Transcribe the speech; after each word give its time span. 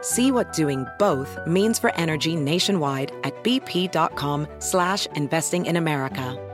See 0.00 0.32
what 0.32 0.52
doing 0.52 0.86
both 0.98 1.38
means 1.46 1.78
for 1.78 1.94
energy 1.94 2.36
nationwide 2.36 3.12
at 3.24 3.42
bp.com 3.44 4.46
slash 4.58 5.06
investing 5.14 5.66
in 5.66 5.76
America. 5.76 6.44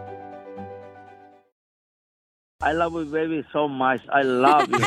I 2.63 2.73
love 2.73 2.95
you, 2.95 3.05
baby, 3.05 3.45
so 3.53 3.69
much. 3.69 4.01
I 4.11 4.23
love 4.23 4.69
you. 4.71 4.79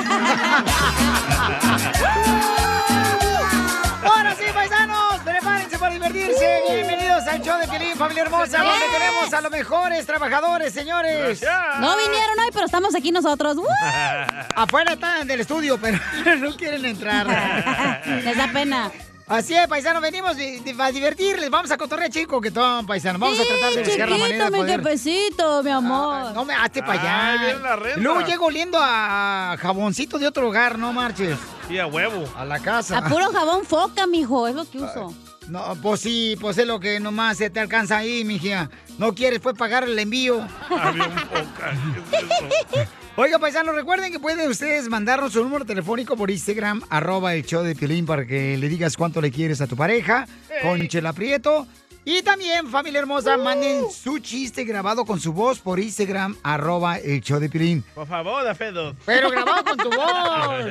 Ahora 4.04 4.34
sí, 4.36 4.46
paisanos, 4.52 5.17
para 5.80 5.94
divertirse. 5.94 6.62
Bienvenidos 6.70 7.28
al 7.28 7.42
show 7.42 7.60
de 7.60 7.68
Pelín, 7.68 7.96
familia 7.96 8.24
hermosa, 8.24 8.58
donde 8.64 8.86
tenemos 8.92 9.34
a 9.34 9.42
los 9.42 9.52
mejores 9.52 10.06
trabajadores, 10.06 10.74
señores. 10.74 11.42
No 11.80 11.96
vinieron 11.98 12.40
hoy, 12.40 12.50
pero 12.52 12.66
estamos 12.66 12.96
aquí 12.96 13.12
nosotros. 13.12 13.58
¡Woo! 13.58 13.66
Afuera 14.56 14.94
están 14.94 15.28
del 15.28 15.42
estudio, 15.42 15.78
pero 15.80 16.00
no 16.40 16.56
quieren 16.56 16.86
entrar. 16.86 17.28
Les 18.24 18.38
da 18.38 18.48
pena. 18.52 18.92
Así 19.28 19.56
es, 19.56 19.68
paisanos, 19.68 20.02
venimos 20.02 20.38
a 20.80 20.92
divertirles. 20.92 21.50
Vamos 21.50 21.70
a 21.70 21.78
cotorrear 21.78 22.10
chico 22.10 22.40
que 22.40 22.50
todo, 22.50 22.86
paisanos. 22.86 23.20
Vamos 23.20 23.38
a 23.40 23.44
tratar 23.44 23.74
de 23.74 23.84
buscar 23.84 24.10
la 24.10 24.18
manera 24.18 24.46
de 24.46 24.52
mi 24.52 24.58
poder... 24.60 24.80
jefecito, 24.80 25.64
mi 25.64 25.70
amor. 25.70 26.32
No 26.34 26.46
me 26.46 26.54
hazte 26.54 26.82
para 26.82 27.02
allá. 27.02 27.32
Ay, 27.32 27.40
viene 27.40 27.60
la 27.60 27.76
renta. 27.76 28.00
Y 28.00 28.04
Luego 28.04 28.22
llego 28.22 28.46
oliendo 28.46 28.78
a 28.82 29.58
jaboncito 29.60 30.18
de 30.18 30.28
otro 30.28 30.48
hogar, 30.48 30.80
no 30.80 30.94
marches. 30.94 31.38
Y 31.70 31.78
a 31.78 31.88
huevo. 31.88 32.24
A 32.38 32.46
la 32.46 32.60
casa. 32.60 33.00
A 33.00 33.10
puro 33.10 33.30
jabón 33.34 33.66
foca, 33.66 34.08
mijo, 34.08 34.48
es 34.48 34.56
lo 34.56 34.64
que 34.64 34.80
uso. 34.80 35.14
No, 35.50 35.76
pues 35.82 36.02
sí, 36.02 36.36
pues 36.40 36.58
es 36.58 36.68
lo 36.68 36.80
que 36.80 37.00
nomás 37.00 37.38
se 37.38 37.50
te 37.50 37.60
alcanza 37.60 37.98
ahí, 37.98 38.26
mijía. 38.26 38.70
No 38.98 39.14
quieres, 39.14 39.40
pues, 39.40 39.56
pagar 39.56 39.86
el 39.86 39.98
envío. 39.98 40.46
Oiga, 43.16 43.40
paisanos, 43.40 43.74
recuerden 43.74 44.12
que 44.12 44.20
pueden 44.20 44.48
ustedes 44.50 44.90
mandarnos 44.90 45.34
su 45.34 45.44
número 45.44 45.66
telefónico 45.66 46.16
por 46.16 46.30
Instagram, 46.30 46.84
arroba 46.90 47.34
el 47.34 47.44
show 47.44 47.64
de 47.64 47.76
Piolín, 47.76 48.06
para 48.06 48.28
que 48.28 48.58
le 48.58 48.70
digas 48.70 48.96
cuánto 48.96 49.22
le 49.22 49.32
quieres 49.32 49.60
a 49.60 49.68
tu 49.68 49.76
pareja, 49.76 50.28
con 50.62 50.88
Chela 50.88 51.14
Prieto. 51.14 51.66
Y 52.10 52.22
también, 52.22 52.70
familia 52.70 53.00
hermosa, 53.02 53.36
manden 53.36 53.92
su 53.92 54.20
chiste 54.20 54.64
grabado 54.64 55.04
con 55.04 55.20
su 55.20 55.34
voz 55.34 55.60
por 55.60 55.78
Instagram, 55.78 56.38
arroba 56.42 56.98
el 57.00 57.20
show 57.20 57.38
de 57.38 57.50
Piolín. 57.50 57.84
Por 57.94 58.08
favor, 58.08 58.46
da 58.46 58.54
pedo. 58.54 58.96
Pero 59.06 59.30
grabado 59.30 59.62
con 59.66 59.76
tu 59.78 59.90
voz. 59.98 60.66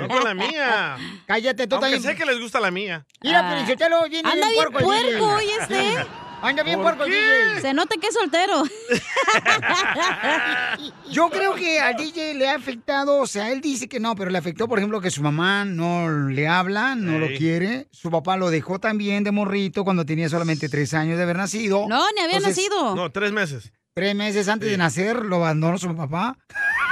No 0.00 0.08
con 0.08 0.24
la 0.24 0.34
mía. 0.34 0.96
Cállate, 1.24 1.68
tú 1.68 1.76
Aunque 1.76 1.92
también. 1.92 2.02
sé 2.02 2.16
que 2.18 2.26
les 2.26 2.40
gusta 2.40 2.58
la 2.58 2.72
mía. 2.72 3.06
Mira, 3.22 3.42
Ah. 3.44 3.48
Piolín, 3.52 3.66
Sotelo, 3.68 4.08
viene 4.08 4.28
Anda 4.28 4.48
bien 4.48 4.56
puerco 4.56 4.78
el 4.80 4.84
DJ. 4.86 5.18
puerco 5.18 5.34
hoy 5.36 5.46
este. 5.60 6.06
Anda 6.44 6.62
bien 6.62 6.82
¿Por 6.82 6.96
puerco? 6.96 7.06
DJ. 7.06 7.62
Se 7.62 7.72
nota 7.72 7.94
que 7.98 8.08
es 8.08 8.14
soltero. 8.14 8.64
Yo 11.10 11.30
creo 11.30 11.54
que 11.54 11.80
al 11.80 11.96
DJ 11.96 12.34
le 12.34 12.48
ha 12.48 12.54
afectado, 12.54 13.18
o 13.18 13.26
sea, 13.26 13.50
él 13.50 13.62
dice 13.62 13.88
que 13.88 13.98
no, 13.98 14.14
pero 14.14 14.30
le 14.30 14.36
afectó, 14.36 14.68
por 14.68 14.78
ejemplo, 14.78 15.00
que 15.00 15.10
su 15.10 15.22
mamá 15.22 15.64
no 15.64 16.10
le 16.28 16.46
habla, 16.46 16.96
no 16.96 17.18
lo 17.18 17.28
quiere. 17.28 17.88
Su 17.92 18.10
papá 18.10 18.36
lo 18.36 18.50
dejó 18.50 18.78
también 18.78 19.24
de 19.24 19.30
morrito 19.30 19.84
cuando 19.84 20.04
tenía 20.04 20.28
solamente 20.28 20.68
tres 20.68 20.92
años 20.92 21.16
de 21.16 21.22
haber 21.22 21.38
nacido. 21.38 21.86
No, 21.88 22.04
ni 22.14 22.20
había 22.20 22.36
Entonces, 22.36 22.68
nacido. 22.68 22.94
No, 22.94 23.10
tres 23.10 23.32
meses. 23.32 23.72
Tres 23.96 24.12
meses 24.16 24.48
antes 24.48 24.68
de 24.68 24.76
nacer 24.76 25.24
lo 25.24 25.36
abandonó 25.36 25.78
su 25.78 25.94
papá. 25.94 26.36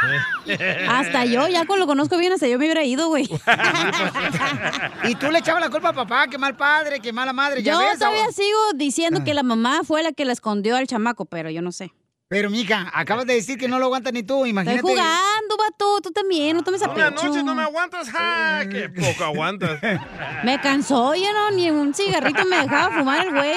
Hasta 0.88 1.24
yo, 1.24 1.48
ya 1.48 1.64
con 1.66 1.80
lo 1.80 1.86
conozco 1.88 2.16
bien, 2.16 2.32
hasta 2.32 2.46
yo 2.46 2.58
me 2.60 2.64
hubiera 2.66 2.84
ido, 2.84 3.08
güey. 3.08 3.28
Y 5.04 5.16
tú 5.16 5.28
le 5.32 5.40
echabas 5.40 5.60
la 5.62 5.68
culpa 5.70 5.88
al 5.88 5.94
papá, 5.96 6.28
que 6.28 6.38
mal 6.38 6.56
padre, 6.56 7.00
que 7.00 7.12
mala 7.12 7.32
madre. 7.32 7.60
¿ya 7.60 7.72
Yo 7.72 7.78
ves? 7.80 7.98
todavía 7.98 8.30
sigo 8.30 8.58
diciendo 8.76 9.18
Ah. 9.20 9.24
que 9.24 9.34
la 9.34 9.42
mamá 9.42 9.80
fue 9.84 10.04
la 10.04 10.12
que 10.12 10.24
le 10.24 10.32
escondió 10.32 10.76
al 10.76 10.86
chamaco, 10.86 11.24
pero 11.24 11.50
yo 11.50 11.60
no 11.60 11.72
sé. 11.72 11.92
Pero, 12.28 12.50
mija, 12.50 12.88
acabas 12.94 13.26
de 13.26 13.34
decir 13.34 13.58
que 13.58 13.66
no 13.68 13.80
lo 13.80 13.86
aguantas 13.86 14.12
ni 14.12 14.22
tú, 14.22 14.36
Estoy 14.36 14.50
imagínate. 14.50 14.80
jugando, 14.82 15.56
vato, 15.58 16.00
tú 16.02 16.10
también, 16.12 16.56
no 16.56 16.62
tomes 16.62 16.82
a 16.82 16.88
Una 16.88 17.10
pecho. 17.10 17.26
noche 17.26 17.42
no 17.42 17.54
me 17.56 17.62
aguantas. 17.64 18.08
¡Ja! 18.10 18.62
¡Qué 18.70 18.88
poco 18.88 19.24
aguantas! 19.24 19.80
Me 20.44 20.60
cansó, 20.60 21.14
ya 21.16 21.32
no, 21.32 21.50
ni 21.50 21.68
un 21.70 21.92
cigarrito 21.94 22.44
me 22.46 22.56
dejaba 22.62 22.96
fumar 22.96 23.26
el 23.26 23.34
güey. 23.34 23.56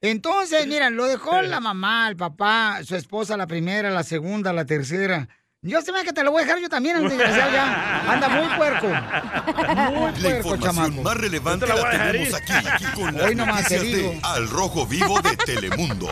Entonces, 0.00 0.66
mira, 0.66 0.90
lo 0.90 1.06
dejó 1.06 1.40
la 1.42 1.60
mamá, 1.60 2.08
el 2.08 2.16
papá, 2.16 2.80
su 2.84 2.94
esposa, 2.96 3.36
la 3.36 3.46
primera, 3.46 3.90
la 3.90 4.02
segunda, 4.02 4.52
la 4.52 4.64
tercera. 4.64 5.28
Yo 5.62 5.80
se 5.82 5.90
me 5.90 6.04
que 6.04 6.12
te 6.12 6.22
lo 6.22 6.30
voy 6.30 6.42
a 6.42 6.44
dejar 6.44 6.60
yo 6.60 6.68
también, 6.68 6.96
el 6.98 7.08
desgraciado 7.08 7.50
ya. 7.50 8.12
Anda 8.12 8.28
muy 8.28 8.46
puerco. 8.56 8.86
Muy 8.86 8.94
La 8.94 10.12
puerco, 10.12 10.28
información 10.54 10.60
chamaco. 10.60 11.02
más 11.02 11.16
relevante 11.16 11.66
la 11.66 11.74
la 11.74 11.90
tenemos 11.90 12.34
aquí, 12.34 12.52
aquí 12.52 12.84
con 12.94 13.14
las 13.16 13.24
Hoy 13.24 13.34
noticias 13.34 13.82
de 13.82 13.88
digo. 13.88 14.14
Al 14.22 14.48
Rojo 14.48 14.86
Vivo 14.86 15.20
de 15.22 15.36
Telemundo. 15.36 16.08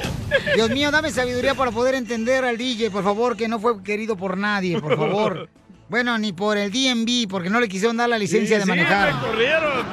Dios 0.56 0.70
mío, 0.70 0.90
dame 0.90 1.10
sabiduría 1.12 1.54
para 1.54 1.70
poder 1.70 1.94
entender 1.94 2.44
al 2.44 2.56
DJ, 2.58 2.90
por 2.90 3.04
favor, 3.04 3.36
que 3.36 3.46
no 3.46 3.60
fue 3.60 3.80
querido 3.84 4.16
por 4.16 4.36
nadie, 4.36 4.80
por 4.80 4.96
favor. 4.96 5.48
Bueno, 5.88 6.16
ni 6.18 6.32
por 6.32 6.56
el 6.56 6.70
DMV, 6.72 7.28
porque 7.28 7.50
no 7.50 7.60
le 7.60 7.68
quisieron 7.68 7.96
dar 7.96 8.08
la 8.08 8.18
licencia 8.18 8.56
Sí, 8.56 8.60
de 8.62 8.66
manejar. 8.66 9.12
corrieron. 9.20 9.84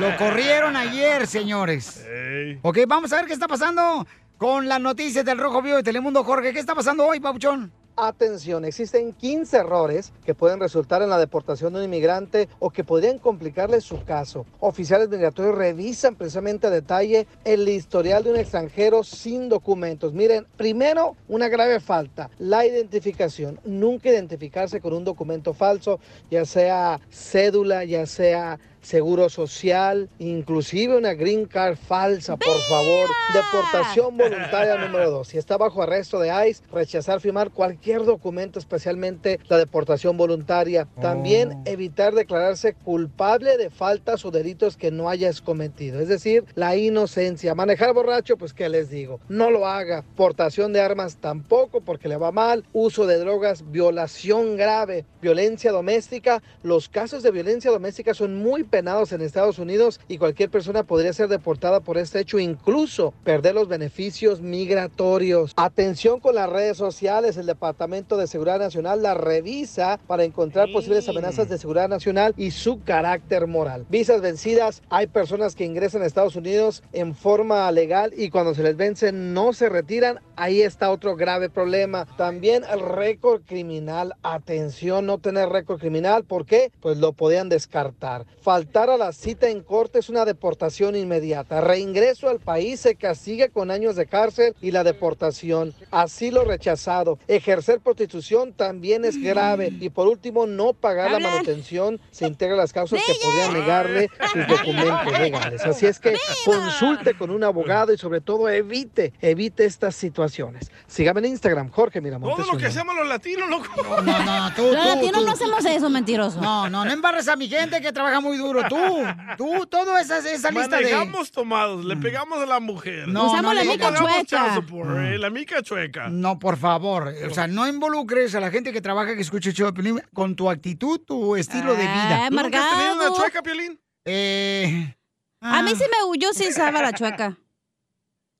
Lo 0.00 0.16
corrieron 0.16 0.76
ayer, 0.76 1.26
señores. 1.26 2.04
Ey. 2.06 2.58
Ok, 2.62 2.78
vamos 2.86 3.12
a 3.12 3.16
ver 3.16 3.26
qué 3.26 3.32
está 3.32 3.48
pasando 3.48 4.06
con 4.38 4.68
las 4.68 4.80
noticias 4.80 5.24
del 5.24 5.38
Rojo 5.38 5.60
Vivo 5.62 5.76
de 5.76 5.82
Telemundo, 5.82 6.24
Jorge. 6.24 6.52
¿Qué 6.52 6.60
está 6.60 6.74
pasando 6.74 7.06
hoy, 7.06 7.20
Pabuchón? 7.20 7.72
Atención, 7.94 8.64
existen 8.64 9.12
15 9.12 9.54
errores 9.54 10.14
que 10.24 10.34
pueden 10.34 10.60
resultar 10.60 11.02
en 11.02 11.10
la 11.10 11.18
deportación 11.18 11.74
de 11.74 11.80
un 11.80 11.84
inmigrante 11.84 12.48
o 12.58 12.70
que 12.70 12.84
podrían 12.84 13.18
complicarle 13.18 13.82
su 13.82 14.02
caso. 14.02 14.46
Oficiales 14.60 15.10
migratorios 15.10 15.54
revisan 15.54 16.16
precisamente 16.16 16.66
a 16.66 16.70
detalle 16.70 17.26
el 17.44 17.68
historial 17.68 18.24
de 18.24 18.30
un 18.30 18.36
extranjero 18.36 19.04
sin 19.04 19.50
documentos. 19.50 20.14
Miren, 20.14 20.46
primero, 20.56 21.16
una 21.28 21.48
grave 21.48 21.80
falta, 21.80 22.30
la 22.38 22.64
identificación. 22.64 23.60
Nunca 23.64 24.08
identificarse 24.08 24.80
con 24.80 24.94
un 24.94 25.04
documento 25.04 25.52
falso, 25.52 26.00
ya 26.30 26.46
sea 26.46 26.98
cédula, 27.10 27.84
ya 27.84 28.06
sea 28.06 28.58
seguro 28.82 29.28
social, 29.28 30.10
inclusive 30.18 30.96
una 30.96 31.14
green 31.14 31.46
card 31.46 31.76
falsa, 31.76 32.36
por 32.36 32.58
favor. 32.68 33.08
Deportación 33.32 34.16
voluntaria 34.16 34.76
número 34.76 35.10
dos. 35.10 35.28
Si 35.28 35.38
está 35.38 35.56
bajo 35.56 35.82
arresto 35.82 36.18
de 36.20 36.48
ICE, 36.48 36.62
rechazar 36.72 37.20
firmar 37.20 37.50
cualquier 37.50 38.04
documento, 38.04 38.58
especialmente 38.58 39.40
la 39.48 39.58
deportación 39.58 40.16
voluntaria. 40.16 40.86
También 41.00 41.52
Oh. 41.52 41.62
evitar 41.66 42.14
declararse 42.14 42.74
culpable 42.74 43.56
de 43.56 43.70
faltas 43.70 44.24
o 44.24 44.30
delitos 44.30 44.76
que 44.76 44.90
no 44.90 45.08
hayas 45.08 45.40
cometido. 45.40 46.00
Es 46.00 46.08
decir, 46.08 46.44
la 46.54 46.76
inocencia. 46.76 47.54
Manejar 47.54 47.94
borracho, 47.94 48.36
pues 48.36 48.52
qué 48.52 48.68
les 48.68 48.90
digo. 48.90 49.20
No 49.28 49.50
lo 49.50 49.66
haga. 49.66 50.04
Portación 50.16 50.72
de 50.72 50.80
armas 50.80 51.16
tampoco 51.16 51.80
porque 51.80 52.08
le 52.08 52.16
va 52.16 52.32
mal. 52.32 52.64
Uso 52.72 53.06
de 53.06 53.18
drogas, 53.18 53.70
violación 53.70 54.56
grave, 54.56 55.04
violencia 55.20 55.72
doméstica. 55.72 56.42
Los 56.62 56.88
casos 56.88 57.22
de 57.22 57.30
violencia 57.30 57.70
doméstica 57.70 58.14
son 58.14 58.36
muy 58.36 58.64
penados 58.72 59.12
en 59.12 59.20
Estados 59.20 59.58
Unidos 59.58 60.00
y 60.08 60.16
cualquier 60.16 60.48
persona 60.48 60.82
podría 60.82 61.12
ser 61.12 61.28
deportada 61.28 61.80
por 61.80 61.98
este 61.98 62.20
hecho, 62.20 62.38
incluso 62.38 63.12
perder 63.22 63.54
los 63.54 63.68
beneficios 63.68 64.40
migratorios. 64.40 65.52
Atención 65.56 66.20
con 66.20 66.36
las 66.36 66.48
redes 66.48 66.78
sociales, 66.78 67.36
el 67.36 67.44
Departamento 67.44 68.16
de 68.16 68.26
Seguridad 68.26 68.58
Nacional 68.58 69.02
la 69.02 69.12
revisa 69.12 70.00
para 70.06 70.24
encontrar 70.24 70.72
posibles 70.72 71.06
amenazas 71.06 71.50
de 71.50 71.58
seguridad 71.58 71.90
nacional 71.90 72.32
y 72.38 72.50
su 72.52 72.82
carácter 72.82 73.46
moral. 73.46 73.84
Visas 73.90 74.22
vencidas, 74.22 74.82
hay 74.88 75.06
personas 75.06 75.54
que 75.54 75.66
ingresan 75.66 76.00
a 76.00 76.06
Estados 76.06 76.36
Unidos 76.36 76.82
en 76.94 77.14
forma 77.14 77.70
legal 77.72 78.14
y 78.16 78.30
cuando 78.30 78.54
se 78.54 78.62
les 78.62 78.78
vence 78.78 79.12
no 79.12 79.52
se 79.52 79.68
retiran, 79.68 80.20
ahí 80.34 80.62
está 80.62 80.90
otro 80.90 81.14
grave 81.14 81.50
problema. 81.50 82.06
También 82.16 82.62
el 82.72 82.80
récord 82.80 83.42
criminal, 83.42 84.14
atención, 84.22 85.04
no 85.04 85.18
tener 85.18 85.50
récord 85.50 85.78
criminal, 85.78 86.24
¿por 86.24 86.46
qué? 86.46 86.72
Pues 86.80 86.96
lo 86.96 87.12
podían 87.12 87.50
descartar. 87.50 88.24
Faltar 88.40 88.61
Faltar 88.62 88.90
a 88.90 88.96
la 88.96 89.10
cita 89.12 89.48
en 89.48 89.60
corte 89.60 89.98
es 89.98 90.08
una 90.08 90.24
deportación 90.24 90.94
inmediata. 90.94 91.60
Reingreso 91.60 92.28
al 92.28 92.38
país 92.38 92.78
se 92.78 92.94
castiga 92.94 93.48
con 93.48 93.72
años 93.72 93.96
de 93.96 94.06
cárcel 94.06 94.54
y 94.62 94.70
la 94.70 94.84
deportación. 94.84 95.74
Asilo 95.90 96.44
rechazado. 96.44 97.18
Ejercer 97.26 97.80
prostitución 97.80 98.52
también 98.52 99.04
es 99.04 99.20
grave. 99.20 99.72
Y 99.80 99.88
por 99.90 100.06
último, 100.06 100.46
no 100.46 100.74
pagar 100.74 101.10
la 101.10 101.18
manutención 101.18 102.00
se 102.12 102.28
integra 102.28 102.54
a 102.54 102.58
las 102.58 102.72
causas 102.72 103.00
que 103.04 103.14
podrían 103.20 103.52
negarle 103.52 104.08
sus 104.32 104.46
documentos 104.46 105.18
legales. 105.18 105.64
Así 105.64 105.86
es 105.86 105.98
que 105.98 106.14
consulte 106.44 107.14
con 107.18 107.30
un 107.30 107.42
abogado 107.42 107.92
y 107.92 107.98
sobre 107.98 108.20
todo 108.20 108.48
evite, 108.48 109.12
evite 109.20 109.64
estas 109.64 109.96
situaciones. 109.96 110.70
Sígame 110.86 111.18
en 111.18 111.26
Instagram, 111.26 111.68
Jorge 111.70 112.00
Miramontes. 112.00 112.46
Todo 112.46 112.52
lo 112.54 112.60
que 112.60 112.66
hacemos 112.66 112.94
los 112.94 113.08
latinos, 113.08 113.50
loco. 113.50 113.66
No, 114.02 114.24
no, 114.24 114.54
tú, 114.54 114.62
Los 114.62 114.70
tú, 114.70 114.88
latinos 114.88 115.18
tú. 115.18 115.26
no 115.26 115.32
hacemos 115.32 115.64
eso, 115.64 115.90
mentiroso. 115.90 116.40
No, 116.40 116.70
no, 116.70 116.84
no 116.84 116.92
embarres 116.92 117.26
a 117.26 117.34
mi 117.34 117.48
gente 117.48 117.80
que 117.80 117.90
trabaja 117.90 118.20
muy 118.20 118.36
duro. 118.36 118.51
Tú, 118.68 119.04
tú, 119.38 119.66
todo 119.66 119.96
esa, 119.98 120.18
esa 120.18 120.50
lista 120.50 120.76
de... 120.76 120.84
Manejamos 120.84 121.30
tomados, 121.30 121.84
le 121.84 121.96
pegamos 121.96 122.40
a 122.40 122.46
la 122.46 122.60
mujer. 122.60 123.08
No, 123.08 123.26
Usamos 123.26 123.42
no 123.42 123.54
la 123.54 123.64
mica 123.64 123.94
chueca. 123.94 124.54
support, 124.54 124.90
eh, 124.98 125.18
la 125.18 125.30
mica 125.30 125.62
chueca. 125.62 126.08
No, 126.08 126.38
por 126.38 126.56
favor. 126.56 127.12
O 127.28 127.34
sea, 127.34 127.46
no 127.46 127.66
involucres 127.66 128.34
a 128.34 128.40
la 128.40 128.50
gente 128.50 128.72
que 128.72 128.80
trabaja, 128.80 129.14
que 129.14 129.22
escucha 129.22 129.50
de 129.50 129.72
Piolín 129.72 130.02
con 130.12 130.36
tu 130.36 130.48
actitud, 130.50 131.00
tu 131.00 131.36
estilo 131.36 131.74
de 131.74 131.82
vida. 131.82 132.26
Ah, 132.26 132.28
¿Tú 132.30 132.36
nunca 132.36 132.58
has 132.64 132.78
tenido 132.78 132.94
una 132.94 133.16
chueca, 133.16 133.42
Piolín? 133.42 133.80
Eh, 134.04 134.94
A 135.40 135.62
mí 135.62 135.70
sí 135.74 135.84
me 135.90 136.04
huyó, 136.08 136.32
sí 136.32 136.52
sabe 136.52 136.80
la 136.80 136.92
chueca. 136.92 137.36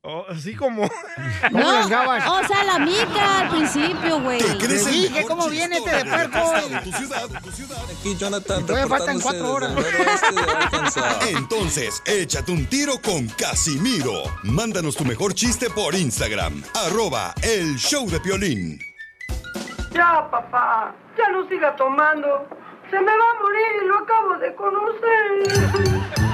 Oh, 0.04 0.24
así 0.28 0.56
como... 0.56 0.82
¿Cómo 1.52 1.72
las 1.72 1.88
gabas? 1.88 2.28
o 2.28 2.44
sea, 2.48 2.64
la 2.64 2.80
mica 2.80 3.42
al 3.42 3.50
principio, 3.50 4.20
güey. 4.20 4.38
¿Te 4.38 4.58
crees 4.58 4.84
el 4.88 4.92
dije 4.94 5.24
cómo 5.28 5.48
viene 5.48 5.76
este 5.76 5.94
de 5.94 6.04
puerco. 6.04 6.38
tu 6.38 6.38
estado, 6.38 6.82
tu 6.82 6.92
ciudad, 6.92 7.42
tu 7.44 7.50
ciudad? 7.52 7.78
Aquí 7.84 8.16
Jonathan 8.16 8.66
todavía 8.66 8.88
faltan 8.88 9.20
cuatro 9.20 9.52
horas. 9.52 9.72
Entonces, 11.28 12.02
échate 12.04 12.50
un 12.50 12.66
tiro 12.66 12.94
con 13.00 13.28
Casimiro. 13.28 14.24
Mándanos 14.42 14.96
tu 14.96 15.04
mejor 15.04 15.34
chiste 15.34 15.70
por 15.70 15.94
Instagram. 15.94 16.64
Arroba 16.84 17.32
el 17.40 17.76
show 17.76 18.10
de 18.10 18.18
Piolín. 18.18 18.80
Ya, 19.92 20.28
papá, 20.32 20.92
ya 21.16 21.30
no 21.30 21.48
siga 21.48 21.76
tomando. 21.76 22.48
Se 22.90 22.98
me 22.98 23.06
va 23.06 23.30
a 23.30 23.40
morir 23.40 23.82
y 23.82 23.86
lo 23.86 23.98
acabo 23.98 24.36
de 24.38 24.52
conocer. 24.56 26.31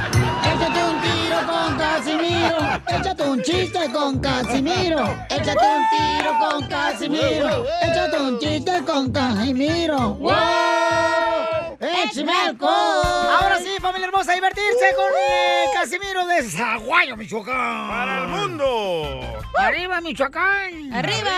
Tiro 1.39 1.53
con 1.53 1.79
Casimiro. 1.79 2.59
Échate 2.89 3.23
un 3.23 3.43
chiste 3.43 3.93
con 3.93 4.19
Casimiro. 4.19 5.05
Échate 5.31 5.65
un 5.65 5.85
tiro 5.91 6.39
con 6.41 6.69
Casimiro. 6.69 7.67
Échate 7.83 8.19
un 8.19 8.39
chiste 8.39 8.73
con 8.85 9.13
Casimiro. 9.13 10.15
¡Wow! 10.15 10.33
¡Échame 11.81 12.33
alcohol! 12.33 12.71
Ahora 13.41 13.59
sí, 13.59 13.69
familia 13.81 14.09
hermosa, 14.09 14.33
a 14.33 14.35
divertirse 14.35 14.95
con 14.97 15.07
el 15.07 15.75
Casimiro 15.75 16.27
de 16.27 16.43
Zaguayo, 16.43 17.17
Michoacán. 17.17 17.89
¡Para 17.89 18.23
el 18.23 18.29
mundo! 18.29 19.23
¡Arriba, 19.59 20.01
Michoacán! 20.01 20.93
¡Arriba! 20.93 21.31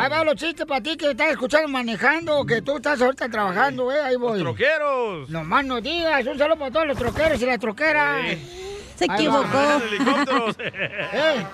Ahí 0.00 0.10
va 0.10 0.24
los 0.24 0.36
chistes 0.36 0.64
para 0.64 0.80
ti 0.80 0.96
que 0.96 1.10
estás 1.10 1.32
escuchando 1.32 1.68
manejando, 1.68 2.46
que 2.46 2.62
tú 2.62 2.76
estás 2.76 3.00
ahorita 3.02 3.28
trabajando, 3.28 3.92
eh. 3.92 4.00
Ahí 4.00 4.16
voy. 4.16 4.40
¡Troqueros! 4.40 5.28
Nomás 5.28 5.66
no 5.66 5.82
digas, 5.82 6.24
un 6.26 6.38
saludo 6.38 6.58
para 6.58 6.70
todos 6.70 6.86
los 6.86 6.96
troqueros 6.96 7.42
y 7.42 7.46
las 7.46 7.58
troqueras. 7.58 8.24
Se 8.96 9.06
Ahí 9.08 9.26
equivocó. 9.26 9.58
Eh. 11.12 11.46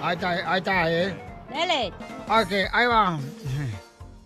Ahí 0.00 0.14
está, 0.14 0.30
ahí 0.30 0.58
está, 0.58 0.92
eh. 0.92 1.14
Dele. 1.50 1.92
Ok, 2.28 2.70
ahí 2.72 2.86
va. 2.86 3.18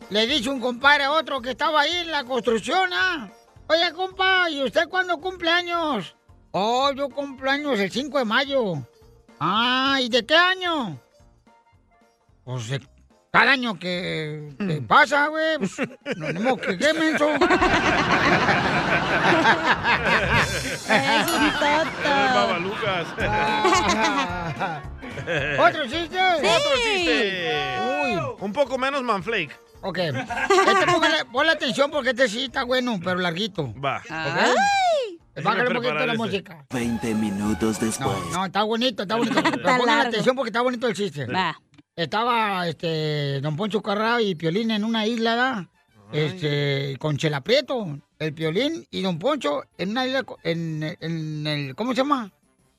Le 0.08 0.26
dice 0.26 0.48
un 0.48 0.60
compadre 0.60 1.04
a 1.04 1.12
otro 1.12 1.42
que 1.42 1.50
estaba 1.50 1.80
ahí 1.80 1.96
en 1.96 2.10
la 2.10 2.24
construcción, 2.24 2.90
¿ah? 2.92 3.28
Oye, 3.68 3.92
compa, 3.92 4.48
¿y 4.48 4.62
usted 4.62 4.88
cuándo 4.88 5.18
cumple 5.20 5.50
años? 5.50 6.14
Oh, 6.52 6.92
yo 6.92 7.08
cumplo 7.08 7.50
años 7.50 7.80
el 7.80 7.90
5 7.90 8.18
de 8.18 8.24
mayo. 8.24 8.86
Ah, 9.40 9.98
¿y 10.00 10.08
de 10.08 10.24
qué 10.24 10.36
año? 10.36 10.98
Pues 12.44 12.68
de 12.68 12.80
cada 13.38 13.52
año 13.52 13.78
que, 13.78 14.54
que 14.58 14.82
pasa, 14.82 15.26
güey. 15.28 15.58
Pues, 15.58 15.78
no 16.16 16.26
tenemos 16.26 16.58
que 16.60 16.78
qué, 16.78 16.92
menso. 16.98 17.28
Es. 20.88 21.26
¿Otro 25.58 25.82
chiste? 25.84 26.18
¡Otro 26.20 26.76
chiste! 26.84 27.78
Uy. 28.04 28.18
Un 28.40 28.52
poco 28.52 28.78
menos 28.78 29.02
manflake. 29.02 29.58
Ok. 29.82 29.98
Este, 29.98 30.86
póngale, 30.92 31.24
ponle 31.32 31.52
atención 31.52 31.90
porque 31.90 32.10
este 32.10 32.28
sí 32.28 32.44
está 32.44 32.64
bueno, 32.64 32.98
pero 33.02 33.16
larguito. 33.20 33.72
Va. 33.80 34.02
Ay. 34.08 34.54
Bájale 35.42 35.68
un 35.68 35.74
poquito 35.74 35.94
la 35.94 36.04
ese. 36.06 36.16
música. 36.16 36.66
20 36.70 37.14
minutos 37.14 37.78
después. 37.78 38.16
No, 38.30 38.38
no, 38.38 38.46
está 38.46 38.62
bonito, 38.62 39.02
está 39.02 39.16
bonito. 39.16 39.38
Pero 39.42 39.84
largo. 39.84 40.08
atención 40.08 40.34
porque 40.34 40.48
está 40.48 40.62
bonito 40.62 40.86
el 40.88 40.94
chiste. 40.94 41.26
Va. 41.26 41.60
Estaba 41.96 42.68
este 42.68 43.40
Don 43.40 43.56
Poncho 43.56 43.80
Carrao 43.82 44.20
y 44.20 44.34
Piolín 44.34 44.70
en 44.70 44.84
una 44.84 45.06
isla, 45.06 45.30
¿verdad? 45.34 45.66
Este, 46.12 46.96
con 46.98 47.16
Chela 47.16 47.40
Prieto, 47.40 47.98
el 48.18 48.34
Piolín 48.34 48.86
y 48.90 49.00
Don 49.00 49.18
Poncho 49.18 49.62
en 49.78 49.90
una 49.92 50.06
isla, 50.06 50.22
en, 50.44 50.82
en 51.00 51.46
el, 51.46 51.74
¿cómo 51.74 51.92
se 51.92 51.96
llama? 52.02 52.30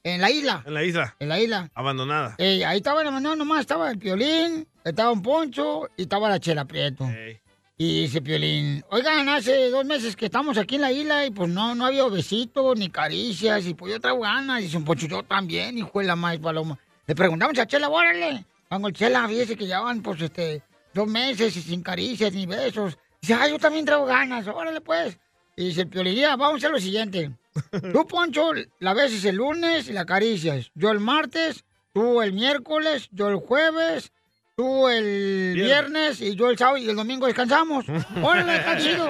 En 0.04 0.22
la 0.22 0.30
isla, 0.30 0.64
En 0.68 0.74
la 0.76 0.84
isla. 0.84 1.16
en 1.20 1.30
la 1.30 1.40
isla. 1.40 1.72
Abandonada. 1.74 2.36
Eh, 2.38 2.64
ahí 2.64 2.78
estaba 2.78 3.04
la 3.04 3.10
mano 3.10 3.36
nomás, 3.36 3.62
estaba 3.62 3.90
el 3.90 3.98
Piolín, 3.98 4.68
estaba 4.86 5.10
Don 5.10 5.24
Poncho 5.24 5.90
y 5.98 6.04
estaba 6.04 6.30
la 6.30 6.40
Chela 6.40 6.66
Prieto. 6.66 7.06
Ey. 7.10 7.40
Y 7.76 8.02
dice 8.04 8.22
Piolín, 8.22 8.84
oigan, 8.92 9.28
hace 9.30 9.72
dos 9.72 9.84
meses 9.84 10.16
que 10.16 10.26
estamos 10.26 10.60
aquí 10.60 10.76
en 10.76 10.82
la 10.82 10.92
isla 10.92 11.26
y 11.26 11.32
pues 11.32 11.50
no, 11.50 11.74
no 11.74 11.88
había 11.88 12.08
besitos 12.08 12.78
ni 12.78 12.90
caricias 12.90 13.66
y 13.66 13.74
pues 13.74 13.94
yo 13.94 14.00
traigo 14.00 14.20
ganas. 14.20 14.62
Dice 14.62 14.78
un 14.78 14.86
Poncho, 14.86 15.08
yo 15.08 15.24
también, 15.24 15.76
hijo 15.80 16.00
de 16.00 16.06
la 16.06 16.16
más 16.16 16.38
paloma. 16.38 16.78
Le 17.08 17.16
preguntamos 17.16 17.58
a 17.58 17.66
Chela, 17.66 17.90
órale. 17.90 18.46
Cuando 18.70 18.90
Chela, 18.92 19.28
fíjese 19.28 19.56
que 19.56 19.66
llevan 19.68 20.02
pues 20.02 20.22
este, 20.22 20.62
dos 20.94 21.08
meses 21.08 21.56
y 21.56 21.62
sin 21.62 21.82
caricias 21.82 22.34
ni 22.34 22.46
besos. 22.46 22.98
Dice, 23.22 23.34
ah, 23.34 23.48
yo 23.48 23.58
también 23.60 23.86
traigo 23.86 24.06
ganas, 24.06 24.48
órale 24.48 24.82
pues. 24.82 25.18
Y 25.56 25.70
dice 25.70 25.88
"Ya, 26.16 26.36
vamos 26.36 26.56
a 26.56 26.58
hacer 26.58 26.72
lo 26.72 26.80
siguiente. 26.80 27.32
Tú, 27.92 28.06
Poncho, 28.06 28.52
la 28.80 28.94
beses 28.94 29.26
el 29.26 29.38
lunes 29.38 29.90
y 29.90 29.94
la 29.94 30.02
acaricias. 30.02 30.72
Yo 30.76 30.92
el 30.92 31.00
martes, 31.00 31.66
tú 31.94 32.22
el 32.22 32.34
miércoles, 32.34 33.10
yo 33.12 33.30
el 33.30 33.38
jueves, 33.38 34.12
tú 34.56 34.88
el 34.88 35.54
viernes 35.56 36.22
y 36.22 36.36
yo 36.36 36.52
el 36.52 36.58
sábado 36.60 36.78
y 36.78 36.88
el 36.88 36.96
domingo 36.96 37.26
descansamos. 37.26 37.86
Órale, 38.22 38.58
está 38.58 38.78
chido. 38.78 39.10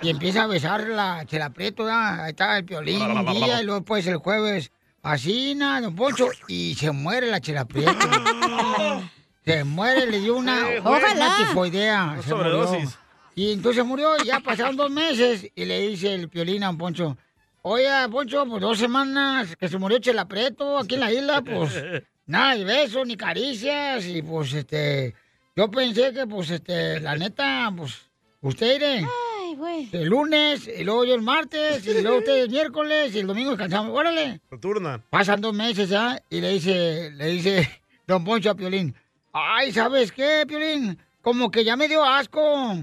Y 0.00 0.08
empieza 0.08 0.44
a 0.44 0.46
besar 0.46 0.88
la 0.88 1.26
Chela 1.26 1.50
Prieto, 1.50 1.86
ahí 1.90 2.30
está 2.30 2.56
el 2.56 2.64
piolín 2.64 3.02
un 3.02 3.26
día 3.34 3.60
y 3.60 3.66
luego 3.66 3.82
pues 3.82 4.06
el 4.06 4.16
jueves 4.16 4.72
así, 5.02 5.54
nada, 5.54 5.82
don 5.82 5.94
Poncho, 5.94 6.28
y 6.48 6.74
se 6.74 6.90
muere 6.90 7.26
la 7.28 7.40
Chela 7.40 7.64
Prieto. 7.64 7.92
Se 9.42 9.64
muere, 9.64 10.06
le 10.06 10.20
dio 10.20 10.36
una, 10.36 10.66
ojalá. 10.84 11.36
tifoidea. 11.38 12.04
Murió. 12.06 12.22
sobredosis. 12.22 12.98
Y 13.34 13.52
entonces 13.52 13.84
murió 13.84 14.12
y 14.22 14.26
ya 14.26 14.40
pasaron 14.40 14.76
dos 14.76 14.90
meses 14.90 15.50
y 15.54 15.64
le 15.64 15.80
dice 15.88 16.14
el 16.14 16.28
piolín 16.28 16.62
a 16.62 16.66
don 16.66 16.78
Poncho, 16.78 17.16
oye, 17.62 17.88
Poncho, 18.10 18.44
pues 18.46 18.60
dos 18.60 18.78
semanas 18.78 19.56
que 19.56 19.68
se 19.68 19.78
murió 19.78 19.98
Chela 19.98 20.28
Prieto 20.28 20.78
aquí 20.78 20.96
en 20.96 21.00
la 21.00 21.12
isla, 21.12 21.40
pues 21.42 21.72
nada 22.26 22.54
de 22.54 22.64
besos 22.64 23.06
ni 23.06 23.16
caricias 23.16 24.04
y 24.04 24.20
pues 24.20 24.52
este, 24.52 25.14
yo 25.56 25.70
pensé 25.70 26.12
que 26.12 26.26
pues 26.26 26.50
este, 26.50 27.00
la 27.00 27.16
neta, 27.16 27.72
pues 27.74 28.10
usted 28.42 28.76
iré 28.76 29.06
Ay, 29.50 29.56
güey. 29.56 29.88
el 29.92 30.08
lunes 30.08 30.68
y 30.68 30.84
luego 30.84 31.04
yo 31.04 31.16
el 31.16 31.22
martes 31.22 31.84
y 31.84 32.02
luego 32.02 32.18
usted 32.18 32.44
el 32.44 32.50
miércoles 32.50 33.12
y 33.12 33.18
el 33.18 33.26
domingo 33.26 33.50
descansamos, 33.50 33.98
órale. 33.98 34.40
Se 34.48 34.58
turnan. 34.58 35.02
Pasan 35.10 35.40
dos 35.40 35.52
meses 35.52 35.88
ya 35.88 36.22
y 36.30 36.40
le 36.40 36.50
dice, 36.50 37.10
le 37.10 37.26
dice 37.26 37.82
Don 38.06 38.22
Poncho 38.22 38.50
a 38.50 38.54
Piolín, 38.54 38.94
ay, 39.32 39.72
¿sabes 39.72 40.12
qué, 40.12 40.44
Piolín? 40.46 40.96
Como 41.20 41.50
que 41.50 41.64
ya 41.64 41.74
me 41.76 41.88
dio 41.88 42.04
asco. 42.04 42.74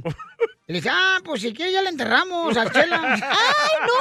Y 0.67 0.73
le 0.73 0.79
dice, 0.79 0.89
ah, 0.91 1.19
pues 1.23 1.41
si 1.41 1.53
quieres 1.53 1.73
ya 1.73 1.81
le 1.81 1.89
enterramos 1.89 2.57
a 2.57 2.69
Chela. 2.69 3.01
¡Ay, 3.21 3.77
no! 3.87 3.93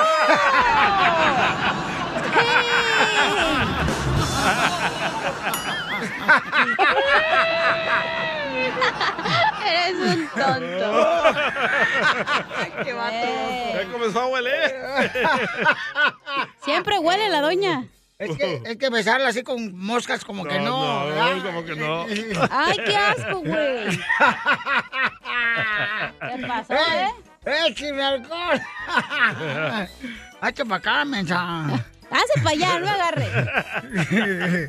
Eres 9.66 10.16
un 10.16 10.28
tonto. 10.28 11.24
Qué 12.84 12.94
Ya 13.74 13.92
comenzó 13.92 14.20
a 14.20 14.26
oler. 14.26 14.76
Siempre 16.64 16.98
huele 16.98 17.28
la 17.28 17.40
doña. 17.40 17.84
Es 18.18 18.34
que, 18.36 18.62
es 18.64 18.76
que 18.78 18.88
besarla 18.88 19.28
así 19.28 19.42
con 19.42 19.76
moscas 19.76 20.24
como 20.24 20.44
que 20.44 20.58
no. 20.58 21.10
No, 21.10 21.42
como 21.44 21.64
que 21.64 21.76
no. 21.76 22.04
Ay, 22.50 22.78
qué 22.86 22.96
asco, 22.96 23.40
güey. 23.40 23.90
¿Qué 26.20 26.46
pasó, 26.46 26.74
eh? 26.74 27.10
¡Eh, 27.44 27.68
écheme 27.68 28.02
alcohol! 28.02 28.60
¡Hacha 30.40 30.64
para 30.64 30.76
acá, 30.76 31.04
mensa! 31.04 31.84
Hace 32.10 32.40
para 32.42 32.50
allá, 32.50 32.78
no 32.78 32.88
agarre. 32.88 33.26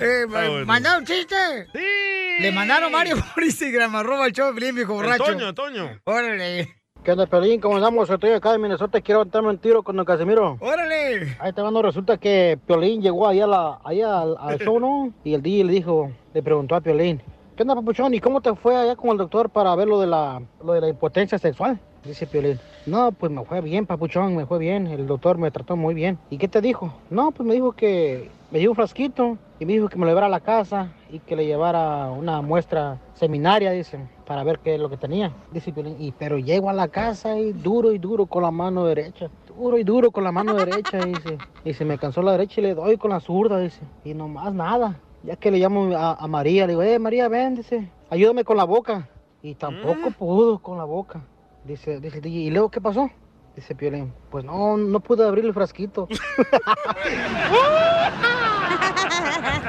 eh, 0.00 0.22
Está 0.24 0.48
bueno. 0.48 0.66
¿Mandaron 0.66 1.04
chiste? 1.04 1.36
Sí. 1.72 2.42
Le 2.42 2.52
mandaron 2.52 2.90
varios 2.92 3.20
por 3.22 3.44
Instagram, 3.44 3.94
arroba 3.94 4.26
el 4.26 4.32
show 4.32 4.48
de 4.48 4.54
Piolín, 4.54 4.74
viejo 4.74 4.94
borracho. 4.94 5.24
Toño, 5.24 5.54
Toño. 5.54 6.00
Órale. 6.04 6.68
¿Qué 7.04 7.12
onda, 7.12 7.26
Pelín? 7.26 7.60
¿Cómo 7.60 7.76
andamos? 7.76 8.08
Estoy 8.08 8.30
acá 8.30 8.50
de 8.52 8.58
Minnesota 8.58 8.96
y 8.98 9.02
quiero 9.02 9.20
aventarme 9.20 9.50
un 9.50 9.58
tiro 9.58 9.82
con 9.82 9.94
don 9.94 10.06
Casimiro. 10.06 10.56
¡Órale! 10.58 11.36
Ahí 11.38 11.52
te 11.52 11.62
mando, 11.62 11.82
resulta 11.82 12.16
que 12.16 12.58
Piolín 12.66 13.02
llegó 13.02 13.28
ahí, 13.28 13.40
a 13.42 13.46
la, 13.46 13.78
ahí 13.84 14.00
al, 14.00 14.34
al 14.40 14.58
show, 14.58 14.80
¿no? 14.80 15.12
Y 15.22 15.34
el 15.34 15.42
DJ 15.42 15.64
le 15.64 15.72
dijo, 15.74 16.10
le 16.32 16.42
preguntó 16.42 16.74
a 16.74 16.80
Piolín, 16.80 17.20
¿qué 17.56 17.62
onda, 17.62 17.74
papuchón? 17.74 18.14
¿Y 18.14 18.20
cómo 18.20 18.40
te 18.40 18.54
fue 18.54 18.74
allá 18.74 18.96
con 18.96 19.10
el 19.10 19.18
doctor 19.18 19.50
para 19.50 19.74
ver 19.76 19.86
lo 19.86 20.00
de 20.00 20.06
la, 20.06 20.40
lo 20.64 20.72
de 20.72 20.80
la 20.80 20.88
impotencia 20.88 21.38
sexual? 21.38 21.78
Dice 22.04 22.26
Piolín, 22.26 22.60
no, 22.84 23.12
pues 23.12 23.32
me 23.32 23.42
fue 23.46 23.62
bien, 23.62 23.86
papuchón, 23.86 24.36
me 24.36 24.44
fue 24.44 24.58
bien. 24.58 24.86
El 24.88 25.06
doctor 25.06 25.38
me 25.38 25.50
trató 25.50 25.74
muy 25.74 25.94
bien. 25.94 26.18
¿Y 26.28 26.36
qué 26.36 26.48
te 26.48 26.60
dijo? 26.60 26.92
No, 27.08 27.30
pues 27.30 27.46
me 27.46 27.54
dijo 27.54 27.72
que 27.72 28.30
me 28.50 28.58
dio 28.58 28.70
un 28.70 28.76
frasquito 28.76 29.38
y 29.58 29.64
me 29.64 29.72
dijo 29.72 29.88
que 29.88 29.96
me 29.96 30.04
lo 30.04 30.10
llevara 30.10 30.26
a 30.26 30.30
la 30.30 30.40
casa 30.40 30.92
y 31.10 31.20
que 31.20 31.34
le 31.34 31.46
llevara 31.46 32.10
una 32.10 32.42
muestra 32.42 32.98
seminaria, 33.14 33.70
dicen, 33.70 34.10
para 34.26 34.44
ver 34.44 34.58
qué 34.58 34.74
es 34.74 34.80
lo 34.80 34.90
que 34.90 34.98
tenía. 34.98 35.32
Dice 35.50 35.72
Piolín, 35.72 35.96
y 35.98 36.12
pero 36.12 36.38
llego 36.38 36.68
a 36.68 36.74
la 36.74 36.88
casa 36.88 37.38
y 37.38 37.54
duro 37.54 37.90
y 37.90 37.98
duro 37.98 38.26
con 38.26 38.42
la 38.42 38.50
mano 38.50 38.84
derecha. 38.84 39.30
Duro 39.56 39.78
y 39.78 39.84
duro 39.84 40.10
con 40.10 40.24
la 40.24 40.32
mano 40.32 40.52
derecha, 40.52 40.98
dice. 40.98 41.38
Y 41.64 41.72
se 41.72 41.86
me 41.86 41.96
cansó 41.96 42.20
la 42.20 42.32
derecha 42.32 42.60
y 42.60 42.64
le 42.64 42.74
doy 42.74 42.98
con 42.98 43.12
la 43.12 43.20
zurda, 43.20 43.58
dice. 43.60 43.80
Y 44.04 44.12
nomás 44.12 44.52
nada. 44.52 45.00
Ya 45.22 45.36
que 45.36 45.50
le 45.50 45.58
llamo 45.58 45.96
a, 45.96 46.22
a 46.22 46.26
María, 46.26 46.66
le 46.66 46.72
digo, 46.72 46.82
eh, 46.82 46.98
María, 46.98 47.28
ven, 47.28 47.54
dice, 47.54 47.88
ayúdame 48.10 48.44
con 48.44 48.58
la 48.58 48.64
boca. 48.64 49.08
Y 49.40 49.54
tampoco 49.54 50.10
pudo 50.10 50.58
con 50.58 50.76
la 50.76 50.84
boca. 50.84 51.22
Dice, 51.64 51.98
dice 51.98 52.16
el 52.16 52.22
DJ, 52.22 52.38
¿y 52.40 52.50
luego 52.50 52.70
qué 52.70 52.80
pasó? 52.80 53.10
Dice 53.56 53.74
Piolín, 53.74 54.12
pues 54.30 54.44
no, 54.44 54.76
no 54.76 55.00
pude 55.00 55.26
abrir 55.26 55.46
el 55.46 55.54
frasquito. 55.54 56.06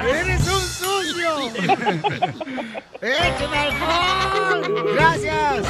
¡Eres 0.04 0.42
un 0.42 0.60
sucio! 0.60 1.30
¡Échame 3.02 3.58
alcohol! 3.58 4.94
¡Gracias! 4.94 5.66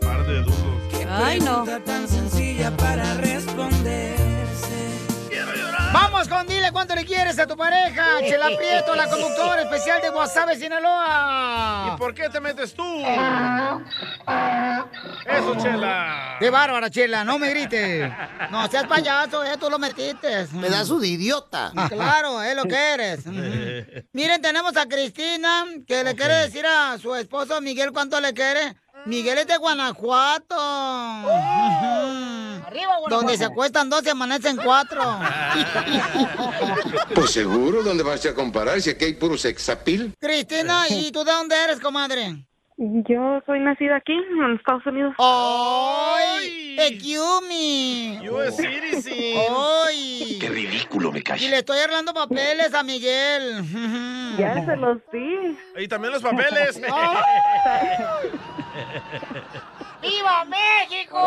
Par 0.00 0.26
de 0.26 0.42
dudos. 0.42 1.08
Ay, 1.08 1.40
no. 1.40 1.64
tan 1.80 2.06
sencilla 2.06 2.70
para 2.76 3.14
responderse. 3.14 4.37
Vamos 5.92 6.28
con 6.28 6.46
dile 6.46 6.70
cuánto 6.70 6.94
le 6.94 7.04
quieres 7.04 7.38
a 7.38 7.46
tu 7.46 7.56
pareja. 7.56 8.18
Chela 8.20 8.48
Prieto, 8.56 8.94
la 8.94 9.08
conductora 9.08 9.62
especial 9.62 10.02
de 10.02 10.10
Guasave, 10.10 10.56
Sinaloa. 10.56 11.92
¿Y 11.94 11.98
por 11.98 12.14
qué 12.14 12.28
te 12.28 12.40
metes 12.40 12.74
tú? 12.74 12.84
Eso, 15.26 15.54
Chela. 15.60 16.36
¡Qué 16.38 16.50
bárbara, 16.50 16.90
Chela! 16.90 17.24
No 17.24 17.38
me 17.38 17.50
grites. 17.50 18.10
No 18.50 18.68
seas 18.68 18.86
payaso, 18.86 19.44
eh, 19.44 19.56
tú 19.58 19.70
lo 19.70 19.78
metiste. 19.78 20.46
Pedazo 20.60 20.98
de 20.98 21.08
idiota. 21.08 21.72
Claro, 21.88 22.42
es 22.42 22.54
lo 22.54 22.64
que 22.64 22.76
eres. 22.76 23.26
Miren, 24.12 24.42
tenemos 24.42 24.76
a 24.76 24.86
Cristina 24.86 25.64
que 25.86 26.04
le 26.04 26.14
quiere 26.14 26.34
decir 26.34 26.66
a 26.66 26.98
su 26.98 27.14
esposo 27.14 27.60
Miguel 27.60 27.92
cuánto 27.92 28.20
le 28.20 28.34
quiere. 28.34 28.76
Miguel 29.06 29.38
es 29.38 29.46
de 29.46 29.56
Guanajuato. 29.56 30.56
Donde 33.08 33.36
se 33.36 33.44
acuestan 33.44 33.88
dos 33.90 34.04
y 34.04 34.10
amanecen 34.10 34.56
cuatro. 34.56 35.02
Pues 37.14 37.30
seguro, 37.32 37.82
¿dónde 37.82 38.02
vas 38.04 38.24
a 38.26 38.34
comparar 38.34 38.80
si 38.80 38.90
aquí 38.90 39.06
hay 39.06 39.14
puro 39.14 39.36
sexapil? 39.36 40.14
Cristina, 40.20 40.84
¿y 40.88 41.10
tú 41.10 41.24
de 41.24 41.32
dónde 41.32 41.56
eres, 41.64 41.80
comadre? 41.80 42.44
Yo 42.76 43.40
soy 43.44 43.58
nacida 43.60 43.96
aquí, 43.96 44.12
en 44.12 44.54
Estados 44.54 44.86
Unidos. 44.86 45.12
¡Ay! 45.18 46.76
¡Ekiumi! 46.78 48.20
US 48.30 48.56
Citizen. 48.56 49.36
¡Ay! 49.86 50.38
Qué 50.40 50.48
ridículo 50.48 51.10
me 51.10 51.18
Y 51.18 51.22
cae. 51.22 51.40
le 51.48 51.58
estoy 51.58 51.78
arreglando 51.80 52.14
papeles 52.14 52.72
a 52.72 52.84
Miguel. 52.84 53.64
Ya 54.38 54.54
se 54.66 54.76
los 54.76 54.98
di. 55.12 55.58
Y 55.76 55.88
también 55.88 56.12
los 56.12 56.22
papeles. 56.22 56.80
¡Viva 60.02 60.44
México! 60.44 61.18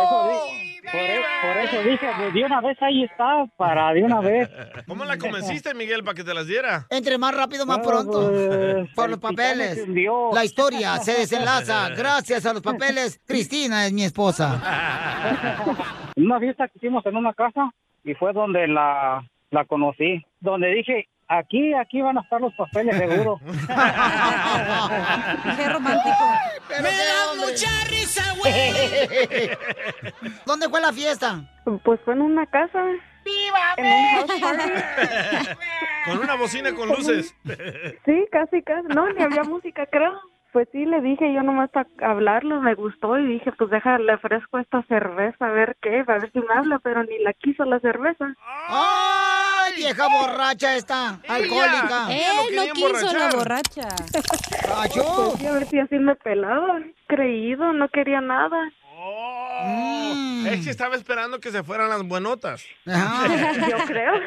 Por, 0.84 0.96
e- 0.96 1.22
por 1.42 1.58
eso 1.58 1.84
dije, 1.90 2.08
pues, 2.18 2.34
de 2.34 2.44
una 2.44 2.62
vez 2.62 2.78
ahí 2.82 3.04
está, 3.04 3.46
para 3.58 3.94
de 3.94 4.04
una 4.04 4.20
vez. 4.22 4.50
¿Cómo 4.88 5.06
la 5.06 5.18
convenciste, 5.18 5.74
Miguel, 5.74 6.04
para 6.04 6.16
que 6.16 6.24
te 6.24 6.34
las 6.34 6.48
diera? 6.48 6.88
Entre 6.90 7.18
más 7.18 7.36
rápido, 7.36 7.66
más 7.66 7.80
Ah, 7.80 7.82
pronto. 7.84 8.30
pues, 8.32 8.90
Por 8.96 9.10
los 9.10 9.20
papeles. 9.20 9.86
La 10.34 10.44
historia 10.46 10.98
se 10.98 11.14
desenlaza 11.14 11.90
gracias 11.90 12.46
a 12.46 12.54
los 12.54 12.62
papeles. 12.62 13.20
Cristina 13.28 13.86
es 13.86 13.94
mi 13.94 14.04
esposa. 14.04 14.60
En 16.16 16.26
una 16.26 16.40
fiesta 16.40 16.68
que 16.68 16.78
hicimos 16.78 17.06
en 17.06 17.16
una 17.16 17.34
casa 17.34 17.72
y 18.04 18.14
fue 18.16 18.34
donde 18.34 18.68
la, 18.68 19.24
la 19.52 19.66
conocí. 19.66 20.24
Donde 20.40 20.70
dije, 20.74 21.08
aquí, 21.32 21.74
aquí 21.74 22.02
van 22.02 22.18
a 22.18 22.22
estar 22.22 22.42
los 22.42 22.54
papeles 22.54 22.98
seguro. 22.98 23.40
Qué 25.58 25.70
romántico. 25.70 26.26
Me 26.82 26.90
da 26.90 27.36
mucha 27.38 27.70
risa, 27.90 28.24
güey. 28.40 29.52
¿Dónde 30.46 30.70
fue 30.70 30.82
la 30.82 30.92
fiesta? 30.94 31.42
Pues 31.84 32.00
fue 32.04 32.14
en 32.14 32.22
una 32.22 32.46
casa. 32.48 32.84
¡Viva. 33.24 33.76
Con 36.06 36.18
una 36.20 36.36
bocina 36.36 36.74
con 36.74 36.90
luces. 36.90 37.36
Sí, 38.06 38.26
casi, 38.32 38.64
casi. 38.64 38.88
No, 38.88 39.08
ni 39.14 39.22
había 39.22 39.44
música, 39.44 39.86
creo. 39.86 40.20
Pues 40.52 40.68
sí, 40.72 40.86
le 40.86 41.00
dije 41.02 41.32
yo 41.34 41.44
nomás 41.44 41.70
para 41.70 41.88
hablarlo, 42.02 42.60
me 42.60 42.74
gustó 42.76 43.18
y 43.18 43.26
dije, 43.26 43.54
pues 43.54 43.70
deja, 43.70 43.98
le 44.00 44.16
ofrezco 44.16 44.58
esta 44.60 44.84
cerveza, 44.84 45.46
a 45.46 45.52
ver 45.52 45.78
qué, 45.82 46.00
a 46.00 46.04
ver 46.18 46.30
si 46.32 46.40
me 46.40 46.54
habla, 46.54 46.80
pero 46.80 47.04
ni 47.06 47.20
la 47.20 47.32
quiso 47.34 47.64
la 47.64 47.80
cerveza. 47.80 48.36
¡Ay, 49.76 49.82
vieja 49.84 50.08
borracha 50.08 50.76
esta! 50.76 51.20
¡Alcohólica! 51.28 52.08
Él 52.10 52.56
no 52.56 52.74
quiso 52.74 53.14
la 53.14 53.30
borracha. 53.30 53.88
¡Achú! 54.78 55.02
Pues 55.32 55.40
sí, 55.40 55.48
a 55.48 55.52
ver 55.54 55.68
si 55.68 55.80
así 55.80 55.96
me 55.98 56.16
pelaba. 56.16 56.80
Creído, 57.08 57.74
no 57.74 57.90
quería 57.90 58.22
nada. 58.22 58.72
Mm. 59.64 60.48
Es 60.48 60.64
que 60.64 60.70
estaba 60.70 60.96
esperando 60.96 61.40
que 61.40 61.52
se 61.52 61.64
fueran 61.64 61.90
las 61.90 62.04
buenotas. 62.04 62.64
Yo 62.86 63.78
creo. 63.88 64.14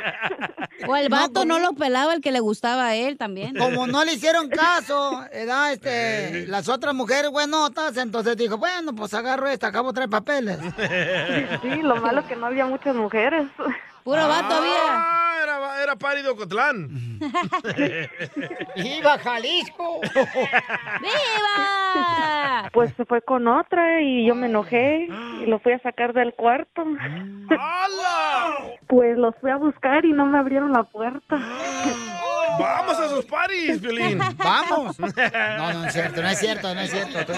O 0.89 0.97
el 0.97 1.09
vato 1.09 1.45
no, 1.45 1.61
lo 1.61 1.73
pelaba 1.73 2.13
el 2.13 2.21
que 2.21 2.33
le 2.33 2.41
gustaba 2.41 2.89
a 2.89 2.95
él 2.97 3.17
también. 3.17 3.57
Como 3.57 3.87
no 3.87 4.05
le 4.05 4.15
hicieron 4.15 4.49
caso, 4.49 5.25
¿verdad? 5.33 5.73
Este, 5.73 6.47
las 6.49 6.69
otras 6.69 6.93
mujeres 6.93 7.31
buenotas, 7.31 7.97
entonces 7.97 8.37
dijo, 8.37 8.59
bueno, 8.59 8.93
pues 8.93 9.15
agarro 9.15 9.49
esta, 9.49 9.69
acabo 9.69 9.93
traer 9.93 10.11
papeles. 10.11 10.59
Sí, 11.63 11.81
lo 11.81 11.97
malo 11.97 12.21
es 12.21 12.27
que 12.27 12.37
no 12.37 12.47
había 12.47 12.67
muchas 12.67 12.95
mujeres. 12.97 13.47
Puro 14.05 14.29
vato 14.29 14.55
había. 14.55 14.85
Ah, 14.87 15.41
era, 15.43 15.83
era 15.83 15.97
Pari 15.97 16.21
de 16.21 16.29
Ocotlán. 16.29 16.89
¡Viva 18.77 19.19
Jalisco! 19.19 20.01
¡Viva! 21.01 22.69
Pues 22.73 22.93
se 22.97 23.07
fue 23.07 23.23
con 23.23 23.49
otra 23.49 24.03
y 24.03 24.27
yo 24.27 24.35
me 24.35 24.47
enojé 24.47 25.09
y 25.41 25.47
lo 25.47 25.59
fui 25.59 25.73
a 25.73 25.79
sacar 25.79 26.13
del 26.13 26.35
cuarto. 26.35 26.85
¡Hala! 27.49 28.57
Pues 28.87 29.17
los 29.17 29.35
fui 29.41 29.51
a 29.51 29.57
buscar 29.57 30.05
y 30.05 30.13
no 30.13 30.27
me 30.27 30.39
abrieron 30.39 30.73
la 30.73 30.83
puerta. 30.83 31.39
¡Vamos 32.59 32.99
a 32.99 33.07
esos 33.07 33.25
paris, 33.25 33.81
Violín! 33.81 34.19
¡Vamos! 34.37 34.97
No, 35.57 35.73
no 35.73 35.87
es 35.87 35.93
cierto, 35.93 36.23
no 36.23 36.29
es 36.29 36.39
cierto, 36.39 36.75
no 36.75 36.81
es 36.81 36.91
cierto. 36.91 37.19
Estoy, 37.21 37.37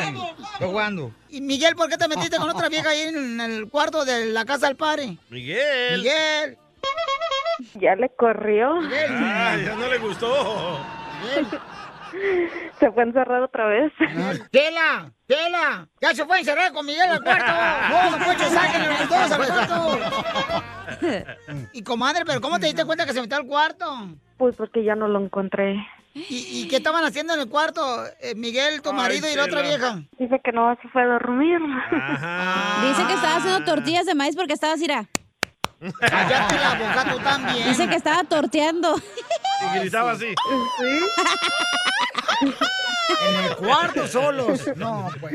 jugando. 0.61 1.13
Y 1.29 1.41
Miguel, 1.41 1.75
¿por 1.77 1.89
qué 1.89 1.97
te 1.97 2.09
metiste 2.09 2.37
con 2.37 2.49
otra 2.49 2.69
vieja 2.69 2.91
ahí 2.91 3.03
en 3.03 3.41
el 3.41 3.69
cuarto 3.69 4.05
de 4.05 4.27
la 4.27 4.45
casa 4.45 4.67
del 4.67 4.77
padre? 4.77 5.17
Miguel. 5.29 5.99
Miguel. 5.99 6.59
Ya 7.75 7.95
le 7.95 8.09
corrió. 8.11 8.81
Ah, 9.11 9.57
ya 9.57 9.75
no 9.75 9.89
le 9.89 9.99
gustó. 9.99 10.79
Se 12.79 12.91
fue 12.93 13.03
a 13.03 13.07
encerrar 13.07 13.43
otra 13.43 13.67
vez. 13.67 13.93
¡Tela! 14.51 15.13
¡Tela! 15.27 15.89
¡Ya 16.01 16.15
se 16.15 16.25
fue 16.25 16.37
a 16.37 16.41
encerrar 16.41 16.73
con 16.73 16.87
Miguel 16.87 17.11
al 17.11 17.23
cuarto! 17.23 17.53
¡No, 17.91 18.11
no 18.11 18.25
Poncho, 18.25 18.51
sáquenlo 18.51 18.89
los 18.89 19.09
dos 19.09 19.33
al 19.33 19.47
cuarto! 19.47 20.63
Y 21.73 21.83
comadre, 21.83 22.25
¿pero 22.25 22.41
cómo 22.41 22.59
te 22.59 22.67
diste 22.67 22.85
cuenta 22.85 23.05
que 23.05 23.13
se 23.13 23.21
metió 23.21 23.37
al 23.37 23.47
cuarto? 23.47 24.17
Pues 24.37 24.55
porque 24.57 24.85
ya 24.85 24.95
no 24.95 25.09
lo 25.09 25.21
encontré. 25.21 25.77
¿Y, 26.15 26.63
y 26.63 26.69
qué 26.69 26.77
estaban 26.77 27.05
haciendo 27.05 27.35
en 27.35 27.41
el 27.41 27.49
cuarto? 27.49 27.81
eh, 28.21 28.35
Miguel, 28.35 28.81
tu 28.81 28.89
Ay, 28.91 28.97
marido 28.97 29.31
y 29.31 29.35
la 29.35 29.45
otra 29.45 29.61
vieja. 29.63 30.01
Dice 30.19 30.41
que 30.43 30.51
no 30.53 30.75
se 30.81 30.89
fue 30.89 31.03
a 31.03 31.07
dormir. 31.07 31.59
Dice 32.89 33.07
que 33.07 33.13
estaba 33.15 33.37
haciendo 33.37 33.65
tortillas 33.65 34.07
de 34.07 34.15
maíz 34.15 34.35
porque 34.35 34.55
estaba 34.55 34.73
así. 34.75 34.87
Cállate 36.01 36.55
la 36.57 36.75
boca 36.75 37.13
tú 37.13 37.19
también. 37.23 37.69
Dice 37.69 37.87
que 37.89 37.97
estaba 37.97 38.25
torteando. 38.25 38.95
Y 39.59 39.79
gritaba 39.81 40.13
así. 40.13 40.35
En 43.27 43.45
el 43.45 43.57
cuarto 43.57 44.07
solos. 44.07 44.71
No, 44.77 45.09
pues. 45.19 45.35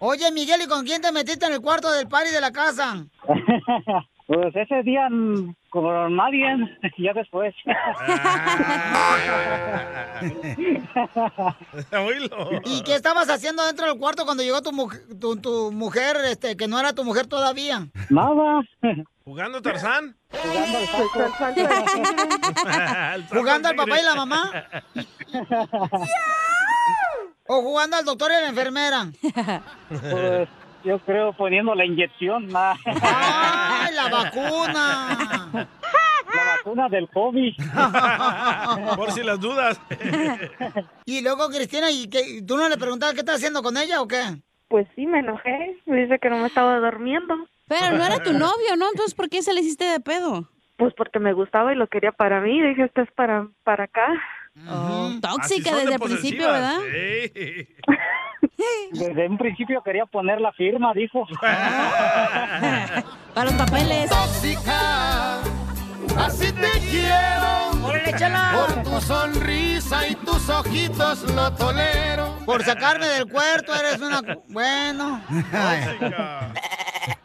Oye, 0.00 0.32
Miguel, 0.32 0.62
¿y 0.62 0.66
con 0.66 0.84
quién 0.84 1.00
te 1.00 1.12
metiste 1.12 1.46
en 1.46 1.52
el 1.52 1.60
cuarto 1.60 1.92
del 1.92 2.08
party 2.08 2.30
de 2.30 2.40
la 2.40 2.50
casa? 2.50 3.04
Pues 4.30 4.54
ese 4.54 4.84
día 4.84 5.08
mm, 5.10 5.56
con 5.70 6.14
nadie, 6.14 6.46
ya 6.98 7.12
después. 7.12 7.52
¿Y 12.64 12.82
qué 12.82 12.94
estabas 12.94 13.28
haciendo 13.28 13.66
dentro 13.66 13.86
del 13.86 13.98
cuarto 13.98 14.24
cuando 14.24 14.42
llegó 14.44 14.62
tu, 14.62 14.70
muj- 14.70 15.18
tu, 15.20 15.34
tu 15.36 15.72
mujer, 15.72 16.16
este, 16.26 16.56
que 16.56 16.68
no 16.68 16.78
era 16.78 16.92
tu 16.92 17.02
mujer 17.04 17.26
todavía? 17.26 17.88
Nada. 18.08 18.60
¿Jugando 19.24 19.60
Tarzán? 19.62 20.14
¿Jugando 23.30 23.68
al 23.68 23.74
papá 23.76 24.00
y 24.00 24.04
la 24.04 24.14
mamá? 24.14 24.52
¿O 27.48 27.62
jugando 27.62 27.96
al 27.96 28.04
doctor 28.04 28.30
y 28.30 28.34
a 28.34 28.40
la 28.42 28.48
enfermera? 28.50 29.06
Pues 29.88 30.48
yo 30.84 30.98
creo 31.00 31.32
poniendo 31.32 31.74
la 31.74 31.84
inyección. 31.84 32.52
La, 32.52 32.76
¡Ay, 32.84 33.94
la 33.94 34.08
vacuna! 34.08 35.50
la 36.34 36.44
vacuna 36.56 36.88
del 36.88 37.08
COVID. 37.08 37.54
Por 38.96 39.10
si 39.12 39.22
las 39.22 39.40
dudas. 39.40 39.80
Y 41.04 41.22
luego, 41.22 41.48
Cristina, 41.48 41.90
¿y 41.90 42.08
qué, 42.08 42.42
tú 42.46 42.56
no 42.56 42.68
le 42.68 42.76
preguntabas 42.76 43.14
qué 43.14 43.20
estás 43.20 43.36
haciendo 43.36 43.62
con 43.62 43.76
ella 43.76 44.00
o 44.00 44.08
qué? 44.08 44.22
Pues 44.68 44.86
sí, 44.94 45.06
me 45.06 45.20
enojé. 45.20 45.76
Me 45.86 46.02
dice 46.02 46.18
que 46.18 46.30
no 46.30 46.38
me 46.38 46.46
estaba 46.46 46.78
durmiendo. 46.78 47.34
Pero 47.66 47.96
no 47.96 48.04
era 48.04 48.22
tu 48.22 48.32
novio, 48.32 48.76
¿no? 48.76 48.88
Entonces, 48.90 49.14
¿por 49.14 49.28
qué 49.28 49.42
se 49.42 49.54
le 49.54 49.60
hiciste 49.60 49.84
de 49.84 50.00
pedo? 50.00 50.48
Pues 50.76 50.92
porque 50.94 51.18
me 51.18 51.32
gustaba 51.32 51.72
y 51.72 51.76
lo 51.76 51.86
quería 51.86 52.10
para 52.12 52.40
mí. 52.40 52.60
Dije, 52.60 52.84
esto 52.84 53.02
es 53.02 53.12
para, 53.12 53.46
para 53.64 53.84
acá. 53.84 54.06
Oh, 54.68 55.10
tóxica 55.20 55.76
desde 55.76 55.94
el 55.94 56.00
principio. 56.00 56.50
¿verdad? 56.50 56.78
Desde 58.92 59.26
un 59.26 59.38
principio 59.38 59.82
quería 59.82 60.04
poner 60.04 60.40
la 60.40 60.52
firma, 60.52 60.92
dijo. 60.94 61.26
Para 63.34 63.50
los 63.50 63.54
papeles. 63.54 64.10
Tóxica, 64.10 65.40
así 66.18 66.52
te 66.52 66.70
quiero. 66.90 67.60
Por 68.52 68.82
tu 68.82 69.00
sonrisa 69.00 70.08
y 70.08 70.14
tus 70.16 70.48
ojitos 70.48 71.22
lo 71.34 71.52
tolero. 71.54 72.36
Por 72.44 72.62
sacarme 72.64 73.06
del 73.06 73.26
cuarto 73.26 73.74
eres 73.74 74.00
una... 74.00 74.20
Bueno. 74.48 75.22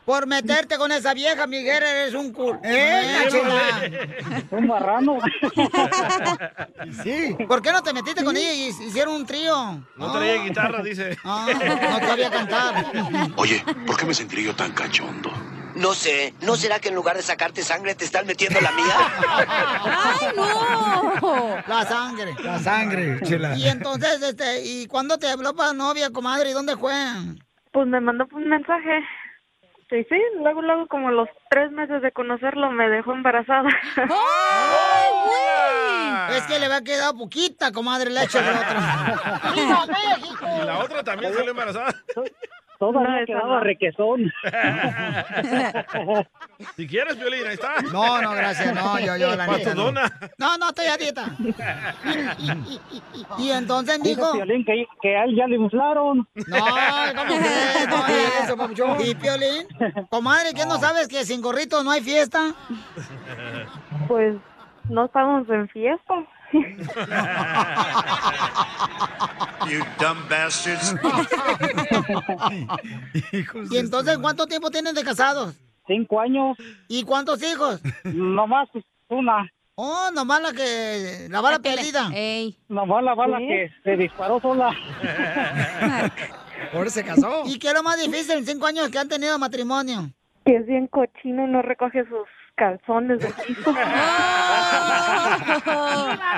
Por 0.06 0.28
meterte 0.28 0.78
con 0.78 0.92
esa 0.92 1.16
vieja, 1.16 1.48
Miguel, 1.48 1.82
eres 1.82 2.14
un 2.14 2.32
cul... 2.32 2.60
¡Eh, 2.64 3.26
chela! 3.30 4.46
Un 4.52 4.68
marrano. 4.68 5.18
Sí. 7.04 7.36
¿Por 7.48 7.62
qué 7.62 7.72
no 7.72 7.82
te 7.82 7.94
metiste 7.94 8.24
con 8.24 8.36
ella 8.38 8.54
y 8.54 8.68
hicieron 8.68 9.16
un 9.16 9.26
trío? 9.26 9.84
No 9.96 10.12
traía 10.12 10.44
guitarra, 10.44 10.84
dice. 10.84 11.18
Ah, 11.24 11.48
no 11.50 12.08
sabía 12.08 12.30
cantar. 12.30 12.86
Oye, 13.38 13.64
¿por 13.86 13.98
qué 13.98 14.06
me 14.06 14.14
sentiré 14.14 14.44
yo 14.44 14.56
tan 14.56 14.72
cachondo? 14.72 15.32
No 15.76 15.94
sé, 15.94 16.34
¿no 16.42 16.56
será 16.56 16.80
que 16.80 16.90
en 16.90 16.96
lugar 16.96 17.18
de 17.18 17.24
sacarte 17.24 17.62
sangre 17.64 17.96
te 17.96 18.06
están 18.06 18.26
metiendo 18.26 18.62
la 18.62 18.72
mía? 18.72 18.96
¡Ay, 19.86 20.28
no! 20.36 21.58
La 21.68 21.86
sangre. 21.86 22.36
La 22.44 22.60
sangre, 22.60 23.20
chela. 23.24 23.56
Y 23.58 23.68
entonces, 23.68 24.22
este, 24.22 24.64
¿y 24.64 24.88
cuándo 24.88 25.18
te 25.18 25.28
habló 25.28 25.54
para 25.56 25.74
novia, 25.74 26.12
comadre? 26.12 26.52
¿Y 26.52 26.54
dónde 26.54 26.78
fue? 26.78 26.94
Pues 27.72 27.88
me 27.88 28.00
mandó 28.00 28.26
un 28.32 28.48
mensaje. 28.48 29.04
Sí, 29.90 30.04
sí, 30.10 30.20
luego, 30.42 30.64
luego, 30.64 30.88
como 30.88 31.12
los 31.12 31.30
tres 31.50 31.72
meses 31.72 32.02
de 32.02 32.12
conocerlo, 32.12 32.72
me 32.72 32.90
dejó 32.90 33.14
embarazada. 33.14 33.70
Es 36.32 36.44
que 36.48 36.60
le 36.60 36.66
había 36.66 36.82
quedado 36.84 37.16
poquita, 37.16 37.72
comadre, 37.72 38.10
leche 38.10 38.42
de 38.42 38.50
otra. 38.50 39.42
¡Viva 39.56 39.86
México! 39.86 40.46
Y 40.62 40.66
la 40.66 40.80
otra 40.80 41.04
también 41.04 41.34
salió 41.34 41.52
embarazada. 41.52 41.94
Todavía 42.80 43.22
No, 43.22 43.26
quedaba 43.26 43.48
no. 43.48 43.60
requesón. 43.62 44.32
Si 46.78 46.88
quieres, 46.88 47.18
Violín, 47.20 47.46
ahí 47.48 47.54
está. 47.56 47.82
No, 47.92 48.22
no, 48.22 48.32
gracias, 48.32 48.74
no, 48.74 48.98
yo, 49.00 49.18
yo, 49.18 49.36
la 49.36 49.46
neta. 49.48 49.76
no. 49.76 49.92
No, 49.92 50.58
no, 50.58 50.70
estoy 50.70 50.86
a 50.88 50.96
dieta. 50.98 51.26
Y 53.38 53.52
entonces, 53.52 54.02
Dijo. 54.02 54.32
Piolín 54.34 54.64
que, 54.64 54.86
que 55.02 55.18
a 55.18 55.26
él 55.26 55.36
ya 55.36 55.48
le 55.48 55.58
inflaron. 55.58 56.28
No, 56.48 56.58
¿cómo 57.16 57.36
crees? 57.38 57.88
No, 57.90 58.08
eso, 58.44 58.58
papuchón. 58.58 58.98
¿Y 59.06 59.16
Piolín? 59.16 59.68
Comadre, 60.10 60.54
¿qué 60.54 60.66
no 60.66 60.78
sabes 60.78 61.08
que 61.08 61.26
sin 61.26 61.42
gorrito 61.42 61.84
no 61.84 61.92
hay 61.92 62.02
fiesta? 62.02 62.54
Pues 64.08 64.36
no 64.90 65.06
estábamos 65.06 65.50
en 65.50 65.68
fiesta. 65.70 66.14
You 69.70 69.80
dumb 70.00 70.18
bastards. 70.30 70.94
¿Y 73.72 73.78
entonces 73.78 74.18
cuánto 74.20 74.46
tiempo 74.46 74.70
tienen 74.70 74.94
de 74.94 75.04
casados? 75.04 75.56
Cinco 75.88 76.20
años. 76.20 76.58
¿Y 76.88 77.04
cuántos 77.04 77.42
hijos? 77.44 77.82
Nomás 78.04 78.70
una. 79.10 79.50
Oh, 79.76 80.10
nomás 80.14 80.42
la 80.42 80.54
que... 80.54 81.28
la 81.30 81.42
bala 81.42 81.60
perdida. 81.60 82.10
Ey. 82.14 82.58
Nomás 82.70 83.04
la 83.04 83.14
bala 83.14 83.38
¿Sí? 83.40 83.48
que 83.48 83.72
se 83.84 83.98
disparó 83.98 84.40
sola. 84.40 84.70
Por 86.72 86.88
eso 86.88 87.00
se 87.00 87.06
casó. 87.06 87.44
¿Y 87.46 87.60
qué 87.60 87.70
es 87.70 87.74
lo 87.74 87.84
más 87.84 88.00
difícil 88.00 88.38
en 88.38 88.46
cinco 88.46 88.68
años 88.68 88.90
que 88.90 89.00
han 89.00 89.10
tenido 89.10 89.38
matrimonio? 89.38 90.10
Que 90.46 90.58
es 90.58 90.66
bien 90.66 90.88
cochino, 90.88 91.48
no 91.48 91.62
recoge 91.62 92.04
sus 92.06 92.28
calzones 92.56 93.20
del 93.20 93.34
piso. 93.34 93.72
¡Viva! 93.72 93.86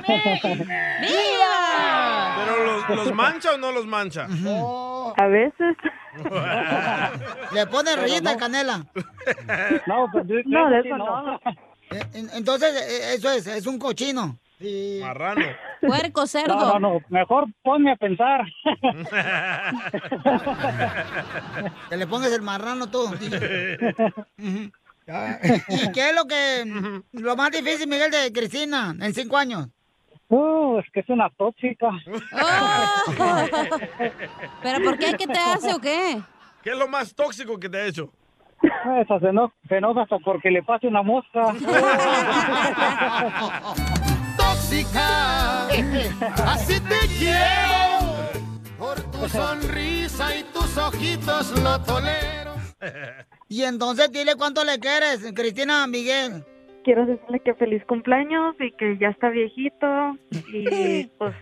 ¿Pero 2.38 2.64
los, 2.66 2.90
los 2.90 3.14
mancha 3.14 3.54
o 3.54 3.58
no 3.58 3.72
los 3.72 3.86
mancha? 3.86 4.28
A 5.18 5.28
veces. 5.28 5.76
Le 7.54 7.68
pone 7.68 7.96
rayita 7.96 8.32
de 8.32 8.38
canela. 8.38 8.86
No, 9.86 10.08
pues 10.12 10.26
yo 10.28 10.36
No, 10.46 10.70
de 10.70 10.80
eso 10.80 10.98
no. 10.98 11.22
no. 11.24 11.40
Eh, 11.92 12.02
en- 12.14 12.30
Entonces, 12.34 12.74
eh, 12.76 13.14
eso 13.16 13.32
es, 13.32 13.48
es 13.48 13.66
un 13.68 13.80
cochino. 13.80 14.38
Sí. 14.60 15.00
Marrano. 15.02 15.46
Puerco, 15.82 16.22
No, 16.22 16.28
cerdo. 16.28 16.56
no, 16.56 16.80
no. 16.80 17.00
Mejor 17.10 17.46
ponme 17.64 17.92
a 17.92 17.96
pensar. 17.96 18.42
Que 21.90 21.98
le 21.98 22.08
pongas 22.08 22.32
el 22.34 22.42
marrano 22.42 22.88
tú. 22.90 23.06
¿Y 25.70 25.92
qué 25.94 26.10
es 26.10 26.16
lo 26.16 26.26
que 26.26 27.02
lo 27.14 27.36
más 27.38 27.52
difícil, 27.52 27.88
Miguel, 27.88 28.12
de 28.12 28.32
Cristina 28.34 28.94
en 29.00 29.14
cinco 29.14 29.38
años? 29.38 29.68
Uh, 30.30 30.80
es 30.80 30.86
que 30.92 31.00
es 31.00 31.10
una 31.10 31.30
tóxica. 31.38 31.88
Oh. 31.88 33.78
¿Pero 34.62 34.84
por 34.84 34.98
qué? 34.98 35.14
¿Qué 35.18 35.26
te 35.26 35.40
hace 35.40 35.74
o 35.74 35.80
qué? 35.80 36.22
¿Qué 36.62 36.72
es 36.72 36.78
lo 36.78 36.90
más 36.90 37.16
tóxico 37.16 37.58
que 37.58 37.70
te 37.70 37.78
ha 37.78 37.86
hecho? 37.86 38.12
Esa 39.02 39.20
se 39.20 39.28
enoja, 39.28 39.54
se 39.70 39.78
enoja 39.78 40.02
hasta 40.02 40.18
porque 40.20 40.52
le 40.52 40.64
pase 40.64 40.88
una 40.88 41.04
mosca. 41.04 41.54
Tóxica, 44.38 45.68
así 46.46 46.82
te 46.82 47.08
quiero. 47.18 48.00
Por 48.78 49.00
tu 49.12 49.30
sonrisa 49.38 50.36
y 50.36 50.44
tus 50.44 50.78
ojitos 50.78 51.52
lo 51.62 51.82
tolero. 51.82 52.56
Y 53.50 53.64
entonces 53.64 54.12
dile 54.12 54.36
cuánto 54.36 54.64
le 54.64 54.80
quieres, 54.80 55.32
Cristina 55.34 55.88
Miguel. 55.88 56.44
Quiero 56.84 57.06
decirle 57.06 57.40
que 57.42 57.54
feliz 57.56 57.84
cumpleaños 57.86 58.56
y 58.60 58.72
que 58.72 58.98
ya 58.98 59.10
está 59.10 59.30
viejito 59.30 60.18
y 60.54 61.06
pues 61.18 61.36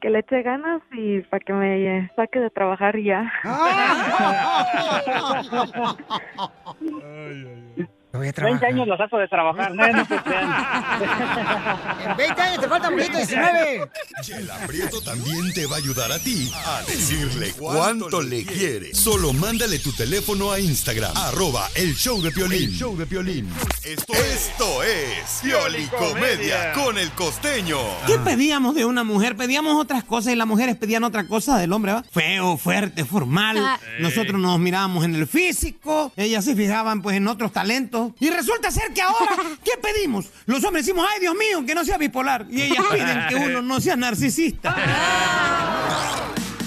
que 0.00 0.10
le 0.10 0.20
eche 0.20 0.42
ganas 0.42 0.82
y 0.92 1.20
para 1.22 1.40
que 1.40 1.52
me 1.52 2.10
saque 2.16 2.40
de 2.40 2.50
trabajar 2.50 2.98
ya. 2.98 3.30
Voy 8.12 8.26
a 8.26 8.32
20 8.32 8.66
años 8.66 8.88
la 8.88 8.96
saco 8.96 9.18
de 9.18 9.28
trabajar, 9.28 9.72
¿no? 9.72 9.86
No 9.86 10.04
se 10.04 10.16
crean. 10.16 10.50
En 12.10 12.16
20 12.16 12.42
años 12.42 12.60
te 12.60 12.68
falta 12.68 12.90
poquito, 12.90 13.16
19. 13.16 13.90
Chela 14.22 14.56
Prieto 14.66 15.00
también 15.02 15.52
te 15.52 15.66
va 15.66 15.76
a 15.76 15.78
ayudar 15.78 16.10
a 16.10 16.18
ti 16.18 16.50
a 16.66 16.82
decirle 16.82 17.52
cuánto 17.56 18.20
le 18.20 18.44
quiere. 18.44 18.94
Solo 18.94 19.32
mándale 19.32 19.78
tu 19.78 19.92
teléfono 19.92 20.50
a 20.50 20.58
Instagram, 20.58 21.12
arroba 21.16 21.68
el 21.76 21.94
show 21.94 22.20
de 22.20 22.32
Piolín. 22.32 22.70
El 22.70 22.72
show 22.72 22.96
de 22.96 23.06
Piolín. 23.06 23.48
Esto, 23.84 24.12
esto 24.14 24.82
es 24.82 25.40
Piolicomedia 25.42 26.72
con 26.72 26.98
el 26.98 27.10
costeño. 27.12 27.78
¿Qué 28.06 28.18
pedíamos 28.18 28.74
de 28.74 28.84
una 28.86 29.04
mujer? 29.04 29.36
Pedíamos 29.36 29.76
otras 29.76 30.02
cosas 30.04 30.32
y 30.32 30.36
las 30.36 30.46
mujeres 30.46 30.76
pedían 30.76 31.04
otra 31.04 31.26
cosa 31.28 31.58
del 31.58 31.72
hombre, 31.72 31.92
¿va? 31.92 32.02
Feo, 32.10 32.56
fuerte, 32.56 33.04
formal. 33.04 33.58
Ah. 33.58 33.78
Nosotros 34.00 34.40
nos 34.40 34.58
mirábamos 34.58 35.04
en 35.04 35.14
el 35.14 35.26
físico, 35.26 36.12
ellas 36.16 36.44
se 36.44 36.56
fijaban 36.56 37.02
pues 37.02 37.16
en 37.16 37.28
otros 37.28 37.52
talentos. 37.52 37.99
Y 38.18 38.30
resulta 38.30 38.70
ser 38.70 38.92
que 38.92 39.02
ahora, 39.02 39.36
¿qué 39.64 39.72
pedimos? 39.80 40.26
Los 40.46 40.62
hombres 40.64 40.84
decimos, 40.84 41.06
ay 41.10 41.20
Dios 41.20 41.34
mío, 41.34 41.64
que 41.66 41.74
no 41.74 41.84
sea 41.84 41.98
bipolar. 41.98 42.46
Y 42.50 42.62
ellas 42.62 42.84
piden 42.90 43.26
que 43.28 43.34
uno 43.46 43.62
no 43.62 43.80
sea 43.80 43.96
narcisista. 43.96 44.74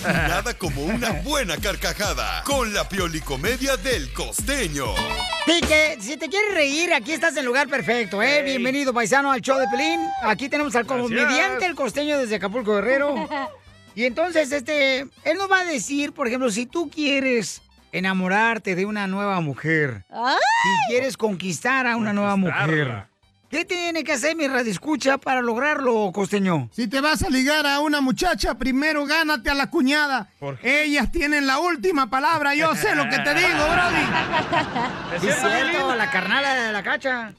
Nada 0.03 0.53
como 0.57 0.83
una 0.83 1.11
buena 1.21 1.55
carcajada 1.57 2.43
con 2.43 2.73
la 2.73 2.89
Piolicomedia 2.89 3.77
del 3.77 4.11
costeño. 4.11 4.87
Sí, 5.45 5.61
que 5.61 5.97
si 6.01 6.17
te 6.17 6.27
quieres 6.27 6.53
reír, 6.53 6.93
aquí 6.93 7.13
estás 7.13 7.31
en 7.33 7.39
el 7.39 7.45
lugar 7.45 7.69
perfecto, 7.69 8.21
¿eh? 8.21 8.43
Bienvenido, 8.43 8.93
paisano, 8.93 9.31
al 9.31 9.41
show 9.41 9.57
de 9.57 9.67
Pelín. 9.69 10.01
Aquí 10.23 10.49
tenemos 10.49 10.75
al 10.75 10.85
comediante, 10.85 11.65
el 11.65 11.75
costeño 11.75 12.17
desde 12.17 12.35
Acapulco 12.35 12.75
Guerrero. 12.75 13.29
Y 13.95 14.05
entonces, 14.05 14.51
este, 14.51 15.01
él 15.01 15.37
nos 15.37 15.51
va 15.51 15.59
a 15.59 15.65
decir, 15.65 16.13
por 16.13 16.27
ejemplo, 16.27 16.49
si 16.49 16.65
tú 16.65 16.89
quieres 16.89 17.61
enamorarte 17.93 18.75
de 18.75 18.85
una 18.85 19.07
nueva 19.07 19.39
mujer, 19.39 20.03
¡Ay! 20.09 20.35
si 20.35 20.91
quieres 20.91 21.15
conquistar 21.15 21.87
a 21.87 21.95
una 21.95 22.11
nueva 22.11 22.35
mujer, 22.35 23.05
¿Qué 23.53 23.65
tiene 23.65 24.03
que 24.03 24.13
hacer 24.13 24.35
mi 24.35 24.47
radioescucha 24.47 25.19
para 25.19 25.39
lograrlo, 25.39 26.11
costeño? 26.11 26.69
Si 26.73 26.87
te 26.87 27.01
vas 27.01 27.21
a 27.21 27.29
ligar 27.29 27.67
a 27.67 27.81
una 27.81 28.01
muchacha, 28.01 28.55
primero 28.55 29.05
gánate 29.05 29.51
a 29.51 29.53
la 29.53 29.69
cuñada. 29.69 30.27
Ellas 30.63 31.11
tienen 31.11 31.45
la 31.45 31.59
última 31.59 32.09
palabra, 32.09 32.55
yo 32.55 32.73
sé 32.73 32.95
lo 32.95 33.03
que 33.03 33.19
te 33.19 33.35
digo, 33.35 33.63
Brody. 33.69 35.27
Es 35.27 35.39
cierto, 35.39 35.95
la 35.95 36.09
carnala 36.09 36.55
de 36.55 36.71
la 36.73 36.81
cacha. 36.81 37.31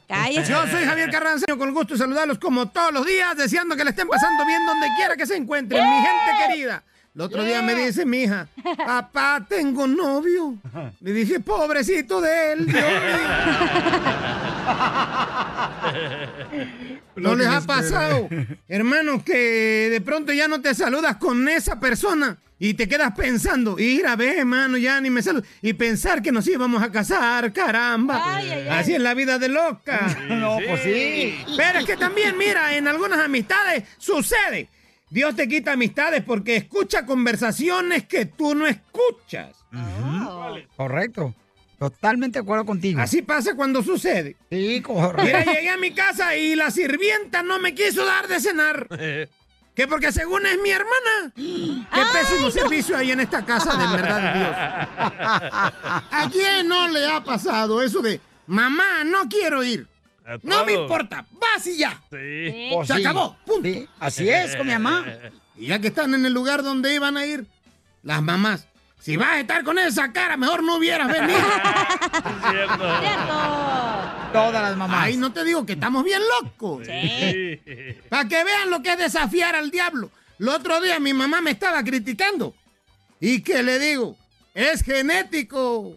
Yo 0.48 0.66
soy 0.68 0.84
Javier 0.84 1.10
Carranza, 1.10 1.46
con 1.58 1.70
el 1.70 1.74
gusto 1.74 1.94
de 1.94 1.98
saludarlos 1.98 2.38
como 2.38 2.68
todos 2.68 2.92
los 2.92 3.04
días, 3.04 3.36
deseando 3.36 3.74
que 3.74 3.82
le 3.82 3.90
estén 3.90 4.06
pasando 4.06 4.46
bien 4.46 4.64
donde 4.66 4.86
quiera 4.96 5.16
que 5.16 5.26
se 5.26 5.34
encuentren, 5.34 5.82
mi 5.82 5.96
gente 5.96 6.46
querida. 6.46 6.84
El 7.14 7.20
otro 7.20 7.44
día 7.44 7.62
me 7.62 7.76
dice 7.76 8.04
mi 8.04 8.22
hija, 8.22 8.48
papá, 8.76 9.46
tengo 9.48 9.86
novio. 9.86 10.56
Le 11.00 11.12
dije, 11.12 11.38
pobrecito 11.38 12.20
de 12.20 12.52
él, 12.52 12.66
Dios 12.66 12.74
mío. 12.74 12.84
¿No 17.16 17.36
les 17.36 17.46
ha 17.46 17.60
pasado, 17.60 18.28
hermanos, 18.66 19.22
que 19.22 19.88
de 19.92 20.00
pronto 20.00 20.32
ya 20.32 20.48
no 20.48 20.60
te 20.60 20.74
saludas 20.74 21.18
con 21.18 21.48
esa 21.48 21.78
persona 21.78 22.38
y 22.58 22.74
te 22.74 22.88
quedas 22.88 23.14
pensando, 23.14 23.78
ir 23.78 24.08
a 24.08 24.16
ver, 24.16 24.38
hermano, 24.38 24.76
ya 24.76 25.00
ni 25.00 25.10
me 25.10 25.22
saludo. 25.22 25.44
Y 25.62 25.74
pensar 25.74 26.20
que 26.20 26.32
nos 26.32 26.48
íbamos 26.48 26.82
a 26.82 26.90
casar, 26.90 27.52
caramba. 27.52 28.38
Así 28.70 28.92
es 28.94 29.00
la 29.00 29.14
vida 29.14 29.38
de 29.38 29.48
loca. 29.48 30.16
No, 30.30 30.58
pues 30.66 30.80
sí. 30.82 31.36
Pero 31.56 31.78
es 31.78 31.84
que 31.84 31.96
también, 31.96 32.36
mira, 32.36 32.76
en 32.76 32.88
algunas 32.88 33.20
amistades 33.20 33.84
sucede. 33.98 34.68
Dios 35.14 35.36
te 35.36 35.46
quita 35.46 35.74
amistades 35.74 36.24
porque 36.24 36.56
escucha 36.56 37.06
conversaciones 37.06 38.04
que 38.04 38.26
tú 38.26 38.52
no 38.56 38.66
escuchas. 38.66 39.56
Correcto. 40.76 41.32
Totalmente 41.78 42.40
de 42.40 42.42
acuerdo 42.42 42.64
contigo. 42.64 43.00
Así 43.00 43.22
pasa 43.22 43.54
cuando 43.54 43.80
sucede. 43.84 44.34
Sí, 44.50 44.82
correcto. 44.82 45.22
Mira, 45.22 45.44
llegué 45.44 45.70
a 45.70 45.76
mi 45.76 45.92
casa 45.92 46.34
y 46.34 46.56
la 46.56 46.72
sirvienta 46.72 47.44
no 47.44 47.60
me 47.60 47.76
quiso 47.76 48.04
dar 48.04 48.26
de 48.26 48.40
cenar. 48.40 48.88
Que 49.74 49.88
porque 49.88 50.12
según 50.12 50.46
es 50.46 50.56
mi 50.60 50.70
hermana. 50.70 51.32
Qué 51.34 52.02
pésimo 52.12 52.48
servicio 52.48 52.96
hay 52.96 53.10
en 53.10 53.18
esta 53.18 53.44
casa, 53.44 53.76
de 53.76 53.96
verdad 53.96 54.34
Dios. 54.34 54.56
¿A 56.12 56.28
quién 56.30 56.68
no 56.68 56.86
le 56.86 57.08
ha 57.10 57.24
pasado 57.24 57.82
eso 57.82 58.00
de, 58.00 58.20
mamá, 58.46 59.02
no 59.02 59.28
quiero 59.28 59.64
ir? 59.64 59.88
No 60.42 60.64
me 60.64 60.72
importa, 60.72 61.26
vas 61.32 61.66
y 61.66 61.76
ya. 61.78 62.00
Sí. 62.10 62.70
Pues 62.72 62.88
Se 62.88 62.94
sí. 62.94 63.00
acabó, 63.00 63.36
punto. 63.44 63.68
Sí, 63.68 63.86
así 64.00 64.28
es, 64.28 64.56
con 64.56 64.66
mi 64.66 64.72
mamá. 64.72 65.04
Y 65.56 65.68
ya 65.68 65.78
que 65.78 65.86
están 65.86 66.12
en 66.14 66.26
el 66.26 66.32
lugar 66.32 66.64
donde 66.64 66.92
iban 66.92 67.16
a 67.16 67.26
ir, 67.26 67.46
las 68.02 68.20
mamás, 68.20 68.66
si 68.98 69.16
vas 69.16 69.34
a 69.34 69.40
estar 69.40 69.62
con 69.62 69.78
esa 69.78 70.12
cara, 70.12 70.36
mejor 70.36 70.64
no 70.64 70.78
hubieras 70.78 71.06
venido. 71.06 71.38
Todas 74.32 74.62
las 74.62 74.76
mamás. 74.76 74.98
Ay, 75.00 75.16
no 75.16 75.32
te 75.32 75.44
digo 75.44 75.64
que 75.64 75.74
estamos 75.74 76.02
bien 76.02 76.20
locos. 76.42 76.88
Para 78.08 78.28
que 78.28 78.42
vean 78.44 78.70
lo 78.70 78.82
que 78.82 78.92
es 78.94 78.98
desafiar 78.98 79.54
al 79.54 79.70
diablo. 79.70 80.10
El 80.40 80.48
otro 80.48 80.80
día 80.80 80.98
mi 80.98 81.14
mamá 81.14 81.40
me 81.40 81.52
estaba 81.52 81.84
criticando. 81.84 82.52
¿Y 83.20 83.42
qué 83.42 83.62
le 83.62 83.78
digo? 83.78 84.16
Es 84.54 84.82
genético. 84.82 85.96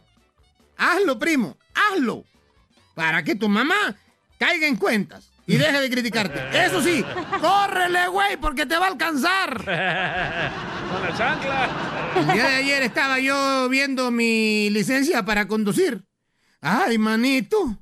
Hazlo, 0.78 1.18
primo, 1.18 1.58
hazlo. 1.74 2.26
Para 2.94 3.24
que 3.24 3.34
tu 3.36 3.50
mamá 3.50 3.96
caiga 4.38 4.68
en 4.68 4.76
cuentas 4.76 5.32
y 5.46 5.58
deje 5.58 5.80
de 5.80 5.90
criticarte. 5.90 6.40
Eso 6.66 6.82
sí, 6.82 7.04
córrele, 7.40 8.08
güey, 8.10 8.38
porque 8.38 8.66
te 8.66 8.78
va 8.78 8.86
a 8.86 8.90
alcanzar. 8.90 9.58
Con 9.58 9.66
la 11.02 11.14
chancla. 11.18 11.70
El 12.16 12.28
día 12.28 12.48
de 12.48 12.56
ayer 12.56 12.84
estaba 12.84 13.20
yo 13.20 13.68
viendo 13.70 14.12
mi 14.12 14.70
licencia 14.70 15.24
para 15.24 15.48
conducir. 15.48 16.06
Ay, 16.62 16.98
manito, 16.98 17.78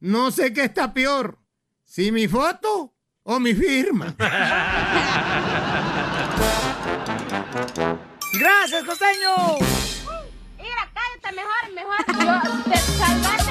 no 0.00 0.30
sé 0.30 0.52
qué 0.52 0.64
está 0.64 0.92
peor, 0.92 1.38
si 1.84 2.12
mi 2.12 2.28
foto 2.28 2.94
o 3.22 3.38
mi 3.40 3.54
firma. 3.54 4.14
¡Gracias, 8.34 8.84
costeño! 8.84 9.56
Mira, 10.58 10.90
cállate 10.94 11.32
mejor, 11.34 11.72
mejor. 11.74 11.98
Yo, 12.24 12.40
te 12.70 13.47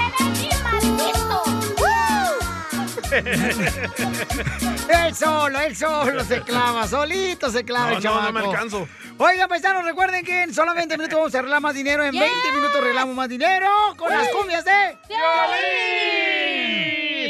Él 4.89 5.15
solo, 5.15 5.59
él 5.59 5.75
solo 5.75 6.23
se 6.23 6.41
clava, 6.41 6.87
solito 6.87 7.49
se 7.49 7.63
clava 7.65 7.91
No, 7.91 7.97
el 7.97 8.03
no, 8.03 8.09
chamaco. 8.09 8.31
no 8.31 8.33
me 8.33 8.39
alcanzo. 8.47 8.87
Oigan, 9.17 9.49
paisanos, 9.49 9.83
recuerden 9.83 10.23
que 10.23 10.43
en 10.43 10.53
solo 10.53 10.73
20 10.73 10.97
minutos 10.97 11.17
vamos 11.17 11.35
a 11.35 11.39
arreglar 11.39 11.61
más 11.61 11.73
dinero. 11.73 12.03
En 12.03 12.11
20 12.17 12.51
minutos 12.53 12.75
arreglamos 12.77 13.15
más 13.15 13.27
dinero 13.29 13.67
con 13.97 14.11
las 14.11 14.27
cumbias 14.29 14.63
de... 14.65 14.97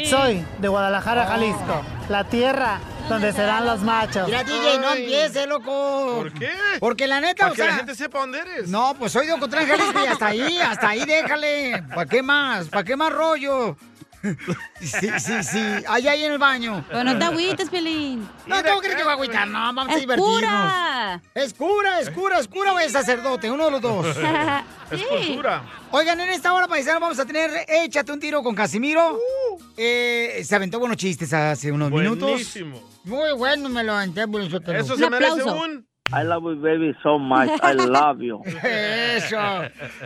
Soy 0.08 0.44
de 0.58 0.68
Guadalajara, 0.68 1.26
Jalisco, 1.26 1.82
la 2.08 2.24
tierra 2.24 2.80
donde 3.08 3.32
serán 3.32 3.64
los 3.66 3.80
machos. 3.80 4.26
Mira, 4.26 4.44
DJ, 4.44 4.78
no 4.80 4.92
empiece, 4.94 5.46
loco. 5.46 6.16
¿Por 6.18 6.32
qué? 6.32 6.50
Porque 6.78 7.06
la 7.06 7.20
neta, 7.20 7.44
Para 7.44 7.52
o 7.52 7.54
que 7.54 7.62
sea... 7.62 7.70
la 7.70 7.76
gente 7.78 7.94
sepa 7.94 8.18
dónde 8.20 8.38
eres. 8.40 8.68
No, 8.68 8.94
pues 8.98 9.12
soy 9.12 9.26
de 9.26 9.32
Ocotlán, 9.32 9.66
Jalisco 9.66 10.04
y 10.04 10.06
hasta 10.06 10.26
ahí, 10.26 10.58
hasta 10.58 10.88
ahí 10.90 11.04
déjale. 11.04 11.82
¿Para 11.94 12.06
qué 12.06 12.22
más? 12.22 12.68
¿Para 12.68 12.84
qué 12.84 12.96
más 12.96 13.12
rollo? 13.12 13.76
Sí, 14.80 15.08
sí, 15.18 15.42
sí. 15.42 15.84
Allá 15.86 16.12
ahí 16.12 16.24
en 16.24 16.32
el 16.32 16.38
baño. 16.38 16.84
Pero 16.88 17.04
no 17.04 17.18
te 17.18 17.24
agüites, 17.24 17.68
Pelín. 17.68 18.28
No, 18.46 18.62
¿cómo 18.62 18.80
crees 18.80 18.96
que 18.96 19.04
va 19.04 19.12
a 19.12 19.14
agüitar? 19.14 19.46
No, 19.48 19.58
vamos 19.58 19.94
a 19.94 19.98
divertirnos. 19.98 20.36
cura. 20.36 21.22
Es 21.34 21.54
cura, 21.54 22.00
es 22.00 22.10
cura, 22.10 22.38
es 22.38 22.48
cura 22.48 22.72
o 22.72 22.78
es 22.78 22.92
sacerdote, 22.92 23.50
uno 23.50 23.66
de 23.66 23.70
los 23.72 23.80
dos. 23.80 24.06
Es 24.90 25.02
cultura. 25.02 25.62
Oigan, 25.90 26.18
en 26.18 26.30
esta 26.30 26.54
hora, 26.54 26.66
paisano, 26.66 26.98
vamos 26.98 27.18
a 27.18 27.26
tener 27.26 27.50
Échate 27.68 28.10
un 28.10 28.18
tiro 28.18 28.42
con 28.42 28.54
Casimiro. 28.54 29.18
Eh, 29.76 30.40
se 30.44 30.54
aventó 30.56 30.78
buenos 30.78 30.96
chistes 30.96 31.30
hace 31.34 31.70
unos 31.70 31.90
minutos. 31.90 32.30
Buenísimo. 32.30 32.82
Muy 33.04 33.32
bueno, 33.32 33.68
me 33.68 33.84
lo 33.84 33.94
aventé, 33.94 34.26
por 34.26 34.40
eso 34.40 34.96
se 34.96 35.10
merece 35.10 35.42
un... 35.42 35.87
I 36.12 36.22
love 36.24 36.42
you, 36.44 36.56
baby, 36.56 36.96
so 37.02 37.18
much. 37.18 37.50
I 37.62 37.74
love 37.74 38.20
you. 38.20 38.42
Eso. 38.62 39.36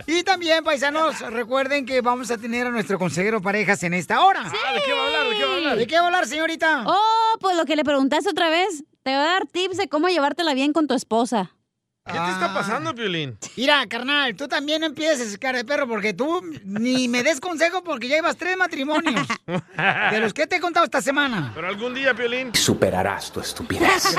Y 0.07 0.23
también, 0.25 0.65
paisanos, 0.65 1.21
recuerden 1.21 1.87
que 1.87 2.01
vamos 2.01 2.31
a 2.31 2.38
tener 2.38 2.67
a 2.67 2.71
nuestro 2.71 2.99
consejero 2.99 3.41
parejas 3.41 3.83
en 3.85 3.95
esta 3.95 4.25
hora. 4.25 4.43
Ah, 4.45 4.73
¿de 4.75 4.81
qué 4.85 4.93
va 4.93 4.99
a 4.99 5.07
hablar? 5.07 5.29
¿De 5.29 5.37
qué 5.37 5.45
va 5.45 5.53
a 5.53 5.57
hablar? 5.57 5.77
¿De 5.77 5.87
qué 5.87 5.95
va 5.97 6.03
a 6.03 6.07
hablar, 6.07 6.27
señorita? 6.27 6.85
Oh, 6.87 7.38
pues 7.41 7.57
lo 7.57 7.65
que 7.65 7.77
le 7.77 7.85
preguntaste 7.85 8.31
otra 8.31 8.51
vez. 8.51 8.85
Te 9.03 9.15
va 9.15 9.23
a 9.23 9.27
dar 9.27 9.47
tips 9.47 9.77
de 9.77 9.88
cómo 9.88 10.09
llevártela 10.09 10.55
bien 10.55 10.73
con 10.73 10.87
tu 10.87 10.95
esposa. 10.95 11.53
¿Qué 12.05 12.19
te 12.19 12.31
está 12.33 12.53
pasando, 12.53 12.93
Piolín? 12.97 13.38
Mira, 13.57 13.87
carnal, 13.87 14.35
tú 14.35 14.49
también 14.49 14.81
no 14.81 14.87
empieces, 14.88 15.38
cara 15.38 15.59
de 15.59 15.65
perro, 15.65 15.87
porque 15.87 16.12
tú 16.12 16.43
ni 16.65 17.07
me 17.07 17.23
des 17.23 17.38
consejo 17.41 17.85
porque 17.85 18.09
ya 18.09 18.17
llevas 18.17 18.37
tres 18.37 18.57
matrimonios. 18.57 19.25
De 20.11 20.19
los 20.21 20.35
que 20.35 20.49
te 20.49 20.57
he 20.57 20.61
contado 20.61 20.85
esta 20.85 21.01
semana. 21.01 21.53
Pero 21.55 21.69
algún 21.69 21.95
día, 21.95 22.12
Piolín. 22.12 22.53
Superarás 22.57 23.31
tu 23.31 23.38
estupidez. 23.41 24.17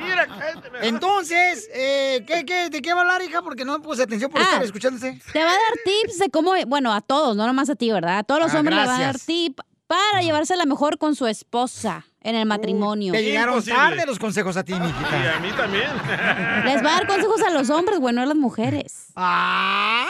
Mira, 0.00 0.26
cállate. 0.26 0.70
Entonces, 0.88 1.68
eh, 1.74 2.24
¿qué, 2.26 2.44
qué, 2.44 2.70
¿de 2.70 2.80
qué 2.80 2.92
va 2.94 3.00
a 3.00 3.02
hablar, 3.02 3.22
hija? 3.22 3.42
Porque 3.42 3.64
no 3.64 3.82
puse 3.82 4.04
atención 4.04 4.30
por 4.30 4.40
Ah. 4.40 4.44
estar 4.44 4.62
escuchándose. 4.62 5.20
Te 5.32 5.38
va 5.40 5.50
a 5.50 5.52
dar 5.52 5.60
tips 5.84 6.18
de 6.20 6.30
cómo, 6.30 6.52
bueno, 6.68 6.92
a 6.92 7.00
todos, 7.00 7.36
no 7.36 7.44
nomás 7.46 7.68
a 7.70 7.74
ti, 7.74 7.90
¿verdad? 7.90 8.18
A 8.18 8.22
todos 8.22 8.40
los 8.40 8.54
Ah, 8.54 8.58
hombres 8.60 8.76
le 8.78 8.86
va 8.86 8.96
a 8.96 9.00
dar 9.00 9.18
tip 9.18 9.58
para 9.86 10.22
llevársela 10.22 10.64
mejor 10.66 10.98
con 10.98 11.14
su 11.14 11.26
esposa 11.26 12.06
en 12.22 12.36
el 12.36 12.46
matrimonio. 12.46 13.12
Te 13.12 13.22
llegaron 13.22 13.54
Imposible. 13.54 13.76
tarde 13.78 14.06
los 14.06 14.18
consejos 14.18 14.56
a 14.56 14.64
ti, 14.64 14.72
Y 14.72 14.80
mijita. 14.80 15.36
a 15.36 15.40
mí 15.40 15.50
también. 15.52 15.90
Les 16.64 16.82
va 16.82 16.90
a 16.90 16.98
dar 17.00 17.06
consejos 17.06 17.42
a 17.42 17.50
los 17.50 17.68
hombres, 17.70 18.00
bueno, 18.00 18.22
a 18.22 18.26
las 18.26 18.36
mujeres. 18.36 19.08
Ah, 19.16 20.06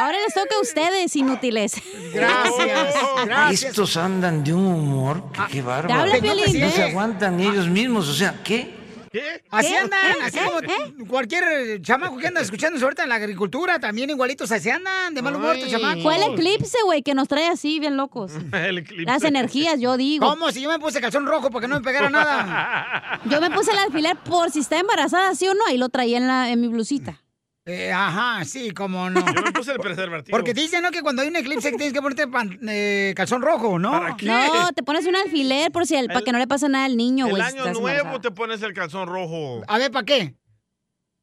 Ahora 0.00 0.16
les 0.24 0.32
toca 0.32 0.54
a 0.56 0.60
ustedes, 0.60 1.16
inútiles. 1.16 1.74
gracias, 2.14 2.94
gracias. 3.26 3.62
Estos 3.64 3.96
andan 3.96 4.44
de 4.44 4.54
un 4.54 4.64
humor 4.66 5.24
que 5.32 5.42
qué 5.48 5.52
Te 5.54 5.62
bárbaro. 5.62 6.00
habla 6.00 6.14
No, 6.20 6.70
se 6.70 6.80
¿eh? 6.80 6.84
aguantan 6.84 7.36
ni 7.36 7.46
ellos 7.48 7.66
mismos, 7.68 8.08
o 8.08 8.14
sea, 8.14 8.40
¿qué? 8.44 8.77
¿Qué? 9.10 9.42
Así 9.50 9.68
¿Qué? 9.68 9.78
andan, 9.78 10.00
así 10.22 10.38
como 10.38 10.60
¿Eh? 10.60 10.94
cualquier 11.08 11.80
chamaco 11.82 12.18
que 12.18 12.26
anda 12.26 12.40
escuchando 12.40 12.78
ahorita 12.82 13.04
en 13.04 13.08
la 13.08 13.14
agricultura, 13.16 13.78
también 13.78 14.10
igualitos 14.10 14.50
así 14.52 14.70
andan, 14.70 15.14
de 15.14 15.22
mal 15.22 15.36
humor, 15.36 15.56
estos 15.56 15.70
chamacos. 15.70 16.02
Fue 16.02 16.16
el 16.16 16.32
eclipse, 16.32 16.78
güey, 16.84 17.02
que 17.02 17.14
nos 17.14 17.28
trae 17.28 17.48
así, 17.48 17.80
bien 17.80 17.96
locos. 17.96 18.32
El 18.52 18.78
eclipse. 18.78 19.04
Las 19.04 19.24
energías, 19.24 19.80
yo 19.80 19.96
digo. 19.96 20.28
¿Cómo? 20.28 20.50
Si 20.52 20.60
yo 20.60 20.68
me 20.68 20.78
puse 20.78 21.00
calzón 21.00 21.26
rojo 21.26 21.50
para 21.50 21.62
que 21.62 21.68
no 21.68 21.76
me 21.76 21.82
pegara 21.82 22.10
nada. 22.10 23.20
Yo 23.28 23.40
me 23.40 23.50
puse 23.50 23.72
el 23.72 23.78
alfiler 23.78 24.16
por 24.16 24.50
si 24.50 24.60
está 24.60 24.78
embarazada, 24.78 25.34
sí 25.34 25.46
o 25.48 25.54
no, 25.54 25.68
y 25.72 25.76
lo 25.76 25.88
traía 25.88 26.18
en, 26.18 26.26
la, 26.26 26.50
en 26.50 26.60
mi 26.60 26.68
blusita. 26.68 27.20
Eh, 27.70 27.92
ajá, 27.92 28.46
sí, 28.46 28.70
cómo 28.70 29.10
no. 29.10 29.20
Yo 29.34 29.42
me 29.42 29.52
puse 29.52 29.72
el 29.72 29.78
preservativo. 29.78 30.34
Porque 30.36 30.54
te 30.54 30.60
dicen, 30.62 30.82
¿no? 30.82 30.90
Que 30.90 31.02
cuando 31.02 31.20
hay 31.20 31.28
un 31.28 31.36
eclipse 31.36 31.68
tienes 31.72 31.92
que 31.92 32.00
ponerte 32.00 32.26
pan- 32.26 32.58
eh, 32.66 33.12
calzón 33.14 33.42
rojo, 33.42 33.78
¿no? 33.78 33.90
¿Para 33.90 34.16
qué? 34.16 34.24
No, 34.26 34.70
te 34.74 34.82
pones 34.82 35.04
un 35.06 35.14
alfiler 35.16 35.70
por 35.70 35.86
si 35.86 35.94
el, 35.94 36.06
para 36.06 36.20
El- 36.20 36.24
que 36.24 36.32
no 36.32 36.38
le 36.38 36.46
pase 36.46 36.66
nada 36.70 36.86
al 36.86 36.96
niño, 36.96 37.26
El 37.26 37.32
güey. 37.32 37.42
si 37.42 37.48
año 37.50 37.58
estás 37.58 37.72
nuevo 37.74 37.88
embarazada. 37.90 38.20
te 38.20 38.30
pones 38.30 38.62
el 38.62 38.72
calzón 38.72 39.06
rojo. 39.06 39.60
A 39.68 39.76
ver, 39.76 39.90
¿para 39.90 40.06
qué? 40.06 40.34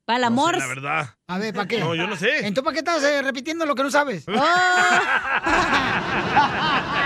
Para 0.06 0.18
el 0.18 0.22
No 0.22 0.28
amor. 0.28 0.54
sé, 0.54 0.60
la 0.60 0.68
verdad. 0.68 1.10
A 1.28 1.40
ver, 1.40 1.52
¿para 1.56 1.68
qué? 1.68 1.80
No, 1.80 1.96
yo 1.96 2.06
no 2.06 2.16
sé. 2.16 2.46
Entonces, 2.46 2.64
¿para 2.64 2.74
qué 2.74 2.80
estás 2.80 3.04
eh, 3.04 3.24
repitiendo 3.24 3.66
lo 3.66 3.74
que 3.74 3.82
no 3.82 3.90
sabes? 3.90 4.26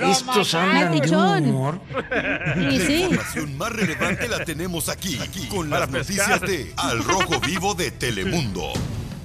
Estos 0.00 0.54
andan 0.54 0.92
de 0.98 1.16
un 1.16 1.48
humor. 1.48 1.80
Y 2.56 2.78
La 2.78 2.86
sí. 2.86 3.02
información 3.02 3.58
más 3.58 3.72
relevante 3.72 4.28
la 4.28 4.44
tenemos 4.44 4.88
aquí, 4.88 5.18
aquí, 5.20 5.46
con 5.48 5.68
Para 5.70 5.86
las 5.86 5.88
pescar. 6.06 6.28
noticias 6.30 6.40
de 6.50 6.72
Al 6.76 7.04
Rojo 7.04 7.40
Vivo 7.40 7.74
de 7.74 7.90
Telemundo. 7.90 8.72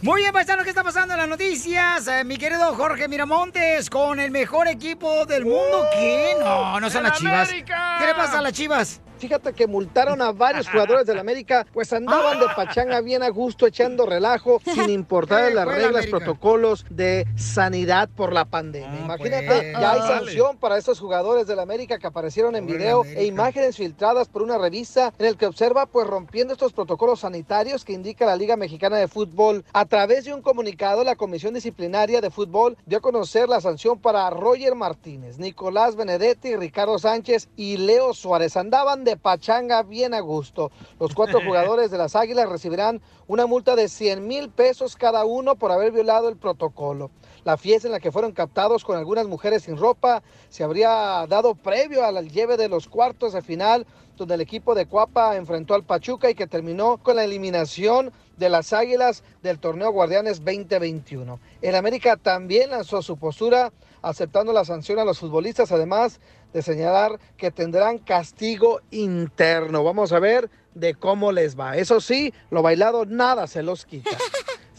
Muy 0.02 0.22
bien, 0.22 0.34
paisano, 0.34 0.64
¿qué 0.64 0.70
está 0.70 0.84
pasando 0.84 1.14
en 1.14 1.20
las 1.22 1.30
noticias? 1.30 2.06
Eh, 2.08 2.24
mi 2.26 2.36
querido 2.38 2.76
Jorge 2.76 3.08
Miramontes, 3.08 3.90
con 3.90 4.20
el 4.20 4.32
mejor 4.32 4.68
equipo 4.68 5.26
del 5.26 5.46
mundo. 5.46 5.86
¿Qué? 5.94 6.36
No, 6.42 6.80
no 6.82 6.90
son 6.90 6.98
¡En 7.06 7.10
las 7.10 7.18
chivas. 7.20 7.48
América! 7.50 7.96
¿Qué 8.00 8.06
le 8.08 8.14
pasa 8.16 8.40
a 8.40 8.42
las 8.42 8.52
chivas? 8.52 9.00
Fíjate 9.24 9.54
que 9.54 9.68
multaron 9.68 10.22
a 10.22 10.34
varios 10.34 10.68
jugadores 10.68 11.08
del 11.08 11.18
América, 11.18 11.66
pues 11.72 11.94
andaban 11.94 12.42
de 12.42 12.46
pachanga 12.58 13.00
bien 13.00 13.24
a 13.24 13.30
gusto, 13.30 13.66
echando 13.66 14.06
relajo, 14.06 14.62
sin 14.66 14.90
importar 14.90 15.54
las 15.54 15.66
reglas, 15.66 16.08
protocolos 16.08 16.86
de 16.90 17.26
sanidad 17.38 18.10
por 18.10 18.34
la 18.34 18.44
pandemia. 18.44 19.00
Imagínate, 19.00 19.46
pues. 19.48 19.72
ya 19.80 19.92
hay 19.94 20.00
Ah, 20.04 20.20
sanción 20.20 20.58
para 20.58 20.78
estos 20.78 21.00
jugadores 21.00 21.48
del 21.48 21.60
América 21.60 22.00
que 22.00 22.08
aparecieron 22.08 22.58
en 22.58 22.66
video 22.66 23.06
e 23.06 23.24
imágenes 23.24 23.78
filtradas 23.78 24.28
por 24.28 24.42
una 24.42 24.58
revista 24.58 25.14
en 25.18 25.26
el 25.28 25.38
que 25.38 25.46
observa, 25.46 25.86
pues 25.86 26.06
rompiendo 26.06 26.52
estos 26.52 26.74
protocolos 26.74 27.22
sanitarios 27.22 27.86
que 27.86 27.94
indica 27.94 28.26
la 28.26 28.36
Liga 28.36 28.58
Mexicana 28.58 28.98
de 28.98 29.08
Fútbol. 29.08 29.64
A 29.72 29.86
través 29.86 30.26
de 30.26 30.34
un 30.34 30.42
comunicado, 30.42 31.06
la 31.06 31.16
Comisión 31.16 31.54
Disciplinaria 31.54 32.20
de 32.20 32.30
Fútbol 32.30 32.76
dio 32.86 32.98
a 32.98 33.02
conocer 33.02 33.48
la 33.48 33.62
sanción 33.62 34.00
para 34.00 34.30
Roger 34.32 34.76
Martínez, 34.76 35.38
Nicolás 35.40 35.96
Benedetti, 35.96 36.58
Ricardo 36.58 37.00
Sánchez 37.00 37.48
y 37.56 37.78
Leo 37.78 38.14
Suárez. 38.14 38.58
Andaban 38.58 39.06
de 39.06 39.13
pachanga 39.18 39.84
bien 39.84 40.14
a 40.14 40.20
gusto. 40.20 40.72
Los 41.00 41.14
cuatro 41.14 41.40
jugadores 41.46 41.92
de 41.92 41.98
las 41.98 42.16
Águilas 42.16 42.50
recibirán 42.50 43.02
una 43.28 43.46
multa 43.46 43.76
de 43.76 43.90
100 43.90 44.28
mil 44.28 44.50
pesos 44.50 44.96
cada 44.96 45.26
uno 45.26 45.56
por 45.56 45.72
haber 45.72 45.92
violado 45.92 46.30
el 46.30 46.38
protocolo. 46.38 47.12
La 47.44 47.58
fiesta 47.58 47.88
en 47.88 47.92
la 47.92 48.00
que 48.00 48.12
fueron 48.12 48.32
captados 48.32 48.86
con 48.86 48.98
algunas 48.98 49.28
mujeres 49.28 49.64
sin 49.64 49.78
ropa 49.78 50.24
se 50.50 50.64
habría 50.64 51.26
dado 51.28 51.56
previo 51.56 52.06
al 52.06 52.30
lleve 52.30 52.56
de 52.56 52.70
los 52.70 52.88
cuartos 52.88 53.34
de 53.34 53.42
final, 53.42 53.86
donde 54.16 54.36
el 54.36 54.42
equipo 54.42 54.76
de 54.76 54.86
Cuapa 54.86 55.36
enfrentó 55.36 55.74
al 55.74 55.84
Pachuca 55.84 56.30
y 56.30 56.36
que 56.36 56.48
terminó 56.48 56.98
con 56.98 57.18
la 57.18 57.26
eliminación 57.26 58.14
de 58.38 58.50
las 58.50 58.72
Águilas 58.72 59.24
del 59.42 59.60
torneo 59.60 59.92
Guardianes 59.92 60.44
2021. 60.44 61.40
El 61.62 61.76
América 61.76 62.16
también 62.16 62.70
lanzó 62.70 63.02
su 63.02 63.18
postura 63.18 63.74
aceptando 64.02 64.54
la 64.54 64.66
sanción 64.66 65.00
a 65.00 65.06
los 65.06 65.20
futbolistas, 65.20 65.72
además 65.72 66.20
de 66.54 66.62
señalar 66.62 67.20
que 67.38 67.52
tendrán 67.52 67.98
castigo 67.98 68.82
interno. 68.92 69.84
Vamos 69.84 70.14
a 70.14 70.20
ver 70.20 70.50
de 70.74 70.96
cómo 70.96 71.32
les 71.32 71.60
va. 71.60 71.78
Eso 71.78 72.00
sí, 72.00 72.34
lo 72.50 72.62
bailado 72.62 73.06
nada 73.06 73.48
se 73.48 73.64
los 73.64 73.86
quita. 73.86 74.18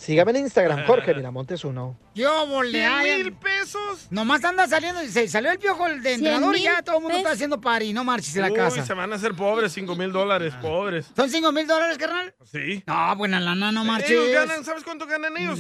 Sígame 0.05 0.31
en 0.33 0.37
Instagram, 0.38 0.85
Jorge 0.87 1.14
Miramontes 1.14 1.64
uno. 1.64 1.99
Yo 2.14 2.47
volé. 2.47 2.87
¿Cien 3.03 3.23
mil 3.25 3.33
pesos? 3.33 4.07
Nomás 4.11 4.45
anda 4.45 4.69
saliendo, 4.69 5.01
se 5.07 5.27
salió 5.29 5.51
el 5.51 5.59
piojo 5.59 5.87
el 5.87 6.03
de 6.03 6.17
¿Cien 6.17 6.27
entrenador 6.27 6.57
y 6.57 6.62
ya 6.62 6.83
todo 6.83 6.97
el 6.99 7.03
mundo 7.03 7.17
está 7.19 7.31
haciendo 7.33 7.61
party, 7.61 7.93
no 7.93 8.05
marches 8.05 8.37
en 8.37 8.43
la 8.43 8.49
Uy, 8.51 8.55
casa. 8.55 8.85
se 8.85 8.95
van 8.95 9.12
a 9.12 9.17
hacer 9.17 9.35
pobres, 9.35 9.73
5 9.73 9.97
mil 9.97 10.12
dólares, 10.12 10.53
pobres. 10.61 11.07
¿Son 11.17 11.29
5 11.31 11.51
mil 11.53 11.67
dólares, 11.67 11.97
carnal? 11.99 12.35
Sí. 12.45 12.83
No, 12.87 13.17
buena 13.17 13.40
lana, 13.40 13.73
no 13.73 13.85
marches. 13.85 14.11
Ellos 14.11 14.29
ganan, 14.33 14.64
¿sabes 14.64 14.85
cuánto 14.85 15.07
ganan 15.07 15.37
ellos? 15.37 15.59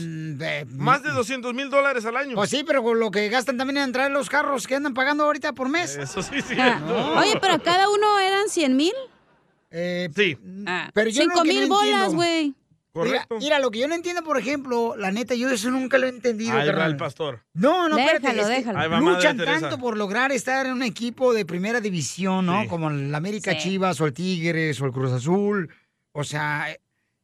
Más 0.70 1.02
de 1.02 1.10
200 1.10 1.54
mil 1.54 1.70
dólares 1.70 2.04
al 2.04 2.16
año. 2.16 2.34
Pues 2.36 2.50
sí, 2.50 2.62
pero 2.66 2.82
con 2.82 3.00
lo 3.00 3.10
que 3.10 3.28
gastan 3.30 3.56
también 3.56 3.78
en 3.78 3.92
traer 3.92 4.10
los 4.12 4.28
carros 4.28 4.66
que 4.66 4.74
andan 4.76 4.94
pagando 4.94 5.24
ahorita 5.24 5.54
por 5.54 5.68
mes. 5.68 5.96
Eso 5.96 6.22
sí, 6.22 6.40
sí. 6.42 6.54
Ah, 6.58 7.16
Oye, 7.20 7.38
pero 7.40 7.62
cada 7.62 7.88
uno 7.88 8.18
eran 8.20 8.48
100 8.48 8.76
mil. 8.76 8.92
sí. 9.70 10.36
Pero 10.92 11.10
yo 11.10 11.22
Cinco 11.22 11.36
lo 11.38 11.42
que 11.42 11.48
mil 11.48 11.68
no 11.68 11.74
bolas, 11.74 11.88
entiendo- 11.90 12.16
güey. 12.16 12.54
Mira, 12.94 13.06
Correcto. 13.26 13.36
mira, 13.40 13.58
lo 13.58 13.70
que 13.72 13.80
yo 13.80 13.88
no 13.88 13.94
entiendo, 13.96 14.22
por 14.22 14.38
ejemplo, 14.38 14.94
la 14.96 15.10
neta, 15.10 15.34
yo 15.34 15.50
eso 15.50 15.68
nunca 15.70 15.98
lo 15.98 16.06
he 16.06 16.10
entendido, 16.10 16.56
Ahí 16.56 16.68
va 16.70 16.86
el 16.86 16.96
pastor. 16.96 17.42
No, 17.52 17.88
no, 17.88 17.98
espérate, 17.98 18.28
Déjalo, 18.28 18.42
es 18.42 18.64
que 18.64 18.72
déjalo. 18.72 19.00
Luchan 19.00 19.36
tanto 19.38 19.78
por 19.78 19.96
lograr 19.96 20.30
estar 20.30 20.66
en 20.66 20.72
un 20.74 20.82
equipo 20.84 21.34
de 21.34 21.44
primera 21.44 21.80
división, 21.80 22.46
¿no? 22.46 22.68
Como 22.68 22.90
el 22.90 23.12
América 23.14 23.50
Sí. 23.52 23.58
Chivas 23.70 24.00
o 24.00 24.06
el 24.06 24.12
Tigres 24.12 24.80
o 24.80 24.86
el 24.86 24.92
Cruz 24.92 25.10
Azul. 25.10 25.68
O 26.12 26.22
sea, 26.22 26.68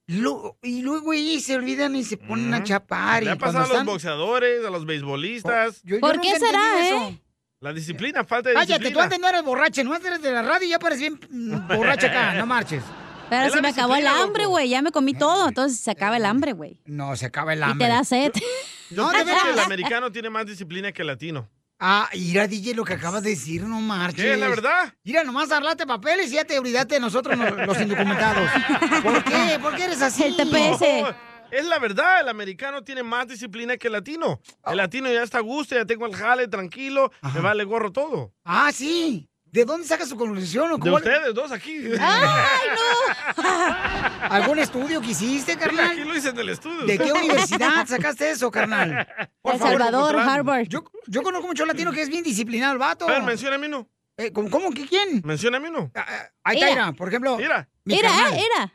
lo- 0.08 0.56
y 0.60 0.82
luego 0.82 1.12
ahí 1.12 1.38
se 1.38 1.54
olvidan 1.54 1.94
y 1.94 2.02
se 2.02 2.16
ponen 2.16 2.52
a 2.52 2.64
chapar. 2.64 3.22
Le 3.22 3.30
y 3.30 3.32
ha 3.32 3.36
pasado 3.36 3.58
a 3.58 3.60
los 3.62 3.70
están- 3.70 3.86
boxeadores, 3.86 4.64
a 4.66 4.70
los 4.70 4.84
beisbolistas. 4.86 5.82
Yo 5.84 6.00
¿Por 6.00 6.20
qué 6.20 6.36
será, 6.36 6.58
eh? 6.80 6.88
eso. 6.88 7.20
La 7.60 7.72
disciplina, 7.72 8.24
falta 8.24 8.48
de 8.48 8.54
Cállate, 8.56 8.72
tú 8.74 8.78
disciplina. 8.80 9.04
antes 9.04 9.18
no 9.20 9.28
eres 9.28 9.42
borracha, 9.44 9.84
no 9.84 9.94
eres 9.94 10.20
de 10.22 10.32
la 10.32 10.42
radio 10.42 10.66
y 10.66 10.70
ya 10.70 10.78
pareces 10.80 11.02
bien 11.02 11.20
borracha 11.68 12.08
acá, 12.08 12.34
no 12.34 12.46
marches. 12.46 12.82
Pero 13.30 13.52
se 13.54 13.62
me 13.62 13.68
acabó 13.68 13.96
el 13.96 14.06
hambre, 14.06 14.46
güey. 14.46 14.68
Ya 14.68 14.82
me 14.82 14.90
comí 14.92 15.14
todo, 15.14 15.48
entonces 15.48 15.80
se 15.80 15.90
acaba 15.90 16.16
el 16.18 16.26
hambre, 16.26 16.52
güey. 16.52 16.80
No, 16.84 17.16
se 17.16 17.26
acaba 17.26 17.52
el 17.54 17.60
Y 17.60 17.62
hambre. 17.62 17.86
te 17.86 17.92
da 17.92 18.04
sed. 18.04 18.32
Yo 18.90 18.96
No, 18.96 19.10
de 19.10 19.24
pienso 19.24 19.44
que 19.44 19.50
el 19.52 19.58
americano 19.60 20.10
tiene 20.12 20.28
más 20.30 20.44
disciplina 20.46 20.92
que 20.92 21.02
el 21.02 21.08
latino. 21.08 21.48
Ah, 21.82 22.10
mira, 22.12 22.46
DJ, 22.46 22.74
lo 22.74 22.84
que 22.84 22.92
acabas 22.92 23.22
de 23.22 23.30
decir, 23.30 23.62
no 23.62 23.80
marches. 23.80 24.22
¿Qué? 24.22 24.36
¿La 24.36 24.48
verdad? 24.48 24.92
Mira, 25.02 25.24
nomás 25.24 25.50
arlate 25.50 25.86
papeles 25.86 26.30
y 26.30 26.34
ya 26.34 26.44
te 26.44 26.58
olvidaste 26.58 26.96
de 26.96 27.00
nosotros, 27.00 27.38
no- 27.38 27.48
los 27.48 27.80
indocumentados. 27.80 28.50
¿Por 29.02 29.24
qué? 29.24 29.58
¿Por 29.62 29.74
qué 29.76 29.84
eres 29.84 30.02
así? 30.02 30.24
El 30.24 30.36
TPS. 30.36 30.80
No, 30.80 31.14
es 31.50 31.64
la 31.64 31.78
verdad, 31.78 32.20
el 32.20 32.28
americano 32.28 32.84
tiene 32.84 33.02
más 33.02 33.26
disciplina 33.28 33.78
que 33.78 33.86
el 33.86 33.94
latino. 33.94 34.40
El 34.66 34.76
latino 34.76 35.10
ya 35.10 35.22
está 35.22 35.38
a 35.38 35.40
gusto, 35.40 35.74
ya 35.74 35.86
tengo 35.86 36.04
el 36.04 36.14
jale, 36.14 36.48
tranquilo, 36.48 37.10
me 37.34 37.40
vale 37.40 37.64
gorro 37.64 37.90
todo. 37.90 38.34
Ah, 38.44 38.70
sí. 38.74 39.29
¿De 39.52 39.64
dónde 39.64 39.86
sacas 39.86 40.08
su 40.08 40.16
conclusión? 40.16 40.70
o 40.70 40.74
De 40.76 40.80
cómo- 40.80 40.96
ustedes 40.96 41.34
dos 41.34 41.50
aquí. 41.50 41.76
¡Ay, 42.00 42.68
no! 42.76 43.42
¿Algún 44.30 44.58
estudio 44.60 45.00
que 45.00 45.08
hiciste, 45.08 45.52
Aquí 45.52 45.60
carnal? 45.64 45.98
lo 46.06 46.16
hice 46.16 46.28
en 46.28 46.38
el 46.38 46.48
estudio. 46.50 46.86
¿De 46.86 46.96
qué 46.98 47.12
universidad 47.12 47.86
sacaste 47.88 48.30
eso, 48.30 48.50
carnal? 48.50 49.06
Por 49.42 49.54
El 49.54 49.58
favor, 49.60 49.78
Salvador. 49.82 50.16
Harvard. 50.20 50.66
Yo, 50.68 50.84
yo 51.06 51.22
conozco 51.22 51.48
mucho 51.48 51.66
latino 51.66 51.90
que 51.92 52.02
es 52.02 52.08
bien 52.08 52.22
disciplinado 52.22 52.72
el 52.74 52.78
vato. 52.78 53.08
A 53.08 53.12
ver, 53.12 53.22
menciona 53.22 53.56
a 53.56 53.58
mí 53.58 53.66
uno. 53.66 53.88
Eh, 54.16 54.32
¿cómo, 54.32 54.50
cómo 54.50 54.70
que 54.70 54.86
quién? 54.86 55.22
Menciona 55.24 55.56
a 55.56 55.60
mí 55.60 55.68
uno. 55.68 55.90
Ah, 55.94 56.04
ah, 56.08 56.28
Ahí 56.44 56.62
está, 56.62 56.92
por 56.92 57.08
ejemplo. 57.08 57.36
Mira, 57.38 57.66
carnal. 57.86 58.32
mira. 58.34 58.72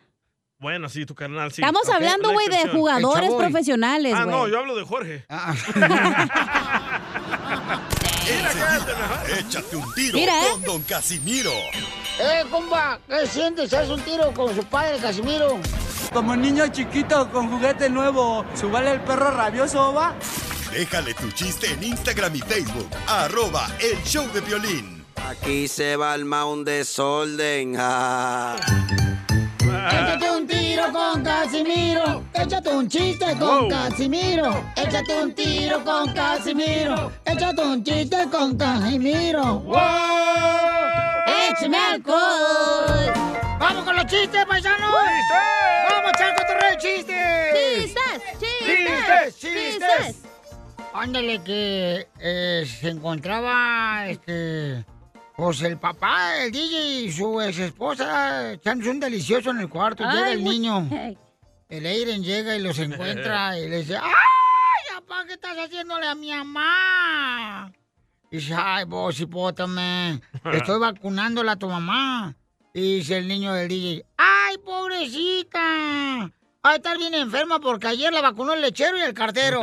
Bueno, 0.57 0.89
sí, 0.89 1.05
tu 1.05 1.13
carnal, 1.13 1.51
sí. 1.51 1.61
Estamos 1.61 1.88
hablando, 1.89 2.31
güey, 2.31 2.47
de 2.47 2.69
jugadores 2.69 3.31
profesionales, 3.33 4.13
Ah, 4.17 4.25
no, 4.25 4.47
yo 4.47 4.57
hablo 4.59 4.75
de 4.75 4.83
Jorge. 4.83 5.25
Ah, 5.29 5.53
Enseguida, 8.27 9.23
échate 9.39 9.75
un 9.75 9.93
tiro 9.93 10.17
Mira, 10.17 10.33
¿eh? 10.33 10.47
con 10.51 10.61
Don 10.63 10.81
Casimiro. 10.83 11.51
¡Eh, 12.19 12.43
compa! 12.49 12.99
¿Qué 13.07 13.27
sientes? 13.27 13.73
¿Haz 13.73 13.89
un 13.89 14.01
tiro 14.01 14.33
con 14.33 14.55
su 14.55 14.63
padre, 14.65 14.97
Casimiro? 14.99 15.59
Como 16.13 16.35
niño 16.35 16.67
chiquito 16.67 17.29
con 17.31 17.49
juguete 17.51 17.89
nuevo, 17.89 18.45
¿subale 18.59 18.91
el 18.91 19.01
perro 19.01 19.31
rabioso, 19.31 19.93
va? 19.93 20.15
Déjale 20.71 21.13
tu 21.13 21.29
chiste 21.31 21.71
en 21.71 21.83
Instagram 21.83 22.35
y 22.35 22.39
Facebook. 22.39 22.89
Arroba 23.07 23.67
el 23.79 24.01
show 24.03 24.27
de 24.33 24.41
violín. 24.41 25.05
Aquí 25.29 25.67
se 25.67 25.95
va 25.95 26.15
el 26.15 26.23
un 26.23 26.63
desorden. 26.65 27.75
ah. 27.77 28.55
Échate 29.88 30.32
un 30.32 30.48
tiro 30.48 30.91
con 30.91 31.24
Casimiro. 31.24 32.24
Échate 32.34 32.69
un 32.69 32.88
chiste 32.89 33.26
con 33.38 33.67
Wow. 33.67 33.69
Casimiro. 33.69 34.63
Échate 34.76 35.21
un 35.21 35.34
tiro 35.34 35.84
con 35.84 36.13
Casimiro. 36.13 37.12
Échate 37.24 37.62
un 37.62 37.84
chiste 37.84 38.17
con 38.32 38.58
Casimiro. 38.58 39.60
¡Wow! 39.60 39.78
¡Échame 41.52 41.78
alcohol! 41.78 43.13
¡Vamos 43.60 43.84
con 43.84 43.95
los 43.95 44.06
chistes, 44.08 44.45
paisanos! 44.45 44.91
¡Vamos 44.91 46.06
a 46.06 46.10
echar 46.10 46.36
cotorreo 46.36 46.71
de 46.71 46.78
chistes! 46.78 47.54
¡Chistes! 47.54 48.39
¡Chistes! 48.39 49.39
¡Chistes! 49.39 49.39
¡Chistes! 49.39 50.21
Ándale 50.93 51.43
que 51.43 52.08
eh, 52.19 52.65
se 52.80 52.89
encontraba 52.89 54.08
este 54.08 54.84
pues 55.38 55.62
el 55.62 55.78
papá, 55.78 56.43
el 56.43 56.52
DJ 56.52 57.02
y 57.02 57.12
su 57.12 57.41
ex 57.41 57.60
esposa 57.60 58.54
echándose 58.54 58.89
un 58.89 59.00
delicioso 59.00 59.52
en 59.52 59.60
el 59.60 59.69
cuarto. 59.69 60.04
llega 60.04 60.28
Ay, 60.28 60.34
el 60.34 60.43
niño. 60.43 60.89
El 61.67 61.88
Eiren 61.88 62.24
llega 62.24 62.56
y 62.56 62.62
los 62.62 62.78
encuentra 62.78 63.58
y 63.60 63.67
le 63.67 63.78
dice, 63.78 63.98
¡ay, 63.98 64.95
papá, 64.95 65.26
qué 65.26 65.34
estás 65.34 65.58
haciéndole 65.58 66.06
a 66.06 66.13
mi 66.13 66.30
mamá! 66.30 67.71
Y 68.30 68.38
dice, 68.38 68.54
ay, 68.56 68.86
vos, 68.86 69.19
hipótame, 69.19 70.21
estoy 70.54 70.80
vacunándola 70.93 71.54
a 71.54 71.56
tu 71.56 71.67
mamá. 71.67 72.36
Y 72.71 72.98
dice 72.98 73.17
el 73.17 73.28
niño 73.28 73.52
del 73.54 73.67
DJ, 73.67 74.06
¡ay, 74.15 74.58
pobrecita! 74.60 76.30
Va 76.63 76.71
a 76.71 76.76
estar 76.76 76.98
bien 76.98 77.15
enferma 77.15 77.60
porque 77.60 77.88
ayer 77.88 78.13
la 78.13 78.21
vacunó 78.21 78.54
el 78.54 78.62
lechero 78.62 78.98
y 78.98 79.02
el 79.02 79.13
cartero. 79.13 79.62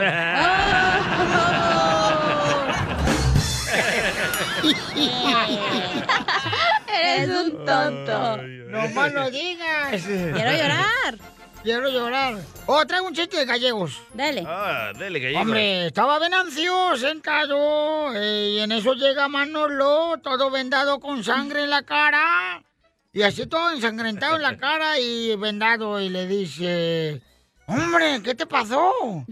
Eres 7.02 7.28
un 7.28 7.64
tonto. 7.64 8.36
No 8.68 8.88
más 8.88 9.12
no 9.12 9.30
digas. 9.30 10.02
Quiero 10.02 10.52
llorar. 10.52 11.18
Quiero 11.62 11.90
llorar. 11.90 12.38
Oh, 12.66 12.84
traigo 12.86 13.06
un 13.06 13.14
chiste 13.14 13.36
de 13.36 13.44
gallegos. 13.44 14.00
Dale. 14.14 14.44
Ah, 14.46 14.92
dele, 14.98 15.20
gallego. 15.20 15.42
Hombre, 15.42 15.86
estaba 15.86 16.18
Venancio 16.18 16.96
sentado 16.96 18.12
eh, 18.14 18.54
y 18.54 18.58
en 18.58 18.72
eso 18.72 18.94
llega 18.94 19.28
Manolo, 19.28 20.18
todo 20.22 20.50
vendado 20.50 20.98
con 20.98 21.22
sangre 21.22 21.64
en 21.64 21.70
la 21.70 21.82
cara. 21.82 22.62
Y 23.12 23.22
así 23.22 23.46
todo 23.46 23.70
ensangrentado 23.70 24.36
en 24.36 24.42
la 24.42 24.56
cara 24.56 24.98
y 24.98 25.36
vendado 25.36 26.00
y 26.00 26.08
le 26.08 26.26
dice, 26.26 27.22
hombre, 27.66 28.20
¿qué 28.24 28.34
te 28.34 28.46
pasó? 28.46 29.24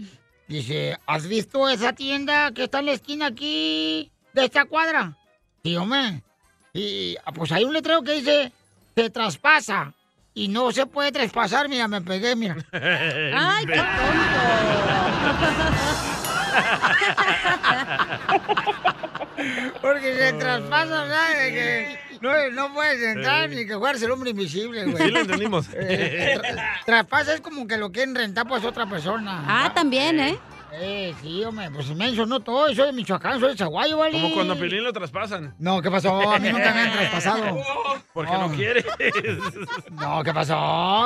Dice, 0.47 0.97
¿has 1.05 1.27
visto 1.27 1.67
esa 1.67 1.93
tienda 1.93 2.53
que 2.53 2.65
está 2.65 2.79
en 2.79 2.85
la 2.85 2.93
esquina 2.93 3.27
aquí 3.27 4.11
de 4.33 4.45
esta 4.45 4.65
cuadra? 4.65 5.17
Sí, 5.63 5.75
hombre. 5.75 6.21
Y 6.73 7.15
ah, 7.25 7.31
pues 7.31 7.51
hay 7.51 7.63
un 7.63 7.73
letrero 7.73 8.01
que 8.03 8.13
dice, 8.13 8.51
se 8.95 9.09
traspasa. 9.09 9.93
y 10.33 10.47
no 10.47 10.71
se 10.71 10.85
puede 10.85 11.11
traspasar. 11.11 11.67
Mira, 11.69 11.87
me 11.87 12.01
pegué, 12.01 12.35
mira. 12.35 12.55
Ay, 12.71 13.65
qué 13.65 13.75
Porque 19.81 20.15
se 20.15 20.33
traspasa, 20.33 21.07
¿sabes? 21.09 21.51
Que 21.51 21.99
no, 22.21 22.51
no 22.51 22.73
puedes 22.73 23.01
entrar 23.01 23.49
ni 23.49 23.65
que 23.65 23.73
jugarse 23.73 24.05
el 24.05 24.11
hombre 24.11 24.29
invisible, 24.31 24.85
güey. 24.85 25.03
Sí, 25.05 25.11
lo 25.11 25.19
entendimos. 25.21 25.67
Eh, 25.73 26.39
tra- 26.41 26.83
traspasa 26.85 27.33
es 27.33 27.41
como 27.41 27.67
que 27.67 27.77
lo 27.77 27.91
quieren 27.91 28.13
rentar 28.15 28.47
pues 28.47 28.63
otra 28.63 28.85
persona. 28.87 29.43
Ah, 29.47 29.71
también, 29.73 30.19
¿eh? 30.19 30.37
Eh, 30.73 31.13
sí, 31.21 31.43
hombre, 31.43 31.69
pues 31.71 31.89
inmenso, 31.89 32.25
no 32.25 32.39
todo, 32.39 32.73
soy 32.73 32.85
de 32.87 32.93
Michoacán, 32.93 33.39
soy 33.39 33.49
de 33.49 33.55
Chaguayo, 33.55 33.97
¿vale? 33.97 34.13
Como 34.13 34.33
cuando 34.33 34.53
a 34.53 34.55
Piolín 34.55 34.83
lo 34.83 34.93
traspasan. 34.93 35.53
No, 35.59 35.81
¿qué 35.81 35.91
pasó? 35.91 36.31
A 36.31 36.39
mí 36.39 36.49
nunca 36.49 36.73
me 36.73 36.81
han 36.81 36.91
traspasado. 36.93 37.57
Porque 38.13 38.31
no 38.31 38.51
quieres. 38.51 38.85
No, 39.91 40.23
¿qué 40.23 40.33
pasó? 40.33 40.57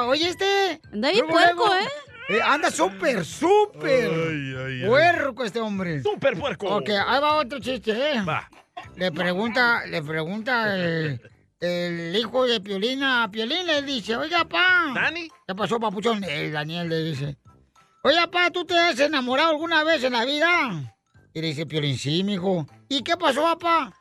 Oye, 0.07 0.29
este. 0.29 0.79
Anda 0.93 1.11
bien 1.11 1.27
puerco, 1.27 1.65
luego. 1.65 1.89
Eh, 2.29 2.39
anda 2.41 2.71
súper, 2.71 3.25
súper. 3.25 4.85
Puerco 4.87 5.43
este 5.43 5.59
hombre. 5.59 6.01
Súper 6.01 6.37
puerco. 6.37 6.67
Ok, 6.77 6.89
ahí 6.89 7.21
va 7.21 7.35
otro 7.35 7.59
chiste, 7.59 7.91
¿eh? 7.91 8.21
Va. 8.23 8.49
Le 8.95 9.11
pregunta, 9.11 9.85
le 9.87 10.01
pregunta 10.01 10.75
el, 10.75 11.21
el 11.59 12.15
hijo 12.15 12.45
de 12.45 12.61
Piolín 12.61 13.03
a 13.03 13.29
Piolín, 13.31 13.65
le 13.65 13.81
dice, 13.81 14.15
oiga, 14.15 14.45
pa. 14.45 14.91
¿Dani? 14.93 15.27
¿Qué 15.47 15.55
pasó, 15.55 15.79
papuchón? 15.79 16.23
El 16.23 16.51
Daniel 16.51 16.89
le 16.89 17.03
dice, 17.03 17.37
oiga, 18.05 18.27
pa, 18.27 18.51
¿tú 18.51 18.63
te 18.65 18.77
has 18.77 18.99
enamorado 18.99 19.49
alguna 19.49 19.83
vez 19.83 20.03
en 20.03 20.13
la 20.13 20.25
vida? 20.25 20.93
Y 21.33 21.41
le 21.41 21.47
dice 21.47 21.65
Piolín, 21.65 21.97
sí, 21.97 22.23
mijo. 22.23 22.67
¿Y 22.87 23.01
qué 23.01 23.17
pasó, 23.17 23.41
papá? 23.41 23.91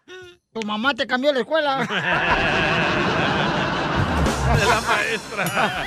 Tu 0.52 0.60
mamá 0.66 0.94
te 0.94 1.06
cambió 1.06 1.32
la 1.32 1.40
escuela. 1.40 1.78
De 4.54 4.66
la 4.66 4.80
maestra. 4.82 5.86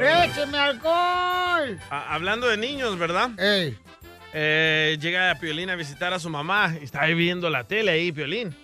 ¡Écheme 0.24 0.58
alcohol! 0.58 1.80
Ah, 1.90 2.14
hablando 2.14 2.46
de 2.46 2.56
niños, 2.58 2.96
¿verdad? 2.98 3.30
Eh, 3.38 4.96
llega 5.00 5.34
Piolín 5.40 5.70
a 5.70 5.76
visitar 5.76 6.12
a 6.12 6.18
su 6.20 6.28
mamá 6.28 6.74
y 6.80 6.84
está 6.84 7.02
ahí 7.02 7.14
viendo 7.14 7.48
la 7.48 7.64
tele 7.64 7.90
ahí, 7.92 8.12
Piolín. 8.12 8.54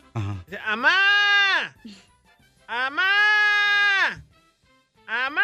Dice, 0.47 0.61
¡Amá! 0.65 0.93
¡Amá! 2.69 3.03
¡Amá! 5.07 5.43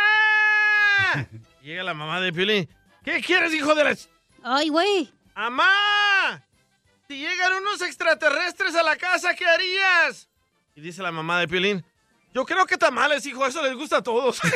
Llega 1.62 1.82
la 1.82 1.94
mamá 1.94 2.20
de 2.20 2.32
Piolín. 2.32 2.68
¿Qué 3.04 3.20
quieres, 3.20 3.52
hijo 3.54 3.74
de 3.74 3.84
la... 3.84 3.96
Ay, 4.42 4.68
güey. 4.68 5.12
¡Amá! 5.34 6.42
Si 7.08 7.18
llegan 7.18 7.54
unos 7.54 7.80
extraterrestres 7.82 8.74
a 8.74 8.82
la 8.82 8.96
casa, 8.96 9.34
¿qué 9.34 9.46
harías? 9.46 10.28
Y 10.74 10.80
dice 10.80 11.02
la 11.02 11.12
mamá 11.12 11.40
de 11.40 11.48
Piolín. 11.48 11.84
Yo 12.32 12.44
creo 12.44 12.64
que 12.66 12.76
tamales, 12.76 13.26
hijo, 13.26 13.44
eso 13.44 13.62
les 13.62 13.74
gusta 13.74 13.98
a 13.98 14.02
todos. 14.02 14.40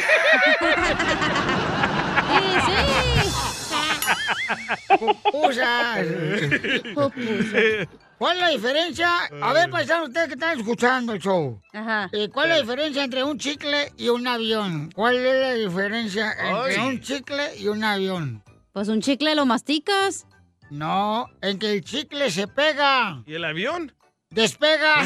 Pupusas. 4.99 6.07
¿Cuál 8.19 8.37
es 8.37 8.43
la 8.43 8.49
diferencia? 8.49 9.09
A 9.43 9.53
ver, 9.53 9.71
paisanos, 9.71 10.09
ustedes 10.09 10.29
que 10.29 10.35
están 10.35 10.59
escuchando 10.59 11.13
el 11.13 11.21
show. 11.21 11.61
Ajá. 11.73 12.09
Eh, 12.13 12.29
¿Cuál 12.33 12.51
es 12.51 12.57
la 12.57 12.63
diferencia 12.63 13.05
entre 13.05 13.25
un 13.25 13.39
chicle 13.39 13.93
y 13.97 14.09
un 14.09 14.27
avión? 14.27 14.91
¿Cuál 14.95 15.17
es 15.17 15.41
la 15.41 15.53
diferencia 15.55 16.33
entre 16.33 16.77
Ay. 16.79 16.87
un 16.89 17.01
chicle 17.01 17.57
y 17.59 17.69
un 17.69 17.83
avión? 17.85 18.43
Pues 18.73 18.89
un 18.89 19.01
chicle 19.01 19.35
lo 19.35 19.47
masticas. 19.47 20.27
No, 20.71 21.29
en 21.43 21.59
que 21.59 21.73
el 21.73 21.85
chicle 21.85 22.31
se 22.31 22.47
pega. 22.49 23.23
¿Y 23.27 23.35
el 23.35 23.45
avión? 23.45 23.93
Despega. 24.31 25.01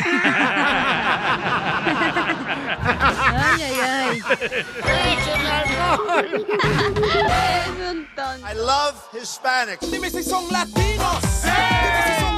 Ay, 2.80 3.62
ay, 3.62 3.74
ay. 3.82 4.22
¡Écheme 5.12 5.50
alcohol! 5.50 6.46
Es 7.58 7.68
un 7.90 8.06
tonto. 8.14 8.46
I 8.50 8.54
love 8.54 8.96
Hispanics. 9.12 9.90
Dime 9.90 10.08
si 10.10 10.22
son 10.22 10.44
latinos. 10.50 11.20
Dime 11.42 12.02
si 12.06 12.20
son 12.20 12.37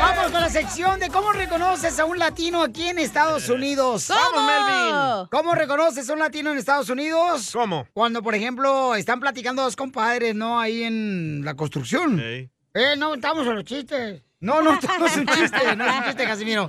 Vamos 0.00 0.32
con 0.32 0.40
la 0.40 0.48
sección 0.48 0.98
de 0.98 1.10
cómo 1.10 1.30
reconoces 1.32 1.98
a 2.00 2.06
un 2.06 2.18
latino 2.18 2.62
aquí 2.62 2.88
en 2.88 2.98
Estados 2.98 3.50
Unidos. 3.50 4.08
¿Cómo? 4.08 4.46
Melvin! 4.46 5.28
¿Cómo 5.30 5.54
reconoces 5.54 6.08
a 6.08 6.14
un 6.14 6.18
latino 6.18 6.50
en 6.52 6.56
Estados 6.56 6.88
Unidos? 6.88 7.50
¿Cómo? 7.52 7.86
Cuando, 7.92 8.22
por 8.22 8.34
ejemplo, 8.34 8.94
están 8.94 9.20
platicando 9.20 9.60
dos 9.62 9.76
compadres, 9.76 10.34
¿no? 10.34 10.58
Ahí 10.58 10.84
en 10.84 11.44
la 11.44 11.54
construcción. 11.54 12.18
Eh, 12.18 12.48
no, 12.96 13.12
estamos 13.12 13.46
en 13.46 13.54
los 13.54 13.64
chistes. 13.64 14.22
No, 14.40 14.62
no, 14.62 14.72
no 14.72 15.06
es 15.06 15.16
un 15.18 15.26
chiste, 15.26 15.76
no 15.76 15.84
es 15.84 15.96
un 15.98 16.04
chiste, 16.04 16.24
Casimiro. 16.24 16.68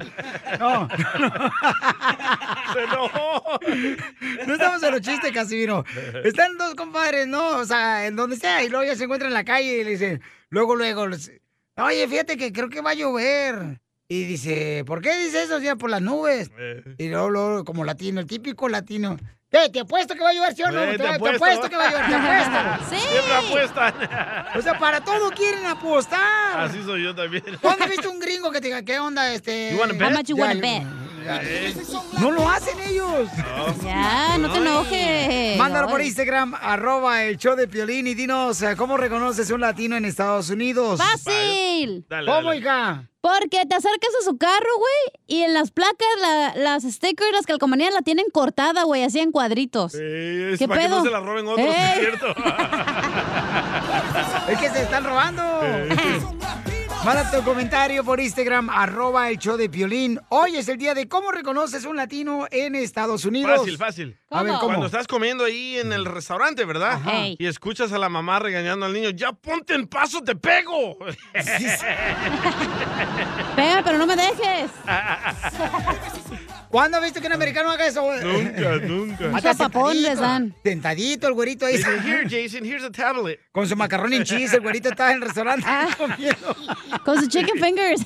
No. 0.60 0.90
No 4.48 4.54
estamos 4.54 4.84
en 4.84 4.92
los 4.92 5.02
chistes, 5.02 5.32
Casimiro. 5.32 5.86
Están 6.24 6.58
dos 6.58 6.76
compadres, 6.76 7.28
¿no? 7.28 7.58
O 7.58 7.66
sea, 7.66 8.08
en 8.08 8.16
donde 8.16 8.36
sea, 8.36 8.64
y 8.64 8.70
luego 8.70 8.86
ya 8.86 8.96
se 8.96 9.04
encuentran 9.06 9.30
en 9.30 9.34
la 9.34 9.44
calle 9.44 9.80
y 9.80 9.84
le 9.84 9.92
dicen, 9.92 10.22
luego, 10.50 10.76
luego, 10.76 11.08
oye, 11.86 12.08
fíjate 12.08 12.38
que 12.38 12.52
creo 12.52 12.70
que 12.70 12.82
va 12.82 12.92
a 12.92 12.96
llover. 12.96 13.80
Y 14.08 14.26
dice, 14.26 14.84
¿por 14.86 15.02
qué 15.02 15.18
dice 15.20 15.44
eso? 15.44 15.60
Ya 15.60 15.76
por 15.78 15.90
las 15.90 16.02
nubes. 16.02 16.52
Y 16.98 17.08
luego, 17.08 17.30
luego, 17.30 17.64
como 17.64 17.86
latino, 17.86 18.20
el 18.20 18.28
típico 18.28 18.68
latino. 18.68 19.18
¿Qué? 19.50 19.70
¿Te 19.70 19.82
apuesto 19.82 20.16
que 20.16 20.22
va 20.22 20.30
a 20.30 20.34
llover, 20.34 20.54
sí 20.56 20.64
o 20.64 20.72
no? 20.72 20.82
Eh, 20.82 20.92
te, 20.92 20.98
te 20.98 21.04
te 21.04 21.08
apuesto. 21.10 21.44
apuesto 21.46 21.70
que 21.70 21.76
va 21.76 21.88
a 21.88 21.92
llover, 21.92 22.08
te 22.08 22.16
apuesto. 22.16 22.96
Siempre 23.10 23.34
apuestan. 23.36 23.94
O 24.58 24.62
sea, 24.62 24.78
para 24.78 25.02
todo 25.02 25.30
quieren 25.32 25.66
apostar. 25.66 26.60
Así 26.60 26.82
soy 26.84 27.04
yo 27.04 27.16
también. 27.16 27.44
¿Cuándo 27.62 27.88
viste 27.88 28.08
un 28.08 28.20
gringo 28.20 28.52
que 28.52 28.60
te 28.60 28.68
diga, 28.68 28.82
qué 28.84 29.00
onda, 29.00 29.34
este? 29.34 29.72
You 29.72 29.80
wanna 29.80 29.94
bet? 29.94 30.02
How 30.04 30.12
much 30.12 30.28
you 30.28 30.36
wanna 30.38 30.54
bet? 30.56 30.84
Eh. 31.24 31.76
No 32.20 32.32
lo 32.32 32.48
hacen 32.50 32.78
ellos. 32.88 33.30
Ya, 33.84 34.38
no 34.38 34.52
te 34.52 34.58
enojes. 34.60 35.58
Mándalo 35.58 35.88
por. 35.90 36.02
Instagram, 36.02 36.56
arroba 36.60 37.24
el 37.24 37.38
show 37.38 37.56
de 37.56 37.68
Piolín 37.68 38.08
y 38.08 38.14
dinos 38.16 38.62
eh, 38.62 38.76
cómo 38.76 38.98
reconoces 38.98 39.50
un 39.52 39.62
latino 39.62 39.96
en 39.96 40.06
Estados 40.06 40.50
Unidos. 40.50 41.00
Fácil. 41.00 42.06
¿Cómo, 42.26 42.54
hija? 42.54 43.08
Porque 43.22 43.66
te 43.68 43.76
acercas 43.76 44.10
a 44.20 44.26
su 44.26 44.36
carro, 44.38 44.70
güey, 44.80 45.22
y 45.28 45.44
en 45.44 45.54
las 45.54 45.70
placas, 45.70 46.08
la- 46.22 46.54
las 46.56 46.82
stickers, 46.84 47.32
las 47.34 47.46
calcomanías 47.46 47.94
la 47.94 48.02
tienen 48.02 48.26
cortada, 48.34 48.82
güey, 48.84 49.04
así 49.04 49.20
en 49.20 49.32
cuadritos. 49.32 49.94
Es 49.94 50.58
¿Qué 50.58 50.68
para 50.68 50.82
pedo? 50.82 50.90
que 50.90 51.04
no 51.04 51.06
se 51.06 51.12
la 51.12 51.20
roben 51.20 51.48
otros, 51.48 51.68
es 51.68 52.00
cierto. 52.00 52.26
Es 54.48 54.58
que 54.60 54.70
se 54.70 54.82
están 54.84 55.04
robando. 55.04 55.44
Manda 57.04 57.32
tu 57.32 57.44
comentario 57.44 58.04
por 58.04 58.20
Instagram, 58.20 58.70
arroba 58.70 59.28
el 59.30 59.40
show 59.40 59.58
de 59.58 59.68
Piolín. 59.70 60.20
Hoy 60.30 60.58
es 60.58 60.68
el 60.70 60.78
día 60.78 60.94
de 60.94 61.08
cómo 61.08 61.32
reconoces 61.32 61.84
un 61.86 61.96
latino 61.96 62.46
en 62.52 62.76
Estados 62.76 63.26
Unidos. 63.26 63.58
Fácil, 63.58 63.78
fácil. 63.78 64.20
A 64.30 64.44
ver, 64.44 64.54
¿cómo? 64.54 64.68
Cuando 64.68 64.86
estás 64.86 65.08
comiendo 65.08 65.44
ahí 65.44 65.80
en 65.80 65.94
el 65.94 66.06
restaurante, 66.06 66.64
¿verdad? 66.64 67.00
Y 67.40 67.48
escuchas 67.48 67.92
a 67.92 67.98
la 67.98 68.08
mamá 68.08 68.38
regañando 68.38 68.86
al 68.86 68.94
niño, 68.94 69.10
ya 69.10 69.32
ponte 69.32 69.74
en 69.74 69.88
paso, 69.88 70.22
te 70.22 70.36
pego. 70.36 71.00
Pega, 73.56 73.82
pero 73.84 73.98
no 73.98 74.06
me 74.06 74.16
dejes. 74.16 74.70
¿Cuándo 76.72 76.98
has 76.98 77.04
visto 77.04 77.20
que 77.22 77.28
un 77.28 77.34
americano 77.34 77.70
haga 77.70 77.86
eso? 77.86 78.02
nunca, 78.24 78.76
nunca. 78.88 79.26
Un 79.28 79.42
zapapón 79.42 80.02
les 80.02 80.18
dan. 80.20 80.56
Sentadito 80.64 81.28
el 81.28 81.34
güerito 81.34 81.66
ahí. 81.66 81.78
Dice, 81.78 81.90
Here, 82.04 82.24
Jason, 82.30 82.66
here's 82.66 82.84
a 82.84 82.92
tablet. 82.92 83.40
Con 83.52 83.68
su 83.68 83.76
macarrón 83.76 84.14
en 84.14 84.24
cheese, 84.24 84.54
el 84.54 84.62
güerito 84.62 84.90
estaba 84.90 85.12
en 85.12 85.18
el 85.18 85.22
restaurante 85.24 85.66
Ah. 85.68 85.90
comiendo. 85.98 86.56
Con 87.06 87.20
sus 87.20 87.28
chicken 87.28 87.60
fingers. 87.62 88.02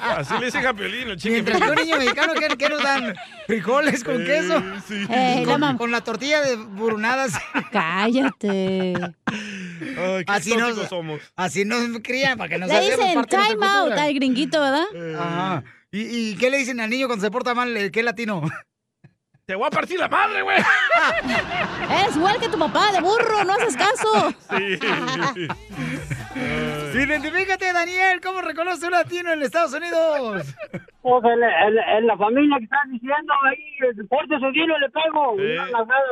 Así 0.00 0.34
le 0.38 0.46
dicen 0.46 0.66
a 0.66 0.74
Piolín, 0.74 1.08
el 1.08 1.16
chicken 1.16 1.32
Mientras 1.44 1.60
que 1.60 1.68
un 1.68 1.74
niño 1.74 1.96
mexicano, 1.98 2.32
¿qué, 2.34 2.48
qué 2.56 2.68
nos 2.68 2.82
dan? 2.82 3.14
Frijoles 3.46 4.04
con 4.04 4.22
Eh, 4.22 4.24
queso. 4.24 4.62
sí. 4.86 5.06
Eh, 5.10 5.42
la 5.46 5.52
con, 5.52 5.60
mam- 5.62 5.76
con 5.78 5.90
la 5.90 6.00
tortilla 6.02 6.40
de 6.42 6.56
burunadas. 6.56 7.32
Cállate. 7.72 8.94
Ay, 9.26 10.24
qué 10.24 10.24
Así 10.26 10.56
nos, 10.56 10.76
somos. 10.88 11.20
así 11.36 11.64
nos 11.64 11.80
crían, 12.02 12.38
para 12.38 12.48
que 12.50 12.58
nos 12.58 12.68
Le 12.68 12.80
dicen 12.80 13.14
parte 13.14 13.36
de 13.36 13.42
nuestra 13.42 13.48
time 13.48 13.66
out 13.66 13.92
al 13.92 14.14
gringuito, 14.14 14.60
¿verdad? 14.60 14.84
Ajá. 15.18 15.64
¿Y, 15.90 16.32
¿Y 16.32 16.36
qué 16.36 16.50
le 16.50 16.58
dicen 16.58 16.80
al 16.80 16.90
niño 16.90 17.06
cuando 17.06 17.24
se 17.24 17.30
porta 17.30 17.54
mal? 17.54 17.90
¿Qué 17.90 18.02
latino? 18.02 18.42
Te 19.46 19.54
voy 19.54 19.66
a 19.66 19.70
partir 19.70 19.98
la 19.98 20.08
madre, 20.08 20.42
güey. 20.42 20.58
Eres 22.02 22.14
igual 22.16 22.38
que 22.38 22.50
tu 22.50 22.58
papá, 22.58 22.92
de 22.92 23.00
burro, 23.00 23.44
no 23.44 23.54
haces 23.54 23.74
caso. 23.78 24.30
Sí. 24.50 24.78
Identifícate, 26.98 27.72
Daniel. 27.72 28.20
¿Cómo 28.20 28.42
reconoce 28.42 28.84
un 28.84 28.92
latino 28.92 29.32
en 29.32 29.40
Estados 29.40 29.72
Unidos? 29.72 30.54
Pues 31.00 31.24
en, 31.24 31.42
en- 31.42 31.78
en 31.96 32.06
la 32.06 32.16
familia 32.18 32.58
que 32.58 32.64
estás 32.64 32.82
diciendo 32.90 33.32
ahí, 33.46 34.06
pórtese 34.08 34.50
bien 34.52 34.70
o 34.70 34.78
le 34.78 34.90
pego. 34.90 35.40
Eh. 35.40 35.56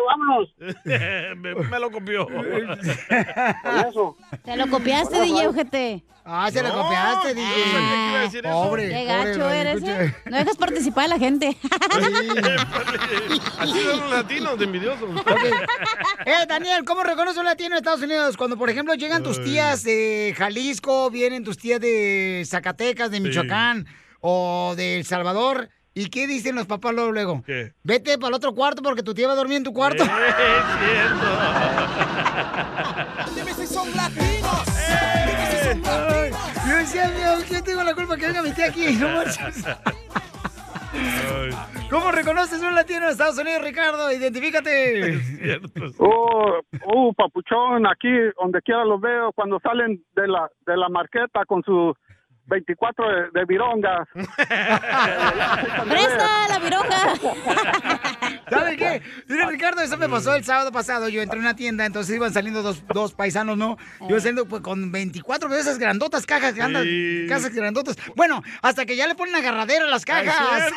Vámonos. 0.06 0.54
me, 1.36 1.54
me 1.54 1.78
lo 1.78 1.90
copió. 1.90 2.26
Con 2.26 2.46
eso. 3.86 4.16
Te 4.44 4.56
lo 4.56 4.66
copiaste, 4.68 5.20
DJ, 5.20 5.48
ojete. 5.48 6.02
Ah, 6.28 6.50
se 6.52 6.60
lo 6.60 6.70
No, 6.70 6.82
copiaste, 6.82 7.34
no 7.34 7.40
DJ. 7.40 7.52
sabía 7.72 7.88
que 7.88 8.08
iba 8.10 8.18
a 8.18 8.22
decir 8.22 8.46
eso. 8.46 8.52
Pobre, 8.62 8.88
Qué 8.88 9.04
gacho 9.04 9.48
eres. 9.50 9.82
¿eh? 9.84 10.14
No 10.24 10.36
dejas 10.38 10.56
participar 10.56 11.04
a 11.04 11.08
la 11.08 11.18
gente. 11.20 11.56
Así 13.58 13.80
son 13.84 14.00
los 14.00 14.10
latinos 14.10 14.58
de 14.58 14.64
envidiosos. 14.64 15.08
Eh, 16.26 16.32
Daniel, 16.48 16.84
¿cómo 16.84 17.02
reconoce 17.04 17.38
un 17.38 17.44
latino 17.46 17.70
en 17.70 17.78
Estados 17.78 18.02
Unidos? 18.02 18.36
Cuando, 18.36 18.56
por 18.58 18.68
ejemplo, 18.70 18.94
llegan 18.94 19.22
tus 19.22 19.42
tías 19.44 19.84
de 19.84 20.34
Jalisco, 20.36 21.10
vienen 21.10 21.44
tus 21.44 21.58
tías 21.58 21.80
de 21.80 22.42
Zacatecas, 22.46 23.10
de 23.12 23.20
Michoacán, 23.20 23.86
o 24.20 24.74
de 24.76 24.96
El 24.98 25.04
Salvador. 25.04 25.68
¿Y 25.94 26.10
qué 26.10 26.26
dicen 26.26 26.56
los 26.56 26.66
papás 26.66 26.92
luego? 26.92 27.12
luego? 27.12 27.42
¿Qué? 27.46 27.72
Vete 27.82 28.18
para 28.18 28.28
el 28.30 28.34
otro 28.34 28.54
cuarto 28.54 28.82
porque 28.82 29.02
tu 29.02 29.14
tía 29.14 29.28
va 29.28 29.32
a 29.32 29.36
dormir 29.36 29.56
en 29.58 29.64
tu 29.64 29.72
cuarto. 29.72 30.02
Dime 33.34 33.54
si 33.54 33.66
son 33.66 33.88
latinos. 33.96 34.62
Ay, 34.90 35.32
Yo 35.82 36.05
decía, 36.96 37.36
"Mío, 37.36 37.46
yo 37.50 37.62
tengo 37.62 37.82
la 37.82 37.94
culpa 37.94 38.16
que 38.16 38.26
venga 38.26 38.42
mi 38.42 38.52
tía 38.52 38.66
aquí. 38.66 38.86
No. 39.00 39.22
¿Cómo 41.90 42.10
reconoces 42.10 42.62
un 42.62 42.74
latino 42.74 43.04
en 43.04 43.10
Estados 43.10 43.38
Unidos, 43.38 43.62
Ricardo? 43.62 44.10
Identifícate. 44.10 45.20
Oh, 45.98 46.60
uh, 46.86 47.14
papuchón, 47.14 47.86
aquí 47.86 48.08
donde 48.40 48.62
quiera 48.62 48.84
los 48.84 49.00
veo 49.00 49.32
cuando 49.32 49.60
salen 49.60 50.02
de 50.14 50.26
la 50.26 50.50
de 50.66 50.76
la 50.76 50.88
marqueta 50.88 51.44
con 51.46 51.62
su 51.62 51.94
24 52.46 53.04
de, 53.08 53.40
de 53.40 53.44
virongas. 53.46 54.08
¡Presta 55.88 56.48
la 56.48 56.58
vironga! 56.58 57.14
¿Sabe 58.50 58.76
qué? 58.76 59.02
Mira, 59.26 59.46
Ricardo, 59.48 59.82
eso 59.82 59.96
me 59.96 60.08
pasó 60.08 60.34
el 60.36 60.44
sábado 60.44 60.70
pasado. 60.70 61.08
Yo 61.08 61.20
entré 61.20 61.38
a 61.38 61.42
una 61.42 61.56
tienda, 61.56 61.84
entonces 61.84 62.14
iban 62.14 62.32
saliendo 62.32 62.62
dos, 62.62 62.84
dos 62.88 63.12
paisanos, 63.12 63.56
¿no? 63.58 63.76
Yo 64.08 64.18
saliendo 64.20 64.46
pues, 64.46 64.62
con 64.62 64.92
24 64.92 65.48
de 65.48 65.60
esas 65.60 65.78
grandotas 65.78 66.26
cajas, 66.26 66.54
que 66.54 66.62
andan, 66.62 66.84
Sí. 66.84 67.26
cajas 67.28 67.52
grandotas. 67.52 67.96
Bueno, 68.14 68.42
hasta 68.62 68.86
que 68.86 68.94
ya 68.96 69.06
le 69.08 69.16
ponen 69.16 69.34
agarradera 69.34 69.84
a 69.84 69.88
las 69.88 70.04
cajas. 70.04 70.72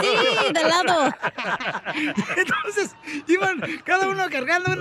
Sí, 0.00 0.52
de 0.52 0.62
lado. 0.62 1.14
Entonces, 2.36 2.94
iban 3.26 3.60
cada 3.84 4.08
uno 4.08 4.24
cargando 4.30 4.74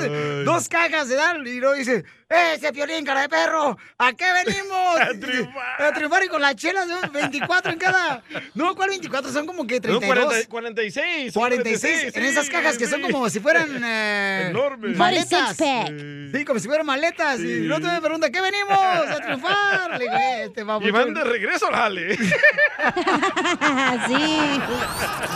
dos 0.43 0.70
cajas 0.70 1.09
de 1.09 1.15
dar 1.15 1.38
y 1.45 1.59
luego 1.59 1.76
dice, 1.76 1.97
¡eh, 1.97 2.03
ese 2.30 2.71
piolín, 2.71 3.03
cara 3.03 3.21
de 3.21 3.30
perro! 3.30 3.75
¿A 3.97 4.13
qué 4.13 4.25
venimos? 4.45 4.95
a 5.01 5.07
triunfar. 5.19 5.82
A 5.82 5.93
triunfar 5.93 6.23
y 6.23 6.27
con 6.27 6.41
las 6.41 6.55
chelas, 6.55 6.86
¿no? 6.88 7.01
24 7.11 7.71
en 7.71 7.80
cada... 7.80 8.21
No, 8.53 8.75
¿cuál 8.75 8.89
24? 8.89 9.32
Son 9.32 9.47
como 9.47 9.65
que 9.65 9.75
No, 9.75 9.99
32. 9.99 10.05
40 10.05 10.49
46. 10.49 11.34
46 11.34 12.15
en 12.15 12.25
esas 12.25 12.47
cajas 12.49 12.77
que 12.77 12.86
son 12.86 13.01
como 13.01 13.27
si 13.32 13.39
fueran 13.39 13.67
eh, 13.84 14.47
Enormes. 14.51 14.95
maletas. 14.95 15.55
46 15.57 16.09
Sí, 16.32 16.45
como 16.45 16.59
si 16.59 16.67
fueran 16.67 16.86
maletas. 16.86 17.39
Y 17.39 17.61
no 17.61 17.77
te 17.82 17.88
me 17.88 17.99
pregunta, 17.99 18.30
¿qué 18.30 18.39
venimos? 18.41 18.77
A 18.80 19.15
triunfar. 19.19 19.91
Le 19.97 20.05
digo, 20.05 20.13
"Eh, 20.15 20.51
te 20.53 20.61
Y 20.61 20.91
van 20.91 21.13
de 21.15 21.23
regreso 21.23 21.67
al 21.69 21.73
jale. 21.75 22.15
sí. 22.15 22.23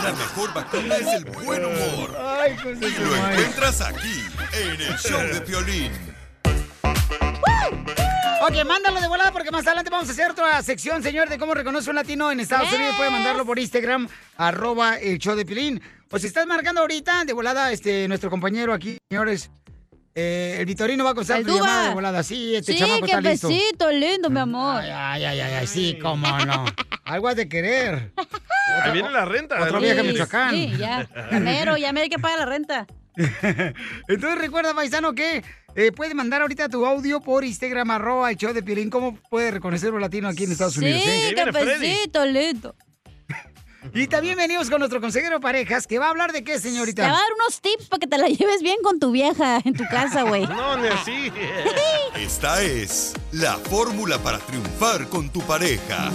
La 0.04 0.12
mejor 0.12 0.54
vacuna 0.54 0.94
es 0.96 1.06
el 1.14 1.24
buen 1.24 1.64
humor. 1.64 2.16
Ay, 2.40 2.56
pues 2.62 2.78
Y 2.80 2.90
lo 3.02 3.16
encuentras 3.16 3.80
aquí, 3.80 4.22
en 4.52 4.80
el 4.80 4.96
show 4.98 5.20
de 5.20 5.40
Piolín. 5.40 6.13
Ok, 8.42 8.64
mándalo 8.66 9.00
de 9.00 9.08
volada 9.08 9.32
porque 9.32 9.50
más 9.50 9.66
adelante 9.66 9.90
vamos 9.90 10.08
a 10.08 10.12
hacer 10.12 10.30
otra 10.30 10.62
sección, 10.62 11.02
señor, 11.02 11.28
de 11.30 11.38
cómo 11.38 11.54
reconoce 11.54 11.88
un 11.88 11.96
latino 11.96 12.30
en 12.30 12.40
Estados 12.40 12.70
Unidos. 12.72 12.94
Puede 12.96 13.10
mandarlo 13.10 13.46
por 13.46 13.58
Instagram, 13.58 14.06
arroba 14.36 14.96
el 14.96 15.18
show 15.18 15.34
de 15.34 15.46
Pilín. 15.46 15.80
O 16.10 16.18
si 16.18 16.26
estás 16.26 16.46
marcando 16.46 16.82
ahorita, 16.82 17.24
de 17.24 17.32
volada, 17.32 17.72
este, 17.72 18.06
nuestro 18.06 18.28
compañero 18.30 18.72
aquí, 18.72 18.98
señores, 19.10 19.50
eh, 20.14 20.56
el 20.60 20.66
Vitorino 20.66 21.02
va 21.04 21.10
a 21.10 21.14
contestar 21.14 21.38
El 21.40 21.46
tu 21.46 21.56
llamada 21.56 21.88
de 21.88 21.94
volada. 21.94 22.22
Sí, 22.22 22.54
este 22.54 22.74
Sí, 22.74 22.78
chamaco 22.78 23.00
qué 23.06 23.12
está 23.12 23.20
listo. 23.20 23.48
besito 23.48 23.90
lindo, 23.90 24.30
mi 24.30 24.38
amor. 24.40 24.82
Ay, 24.82 25.24
ay, 25.24 25.40
ay, 25.40 25.54
ay, 25.54 25.66
sí, 25.66 25.98
cómo 26.00 26.26
no. 26.44 26.66
Algo 27.04 27.28
has 27.28 27.36
de 27.36 27.48
querer. 27.48 28.12
Ahí 28.82 28.92
viene 28.92 29.10
la 29.10 29.24
renta. 29.24 29.60
Otro 29.60 29.80
viaje 29.80 30.00
a 30.00 30.04
Michoacán. 30.04 30.50
Sí, 30.50 30.72
ya. 30.78 31.08
Llamero, 31.32 31.76
ya 31.76 31.92
me 31.92 32.02
hay 32.02 32.08
que 32.10 32.18
pagar 32.18 32.40
la 32.40 32.46
renta. 32.46 32.86
Entonces 34.08 34.38
recuerda, 34.38 34.74
paisano, 34.74 35.14
que 35.14 35.42
eh, 35.76 35.92
puede 35.92 36.14
mandar 36.14 36.42
ahorita 36.42 36.68
tu 36.68 36.84
audio 36.86 37.20
por 37.20 37.44
Instagram, 37.44 37.90
arroba 37.90 38.30
el 38.30 38.36
show 38.36 38.52
de 38.52 38.62
Piolín. 38.62 38.90
¿Cómo 38.90 39.16
puede 39.30 39.50
reconocer 39.50 39.92
un 39.92 40.00
latino 40.00 40.28
aquí 40.28 40.44
en 40.44 40.52
Estados 40.52 40.76
Unidos? 40.76 41.02
eh? 41.04 41.28
Sí, 41.30 41.34
qué 41.34 41.50
besito 41.50 42.24
lindo. 42.26 42.74
Y 43.92 44.06
también 44.06 44.36
venimos 44.38 44.70
con 44.70 44.78
nuestro 44.78 44.98
consejero 44.98 45.34
de 45.34 45.40
parejas, 45.40 45.86
que 45.86 45.98
va 45.98 46.06
a 46.06 46.08
hablar 46.08 46.32
de 46.32 46.42
qué, 46.42 46.58
señorita. 46.58 47.02
Te 47.02 47.08
va 47.08 47.16
a 47.16 47.20
dar 47.20 47.32
unos 47.38 47.60
tips 47.60 47.88
para 47.88 48.00
que 48.00 48.06
te 48.06 48.16
la 48.16 48.28
lleves 48.28 48.62
bien 48.62 48.78
con 48.82 48.98
tu 48.98 49.10
vieja 49.10 49.60
en 49.62 49.74
tu 49.74 49.84
casa, 49.90 50.22
güey. 50.22 50.46
No, 50.48 50.78
ni 50.78 50.88
así. 50.88 51.30
Esta 52.16 52.62
es 52.62 53.12
la 53.32 53.58
fórmula 53.58 54.18
para 54.18 54.38
triunfar 54.38 55.06
con 55.10 55.28
tu 55.28 55.42
pareja. 55.42 56.10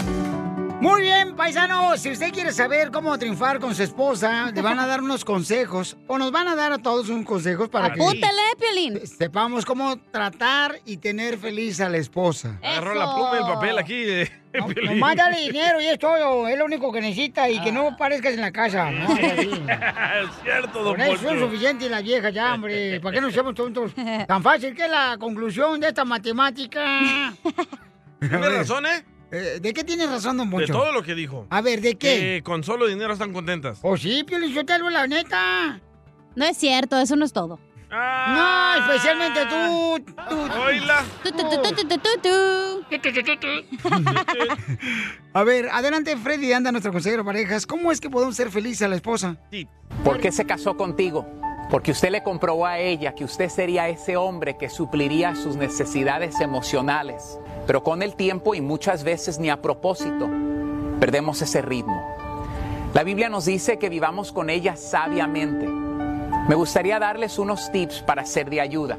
Muy 0.81 1.01
bien, 1.01 1.35
paisano. 1.35 1.97
Si 1.97 2.09
usted 2.09 2.31
quiere 2.31 2.53
saber 2.53 2.89
cómo 2.89 3.17
triunfar 3.17 3.59
con 3.59 3.75
su 3.75 3.83
esposa, 3.83 4.49
le 4.51 4.61
van 4.61 4.79
a 4.79 4.87
dar 4.87 5.01
unos 5.01 5.25
consejos, 5.25 5.97
o 6.07 6.17
nos 6.17 6.31
van 6.31 6.47
a 6.47 6.55
dar 6.55 6.71
a 6.71 6.77
todos 6.77 7.09
unos 7.09 7.25
consejos 7.25 7.67
para 7.67 7.93
que 7.93 8.01
Apúntale, 8.01 8.41
Piolín. 8.57 9.05
sepamos 9.05 9.65
cómo 9.65 9.97
tratar 9.97 10.79
y 10.85 10.95
tener 10.97 11.37
feliz 11.37 11.81
a 11.81 11.89
la 11.89 11.97
esposa. 11.97 12.57
Agarró 12.63 12.95
la 12.95 13.13
pluma 13.13 13.31
y 13.33 13.37
el 13.39 13.43
papel 13.53 13.77
aquí. 13.77 13.93
eh. 13.95 14.31
Nomás 14.85 15.15
dale 15.17 15.41
dinero 15.41 15.81
y 15.81 15.85
es 15.87 15.99
todo, 15.99 16.47
es 16.47 16.57
lo 16.57 16.65
único 16.65 16.91
que 16.93 17.01
necesita 17.01 17.49
y 17.49 17.59
que 17.61 17.71
no 17.73 17.95
parezcas 17.97 18.33
en 18.33 18.41
la 18.41 18.51
casa. 18.51 18.89
No, 18.89 19.13
es 19.17 20.29
cierto, 20.43 20.81
don 20.81 20.95
Con 20.95 21.01
eso 21.01 21.29
es 21.29 21.39
suficiente 21.41 21.89
la 21.89 22.01
vieja 22.01 22.29
ya, 22.29 22.53
hombre. 22.53 23.01
¿Para 23.01 23.15
qué 23.15 23.21
nos 23.21 23.33
seamos 23.33 23.53
tontos? 23.53 23.91
Tan 24.27 24.41
fácil 24.41 24.73
que 24.73 24.85
es 24.85 24.89
la 24.89 25.17
conclusión 25.19 25.79
de 25.81 25.89
esta 25.89 26.05
matemática. 26.05 27.33
¿Tiene 28.19 28.49
razón, 28.49 28.85
eh? 28.85 29.03
Eh, 29.31 29.59
¿De 29.61 29.73
qué 29.73 29.83
tiene 29.83 30.07
razón, 30.07 30.37
don 30.37 30.49
De 30.49 30.55
Poncho? 30.57 30.73
todo 30.73 30.91
lo 30.91 31.03
que 31.03 31.13
dijo. 31.15 31.45
A 31.49 31.61
ver, 31.61 31.81
¿de 31.81 31.95
qué? 31.95 32.19
Que 32.19 32.41
con 32.43 32.63
solo 32.63 32.87
dinero 32.87 33.13
están 33.13 33.31
contentas. 33.33 33.79
¿O 33.81 33.95
sí, 33.97 34.23
Pio 34.23 34.39
Lizotelo, 34.39 34.89
la 34.89 35.05
neta? 35.07 35.79
No 36.35 36.45
es 36.45 36.57
cierto, 36.57 36.97
eso 36.99 37.15
no 37.15 37.25
es 37.25 37.33
todo. 37.33 37.59
Ah. 37.91 38.77
No, 38.77 38.93
especialmente 38.93 39.45
tú. 39.47 40.03
tú. 40.29 40.35
Tu, 41.23 41.31
tu, 43.01 43.37
tu. 43.37 43.47
A 45.33 45.43
ver, 45.43 45.69
adelante, 45.71 46.15
Freddy 46.17 46.53
anda 46.53 46.71
nuestro 46.71 46.91
consejero 46.91 47.23
de 47.23 47.27
parejas. 47.27 47.65
¿Cómo 47.65 47.91
es 47.91 47.99
que 47.99 48.09
podemos 48.09 48.35
ser 48.35 48.51
felices 48.51 48.83
a 48.83 48.87
la 48.87 48.95
esposa? 48.95 49.37
¿Por 50.03 50.19
qué 50.19 50.31
se 50.31 50.45
casó 50.45 50.77
contigo? 50.77 51.27
Porque 51.69 51.91
usted 51.91 52.09
le 52.09 52.23
comprobó 52.23 52.65
a 52.65 52.79
ella 52.79 53.13
que 53.13 53.23
usted 53.23 53.49
sería 53.49 53.89
ese 53.89 54.17
hombre 54.17 54.57
que 54.57 54.69
supliría 54.69 55.35
sus 55.35 55.55
necesidades 55.55 56.39
emocionales. 56.41 57.39
Pero 57.69 57.83
con 57.83 58.01
el 58.01 58.15
tiempo 58.15 58.55
y 58.55 58.61
muchas 58.61 59.03
veces 59.03 59.37
ni 59.37 59.51
a 59.51 59.61
propósito, 59.61 60.27
perdemos 60.99 61.39
ese 61.43 61.61
ritmo. 61.61 62.01
La 62.95 63.03
Biblia 63.03 63.29
nos 63.29 63.45
dice 63.45 63.77
que 63.77 63.89
vivamos 63.89 64.31
con 64.31 64.49
ella 64.49 64.75
sabiamente. 64.75 65.67
Me 65.67 66.55
gustaría 66.55 66.97
darles 66.97 67.37
unos 67.37 67.71
tips 67.71 68.01
para 68.01 68.25
ser 68.25 68.49
de 68.49 68.59
ayuda. 68.59 68.97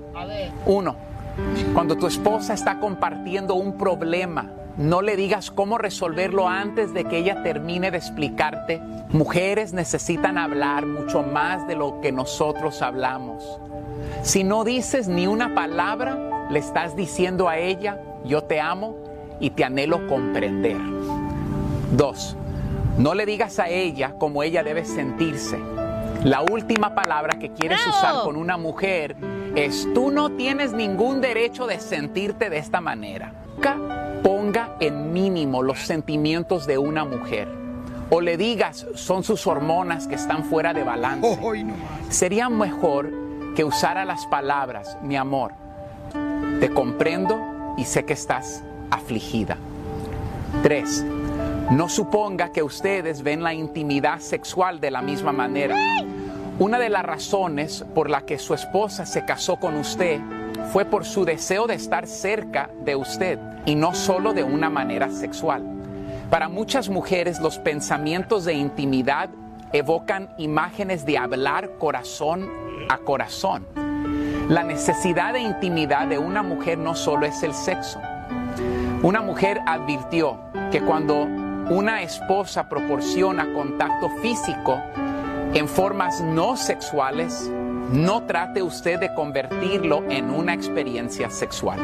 Uno, 0.66 0.94
cuando 1.74 1.96
tu 1.96 2.06
esposa 2.06 2.54
está 2.54 2.78
compartiendo 2.78 3.56
un 3.56 3.76
problema, 3.76 4.52
no 4.76 5.02
le 5.02 5.16
digas 5.16 5.50
cómo 5.50 5.76
resolverlo 5.76 6.46
antes 6.46 6.94
de 6.94 7.06
que 7.06 7.18
ella 7.18 7.42
termine 7.42 7.90
de 7.90 7.98
explicarte. 7.98 8.80
Mujeres 9.08 9.72
necesitan 9.72 10.38
hablar 10.38 10.86
mucho 10.86 11.24
más 11.24 11.66
de 11.66 11.74
lo 11.74 12.00
que 12.00 12.12
nosotros 12.12 12.82
hablamos. 12.82 13.42
Si 14.22 14.44
no 14.44 14.62
dices 14.62 15.08
ni 15.08 15.26
una 15.26 15.56
palabra, 15.56 16.46
le 16.50 16.60
estás 16.60 16.94
diciendo 16.94 17.48
a 17.48 17.58
ella, 17.58 17.98
yo 18.24 18.42
te 18.42 18.60
amo 18.60 18.96
y 19.40 19.50
te 19.50 19.64
anhelo 19.64 20.06
comprender. 20.06 20.78
Dos, 21.92 22.36
no 22.98 23.14
le 23.14 23.26
digas 23.26 23.58
a 23.58 23.68
ella 23.68 24.14
cómo 24.18 24.42
ella 24.42 24.62
debe 24.62 24.84
sentirse. 24.84 25.58
La 26.24 26.42
última 26.42 26.94
palabra 26.94 27.38
que 27.38 27.50
quieres 27.50 27.80
¡Bravo! 27.82 27.98
usar 27.98 28.24
con 28.24 28.36
una 28.36 28.58
mujer 28.58 29.16
es 29.56 29.88
tú 29.94 30.10
no 30.10 30.30
tienes 30.32 30.72
ningún 30.72 31.20
derecho 31.20 31.66
de 31.66 31.80
sentirte 31.80 32.50
de 32.50 32.58
esta 32.58 32.80
manera. 32.80 33.32
Nunca 33.54 33.76
ponga 34.22 34.76
en 34.80 35.12
mínimo 35.12 35.62
los 35.62 35.80
sentimientos 35.80 36.66
de 36.66 36.78
una 36.78 37.04
mujer. 37.04 37.48
O 38.10 38.20
le 38.20 38.36
digas 38.36 38.86
son 38.94 39.22
sus 39.22 39.46
hormonas 39.46 40.06
que 40.06 40.16
están 40.16 40.44
fuera 40.44 40.74
de 40.74 40.84
balance. 40.84 41.38
Sería 42.10 42.48
mejor 42.50 43.10
que 43.56 43.64
usara 43.64 44.04
las 44.04 44.26
palabras, 44.26 44.98
mi 45.02 45.16
amor, 45.16 45.52
te 46.60 46.70
comprendo 46.70 47.59
y 47.80 47.84
sé 47.84 48.04
que 48.04 48.12
estás 48.12 48.62
afligida. 48.90 49.56
Tres, 50.62 51.02
no 51.70 51.88
suponga 51.88 52.52
que 52.52 52.62
ustedes 52.62 53.22
ven 53.22 53.42
la 53.42 53.54
intimidad 53.54 54.20
sexual 54.20 54.80
de 54.80 54.90
la 54.90 55.00
misma 55.00 55.32
manera. 55.32 55.76
Una 56.58 56.78
de 56.78 56.90
las 56.90 57.04
razones 57.04 57.86
por 57.94 58.10
la 58.10 58.26
que 58.26 58.38
su 58.38 58.52
esposa 58.52 59.06
se 59.06 59.24
casó 59.24 59.56
con 59.56 59.76
usted 59.76 60.20
fue 60.72 60.84
por 60.84 61.06
su 61.06 61.24
deseo 61.24 61.66
de 61.66 61.74
estar 61.74 62.06
cerca 62.06 62.68
de 62.84 62.96
usted 62.96 63.38
y 63.64 63.76
no 63.76 63.94
solo 63.94 64.34
de 64.34 64.44
una 64.44 64.68
manera 64.68 65.10
sexual. 65.10 65.64
Para 66.28 66.50
muchas 66.50 66.90
mujeres 66.90 67.40
los 67.40 67.58
pensamientos 67.58 68.44
de 68.44 68.52
intimidad 68.52 69.30
evocan 69.72 70.28
imágenes 70.36 71.06
de 71.06 71.16
hablar 71.16 71.78
corazón 71.78 72.46
a 72.90 72.98
corazón. 72.98 73.89
La 74.50 74.64
necesidad 74.64 75.34
de 75.34 75.38
intimidad 75.38 76.08
de 76.08 76.18
una 76.18 76.42
mujer 76.42 76.76
no 76.76 76.96
solo 76.96 77.24
es 77.24 77.44
el 77.44 77.54
sexo. 77.54 78.00
Una 79.00 79.22
mujer 79.22 79.60
advirtió 79.64 80.40
que 80.72 80.80
cuando 80.80 81.22
una 81.22 82.02
esposa 82.02 82.68
proporciona 82.68 83.54
contacto 83.54 84.10
físico 84.20 84.82
en 85.54 85.68
formas 85.68 86.20
no 86.20 86.56
sexuales, 86.56 87.48
no 87.92 88.24
trate 88.24 88.60
usted 88.60 88.98
de 88.98 89.14
convertirlo 89.14 90.02
en 90.10 90.30
una 90.30 90.52
experiencia 90.52 91.30
sexual. 91.30 91.78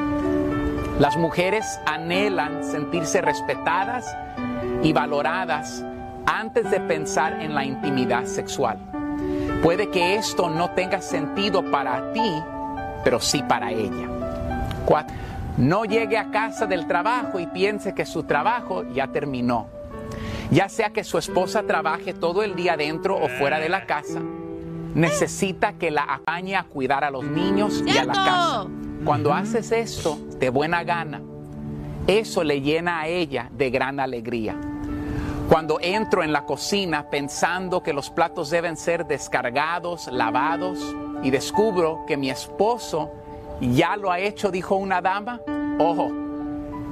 Las 0.99 1.17
mujeres 1.17 1.79
anhelan 1.87 2.65
sentirse 2.65 3.21
respetadas 3.21 4.13
y 4.83 4.93
valoradas 4.93 5.85
antes 6.27 6.69
de 6.73 6.81
pensar 6.81 7.41
en 7.41 7.55
la 7.55 7.65
intimidad 7.65 8.25
sexual. 8.25 8.77
Puede 9.63 9.89
que 9.91 10.17
esto 10.17 10.51
no 10.51 10.71
tenga 10.71 11.01
sentido 11.01 11.71
para 11.71 12.13
ti, 12.13 12.43
pero 13.07 13.21
sí 13.21 13.41
para 13.45 13.71
ella. 13.71 14.09
Cuatro, 14.85 15.15
no 15.59 15.85
llegue 15.85 16.19
a 16.19 16.33
casa 16.33 16.67
del 16.67 16.89
trabajo 16.89 17.39
y 17.39 17.47
piense 17.47 17.95
que 17.95 18.05
su 18.05 18.25
trabajo 18.25 18.83
ya 18.93 19.07
terminó. 19.07 19.69
Ya 20.51 20.69
sea 20.69 20.91
que 20.91 21.05
su 21.05 21.17
esposa 21.17 21.63
trabaje 21.63 22.15
todo 22.15 22.43
el 22.43 22.57
día 22.57 22.77
dentro 22.77 23.17
o 23.17 23.29
fuera 23.29 23.61
de 23.61 23.69
la 23.69 23.87
casa, 23.87 24.19
necesita 24.97 25.75
que 25.75 25.93
la 25.93 26.03
apañe 26.03 26.57
a 26.57 26.65
cuidar 26.65 27.05
a 27.05 27.13
los 27.13 27.23
niños 27.23 27.81
y 27.87 27.97
a 27.97 28.07
la 28.07 28.13
casa. 28.13 28.67
Cuando 29.05 29.33
haces 29.33 29.71
esto 29.71 30.19
de 30.41 30.51
buena 30.51 30.83
gana, 30.83 31.23
eso 32.09 32.43
le 32.43 32.61
llena 32.61 33.03
a 33.03 33.07
ella 33.07 33.51
de 33.53 33.71
gran 33.71 34.01
alegría. 34.01 34.57
Cuando 35.49 35.79
entro 35.81 36.25
en 36.25 36.33
la 36.33 36.45
cocina 36.45 37.09
pensando 37.09 37.85
que 37.85 37.93
los 37.93 38.11
platos 38.11 38.51
deben 38.51 38.77
ser 38.77 39.07
descargados, 39.07 40.09
lavados, 40.09 40.81
y 41.23 41.31
descubro 41.31 42.05
que 42.07 42.17
mi 42.17 42.31
esposo 42.31 43.11
ya 43.61 43.97
lo 43.97 44.11
ha 44.11 44.19
hecho, 44.19 44.51
dijo 44.51 44.77
una 44.77 45.01
dama, 45.01 45.41
ojo, 45.79 46.11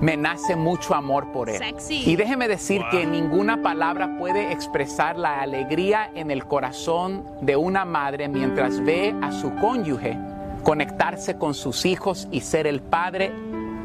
me 0.01 0.16
nace 0.16 0.57
mucho 0.57 0.95
amor 0.95 1.33
por 1.33 1.49
él. 1.49 1.59
Sexy. 1.59 2.11
Y 2.11 2.16
déjeme 2.16 2.49
decir 2.49 2.83
que 2.91 3.07
ninguna 3.07 3.62
palabra 3.62 4.16
puede 4.18 4.53
expresar 4.53 5.16
la 5.16 5.41
alegría 5.41 6.11
en 6.14 6.31
el 6.31 6.47
corazón 6.47 7.25
de 7.41 7.57
una 7.57 7.85
madre 7.85 8.29
mientras 8.29 8.81
ve 8.85 9.14
a 9.22 9.33
su 9.33 9.55
cónyuge 9.57 10.18
conectarse 10.62 11.37
con 11.37 11.55
sus 11.55 11.87
hijos 11.87 12.27
y 12.33 12.41
ser 12.41 12.66
el 12.66 12.81
padre 12.81 13.33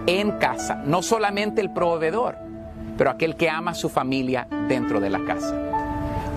en 0.08 0.32
casa, 0.40 0.82
no 0.86 1.02
solamente 1.02 1.62
el 1.62 1.72
proveedor, 1.72 2.38
pero 2.98 3.12
aquel 3.12 3.36
que 3.36 3.50
ama 3.50 3.72
a 3.72 3.76
su 3.76 3.90
familia 3.90 4.48
dentro 4.68 5.00
de 5.00 5.10
la 5.10 5.20
casa. 5.26 5.68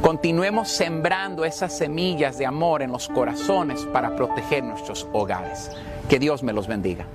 Continuemos 0.02 0.68
sembrando 0.68 1.44
esas 1.44 1.78
semillas 1.78 2.36
de 2.36 2.44
amor 2.44 2.82
en 2.82 2.90
los 2.90 3.08
corazones 3.08 3.86
para 3.92 4.14
proteger 4.16 4.64
nuestros 4.64 5.06
hogares. 5.12 5.70
Que 6.08 6.18
Dios 6.18 6.42
me 6.42 6.52
los 6.52 6.66
bendiga. 6.66 7.06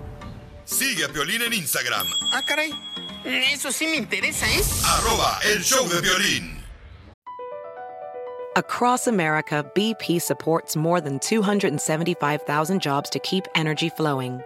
Sigue 0.64 1.04
a 1.04 1.10
Piolín 1.10 1.42
en 1.42 1.54
Instagram, 1.54 2.08
Ah, 2.34 2.42
caray. 2.48 2.72
Eso 3.26 3.72
sí 3.72 3.88
me 3.88 3.98
interesa, 3.98 4.46
¿eh? 4.48 4.62
arroba 4.86 5.38
el 5.54 5.62
show 5.64 5.86
de 5.90 6.00
violín. 6.02 6.58
Across 8.56 9.08
America, 9.08 9.64
BP 9.76 10.20
supports 10.20 10.76
more 10.76 11.00
than 11.02 11.20
275,000 11.20 12.82
jobs 12.82 13.10
to 13.10 13.20
keep 13.20 13.44
energy 13.54 13.90
flowing. 13.90 14.42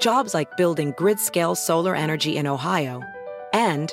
Jobs 0.00 0.32
like 0.32 0.56
building 0.56 0.94
grid 0.96 1.18
scale 1.18 1.54
solar 1.54 1.94
energy 1.94 2.36
in 2.38 2.46
Ohio 2.46 3.00
and 3.52 3.92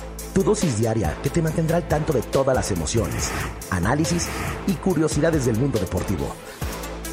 Tu 0.33 0.43
dosis 0.43 0.79
diaria 0.79 1.17
que 1.21 1.29
te 1.29 1.41
mantendrá 1.41 1.77
al 1.77 1.87
tanto 1.87 2.13
de 2.13 2.21
todas 2.21 2.55
las 2.55 2.71
emociones, 2.71 3.29
análisis 3.69 4.29
y 4.65 4.73
curiosidades 4.73 5.45
del 5.45 5.57
mundo 5.57 5.77
deportivo. 5.77 6.33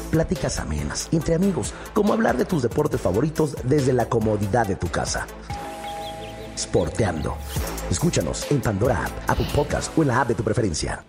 Pláticas 0.09 0.57
amenas 0.59 1.09
entre 1.11 1.35
amigos, 1.35 1.73
como 1.93 2.13
hablar 2.13 2.37
de 2.37 2.45
tus 2.45 2.63
deportes 2.63 3.01
favoritos 3.01 3.57
desde 3.63 3.91
la 3.91 4.05
comodidad 4.07 4.65
de 4.67 4.77
tu 4.77 4.87
casa. 4.87 5.27
Sporteando. 6.57 7.35
Escúchanos 7.91 8.49
en 8.51 8.61
Pandora 8.61 9.05
App, 9.05 9.29
Apple 9.29 9.47
Podcast 9.53 9.97
o 9.97 10.01
en 10.01 10.07
la 10.07 10.21
app 10.21 10.29
de 10.29 10.35
tu 10.35 10.43
preferencia. 10.43 11.03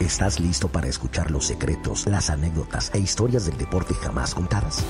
¿Estás 0.00 0.40
listo 0.40 0.68
para 0.68 0.86
escuchar 0.86 1.30
los 1.30 1.44
secretos, 1.46 2.06
las 2.06 2.30
anécdotas 2.30 2.90
e 2.94 2.98
historias 2.98 3.46
del 3.46 3.58
deporte 3.58 3.94
jamás 3.94 4.34
contadas? 4.34 4.84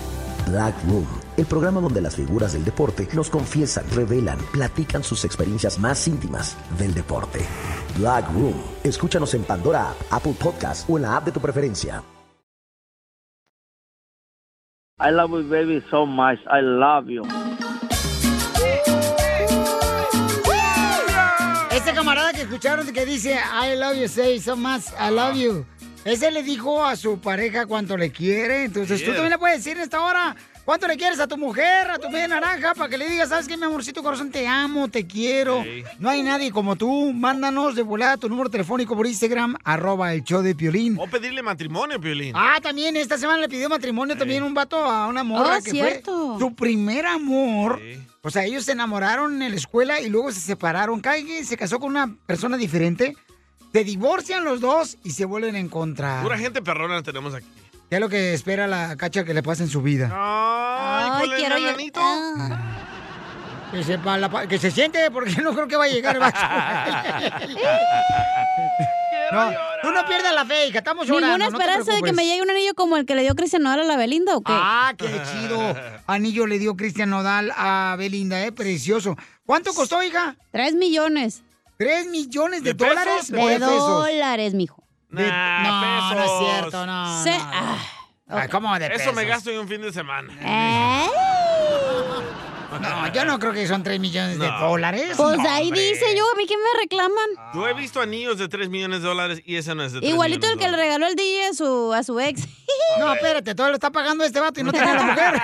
Black 0.46 0.74
Room, 0.84 1.06
el 1.36 1.46
programa 1.46 1.80
donde 1.80 2.00
las 2.00 2.16
figuras 2.16 2.52
del 2.52 2.64
deporte 2.64 3.08
nos 3.14 3.30
confiesan, 3.30 3.84
revelan, 3.90 4.38
platican 4.52 5.02
sus 5.02 5.24
experiencias 5.24 5.78
más 5.78 6.06
íntimas 6.06 6.56
del 6.78 6.94
deporte. 6.94 7.40
Black 7.98 8.30
Room, 8.32 8.54
escúchanos 8.84 9.34
en 9.34 9.44
Pandora 9.44 9.90
App, 9.90 9.96
Apple 10.10 10.34
Podcast 10.38 10.88
o 10.88 10.96
en 10.96 11.02
la 11.02 11.16
app 11.16 11.24
de 11.24 11.32
tu 11.32 11.40
preferencia. 11.40 12.02
I 15.00 15.10
love 15.12 15.30
you, 15.30 15.48
baby, 15.48 15.80
so 15.90 16.04
much. 16.04 16.40
I 16.50 16.60
love 16.60 17.08
you. 17.08 17.22
Ese 21.70 21.94
camarada 21.94 22.32
que 22.32 22.42
escucharon 22.42 22.92
que 22.92 23.06
dice 23.06 23.34
I 23.34 23.76
love 23.76 23.96
you, 23.96 24.08
say 24.08 24.40
so 24.40 24.56
much, 24.56 24.86
I 24.98 25.10
love 25.12 25.36
you. 25.36 25.64
Ese 26.08 26.30
le 26.30 26.42
dijo 26.42 26.84
a 26.84 26.96
su 26.96 27.18
pareja 27.20 27.66
cuánto 27.66 27.96
le 27.96 28.10
quiere. 28.10 28.64
Entonces 28.64 29.00
tú 29.00 29.06
Bien. 29.06 29.14
también 29.16 29.30
le 29.32 29.38
puedes 29.38 29.58
decir 29.58 29.76
en 29.76 29.82
esta 29.82 30.00
hora 30.02 30.34
cuánto 30.64 30.86
le 30.88 30.96
quieres 30.96 31.20
a 31.20 31.26
tu 31.26 31.36
mujer, 31.36 31.90
a 31.90 31.98
tu 31.98 32.08
media 32.10 32.28
naranja, 32.28 32.74
para 32.74 32.88
que 32.88 32.96
le 32.98 33.08
digas, 33.08 33.28
¿sabes 33.28 33.46
qué, 33.46 33.56
mi 33.56 33.64
amorcito 33.64 34.02
corazón? 34.02 34.30
Te 34.30 34.46
amo, 34.46 34.88
te 34.88 35.06
quiero. 35.06 35.64
No 35.98 36.08
hay 36.08 36.22
nadie 36.22 36.50
como 36.50 36.76
tú. 36.76 37.12
Mándanos 37.12 37.74
de 37.74 37.82
volada 37.82 38.16
tu 38.16 38.28
número 38.28 38.48
telefónico 38.50 38.96
por 38.96 39.06
Instagram, 39.06 39.56
arroba 39.64 40.14
el 40.14 40.24
show 40.24 40.40
de 40.42 40.54
Piolín. 40.54 40.96
O 40.98 41.06
pedirle 41.08 41.42
matrimonio, 41.42 42.00
Piolín. 42.00 42.32
Ah, 42.34 42.58
también 42.62 42.96
esta 42.96 43.18
semana 43.18 43.40
le 43.40 43.48
pidió 43.48 43.68
matrimonio 43.68 44.16
también 44.16 44.42
un 44.42 44.54
vato 44.54 44.76
a 44.78 45.06
una 45.08 45.24
morra 45.24 45.58
Oh, 45.58 45.62
que 45.62 45.70
cierto. 45.70 46.36
fue 46.38 46.40
su 46.48 46.54
primer 46.54 47.06
amor. 47.06 47.80
O 48.22 48.30
sea, 48.30 48.44
ellos 48.44 48.64
se 48.64 48.72
enamoraron 48.72 49.40
en 49.42 49.50
la 49.50 49.56
escuela 49.56 50.00
y 50.00 50.08
luego 50.08 50.32
se 50.32 50.40
separaron. 50.40 51.00
Quien 51.00 51.44
se 51.44 51.56
casó 51.56 51.78
con 51.78 51.90
una 51.90 52.14
persona 52.26 52.56
diferente. 52.56 53.14
Se 53.72 53.84
divorcian 53.84 54.44
los 54.44 54.60
dos 54.60 54.96
y 55.04 55.10
se 55.10 55.24
vuelven 55.24 55.54
a 55.54 55.58
encontrar. 55.58 56.22
Pura 56.22 56.38
gente 56.38 56.62
perrona 56.62 57.02
tenemos 57.02 57.34
aquí. 57.34 57.46
¿Qué 57.88 57.96
es 57.96 58.00
lo 58.00 58.08
que 58.08 58.34
espera 58.34 58.66
la 58.66 58.96
cacha 58.96 59.24
que 59.24 59.34
le 59.34 59.42
pase 59.42 59.62
en 59.62 59.68
su 59.68 59.82
vida? 59.82 60.10
Ay, 60.12 61.10
Ay, 61.14 61.30
el 61.30 61.36
quiero 61.36 61.58
yo- 61.58 61.68
enanito. 61.68 62.00
Que, 63.70 63.84
sepa 63.84 64.16
la 64.16 64.30
pa- 64.30 64.46
que 64.46 64.58
se 64.58 64.70
siente, 64.70 65.10
porque 65.10 65.36
no 65.42 65.52
creo 65.52 65.68
que 65.68 65.76
va 65.76 65.84
a 65.84 65.88
llegar 65.88 66.16
el 66.16 66.22
no, 69.32 69.50
tú 69.82 69.90
no 69.92 70.06
pierdas 70.06 70.34
la 70.34 70.44
fe, 70.46 70.68
hija. 70.68 70.78
Estamos 70.78 71.08
orando. 71.10 71.26
¿Ninguna 71.26 71.50
no 71.50 71.58
esperanza 71.58 71.94
de 71.94 72.02
que 72.02 72.12
me 72.14 72.24
llegue 72.24 72.40
un 72.42 72.50
anillo 72.50 72.72
como 72.74 72.96
el 72.96 73.04
que 73.04 73.14
le 73.14 73.22
dio 73.22 73.34
Cristian 73.34 73.62
Nodal 73.62 73.80
a 73.80 73.84
la 73.84 73.96
Belinda 73.96 74.36
o 74.36 74.40
qué? 74.42 74.52
Ah, 74.54 74.94
qué 74.96 75.20
chido. 75.30 75.76
Anillo 76.06 76.46
le 76.46 76.58
dio 76.58 76.76
Cristian 76.76 77.10
Nodal 77.10 77.52
a 77.56 77.94
Belinda, 77.98 78.42
¿eh? 78.42 78.52
Precioso. 78.52 79.16
¿Cuánto 79.44 79.74
costó, 79.74 80.02
hija? 80.02 80.36
Tres 80.50 80.74
millones. 80.74 81.42
¿Tres 81.78 82.06
millones 82.08 82.62
de, 82.64 82.74
¿De 82.74 82.74
pesos? 82.74 82.94
dólares? 82.96 83.30
De 83.30 83.38
de 83.38 83.58
pesos? 83.58 83.78
dólares, 83.88 84.54
mijo. 84.54 84.82
De- 85.10 85.26
Nah, 85.26 85.62
no, 85.62 86.14
no 86.14 86.20
es 86.20 86.22
pesos. 86.30 86.38
cierto, 86.44 86.86
no. 86.86 87.22
Se- 87.24 87.30
no, 87.30 87.38
no. 87.38 87.50
ah, 87.54 87.78
Ay, 88.30 88.48
¿Cómo 88.50 88.78
de 88.78 88.86
Eso 88.88 89.12
me 89.12 89.22
pesos? 89.22 89.28
gasto 89.28 89.50
en 89.50 89.58
un 89.60 89.68
fin 89.68 89.80
de 89.80 89.92
semana. 89.92 90.32
¿Eh? 90.42 91.06
No, 92.82 93.08
yo 93.12 93.24
no 93.24 93.38
creo 93.38 93.52
que 93.54 93.66
son 93.66 93.82
tres 93.82 93.98
millones 93.98 94.38
de 94.38 94.46
dólares. 94.46 95.14
Pues 95.16 95.38
No, 95.38 95.48
ahí 95.48 95.68
hombre. 95.68 95.80
dice 95.80 96.14
yo, 96.16 96.24
a 96.30 96.34
mí 96.36 96.46
que 96.46 96.54
me 96.56 96.80
reclaman. 96.82 97.24
Yo 97.54 97.66
he 97.66 97.72
visto 97.72 98.00
anillos 98.00 98.36
de 98.36 98.46
3 98.48 98.68
millones 98.68 99.00
de 99.00 99.08
dólares 99.08 99.40
y 99.46 99.56
ese 99.56 99.74
no 99.74 99.82
es 99.84 99.92
de 99.92 100.00
3 100.00 100.10
Igualito 100.12 100.46
el 100.46 100.58
que 100.58 100.68
le 100.68 100.76
regaló 100.76 101.06
el 101.06 101.14
DJ 101.16 101.46
a 101.46 101.54
su, 101.54 101.94
a 101.94 102.02
su 102.02 102.20
ex. 102.20 102.46
No, 102.98 103.10
espérate, 103.14 103.54
todo 103.54 103.68
lo 103.68 103.74
está 103.74 103.90
pagando 103.90 104.22
este 104.24 104.38
vato 104.40 104.60
y 104.60 104.64
no 104.64 104.72
tiene 104.72 104.92
la 104.94 105.02
mujer. 105.02 105.40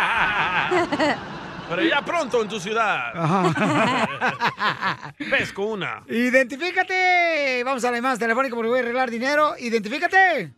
Pero 1.68 1.82
ya 1.82 2.02
pronto 2.04 2.42
en 2.42 2.48
tu 2.48 2.60
ciudad. 2.60 3.12
Pesco 5.30 5.66
una. 5.66 6.02
Identifícate. 6.08 7.62
Vamos 7.64 7.84
a 7.84 7.90
la 7.90 8.00
más 8.00 8.18
telefónica 8.18 8.54
porque 8.54 8.68
voy 8.68 8.78
a 8.80 8.82
arreglar 8.82 9.10
dinero. 9.10 9.54
Identifícate. 9.58 10.52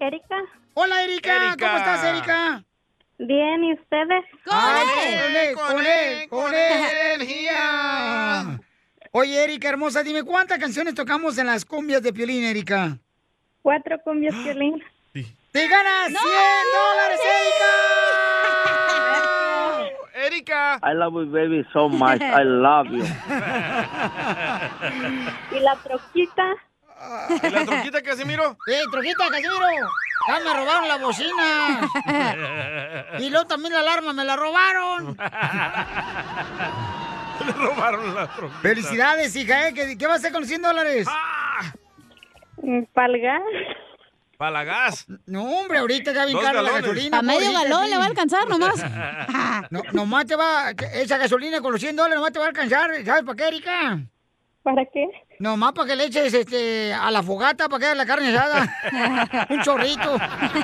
Erika. 0.00 0.36
Hola, 0.74 1.02
Erika. 1.02 1.48
Erika. 1.48 1.66
¿Cómo 1.66 1.78
estás, 1.78 2.04
Erika? 2.04 2.62
Bien, 3.18 3.64
¿y 3.64 3.72
ustedes? 3.74 4.24
Con 4.44 4.56
él, 4.64 5.54
con 5.56 5.84
él, 5.84 6.28
con 6.28 6.54
energía. 6.54 8.60
Oye, 9.10 9.42
Erika, 9.42 9.68
hermosa, 9.68 10.04
dime, 10.04 10.22
¿cuántas 10.22 10.58
canciones 10.58 10.94
tocamos 10.94 11.36
en 11.38 11.46
las 11.46 11.64
cumbias 11.64 12.00
de 12.02 12.12
Piolín, 12.12 12.44
Erika? 12.44 12.96
Cuatro 13.62 13.98
cumbias, 14.04 14.34
Piolín. 14.36 14.80
¡Te 15.50 15.66
ganas 15.66 16.06
100 16.06 16.14
dólares, 16.22 17.18
Erika! 17.24 18.37
I 20.82 20.92
love 20.94 21.14
you, 21.14 21.26
baby, 21.26 21.64
so 21.72 21.88
much. 21.88 22.20
I 22.20 22.42
love 22.44 22.86
you. 22.86 23.02
¿Y 25.56 25.60
la 25.60 25.74
troquita? 25.76 26.54
¿Y 27.42 27.50
la 27.50 27.64
troquita, 27.64 28.02
Casimiro? 28.02 28.56
¡Eh, 28.66 28.82
troquita, 28.90 29.28
Casimiro! 29.30 29.88
¡Ya 30.28 30.40
me 30.40 30.52
robaron 30.52 30.88
la 30.88 30.96
bocina! 30.98 31.80
y 33.24 33.30
luego 33.30 33.46
también 33.46 33.72
la 33.72 33.80
alarma, 33.80 34.12
me 34.12 34.24
la 34.24 34.36
robaron. 34.36 35.16
Le 37.46 37.52
robaron 37.52 38.14
la 38.14 38.26
troquita. 38.26 38.60
Felicidades, 38.60 39.34
hija, 39.36 39.68
¿eh? 39.68 39.74
¿Qué, 39.74 39.96
qué 39.96 40.06
vas 40.06 40.16
a 40.16 40.18
hacer 40.18 40.32
con 40.32 40.42
los 40.42 40.48
100 40.48 40.60
dólares? 40.60 41.08
¿Palgar? 42.92 43.40
Para 44.38 44.52
la 44.52 44.64
gas. 44.64 45.04
No, 45.26 45.42
hombre, 45.50 45.78
ahorita 45.78 46.12
ya 46.12 46.24
bien 46.24 46.38
cara 46.38 46.62
la 46.62 46.70
gasolina. 46.70 47.18
A 47.18 47.22
medio 47.22 47.52
galón 47.52 47.84
sí. 47.86 47.90
le 47.90 47.96
va 47.96 48.04
a 48.04 48.06
alcanzar 48.06 48.48
nomás. 48.48 48.84
No, 49.70 49.82
nomás 49.92 50.26
te 50.26 50.36
va, 50.36 50.70
esa 50.94 51.18
gasolina 51.18 51.60
con 51.60 51.72
los 51.72 51.80
100 51.80 51.96
dólares 51.96 52.16
nomás 52.16 52.32
te 52.32 52.38
va 52.38 52.44
a 52.44 52.48
alcanzar. 52.48 53.04
¿Sabes 53.04 53.24
para 53.24 53.36
qué, 53.36 53.48
Erika? 53.48 54.00
¿Para 54.62 54.86
qué? 54.86 55.06
Nomás 55.40 55.72
para 55.72 55.86
que 55.88 55.96
le 55.96 56.06
eches 56.06 56.34
este, 56.34 56.92
a 56.92 57.10
la 57.12 57.22
fogata 57.22 57.68
para 57.68 57.78
que 57.78 57.86
haga 57.86 57.94
la 57.94 58.06
carne 58.06 58.36
asada. 58.36 59.46
Un 59.50 59.62
chorrito. 59.62 60.18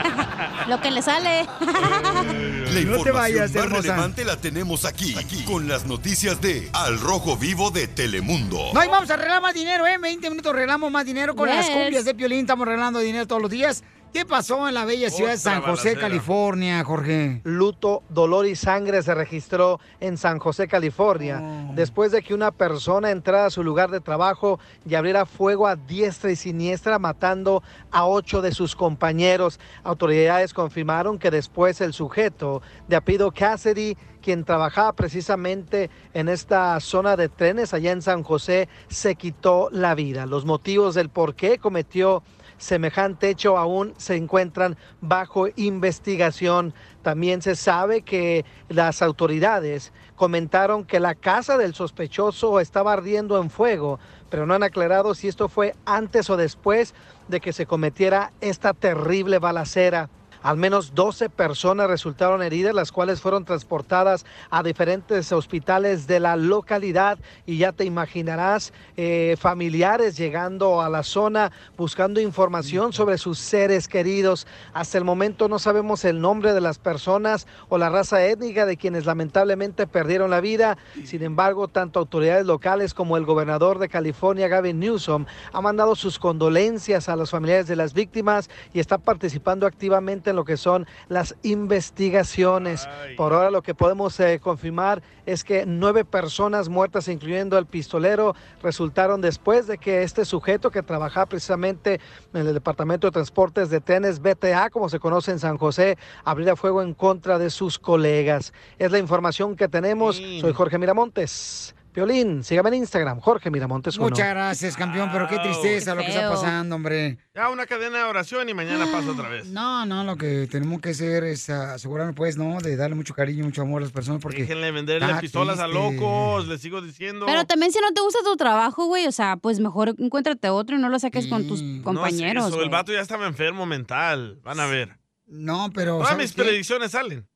Lo 0.68 0.80
que 0.80 0.90
le 0.90 1.00
sale. 1.00 1.44
La 1.44 2.80
No 2.80 2.80
información 2.80 3.04
te 3.04 3.10
vayas, 3.12 3.52
más 3.52 3.64
hermosa. 3.64 3.82
relevante 3.82 4.24
la 4.24 4.36
tenemos 4.36 4.84
aquí, 4.84 5.16
aquí, 5.16 5.44
con 5.44 5.68
las 5.68 5.84
noticias 5.86 6.40
de 6.40 6.70
Al 6.72 6.98
Rojo 6.98 7.36
Vivo 7.36 7.70
de 7.70 7.86
Telemundo. 7.86 8.72
No, 8.74 8.84
y 8.84 8.88
vamos 8.88 9.08
a 9.10 9.14
arreglar 9.14 9.40
más 9.40 9.54
dinero, 9.54 9.86
¿eh? 9.86 9.94
En 9.94 10.00
20 10.00 10.30
minutos 10.30 10.52
arreglamos 10.52 10.90
más 10.90 11.04
dinero 11.06 11.36
con 11.36 11.48
las 11.48 11.70
cumbias 11.70 12.04
de 12.04 12.14
Piolín. 12.14 12.40
Estamos 12.40 12.66
arreglando 12.66 12.98
dinero 12.98 13.26
todos 13.28 13.42
los 13.42 13.50
días. 13.50 13.84
¿Qué 14.14 14.24
pasó 14.24 14.68
en 14.68 14.74
la 14.74 14.84
bella 14.84 15.10
ciudad 15.10 15.32
de 15.32 15.38
San 15.38 15.60
José, 15.60 15.88
balacera. 15.88 16.00
California, 16.02 16.84
Jorge? 16.84 17.40
Luto, 17.42 18.04
dolor 18.08 18.46
y 18.46 18.54
sangre 18.54 19.02
se 19.02 19.12
registró 19.12 19.80
en 19.98 20.18
San 20.18 20.38
José, 20.38 20.68
California, 20.68 21.42
después 21.74 22.12
de 22.12 22.22
que 22.22 22.32
una 22.32 22.52
persona 22.52 23.10
entrara 23.10 23.46
a 23.46 23.50
su 23.50 23.64
lugar 23.64 23.90
de 23.90 23.98
trabajo 23.98 24.60
y 24.88 24.94
abriera 24.94 25.26
fuego 25.26 25.66
a 25.66 25.74
diestra 25.74 26.30
y 26.30 26.36
siniestra, 26.36 27.00
matando 27.00 27.64
a 27.90 28.06
ocho 28.06 28.40
de 28.40 28.52
sus 28.52 28.76
compañeros. 28.76 29.58
Autoridades 29.82 30.54
confirmaron 30.54 31.18
que 31.18 31.32
después 31.32 31.80
el 31.80 31.92
sujeto 31.92 32.62
de 32.86 32.94
apellido 32.94 33.32
Cassidy, 33.32 33.96
quien 34.22 34.44
trabajaba 34.44 34.92
precisamente 34.92 35.90
en 36.12 36.28
esta 36.28 36.78
zona 36.78 37.16
de 37.16 37.28
trenes 37.28 37.74
allá 37.74 37.90
en 37.90 38.00
San 38.00 38.22
José, 38.22 38.68
se 38.86 39.16
quitó 39.16 39.70
la 39.72 39.96
vida. 39.96 40.24
Los 40.24 40.44
motivos 40.44 40.94
del 40.94 41.08
por 41.08 41.34
qué 41.34 41.58
cometió 41.58 42.22
semejante 42.58 43.28
hecho 43.30 43.58
aún 43.58 43.94
se 43.96 44.16
encuentran 44.16 44.76
bajo 45.00 45.48
investigación. 45.56 46.74
También 47.02 47.42
se 47.42 47.56
sabe 47.56 48.02
que 48.02 48.44
las 48.68 49.02
autoridades 49.02 49.92
comentaron 50.16 50.84
que 50.84 51.00
la 51.00 51.14
casa 51.14 51.58
del 51.58 51.74
sospechoso 51.74 52.60
estaba 52.60 52.92
ardiendo 52.92 53.40
en 53.40 53.50
fuego, 53.50 53.98
pero 54.30 54.46
no 54.46 54.54
han 54.54 54.62
aclarado 54.62 55.14
si 55.14 55.28
esto 55.28 55.48
fue 55.48 55.74
antes 55.84 56.30
o 56.30 56.36
después 56.36 56.94
de 57.28 57.40
que 57.40 57.52
se 57.52 57.66
cometiera 57.66 58.32
esta 58.40 58.72
terrible 58.72 59.38
balacera. 59.38 60.08
Al 60.44 60.58
menos 60.58 60.94
12 60.94 61.30
personas 61.30 61.88
resultaron 61.88 62.42
heridas, 62.42 62.74
las 62.74 62.92
cuales 62.92 63.22
fueron 63.22 63.46
transportadas 63.46 64.26
a 64.50 64.62
diferentes 64.62 65.32
hospitales 65.32 66.06
de 66.06 66.20
la 66.20 66.36
localidad 66.36 67.18
y 67.46 67.56
ya 67.56 67.72
te 67.72 67.86
imaginarás 67.86 68.74
eh, 68.98 69.36
familiares 69.38 70.18
llegando 70.18 70.82
a 70.82 70.90
la 70.90 71.02
zona 71.02 71.50
buscando 71.78 72.20
información 72.20 72.92
sobre 72.92 73.16
sus 73.16 73.38
seres 73.38 73.88
queridos. 73.88 74.46
Hasta 74.74 74.98
el 74.98 75.04
momento 75.04 75.48
no 75.48 75.58
sabemos 75.58 76.04
el 76.04 76.20
nombre 76.20 76.52
de 76.52 76.60
las 76.60 76.78
personas 76.78 77.46
o 77.70 77.78
la 77.78 77.88
raza 77.88 78.22
étnica 78.22 78.66
de 78.66 78.76
quienes 78.76 79.06
lamentablemente 79.06 79.86
perdieron 79.86 80.28
la 80.28 80.42
vida. 80.42 80.76
Sin 81.06 81.22
embargo, 81.22 81.68
tanto 81.68 82.00
autoridades 82.00 82.44
locales 82.44 82.92
como 82.92 83.16
el 83.16 83.24
gobernador 83.24 83.78
de 83.78 83.88
California, 83.88 84.48
Gavin 84.48 84.78
Newsom, 84.78 85.24
ha 85.54 85.60
mandado 85.62 85.96
sus 85.96 86.18
condolencias 86.18 87.08
a 87.08 87.16
los 87.16 87.30
familiares 87.30 87.66
de 87.66 87.76
las 87.76 87.94
víctimas 87.94 88.50
y 88.74 88.80
está 88.80 88.98
participando 88.98 89.66
activamente 89.66 90.28
en 90.28 90.33
lo 90.34 90.44
que 90.44 90.56
son 90.56 90.86
las 91.08 91.36
investigaciones. 91.42 92.88
Por 93.16 93.32
ahora 93.32 93.50
lo 93.50 93.62
que 93.62 93.74
podemos 93.74 94.18
eh, 94.20 94.40
confirmar 94.42 95.02
es 95.26 95.44
que 95.44 95.64
nueve 95.66 96.04
personas 96.04 96.68
muertas, 96.68 97.08
incluyendo 97.08 97.58
el 97.58 97.66
pistolero, 97.66 98.34
resultaron 98.62 99.20
después 99.20 99.66
de 99.66 99.78
que 99.78 100.02
este 100.02 100.24
sujeto 100.24 100.70
que 100.70 100.82
trabajaba 100.82 101.26
precisamente 101.26 102.00
en 102.32 102.46
el 102.46 102.54
Departamento 102.54 103.06
de 103.06 103.12
Transportes 103.12 103.70
de 103.70 103.80
Trenes 103.80 104.20
BTA, 104.20 104.70
como 104.70 104.88
se 104.88 104.98
conoce 104.98 105.30
en 105.30 105.38
San 105.38 105.58
José, 105.58 105.96
abriera 106.24 106.56
fuego 106.56 106.82
en 106.82 106.94
contra 106.94 107.38
de 107.38 107.50
sus 107.50 107.78
colegas. 107.78 108.52
Es 108.78 108.90
la 108.90 108.98
información 108.98 109.56
que 109.56 109.68
tenemos. 109.68 110.16
Soy 110.16 110.52
Jorge 110.52 110.78
Miramontes. 110.78 111.74
Piolín, 111.94 112.42
sígame 112.42 112.70
en 112.70 112.74
Instagram, 112.74 113.20
Jorge 113.20 113.52
Miramontes. 113.52 113.96
uno. 113.96 114.08
Muchas 114.08 114.28
gracias, 114.28 114.76
campeón, 114.76 115.10
pero 115.12 115.28
qué 115.28 115.38
tristeza 115.38 115.94
lo 115.94 116.00
que 116.00 116.08
está 116.08 116.28
pasando, 116.28 116.74
hombre. 116.74 117.18
Ya 117.32 117.48
una 117.50 117.66
cadena 117.66 117.98
de 117.98 118.04
oración 118.04 118.48
y 118.48 118.54
mañana 118.54 118.84
pasa 118.90 119.12
otra 119.12 119.28
vez. 119.28 119.46
No, 119.46 119.86
no, 119.86 120.02
lo 120.02 120.16
que 120.16 120.48
tenemos 120.50 120.80
que 120.80 120.90
hacer 120.90 121.22
es 121.22 121.48
ah, 121.50 121.74
asegurarnos, 121.74 122.16
pues, 122.16 122.36
¿no? 122.36 122.58
De 122.58 122.74
darle 122.74 122.96
mucho 122.96 123.14
cariño 123.14 123.44
y 123.44 123.46
mucho 123.46 123.62
amor 123.62 123.80
a 123.80 123.84
las 123.84 123.92
personas 123.92 124.20
porque... 124.20 124.40
Déjenle 124.40 124.72
venderle 124.72 125.14
pistolas 125.20 125.60
a 125.60 125.68
locos, 125.68 126.48
les 126.48 126.60
sigo 126.60 126.82
diciendo. 126.82 127.26
Pero 127.26 127.44
también 127.44 127.70
si 127.70 127.78
no 127.78 127.92
te 127.92 128.00
gusta 128.00 128.18
tu 128.24 128.36
trabajo, 128.36 128.86
güey, 128.86 129.06
o 129.06 129.12
sea, 129.12 129.36
pues 129.36 129.60
mejor 129.60 129.94
encuéntrate 129.96 130.48
otro 130.48 130.74
y 130.74 130.80
no 130.80 130.88
lo 130.88 130.98
saques 130.98 131.28
con 131.28 131.46
tus 131.46 131.62
No 131.62 131.76
es 131.76 131.82
compañeros. 131.84 132.48
eso, 132.48 132.60
el 132.60 132.70
vato 132.70 132.92
ya 132.92 133.02
estaba 133.02 133.28
enfermo 133.28 133.66
mental. 133.66 134.40
Van 134.42 134.58
a 134.58 134.66
ver. 134.66 134.98
No, 135.28 135.70
pero... 135.72 135.98
Todas 135.98 136.08
¿sabes 136.08 136.24
mis 136.24 136.34
qué? 136.34 136.42
predicciones 136.42 136.90
salen. 136.90 137.28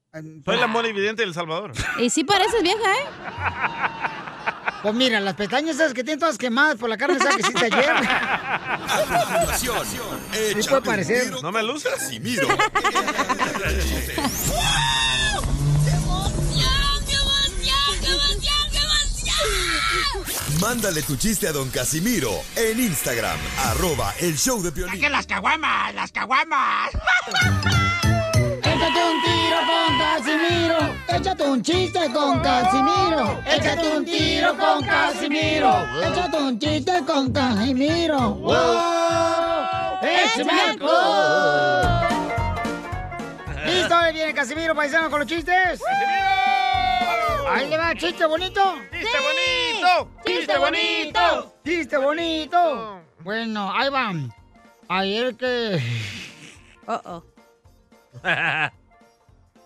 Soy 0.44 0.56
la 0.56 0.66
mona 0.66 0.88
evidente 0.88 1.22
del 1.22 1.32
Salvador. 1.32 1.70
Y 2.00 2.10
sí 2.10 2.24
pareces 2.24 2.60
vieja, 2.60 2.92
¿eh? 2.92 4.14
Pues 4.82 4.94
mira, 4.94 5.20
las 5.20 5.34
pestañas 5.34 5.76
esas 5.76 5.92
que 5.92 6.04
tienen 6.04 6.20
todas 6.20 6.38
quemadas 6.38 6.76
por 6.76 6.88
la 6.88 6.96
carne 6.96 7.16
esa 7.16 7.30
que 7.30 7.40
hiciste 7.40 7.64
ayer. 7.66 7.90
A 7.90 9.04
continuación, 9.04 9.86
Sí 10.32 10.38
échate 10.58 10.68
puede 10.68 10.82
parecer. 10.82 11.32
¿No 11.42 11.52
me 11.52 11.62
luces? 11.62 11.92
Casimiro. 11.92 12.48
Mándale 20.60 21.02
tu 21.02 21.16
chiste 21.16 21.46
a 21.46 21.52
don 21.52 21.70
Casimiro 21.70 22.32
en 22.56 22.80
Instagram, 22.80 23.38
arroba 23.66 24.12
el 24.18 24.36
show 24.36 24.60
de 24.60 24.72
Piolín. 24.72 25.00
las 25.12 25.26
caguamas! 25.26 25.94
¡Las 25.94 26.10
caguamas! 26.10 26.90
Échate 28.88 29.04
un 29.04 29.20
tiro 29.22 29.58
con 29.66 29.98
Casimiro. 29.98 30.78
Échate 31.08 31.44
un 31.44 31.62
chiste 31.62 32.10
con 32.10 32.40
Casimiro. 32.40 33.40
Échate 33.44 33.88
un 33.98 34.04
tiro 34.04 34.56
con 34.56 34.82
Casimiro. 34.82 35.86
Échate 36.02 36.36
un 36.38 36.58
chiste 36.58 36.92
con 37.06 37.30
Casimiro. 37.30 38.30
¡Wow! 38.30 39.98
¡Échame! 40.00 40.78
¿Listo? 43.66 43.94
Ahí 43.94 44.12
viene 44.14 44.32
Casimiro 44.32 44.74
paisano 44.74 45.10
con 45.10 45.20
los 45.20 45.28
chistes. 45.28 45.82
Ahí 47.50 47.68
le 47.68 47.76
va, 47.76 47.94
chiste 47.94 48.24
bonito. 48.24 48.74
¡Chiste 48.90 49.18
bonito! 49.20 50.10
¡Chiste 50.24 50.58
bonito! 50.58 51.54
Chiste 51.62 51.96
bonito. 51.98 53.02
Bueno, 53.20 53.70
ahí 53.70 53.90
van. 53.90 54.32
Ayer 54.88 55.34
que 55.36 55.78
Oh, 56.86 57.00
oh. 57.04 57.22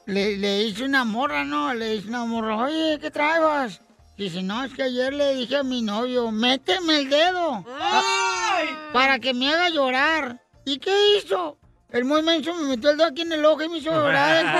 le, 0.06 0.36
le 0.36 0.62
hice 0.64 0.84
una 0.84 1.04
morra, 1.04 1.44
¿no? 1.44 1.72
Le 1.74 1.96
hice 1.96 2.08
una 2.08 2.24
morra, 2.24 2.56
oye, 2.56 2.98
¿qué 3.00 3.10
traes? 3.10 3.80
Dice, 4.16 4.42
no, 4.42 4.64
es 4.64 4.72
que 4.74 4.82
ayer 4.84 5.12
le 5.12 5.34
dije 5.34 5.56
a 5.56 5.62
mi 5.62 5.82
novio, 5.82 6.30
méteme 6.30 6.96
el 7.00 7.10
dedo 7.10 7.64
pa- 7.64 8.02
para 8.92 9.18
que 9.18 9.34
me 9.34 9.52
haga 9.52 9.68
llorar. 9.70 10.40
¿Y 10.64 10.78
qué 10.78 10.92
hizo? 11.18 11.58
El 11.90 12.04
muy 12.04 12.22
menso 12.22 12.54
me 12.54 12.68
metió 12.68 12.90
el 12.90 12.96
dedo 12.98 13.08
aquí 13.08 13.22
en 13.22 13.32
el 13.32 13.44
ojo 13.44 13.62
y 13.62 13.68
me 13.68 13.78
hizo 13.78 13.90
llorar 13.90 14.36
el 14.36 14.46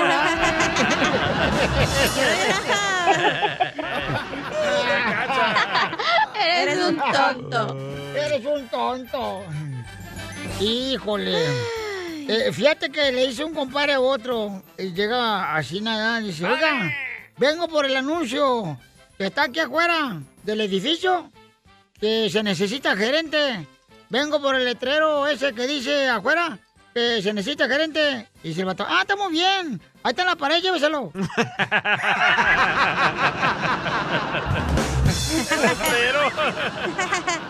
Eres 6.61 6.77
un 6.87 6.97
tonto. 6.97 7.77
Eres 8.15 8.45
un 8.45 8.67
tonto. 8.67 9.43
Híjole. 10.59 11.45
Eh, 12.27 12.51
fíjate 12.51 12.89
que 12.89 13.11
le 13.11 13.25
hice 13.25 13.43
un 13.43 13.53
compadre 13.53 13.93
a 13.93 13.99
otro. 13.99 14.63
Y 14.77 14.93
llega 14.93 15.55
así 15.55 15.81
nada. 15.81 16.21
Y 16.21 16.27
dice, 16.27 16.45
oiga, 16.45 16.91
vengo 17.37 17.67
por 17.67 17.85
el 17.85 17.95
anuncio 17.95 18.77
que 19.17 19.27
está 19.27 19.43
aquí 19.43 19.59
afuera 19.59 20.21
del 20.43 20.61
edificio. 20.61 21.31
Que 21.99 22.29
se 22.29 22.43
necesita 22.43 22.95
gerente. 22.95 23.67
Vengo 24.09 24.41
por 24.41 24.55
el 24.55 24.65
letrero 24.65 25.27
ese 25.27 25.53
que 25.53 25.65
dice 25.67 26.09
afuera 26.09 26.59
que 26.93 27.21
se 27.21 27.33
necesita 27.33 27.67
gerente. 27.67 28.27
Y 28.43 28.49
dice 28.49 28.61
el 28.61 28.67
vato, 28.67 28.85
ah, 28.87 28.99
está 29.01 29.15
muy 29.15 29.31
bien. 29.31 29.81
Ahí 30.03 30.11
está 30.11 30.21
en 30.23 30.27
la 30.29 30.35
pared, 30.35 30.61
lléveselo. 30.61 31.11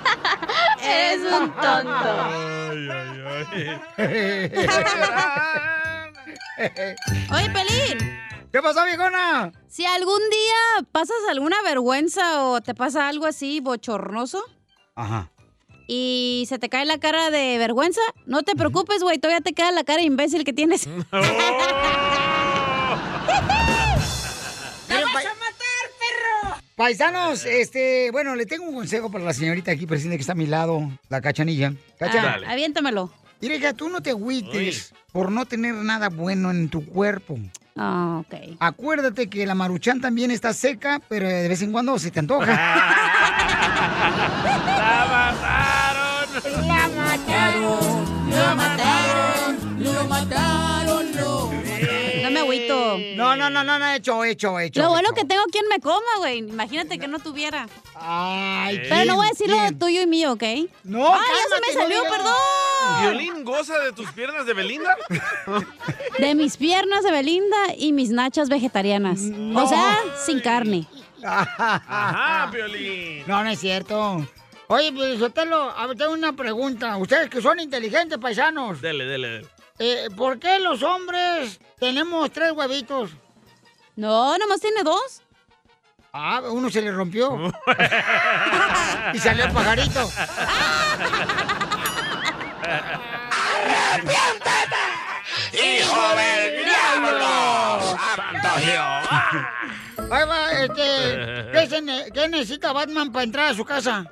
Eres 0.81 1.21
un 1.31 1.51
tonto. 1.51 3.12
Oye, 7.31 7.49
Pelín. 7.49 7.97
¿Qué 8.51 8.61
pasó, 8.61 8.85
viejona? 8.85 9.51
Si 9.67 9.83
algún 9.85 10.19
día 10.29 10.85
pasas 10.91 11.15
alguna 11.31 11.55
vergüenza 11.63 12.43
o 12.45 12.61
te 12.61 12.75
pasa 12.75 13.07
algo 13.09 13.25
así 13.25 13.59
bochornoso 13.61 14.43
Ajá. 14.95 15.31
y 15.87 16.45
se 16.47 16.59
te 16.59 16.69
cae 16.69 16.85
la 16.85 16.99
cara 16.99 17.31
de 17.31 17.57
vergüenza, 17.57 18.01
no 18.27 18.43
te 18.43 18.55
preocupes, 18.55 19.01
güey, 19.01 19.17
todavía 19.17 19.41
te 19.41 19.53
queda 19.53 19.71
la 19.71 19.83
cara 19.83 20.01
de 20.01 20.05
imbécil 20.05 20.43
que 20.43 20.53
tienes. 20.53 20.85
Miren, 20.87 21.05
pa- 25.11 25.23
Paisanos, 26.75 27.45
este, 27.45 28.11
bueno, 28.11 28.35
le 28.35 28.45
tengo 28.45 28.65
un 28.65 28.75
consejo 28.75 29.09
para 29.11 29.23
la 29.23 29.33
señorita 29.33 29.71
aquí 29.71 29.85
presente 29.87 30.17
que 30.17 30.21
está 30.21 30.33
a 30.33 30.35
mi 30.35 30.45
lado, 30.47 30.91
la 31.09 31.21
cachanilla. 31.21 31.73
Cacha, 31.97 32.35
Ah, 32.45 32.51
aviéntamelo. 32.51 33.11
Mira, 33.43 33.55
hija, 33.55 33.73
tú 33.73 33.89
no 33.89 33.99
te 33.99 34.11
agüites 34.11 34.93
por 35.11 35.29
no 35.29 35.45
tener 35.45 35.75
nada 35.75 36.07
bueno 36.07 36.49
en 36.49 36.69
tu 36.69 36.85
cuerpo. 36.85 37.37
Ah, 37.75 38.21
ok. 38.21 38.55
Acuérdate 38.57 39.29
que 39.29 39.45
la 39.45 39.53
maruchan 39.53 39.99
también 39.99 40.31
está 40.31 40.53
seca, 40.53 41.01
pero 41.09 41.27
de 41.27 41.49
vez 41.49 41.61
en 41.61 41.73
cuando 41.73 41.99
se 41.99 42.09
te 42.09 42.19
antoja. 42.19 42.57
No, 53.23 53.35
no, 53.37 53.49
no, 53.49 53.63
no, 53.63 53.79
no, 53.79 53.91
hecho, 53.93 54.23
hecho, 54.25 54.59
hecho. 54.59 54.81
Lo 54.81 54.89
bueno 54.89 55.13
que 55.13 55.23
tengo 55.23 55.43
quien 55.51 55.65
me 55.69 55.79
coma, 55.79 56.17
güey. 56.17 56.39
Imagínate 56.39 56.99
que 56.99 57.07
no 57.07 57.19
tuviera. 57.19 57.67
Ay, 57.95 58.81
Pero 58.89 59.05
no 59.05 59.15
voy 59.15 59.27
a 59.27 59.29
decir 59.29 59.49
lo 59.49 59.57
tuyo 59.77 60.01
y 60.01 60.07
mío, 60.07 60.33
¿ok? 60.33 60.43
No, 60.83 61.07
¡Ah, 61.07 61.21
ya 61.25 61.43
se 61.43 61.49
cálmate, 61.49 61.67
me 61.67 61.73
salió, 61.73 62.03
perdón! 62.03 62.33
¿Violín 63.01 63.43
goza 63.45 63.79
de 63.79 63.93
tus 63.93 64.11
piernas 64.11 64.45
de 64.45 64.53
Belinda? 64.53 64.97
De 66.19 66.35
mis 66.35 66.57
piernas 66.57 67.03
de 67.03 67.11
Belinda 67.11 67.57
y 67.77 67.91
mis 67.91 68.11
nachas 68.11 68.49
vegetarianas. 68.49 69.21
O 69.55 69.67
sea, 69.67 69.97
sin 70.23 70.41
carne. 70.41 70.85
Ajá, 71.25 72.49
Violín. 72.51 73.23
No, 73.25 73.43
no 73.43 73.49
es 73.49 73.59
cierto. 73.59 74.27
Oye, 74.67 74.91
pues, 74.91 75.19
Sotelo, 75.19 75.73
tengo 75.97 76.13
una 76.13 76.33
pregunta. 76.33 76.97
Ustedes 76.97 77.29
que 77.29 77.41
son 77.41 77.59
inteligentes, 77.59 78.17
paisanos, 78.17 78.81
Dele, 78.81 79.05
dele, 79.05 79.27
dele. 79.29 79.47
Eh, 79.79 80.07
¿por 80.15 80.39
qué 80.39 80.59
los 80.59 80.83
hombres 80.83 81.59
tenemos 81.79 82.31
tres 82.31 82.51
huevitos? 82.51 83.11
No, 83.95 84.37
nomás 84.37 84.59
tiene 84.61 84.83
dos. 84.83 85.21
Ah, 86.11 86.41
uno 86.49 86.69
se 86.69 86.81
le 86.81 86.91
rompió. 86.91 87.35
y 89.13 89.19
salió 89.19 89.45
el 89.45 89.51
pajarito. 89.51 90.07
¡Hijo 95.53 96.15
del 96.15 96.65
diablo! 96.65 97.97
¡Santo 98.15 98.49
Jehová! 98.59 99.49
Ahí 100.11 100.27
va, 100.27 100.51
este, 100.51 101.51
¿qué, 101.51 101.67
se 101.69 101.81
ne- 101.81 102.11
qué 102.13 102.27
necesita 102.27 102.71
Batman 102.73 103.11
para 103.11 103.23
entrar 103.23 103.51
a 103.51 103.53
su 103.53 103.63
casa? 103.65 104.05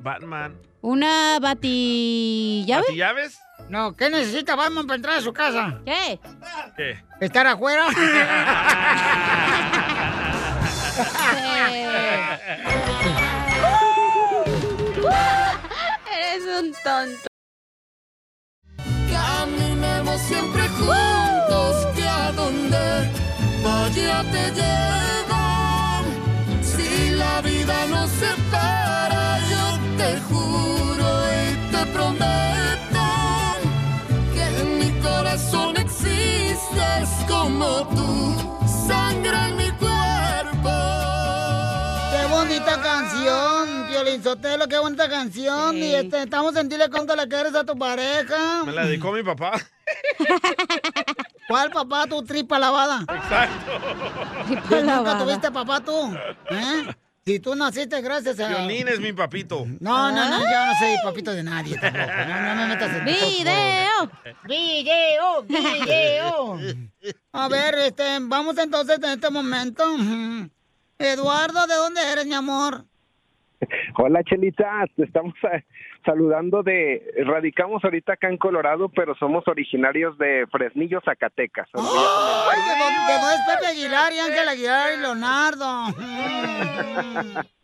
Batman. 0.00 0.58
Una 0.80 1.38
batillave. 1.40 2.94
¿Llaves? 2.94 3.38
No, 3.68 3.96
¿qué 3.96 4.10
necesita 4.10 4.54
Batman 4.54 4.86
para 4.86 4.96
entrar 4.96 5.18
a 5.18 5.20
su 5.22 5.32
casa? 5.32 5.80
¿Qué? 5.84 6.20
¿Qué? 6.76 7.02
¿Estar 7.20 7.46
afuera? 7.46 7.86
Eres 16.12 16.44
un 16.60 16.72
tonto. 16.84 17.26
Caminemos 19.10 20.20
siempre 20.20 20.68
juntos, 20.68 21.86
que 21.96 22.06
a 22.06 22.32
donde 22.32 23.10
vaya 23.64 24.22
te 24.30 24.50
llevan. 24.58 26.04
Si 26.62 27.10
la 27.10 27.40
vida 27.40 27.86
nos 27.86 28.10
separa, 28.10 29.13
como 37.44 37.86
tú, 37.88 38.66
sangre 38.86 39.36
en 39.48 39.56
mi 39.56 39.70
cuerpo. 39.72 40.70
¡Qué 42.10 42.26
bonita 42.30 42.80
canción, 42.80 43.86
Piolín 43.86 44.22
Sotelo! 44.22 44.66
¡Qué 44.66 44.78
bonita 44.78 45.10
canción! 45.10 45.76
Y 45.76 45.94
este, 45.94 46.22
estamos 46.22 46.56
en 46.56 46.70
dile 46.70 46.88
cuánto 46.88 47.14
le 47.14 47.28
quieres 47.28 47.54
a 47.54 47.64
tu 47.64 47.76
pareja. 47.76 48.64
Me 48.64 48.72
la 48.72 48.86
dedicó 48.86 49.12
mi 49.12 49.22
papá. 49.22 49.52
¿Cuál 51.48 51.70
papá? 51.70 52.06
Tu 52.06 52.24
tripa 52.24 52.58
lavada. 52.58 53.00
Exacto. 53.00 53.72
¿Tú 54.70 54.76
nunca 54.76 55.18
tuviste 55.18 55.50
papá 55.50 55.80
tú? 55.80 56.14
¿Eh? 56.50 56.94
Si 57.26 57.40
tú 57.40 57.54
naciste 57.54 58.02
gracias 58.02 58.38
a... 58.38 58.48
Violín 58.48 58.86
es 58.86 59.00
mi 59.00 59.14
papito. 59.14 59.64
No, 59.80 60.12
no, 60.12 60.28
no, 60.28 60.40
yo 60.40 60.66
no 60.66 60.74
soy 60.78 60.94
papito 61.02 61.32
de 61.32 61.42
nadie 61.42 61.78
tampoco. 61.78 62.06
No, 62.06 62.42
no 62.42 62.54
me 62.54 62.66
metas 62.66 62.96
en... 62.96 63.04
¡Video! 63.06 64.10
¡Video! 64.46 65.42
¡Video! 65.44 66.58
A 67.32 67.48
ver, 67.48 67.74
este, 67.78 68.18
vamos 68.20 68.58
entonces 68.58 68.98
en 68.98 69.10
este 69.10 69.30
momento. 69.30 69.84
Eduardo, 70.98 71.66
¿de 71.66 71.74
dónde 71.76 72.12
eres, 72.12 72.26
mi 72.26 72.34
amor? 72.34 72.84
Hola 73.96 74.22
Chelita, 74.24 74.84
estamos 74.98 75.32
eh, 75.50 75.64
saludando 76.04 76.62
de, 76.62 77.02
radicamos 77.24 77.82
ahorita 77.84 78.14
acá 78.14 78.28
en 78.28 78.38
Colorado, 78.38 78.88
pero 78.88 79.14
somos 79.16 79.46
originarios 79.48 80.16
de 80.18 80.46
Fresnillo, 80.50 81.00
Zacatecas. 81.04 81.68
Ay, 81.74 81.82
¿de 81.82 82.78
dónde, 82.78 83.12
de 83.12 83.54
Pepe 83.54 83.66
Aguilar 83.66 84.12
y 84.12 84.18
Ángel 84.18 84.48
Aguilar 84.48 84.90
y 84.94 85.00
Leonardo? 85.00 85.66
Mm. 85.96 87.54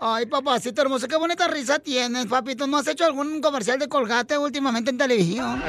Ay, 0.00 0.26
papacito 0.26 0.82
hermoso, 0.82 1.06
qué 1.06 1.16
bonita 1.16 1.46
risa 1.48 1.78
tienes, 1.78 2.26
papito. 2.26 2.66
¿No 2.66 2.78
has 2.78 2.88
hecho 2.88 3.04
algún 3.04 3.40
comercial 3.40 3.78
de 3.78 3.88
Colgate 3.88 4.36
últimamente 4.36 4.90
en 4.90 4.98
televisión? 4.98 5.62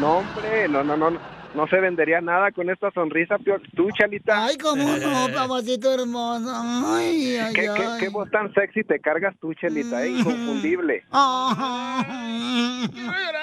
No, 0.00 0.18
hombre, 0.18 0.68
no, 0.68 0.82
no, 0.82 0.96
no, 0.96 1.18
no 1.56 1.66
se 1.66 1.80
vendería 1.80 2.20
nada 2.20 2.52
con 2.52 2.68
esta 2.70 2.90
sonrisa, 2.92 3.36
tú, 3.74 3.88
Chalita. 3.98 4.44
Ay, 4.44 4.56
cómo 4.58 4.84
no, 4.96 5.26
papacito 5.34 5.92
hermoso. 5.94 6.52
Ay, 6.54 7.36
ay, 7.36 7.52
¿Qué, 7.54 7.62
qué, 7.62 7.68
ay. 7.68 7.98
qué 8.00 8.08
voz 8.10 8.30
tan 8.30 8.52
sexy 8.54 8.84
te 8.84 9.00
cargas 9.00 9.34
tú, 9.40 9.54
Chelita, 9.54 10.04
eh? 10.04 10.10
inconfundible. 10.10 11.02
Ay, 11.12 12.88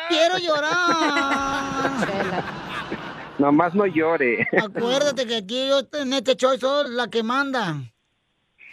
quiero 0.09 0.37
llorar. 0.37 1.93
Nomás 3.39 3.73
no 3.73 3.85
llore. 3.87 4.47
Acuérdate 4.61 5.25
que 5.25 5.37
aquí 5.37 5.67
yo 5.67 5.81
en 5.99 6.13
este 6.13 6.35
show 6.35 6.55
soy 6.57 6.91
la 6.91 7.07
que 7.09 7.23
manda. 7.23 7.77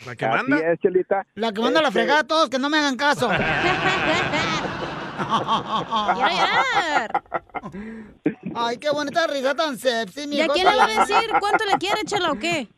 ¿La 0.07 0.15
que 0.17 0.25
Así 0.27 0.51
manda? 0.51 0.71
es, 0.73 0.79
Chelita. 0.81 1.27
La 1.35 1.53
que 1.53 1.61
manda 1.63 1.81
la 1.81 1.89
Este, 1.89 2.01
fregada 2.01 2.21
a 2.21 2.27
todos 2.27 2.51
que 2.51 2.59
no 2.59 2.69
me 2.71 2.79
hagan 2.79 2.97
caso. 2.97 3.29
Quiero 6.15 6.31
llorar. 6.31 7.23
Ay, 8.55 8.79
qué 8.79 8.91
bonita 8.91 9.27
risa 9.27 9.55
tan 9.55 9.79
sexy, 9.79 10.27
mi 10.27 10.37
¿Y 10.37 10.41
a 10.43 10.49
quién 10.49 10.67
le 10.67 10.77
va 10.77 10.85
a 10.85 10.89
decir 10.89 11.31
cuánto 11.39 11.65
le 11.65 11.73
quiere, 11.79 12.05
chela, 12.05 12.33
o 12.33 12.39
qué? 12.39 12.69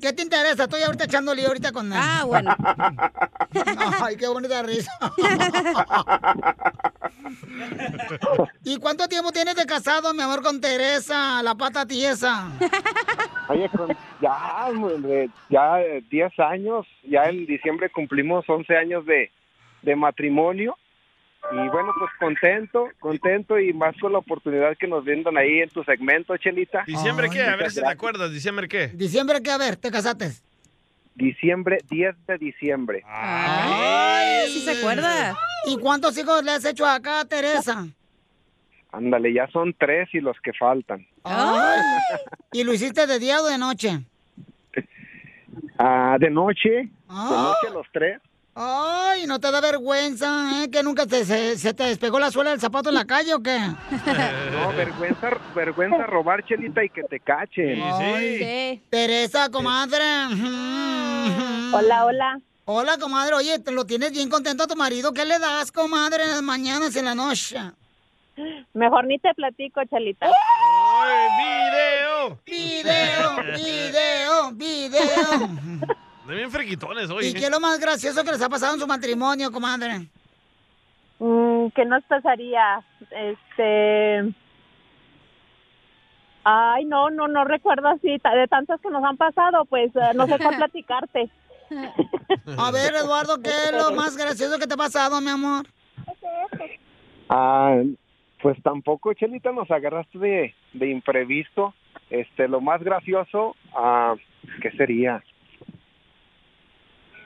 ¿Qué 0.00 0.12
te 0.12 0.22
interesa? 0.22 0.64
Estoy 0.64 0.82
ahorita 0.82 1.04
echando 1.04 1.32
lío 1.34 1.46
ahorita 1.48 1.70
con 1.72 1.86
él. 1.92 1.98
Ah, 2.00 2.24
bueno. 2.26 2.54
Ay, 4.02 4.16
qué 4.16 4.26
bonita 4.26 4.62
risa. 4.62 4.90
¿Y 8.64 8.76
cuánto 8.78 9.06
tiempo 9.08 9.30
tienes 9.32 9.54
de 9.56 9.66
casado, 9.66 10.12
mi 10.14 10.22
amor, 10.22 10.42
con 10.42 10.60
Teresa, 10.60 11.42
la 11.42 11.54
pata 11.54 11.86
tiesa? 11.86 12.48
Oye, 13.48 13.68
con- 13.68 13.96
ya, 14.20 14.66
hombre, 14.68 15.30
ya 15.48 15.80
eh, 15.80 16.02
10 16.10 16.38
años, 16.40 16.86
ya 17.08 17.24
en 17.24 17.46
diciembre 17.46 17.90
cumplimos 17.90 18.44
11 18.48 18.76
años 18.76 19.06
de, 19.06 19.30
de 19.82 19.96
matrimonio. 19.96 20.76
Y 21.52 21.68
bueno, 21.68 21.92
pues 21.98 22.10
contento, 22.18 22.88
contento 23.00 23.58
y 23.58 23.72
más 23.72 23.96
con 24.00 24.12
la 24.12 24.18
oportunidad 24.18 24.76
que 24.78 24.86
nos 24.86 25.04
brindan 25.04 25.36
ahí 25.36 25.60
en 25.60 25.68
tu 25.70 25.82
segmento, 25.82 26.36
Chelita. 26.36 26.84
¿Diciembre 26.86 27.28
qué? 27.30 27.42
A 27.42 27.56
ver 27.56 27.70
si 27.72 27.80
te 27.80 27.88
acuerdas. 27.88 28.30
¿Diciembre 28.32 28.68
qué? 28.68 28.88
Diciembre, 28.88 29.42
¿qué? 29.42 29.50
A 29.50 29.58
ver, 29.58 29.76
¿te 29.76 29.90
casaste? 29.90 30.30
Diciembre, 31.16 31.78
10 31.90 32.14
de 32.26 32.38
diciembre. 32.38 33.02
Ay, 33.06 34.48
sí 34.48 34.60
se 34.60 34.78
acuerda. 34.78 35.36
¿Y 35.66 35.76
cuántos 35.78 36.16
hijos 36.16 36.42
le 36.44 36.52
has 36.52 36.64
hecho 36.64 36.86
acá 36.86 37.20
a 37.20 37.24
Teresa? 37.24 37.86
Ándale, 38.92 39.32
ya 39.32 39.46
son 39.48 39.74
tres 39.78 40.08
y 40.14 40.20
los 40.20 40.40
que 40.40 40.52
faltan. 40.52 41.04
Ay. 41.24 41.80
¿Y 42.52 42.64
lo 42.64 42.72
hiciste 42.72 43.06
de 43.06 43.18
día 43.18 43.40
o 43.40 43.46
de 43.46 43.58
noche? 43.58 44.00
Ah, 45.78 46.16
de 46.18 46.30
noche, 46.30 46.68
de 46.70 46.90
Ah. 47.08 47.54
noche 47.62 47.74
los 47.74 47.86
tres. 47.92 48.20
Ay, 48.62 49.26
¿no 49.26 49.40
te 49.40 49.50
da 49.50 49.58
vergüenza, 49.62 50.62
eh? 50.62 50.70
¿Que 50.70 50.82
nunca 50.82 51.06
te, 51.06 51.24
se, 51.24 51.56
se 51.56 51.72
te 51.72 51.84
despegó 51.84 52.20
la 52.20 52.30
suela 52.30 52.50
del 52.50 52.60
zapato 52.60 52.90
en 52.90 52.94
la 52.94 53.06
calle 53.06 53.32
o 53.32 53.40
qué? 53.40 53.58
No, 54.52 54.68
vergüenza, 54.76 55.30
vergüenza 55.54 56.06
robar, 56.06 56.44
Chelita, 56.44 56.84
y 56.84 56.90
que 56.90 57.02
te 57.04 57.20
cachen. 57.20 57.80
Ay, 57.82 58.82
Teresa, 58.90 59.48
comadre. 59.48 60.04
Hola, 61.72 62.04
hola. 62.04 62.40
Hola, 62.66 62.98
comadre. 62.98 63.34
Oye, 63.36 63.58
¿te 63.60 63.72
lo 63.72 63.86
tienes 63.86 64.12
bien 64.12 64.28
contento 64.28 64.64
a 64.64 64.66
tu 64.66 64.76
marido? 64.76 65.14
¿Qué 65.14 65.24
le 65.24 65.38
das, 65.38 65.72
comadre, 65.72 66.24
en 66.24 66.30
las 66.30 66.42
mañanas 66.42 66.94
y 66.94 66.98
en 66.98 67.06
la 67.06 67.14
noche? 67.14 67.56
Mejor 68.74 69.06
ni 69.06 69.18
te 69.18 69.32
platico, 69.34 69.80
Chalita. 69.86 70.26
¡Video! 71.38 72.38
¡Video! 72.44 73.36
¡Video! 73.56 74.50
¡Video! 74.52 75.48
De 76.30 76.36
bien 76.36 76.50
frequitones 76.52 77.10
hoy. 77.10 77.26
¿Y 77.26 77.34
qué 77.34 77.46
es 77.46 77.50
lo 77.50 77.58
más 77.58 77.80
gracioso 77.80 78.22
que 78.22 78.30
les 78.30 78.40
ha 78.40 78.48
pasado 78.48 78.74
en 78.74 78.80
su 78.80 78.86
matrimonio, 78.86 79.50
comadre? 79.50 80.06
Mm, 81.18 81.70
¿Qué 81.74 81.84
nos 81.84 82.04
pasaría? 82.04 82.80
Este... 83.10 84.32
Ay, 86.44 86.84
no, 86.84 87.10
no, 87.10 87.26
no 87.26 87.42
recuerdo 87.42 87.88
así. 87.88 88.10
De 88.10 88.46
tantas 88.48 88.80
que 88.80 88.90
nos 88.90 89.02
han 89.02 89.16
pasado, 89.16 89.64
pues 89.64 89.90
eh, 89.96 90.14
no 90.14 90.28
sé 90.28 90.38
cuál 90.38 90.56
platicarte. 90.56 91.28
A 92.56 92.70
ver, 92.70 92.94
Eduardo, 92.94 93.42
¿qué 93.42 93.50
es 93.50 93.72
lo 93.72 93.90
más 93.96 94.16
gracioso 94.16 94.56
que 94.60 94.68
te 94.68 94.74
ha 94.74 94.76
pasado, 94.76 95.20
mi 95.20 95.30
amor? 95.30 95.66
Ah, 97.28 97.82
pues 98.40 98.56
tampoco, 98.62 99.14
Chelita, 99.14 99.50
nos 99.50 99.68
agarraste 99.68 100.16
de, 100.16 100.54
de 100.74 100.90
imprevisto. 100.90 101.74
Este, 102.08 102.46
lo 102.46 102.60
más 102.60 102.80
gracioso, 102.84 103.56
ah, 103.74 104.14
¿qué 104.62 104.70
sería? 104.76 105.24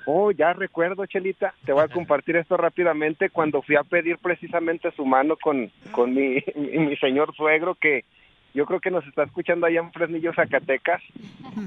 Oh, 0.07 0.31
ya 0.31 0.53
recuerdo, 0.53 1.07
Chelita. 1.07 1.55
Te 1.65 1.73
voy 1.73 1.83
a 1.83 1.89
compartir 1.89 2.37
esto 2.37 2.57
rápidamente. 2.57 3.31
Cuando 3.31 3.63
fui 3.63 3.77
a 3.77 3.85
pedir 3.85 4.19
precisamente 4.19 4.91
su 4.93 5.05
mano 5.07 5.37
con, 5.37 5.71
con 5.93 6.13
mi, 6.15 6.43
mi, 6.55 6.79
mi 6.79 6.97
señor 6.99 7.35
suegro, 7.35 7.75
que 7.75 8.05
yo 8.53 8.67
creo 8.67 8.81
que 8.81 8.91
nos 8.91 9.07
está 9.07 9.23
escuchando 9.25 9.67
allá 9.67 9.81
en 9.81 9.93
Fresnillo, 9.93 10.33
Zacatecas. 10.35 11.03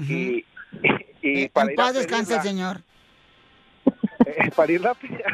Y, 0.08 0.44
y 1.22 1.48
para 1.48 1.66
En 1.66 1.72
ir 1.72 1.80
a 1.80 1.84
paz 1.84 1.94
descanse 1.94 2.34
el 2.34 2.40
pedirla- 2.40 2.42
señor. 2.42 2.76
eh, 4.26 4.50
para 4.54 4.72
ir 4.72 4.86
a, 4.86 4.90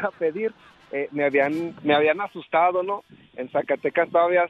a 0.07 0.11
pedir, 0.11 0.53
eh, 0.91 1.07
me 1.11 1.25
habían 1.25 1.75
me 1.83 1.93
habían 1.93 2.21
asustado, 2.21 2.83
¿no? 2.83 3.03
En 3.35 3.49
Zacatecas 3.49 4.09
todavía 4.09 4.49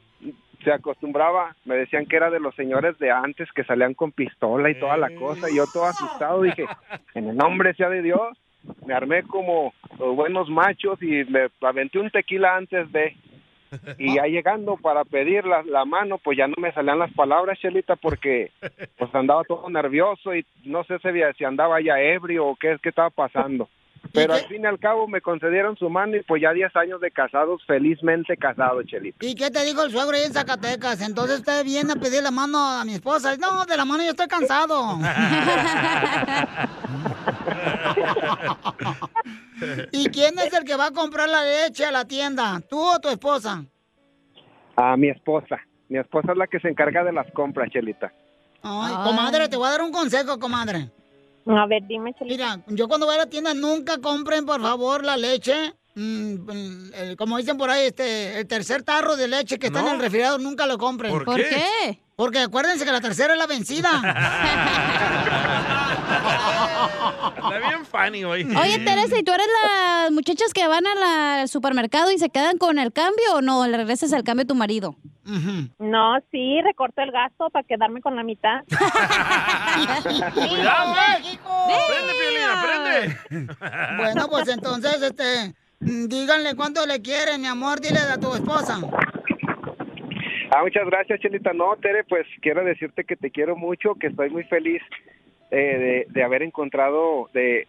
se 0.64 0.72
acostumbraba, 0.72 1.56
me 1.66 1.76
decían 1.76 2.06
que 2.08 2.16
era 2.16 2.30
de 2.32 2.40
los 2.40 2.56
señores 2.56 2.98
de 2.98 3.12
antes 3.12 3.52
que 3.54 3.64
salían 3.66 3.94
con 3.94 4.12
pistola 4.12 4.70
y 4.70 4.80
toda 4.80 4.98
la 4.98 5.10
cosa, 5.12 5.50
y 5.50 5.56
yo 5.56 5.66
todo 5.68 5.86
asustado 5.86 6.42
dije, 6.42 6.66
en 7.14 7.30
el 7.30 7.36
nombre 7.36 7.74
sea 7.76 7.90
de 7.90 8.02
Dios, 8.02 8.36
me 8.86 8.94
armé 8.94 9.24
como 9.24 9.74
los 10.00 10.16
buenos 10.16 10.50
machos 10.50 11.02
y 11.02 11.24
me 11.26 11.50
aventé 11.62 12.00
un 12.00 12.10
tequila 12.10 12.56
antes 12.56 12.92
de... 12.92 13.16
Y 13.98 14.16
ya 14.16 14.24
llegando 14.24 14.78
para 14.78 15.04
pedir 15.04 15.44
la, 15.46 15.86
mano, 15.86 16.18
pues 16.18 16.38
ya 16.38 16.48
no 16.48 16.54
me 16.58 16.72
salían 16.72 17.00
las 17.00 17.12
palabras, 17.12 17.60
Chelita, 17.60 17.98
porque 17.98 18.52
pues 18.98 19.14
andaba 19.14 19.44
todo 19.44 19.70
nervioso 19.70 20.34
y 20.34 20.46
no 20.64 20.86
sé 20.86 20.98
si, 21.00 21.10
si 21.38 21.44
andaba 21.44 21.82
ya 21.82 22.00
ebrio 22.00 22.46
o 22.48 22.56
qué, 22.56 22.78
qué 22.82 22.90
estaba 22.90 23.10
pasando. 23.10 23.68
Pero 24.14 24.34
al 24.34 24.46
fin 24.48 24.64
y 24.64 24.66
al 24.66 24.80
cabo 24.80 25.08
me 25.08 25.22
concedieron 25.22 25.78
su 25.78 25.90
mano 25.90 26.18
y 26.18 26.24
pues 26.24 26.42
ya 26.42 26.52
10 26.52 26.76
años 26.76 27.02
de 27.02 27.12
casados, 27.12 27.62
felizmente 27.66 28.38
casados, 28.38 28.86
Chelita. 28.86 29.26
¿Y 29.26 29.36
qué 29.36 29.52
te 29.52 29.64
dijo 29.66 29.84
el 29.84 29.92
suegro 29.92 30.16
ahí 30.16 30.24
en 30.24 30.34
Zacatecas? 30.34 31.02
Entonces 31.02 31.40
usted 31.40 31.64
viene 31.64 31.94
a 31.94 31.96
pedir 31.96 32.24
la 32.24 32.32
mano 32.32 32.58
a 32.58 32.86
mi 32.86 32.94
esposa. 32.94 33.36
No, 33.38 33.66
de 33.66 33.78
la 33.78 33.86
mano 33.86 34.04
yo 34.04 34.12
estoy 34.12 34.28
cansado. 34.28 34.76
¿Y 39.92 40.10
quién 40.10 40.38
es 40.40 40.54
el 40.54 40.64
que 40.64 40.76
va 40.76 40.88
a 40.88 40.92
comprar 40.92 41.30
la 41.30 41.44
leche 41.44 41.86
a 41.86 41.92
la 41.92 42.06
tienda? 42.06 42.62
¿Tú 42.70 42.80
o 42.80 43.00
tu 43.00 43.10
esposa? 43.10 43.64
A 44.76 44.98
mi 44.98 45.10
esposa. 45.10 45.60
Mi 45.90 46.00
esposa 46.00 46.32
es 46.32 46.38
la 46.38 46.48
que 46.48 46.60
se 46.60 46.70
encarga 46.70 47.04
de 47.04 47.14
las 47.14 47.30
compras, 47.32 47.70
Chelita. 47.72 48.12
Ay, 48.64 48.94
comadre, 49.04 49.48
te 49.48 49.58
voy 49.58 49.68
a 49.68 49.72
dar 49.72 49.82
un 49.82 49.92
consejo, 49.92 50.40
comadre. 50.40 50.90
A 51.48 51.66
ver, 51.68 51.84
dime, 51.88 52.16
Mira, 52.22 52.60
yo 52.68 52.88
cuando 52.88 53.06
voy 53.06 53.16
a 53.16 53.20
la 53.20 53.26
tienda 53.28 53.54
nunca 53.54 54.00
compren, 54.00 54.46
por 54.46 54.62
favor, 54.62 55.04
la 55.04 55.16
leche. 55.18 55.74
mm, 55.98 56.92
el- 56.94 57.16
como 57.18 57.38
dicen 57.38 57.58
por 57.58 57.70
ahí, 57.70 57.86
este, 57.88 58.40
el 58.40 58.48
tercer 58.48 58.84
tarro 58.84 59.16
de 59.16 59.28
leche 59.30 59.58
que 59.60 59.68
está 59.68 59.80
en 59.82 59.88
el 59.88 60.00
refrigerador, 60.00 60.42
nunca 60.42 60.66
lo 60.66 60.78
compren. 60.78 61.12
¿Por 61.12 61.24
¿Por 61.24 61.36
qué? 61.38 61.48
qué? 61.50 62.00
Porque 62.16 62.40
acuérdense 62.40 62.84
que 62.84 62.92
la 62.92 63.00
tercera 63.02 63.34
es 63.34 63.40
la 63.40 63.48
vencida. 63.48 63.92
Está 66.86 67.60
bien 67.60 67.86
funny 67.86 68.24
hoy. 68.24 68.44
Oye, 68.44 68.80
Teresa, 68.80 69.18
¿y 69.18 69.24
tú 69.24 69.32
eres 69.32 69.48
las 69.64 70.12
muchachas 70.12 70.54
que 70.54 70.68
van 70.68 70.86
al 70.86 71.48
supermercado 71.48 72.12
y 72.12 72.18
se 72.18 72.30
quedan 72.30 72.58
con 72.58 72.80
el 72.80 72.92
cambio 72.94 73.36
o 73.36 73.42
no? 73.42 73.66
¿Le 73.68 73.78
regresas 73.78 74.12
el 74.14 74.24
cambio 74.24 74.44
a 74.44 74.48
tu 74.48 74.56
marido? 74.56 74.96
No, 75.80 76.20
sí, 76.32 76.62
recorto 76.62 77.02
el 77.02 77.12
gasto 77.12 77.50
para 77.50 77.66
quedarme 77.66 78.00
con 78.02 78.16
la 78.16 78.24
mitad. 78.24 78.64
¡Cuidado, 80.34 80.94
eh! 80.94 81.40
¡Aprende, 81.44 82.14
Piolín, 82.20 82.44
aprende! 82.54 83.18
Bueno, 83.98 84.28
pues 84.30 84.48
entonces, 84.50 85.02
este, 85.02 85.56
díganle 85.80 86.56
cuánto 86.56 86.86
le 86.86 87.02
quieren, 87.02 87.42
mi 87.42 87.48
amor, 87.48 87.82
dile 87.82 88.00
a 88.00 88.20
tu 88.20 88.36
esposa. 88.36 88.80
Ah, 90.56 90.62
muchas 90.62 90.86
gracias, 90.86 91.20
Chelita. 91.20 91.54
No, 91.54 91.76
Tere, 91.82 92.04
pues 92.04 92.28
quiero 92.42 92.64
decirte 92.64 93.04
que 93.04 93.16
te 93.16 93.32
quiero 93.32 93.56
mucho, 93.56 93.96
que 93.96 94.08
estoy 94.08 94.30
muy 94.30 94.44
feliz 94.44 94.82
eh, 95.52 96.06
de, 96.08 96.08
de 96.10 96.24
haber 96.24 96.44
encontrado, 96.44 97.30
de 97.34 97.68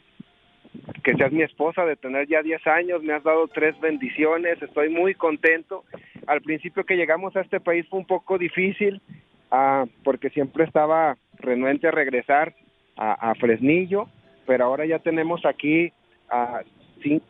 que 1.02 1.14
seas 1.14 1.32
mi 1.32 1.42
esposa, 1.42 1.84
de 1.86 1.96
tener 1.96 2.26
ya 2.28 2.42
10 2.42 2.66
años, 2.66 3.02
me 3.02 3.12
has 3.14 3.22
dado 3.22 3.48
tres 3.48 3.78
bendiciones, 3.80 4.60
estoy 4.60 4.88
muy 4.90 5.14
contento. 5.14 5.84
Al 6.26 6.42
principio 6.42 6.84
que 6.84 6.96
llegamos 6.96 7.34
a 7.36 7.40
este 7.40 7.60
país 7.60 7.86
fue 7.88 8.00
un 8.00 8.06
poco 8.06 8.36
difícil, 8.38 9.00
ah, 9.50 9.86
porque 10.04 10.30
siempre 10.30 10.64
estaba 10.64 11.16
renuente 11.38 11.88
a 11.88 11.92
regresar 11.92 12.54
a, 12.96 13.30
a 13.30 13.34
Fresnillo, 13.36 14.08
pero 14.46 14.64
ahora 14.64 14.84
ya 14.86 14.98
tenemos 14.98 15.44
aquí 15.46 15.92
ah, 16.28 16.60
cin- 17.02 17.22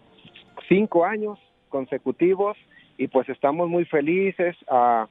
cinco 0.69 1.05
años 1.05 1.39
consecutivos 1.69 2.57
y 2.99 3.09
pues 3.09 3.29
estamos 3.29 3.69
muy 3.69 3.85
felices. 3.85 4.57
ah, 4.69 5.07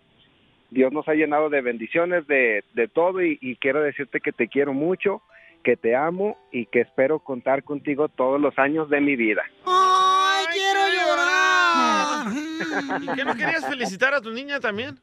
Dios 0.76 0.92
nos 0.92 1.08
ha 1.08 1.14
llenado 1.14 1.50
de 1.50 1.62
bendiciones, 1.62 2.28
de, 2.28 2.66
de 2.74 2.90
todo 2.90 3.24
y, 3.24 3.38
y 3.40 3.56
quiero 3.56 3.82
decirte 3.82 4.20
que 4.20 4.34
te 4.34 4.50
quiero 4.50 4.74
mucho, 4.74 5.22
que 5.64 5.78
te 5.78 5.96
amo 5.96 6.38
y 6.52 6.66
que 6.66 6.82
espero 6.82 7.20
contar 7.20 7.64
contigo 7.64 8.10
todos 8.10 8.42
los 8.42 8.60
años 8.60 8.90
de 8.90 9.00
mi 9.00 9.16
vida. 9.16 9.42
¡Ay, 9.66 10.46
quiero 10.52 10.82
llorar! 10.94 12.28
¿Y 13.02 13.16
qué 13.16 13.24
no 13.24 13.36
querías 13.36 13.66
felicitar 13.66 14.14
a 14.14 14.20
tu 14.20 14.32
niña 14.32 14.60
también? 14.60 15.00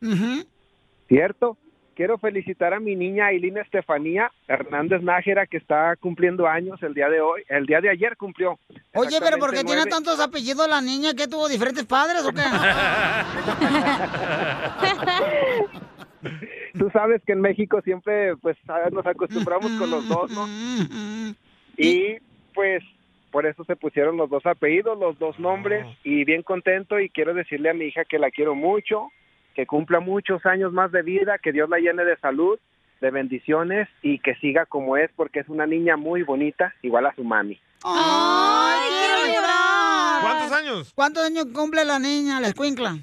¿Cierto? 1.09 1.57
Quiero 1.95 2.17
felicitar 2.19 2.73
a 2.73 2.81
mi 2.81 2.97
niña 2.97 3.27
Aileen 3.27 3.59
Estefanía 3.59 4.33
Hernández 4.49 5.03
Nájera 5.03 5.47
que 5.47 5.59
está 5.59 5.95
cumpliendo 5.97 6.47
años 6.47 6.83
el 6.83 6.95
día 6.95 7.11
de 7.11 7.21
hoy, 7.21 7.43
el 7.49 7.67
día 7.67 7.81
de 7.81 7.91
ayer 7.91 8.17
cumplió. 8.17 8.59
Oye, 8.95 9.19
pero 9.21 9.39
¿por 9.39 9.53
qué 9.53 9.63
tiene 9.63 9.85
tantos 9.87 10.19
apellidos 10.19 10.69
la 10.69 10.81
niña? 10.81 11.15
¿Que 11.15 11.29
tuvo 11.29 11.49
diferentes 11.49 11.85
padres 11.85 12.25
o 12.25 12.33
qué? 12.33 12.43
Tú 16.79 16.89
sabes 16.91 17.21
que 17.27 17.33
en 17.33 17.41
México 17.41 17.81
siempre 17.83 18.37
pues 18.37 18.57
nos 18.91 19.07
acostumbramos 19.07 19.71
con 19.73 19.91
los 19.91 20.09
dos, 20.09 20.31
¿no? 20.31 20.47
Y 21.77 22.17
pues 22.55 22.83
por 23.31 23.47
eso 23.47 23.65
se 23.65 23.77
pusieron 23.77 24.17
los 24.17 24.31
dos 24.31 24.45
apellidos, 24.47 24.99
los 24.99 25.19
dos 25.19 25.39
nombres 25.39 25.87
y 26.05 26.25
bien 26.25 26.43
contento 26.43 27.01
y 27.01 27.09
quiero 27.09 27.35
decirle 27.35 27.71
a 27.71 27.75
mi 27.75 27.87
hija 27.87 28.05
que 28.05 28.19
la 28.19 28.31
quiero 28.31 28.55
mucho, 28.55 29.09
que 29.55 29.67
cumpla 29.67 30.01
muchos 30.01 30.45
años 30.47 30.73
más 30.73 30.93
de 30.93 31.03
vida, 31.03 31.39
que 31.39 31.53
Dios 31.53 31.69
la 31.69 31.79
llene 31.79 32.05
de 32.05 32.17
salud, 32.19 32.59
de 33.01 33.11
bendiciones 33.11 33.89
y 34.03 34.19
que 34.21 34.35
siga 34.37 34.65
como 34.67 34.97
es 34.97 35.11
porque 35.17 35.41
es 35.41 35.49
una 35.49 35.67
niña 35.67 35.97
muy 35.97 36.23
bonita, 36.23 36.75
igual 36.83 37.07
a 37.07 37.15
su 37.15 37.25
mami. 37.25 37.59
¡Ay, 37.85 38.81
quiero 38.89 39.35
llorar! 39.41 40.23
¿Cuántos 40.23 40.53
años? 40.53 40.93
¿Cuántos 40.95 41.25
años 41.25 41.47
cumple 41.53 41.85
la 41.85 41.99
niña, 41.99 42.41
la 42.41 42.49
escuincla? 42.49 42.97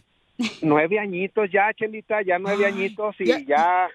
Nueve 0.62 1.00
añitos 1.00 1.50
ya, 1.52 1.74
Chelita, 1.74 2.22
ya 2.22 2.40
nueve 2.40 2.66
añitos 2.66 3.16
y 3.20 3.46
ya. 3.46 3.90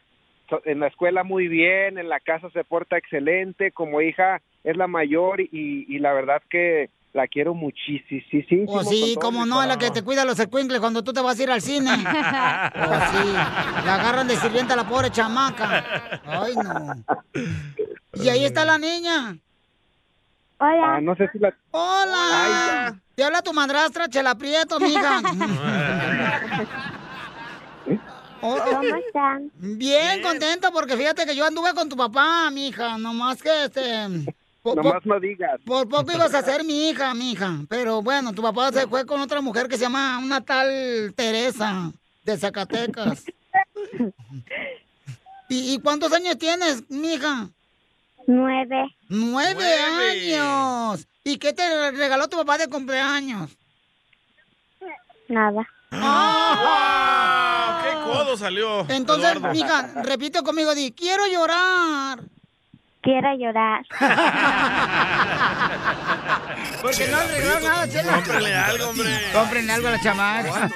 so- 0.51 0.61
en 0.67 0.81
la 0.81 0.89
escuela 0.89 1.25
muy 1.25 1.49
bien, 1.49 1.97
en 1.97 2.09
la 2.11 2.21
casa 2.21 2.51
se 2.51 2.65
porta 2.65 2.99
excelente, 2.99 3.71
como 3.73 4.03
hija 4.03 4.43
es 4.63 4.77
la 4.77 4.87
mayor 4.87 5.41
y, 5.41 5.49
y 5.89 5.99
la 6.01 6.13
verdad 6.13 6.43
que 6.51 6.91
la 7.15 7.27
quiero 7.29 7.55
muchísimo. 7.55 8.21
O 8.67 8.83
sí, 8.85 9.17
como 9.21 9.47
no, 9.47 9.63
es 9.63 9.69
la 9.69 9.79
que 9.79 9.91
te 9.91 10.03
cuida 10.03 10.25
los 10.25 10.39
escuincles 10.39 10.81
cuando 10.81 11.03
tú 11.05 11.13
te 11.13 11.21
vas 11.21 11.39
a 11.39 11.43
ir 11.43 11.51
al 11.51 11.63
cine. 11.63 11.91
O 11.95 11.97
sí, 11.97 13.33
la 13.33 13.95
agarran 13.95 14.27
de 14.27 14.37
sirvienta 14.37 14.75
a 14.75 14.77
la 14.77 14.87
pobre 14.87 15.11
chamaca. 15.11 16.21
Ay, 16.27 16.55
no. 16.57 16.97
Y 18.15 18.29
ahí 18.29 18.45
está 18.45 18.65
la 18.65 18.79
niña. 18.79 19.39
Ah, 20.59 20.99
no 21.01 21.15
sé 21.15 21.29
si 21.33 21.39
la... 21.39 21.55
¡Hola! 21.71 23.01
Te 23.15 23.23
habla 23.23 23.43
tu 23.43 23.53
madrastra, 23.53 24.09
Chela 24.09 24.35
Prieto, 24.35 24.81
mija. 24.81 25.21
¿Cómo 28.41 28.97
están? 29.07 29.51
Bien, 29.55 30.21
contento 30.23 30.73
porque 30.73 30.97
fíjate 30.97 31.27
que 31.27 31.37
yo 31.37 31.47
anduve 31.47 31.75
con 31.75 31.89
tu 31.89 31.97
papá, 31.97 32.51
mi 32.51 32.69
hija, 32.69 32.99
nomás 32.99 33.41
que 33.41 33.65
este... 33.65 34.09
po- 34.65 34.75
po- 34.75 34.83
Nomás 34.83 35.05
no 35.07 35.21
digas. 35.21 35.61
Por 35.65 35.89
poco 35.89 36.11
ibas 36.13 36.35
a 36.35 36.43
ser 36.43 36.65
mi 36.65 36.89
hija, 36.89 37.15
mi 37.15 37.33
hija. 37.33 37.61
Pero 37.69 38.03
bueno, 38.03 38.33
tu 38.33 38.43
papá 38.43 38.73
se 38.73 38.89
fue 38.89 39.07
con 39.07 39.21
otra 39.21 39.41
mujer 39.41 39.69
que 39.69 39.77
se 39.77 39.83
llama 39.85 40.19
una 40.19 40.41
tal 40.41 41.13
Teresa 41.15 41.93
de 42.25 42.37
Zacatecas. 42.37 43.25
¿Y, 45.49 45.75
y 45.75 45.79
cuántos 45.81 46.13
años 46.13 46.39
tienes, 46.39 46.83
mi 46.91 47.15
hija? 47.15 47.49
Nueve. 48.27 48.97
Nueve, 49.09 49.55
Nueve. 49.93 50.35
años. 50.37 51.07
¿Y 51.23 51.37
qué 51.37 51.53
te 51.53 51.91
regaló 51.93 52.27
tu 52.29 52.37
papá 52.39 52.57
de 52.59 52.69
cumpleaños? 52.69 53.51
Nada. 55.29 55.69
¡Ah! 55.91 57.83
¡Qué 57.85 57.93
codo 58.11 58.37
salió! 58.37 58.81
Entonces, 58.89 59.31
Eduardo. 59.37 59.53
mija, 59.55 60.03
repite 60.03 60.43
conmigo, 60.43 60.75
di, 60.75 60.93
quiero 60.93 61.27
llorar. 61.27 62.21
Quiero 63.05 63.37
llorar. 63.37 63.85
Porque 66.81 67.07
no 67.09 67.19
le 67.19 67.27
regalaron 67.29 67.63
nada, 67.63 67.87
Chela. 67.89 68.15
Cómprale 68.15 68.55
algo, 68.55 68.89
hombre. 68.89 69.21
Cómprenle 69.31 69.73
algo 69.75 69.89
a 69.89 69.91
la 69.91 70.01
chamaca. 70.01 70.71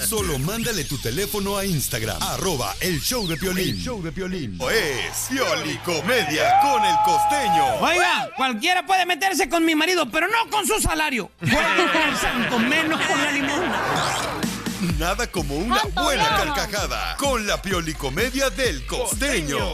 Solo 0.00 0.38
mándale 0.38 0.84
tu 0.84 0.98
teléfono 0.98 1.56
a 1.56 1.64
Instagram, 1.64 2.22
arroba 2.22 2.74
el 2.80 3.00
show 3.00 3.26
de 3.26 3.38
Piolín. 3.38 3.70
El 3.70 3.78
show 3.82 4.02
de 4.02 4.12
Piolín. 4.12 4.58
Es 4.70 5.28
Pioli 5.30 5.78
Comedia 5.78 6.60
con 6.60 6.84
el 6.84 6.96
costeño. 7.06 7.76
Oiga, 7.80 8.28
cualquiera 8.36 8.84
puede 8.84 9.06
meterse 9.06 9.48
con 9.48 9.64
mi 9.64 9.74
marido, 9.74 10.10
pero 10.10 10.28
no 10.28 10.50
con 10.50 10.66
su 10.66 10.78
salario. 10.78 11.30
El 11.40 12.16
santo, 12.18 12.58
menos 12.58 13.00
con 13.00 13.24
la 13.24 13.32
limosna. 13.32 13.80
Nada 14.98 15.26
como 15.26 15.56
una 15.56 15.80
buena 15.94 16.36
carcajada 16.36 17.16
con 17.16 17.46
la 17.46 17.62
Pioli 17.62 17.94
Comedia 17.94 18.50
del 18.50 18.84
costeño. 18.86 19.72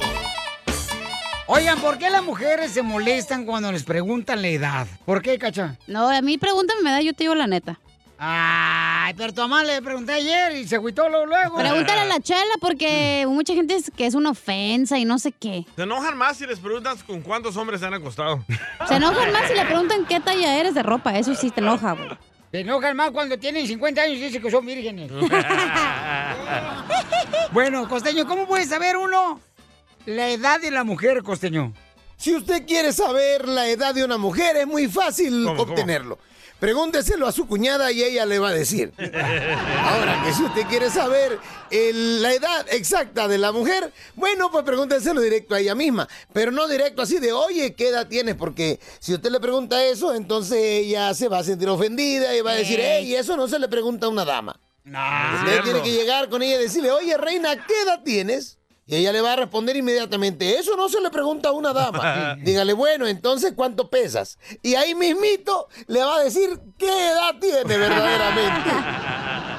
Oigan, 1.48 1.80
¿por 1.80 1.96
qué 1.96 2.10
las 2.10 2.24
mujeres 2.24 2.72
se 2.72 2.82
molestan 2.82 3.44
cuando 3.44 3.70
les 3.70 3.84
preguntan 3.84 4.42
la 4.42 4.48
edad? 4.48 4.86
¿Por 5.04 5.22
qué, 5.22 5.38
cacha? 5.38 5.76
No, 5.86 6.08
a 6.08 6.20
mí 6.20 6.38
pregúntame 6.38 6.82
mi 6.82 6.90
edad, 6.90 7.00
yo 7.00 7.12
te 7.12 7.22
digo 7.22 7.36
la 7.36 7.46
neta. 7.46 7.78
Ay, 8.18 9.14
pero 9.16 9.32
tu 9.32 9.42
mamá 9.42 9.62
le 9.62 9.80
pregunté 9.80 10.12
ayer 10.12 10.56
y 10.56 10.66
se 10.66 10.74
agüitó 10.74 11.08
luego. 11.08 11.26
luego. 11.26 11.56
Pregúntale 11.56 12.00
a 12.00 12.04
la 12.06 12.18
chela 12.18 12.54
porque 12.60 13.26
mucha 13.28 13.54
gente 13.54 13.76
es 13.76 13.92
que 13.96 14.06
es 14.06 14.14
una 14.14 14.30
ofensa 14.30 14.98
y 14.98 15.04
no 15.04 15.20
sé 15.20 15.30
qué. 15.30 15.64
Se 15.76 15.82
enojan 15.82 16.16
más 16.16 16.36
si 16.36 16.46
les 16.46 16.58
preguntas 16.58 17.04
con 17.04 17.20
cuántos 17.20 17.56
hombres 17.56 17.78
se 17.78 17.86
han 17.86 17.94
acostado. 17.94 18.44
Se 18.88 18.96
enojan 18.96 19.32
más 19.32 19.46
si 19.46 19.54
le 19.54 19.64
preguntan 19.66 20.04
qué 20.06 20.18
talla 20.18 20.58
eres 20.58 20.74
de 20.74 20.82
ropa. 20.82 21.16
Eso 21.16 21.32
sí 21.36 21.52
te 21.52 21.60
enoja, 21.60 21.92
güey. 21.92 22.08
Se 22.50 22.60
enojan 22.60 22.96
más 22.96 23.12
cuando 23.12 23.38
tienen 23.38 23.66
50 23.66 24.02
años 24.02 24.16
y 24.16 24.22
dicen 24.22 24.42
que 24.42 24.50
son 24.50 24.66
vírgenes. 24.66 25.12
bueno, 27.52 27.88
costeño, 27.88 28.26
¿cómo 28.26 28.46
puede 28.46 28.64
saber 28.64 28.96
uno 28.96 29.40
la 30.06 30.30
edad 30.30 30.60
de 30.60 30.70
la 30.70 30.84
mujer, 30.84 31.22
costeño? 31.22 31.72
Si 32.16 32.34
usted 32.34 32.64
quiere 32.66 32.92
saber 32.92 33.46
la 33.46 33.68
edad 33.68 33.94
de 33.94 34.04
una 34.04 34.16
mujer, 34.16 34.56
es 34.56 34.66
muy 34.66 34.88
fácil 34.88 35.44
¿Cómo, 35.44 35.56
cómo? 35.58 35.72
obtenerlo. 35.72 36.18
Pregúnteselo 36.58 37.26
a 37.26 37.32
su 37.32 37.46
cuñada 37.46 37.92
y 37.92 38.02
ella 38.02 38.24
le 38.24 38.38
va 38.38 38.48
a 38.48 38.52
decir. 38.52 38.90
Ahora 38.98 40.22
que 40.24 40.32
si 40.32 40.42
usted 40.42 40.62
quiere 40.68 40.88
saber 40.88 41.38
el- 41.70 42.22
la 42.22 42.32
edad 42.32 42.66
exacta 42.70 43.28
de 43.28 43.36
la 43.36 43.52
mujer, 43.52 43.92
bueno, 44.14 44.50
pues 44.50 44.64
pregúnteselo 44.64 45.20
directo 45.20 45.54
a 45.54 45.60
ella 45.60 45.74
misma. 45.74 46.08
Pero 46.32 46.50
no 46.52 46.66
directo 46.66 47.02
así 47.02 47.18
de, 47.18 47.34
oye, 47.34 47.74
¿qué 47.74 47.88
edad 47.88 48.06
tienes? 48.08 48.36
Porque 48.36 48.80
si 49.00 49.12
usted 49.12 49.30
le 49.30 49.38
pregunta 49.38 49.84
eso, 49.84 50.14
entonces 50.14 50.56
ella 50.58 51.12
se 51.12 51.28
va 51.28 51.40
a 51.40 51.44
sentir 51.44 51.68
ofendida 51.68 52.34
y 52.34 52.40
va 52.40 52.52
a 52.52 52.54
decir, 52.54 52.80
Ey. 52.80 53.04
hey, 53.08 53.14
eso 53.16 53.36
no 53.36 53.48
se 53.48 53.58
le 53.58 53.68
pregunta 53.68 54.06
a 54.06 54.08
una 54.08 54.24
dama. 54.24 54.58
Usted 54.86 55.46
cierto. 55.50 55.64
tiene 55.64 55.82
que 55.82 55.92
llegar 55.92 56.30
con 56.30 56.42
ella 56.42 56.54
y 56.56 56.62
decirle, 56.62 56.90
oye, 56.92 57.14
reina, 57.18 57.66
¿qué 57.66 57.74
edad 57.82 58.00
tienes? 58.02 58.55
Y 58.88 58.94
ella 58.94 59.12
le 59.12 59.20
va 59.20 59.32
a 59.32 59.36
responder 59.36 59.74
inmediatamente, 59.74 60.58
eso 60.58 60.76
no 60.76 60.88
se 60.88 61.00
le 61.00 61.10
pregunta 61.10 61.48
a 61.48 61.52
una 61.52 61.72
dama. 61.72 62.36
Dígale, 62.40 62.72
bueno, 62.72 63.08
entonces, 63.08 63.52
¿cuánto 63.56 63.90
pesas? 63.90 64.38
Y 64.62 64.76
ahí 64.76 64.94
mismito 64.94 65.66
le 65.88 66.04
va 66.04 66.18
a 66.18 66.22
decir 66.22 66.60
qué 66.78 66.86
edad 66.86 67.34
tiene 67.40 67.76
verdaderamente. 67.76 68.70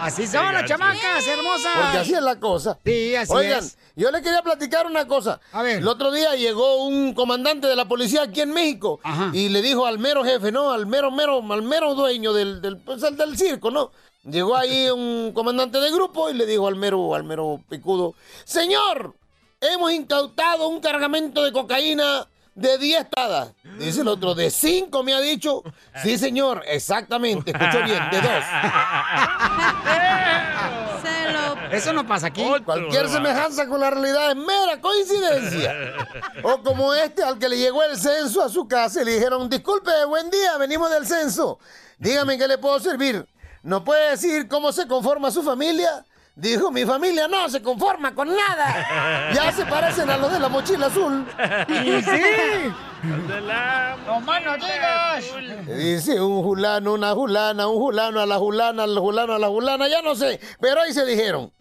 Así 0.00 0.26
son 0.26 0.52
las 0.54 0.64
chamacas, 0.64 1.26
hermosas. 1.26 1.72
Porque 1.76 1.98
así 1.98 2.14
es 2.14 2.22
la 2.22 2.40
cosa. 2.40 2.78
Sí, 2.86 3.14
así 3.14 3.32
Oigan, 3.34 3.58
es. 3.58 3.76
yo 3.96 4.10
le 4.10 4.22
quería 4.22 4.40
platicar 4.40 4.86
una 4.86 5.06
cosa. 5.06 5.40
A 5.52 5.62
ver. 5.62 5.76
El 5.76 5.88
otro 5.88 6.10
día 6.10 6.34
llegó 6.36 6.84
un 6.86 7.12
comandante 7.12 7.66
de 7.66 7.76
la 7.76 7.86
policía 7.86 8.22
aquí 8.22 8.40
en 8.40 8.50
México 8.50 8.98
y 9.34 9.50
le 9.50 9.60
dijo 9.60 9.84
al 9.84 9.98
mero 9.98 10.24
jefe, 10.24 10.52
¿no? 10.52 10.70
Al 10.70 10.86
mero, 10.86 11.10
mero, 11.10 11.42
al 11.52 11.62
mero 11.62 11.94
dueño 11.94 12.32
del, 12.32 12.62
del, 12.62 12.78
pues, 12.78 13.02
del 13.02 13.36
circo, 13.36 13.70
¿no? 13.70 13.90
Llegó 14.22 14.54
ahí 14.54 14.90
un 14.90 15.32
comandante 15.32 15.78
de 15.78 15.90
grupo 15.90 16.28
y 16.28 16.34
le 16.34 16.44
dijo 16.44 16.68
al 16.68 16.76
mero, 16.76 17.14
al 17.14 17.24
mero 17.24 17.62
picudo, 17.70 18.14
señor, 18.44 19.14
hemos 19.60 19.92
incautado 19.92 20.68
un 20.68 20.80
cargamento 20.80 21.42
de 21.42 21.52
cocaína 21.52 22.28
de 22.54 22.76
10 22.76 23.08
tadas. 23.08 23.54
Dice 23.78 24.02
el 24.02 24.08
otro, 24.08 24.34
de 24.34 24.50
5 24.50 25.02
me 25.02 25.14
ha 25.14 25.20
dicho. 25.20 25.62
Sí, 26.02 26.18
señor, 26.18 26.62
exactamente, 26.66 27.52
escuchó 27.52 27.82
bien, 27.82 28.10
de 28.10 28.20
2. 28.20 28.30
Eso 31.72 31.92
no 31.92 32.06
pasa 32.06 32.26
aquí. 32.26 32.44
Cualquier 32.64 33.08
semejanza 33.08 33.66
con 33.68 33.80
la 33.80 33.90
realidad 33.90 34.30
es 34.30 34.36
mera 34.36 34.80
coincidencia. 34.80 35.74
O 36.42 36.62
como 36.62 36.92
este 36.92 37.22
al 37.22 37.38
que 37.38 37.48
le 37.48 37.56
llegó 37.56 37.82
el 37.84 37.96
censo 37.96 38.42
a 38.42 38.48
su 38.48 38.66
casa 38.66 39.02
y 39.02 39.04
le 39.04 39.14
dijeron, 39.14 39.48
disculpe, 39.48 39.90
buen 40.06 40.28
día, 40.30 40.58
venimos 40.58 40.90
del 40.90 41.06
censo. 41.06 41.58
Dígame 41.98 42.34
en 42.34 42.40
qué 42.40 42.48
le 42.48 42.58
puedo 42.58 42.80
servir. 42.80 43.24
¿No 43.62 43.84
puede 43.84 44.10
decir 44.10 44.48
cómo 44.48 44.72
se 44.72 44.86
conforma 44.86 45.30
su 45.30 45.42
familia? 45.42 46.04
Dijo, 46.34 46.70
mi 46.70 46.86
familia 46.86 47.28
no 47.28 47.48
se 47.50 47.60
conforma 47.60 48.14
con 48.14 48.28
nada. 48.28 49.30
Ya 49.34 49.52
se 49.52 49.66
parecen 49.66 50.08
a 50.10 50.16
los 50.16 50.32
de 50.32 50.40
la 50.40 50.48
mochila 50.48 50.86
azul. 50.86 51.26
Y 51.68 52.02
sí. 52.02 52.22
No 54.06 54.20
más 54.20 54.44
no 54.44 54.54
digas. 54.54 55.24
Dice 55.66 56.20
un 56.20 56.42
julano, 56.42 56.94
una 56.94 57.12
julana, 57.12 57.68
un 57.68 57.76
julano 57.76 58.20
a 58.20 58.26
la 58.26 58.38
julana, 58.38 58.84
al 58.84 58.98
julano 58.98 59.34
a 59.34 59.38
la 59.38 59.48
julana, 59.48 59.88
ya 59.88 60.00
no 60.02 60.14
sé. 60.14 60.40
Pero 60.60 60.80
ahí 60.80 60.92
se 60.92 61.04
dijeron, 61.04 61.52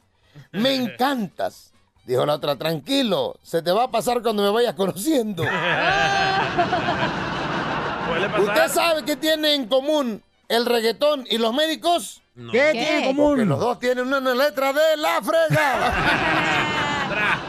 me 0.51 0.75
encantas. 0.75 1.73
Dijo 2.05 2.25
la 2.25 2.35
otra, 2.35 2.55
tranquilo, 2.55 3.37
se 3.43 3.61
te 3.61 3.71
va 3.71 3.83
a 3.83 3.91
pasar 3.91 4.21
cuando 4.21 4.43
me 4.43 4.49
vayas 4.49 4.73
conociendo. 4.73 5.43
¿Usted 8.39 8.67
sabe 8.69 9.05
qué 9.05 9.15
tiene 9.15 9.53
en 9.53 9.67
común 9.67 10.23
el 10.49 10.65
reggaetón 10.65 11.25
y 11.29 11.37
los 11.37 11.53
médicos? 11.53 12.21
¿Qué 12.51 12.71
tiene 12.71 12.97
en 12.97 13.15
común? 13.15 13.29
Porque 13.29 13.45
los 13.45 13.59
dos 13.59 13.79
tienen 13.79 14.13
una 14.13 14.33
letra 14.35 14.73
de 14.73 14.97
la 14.97 15.21
fregada. 15.21 15.93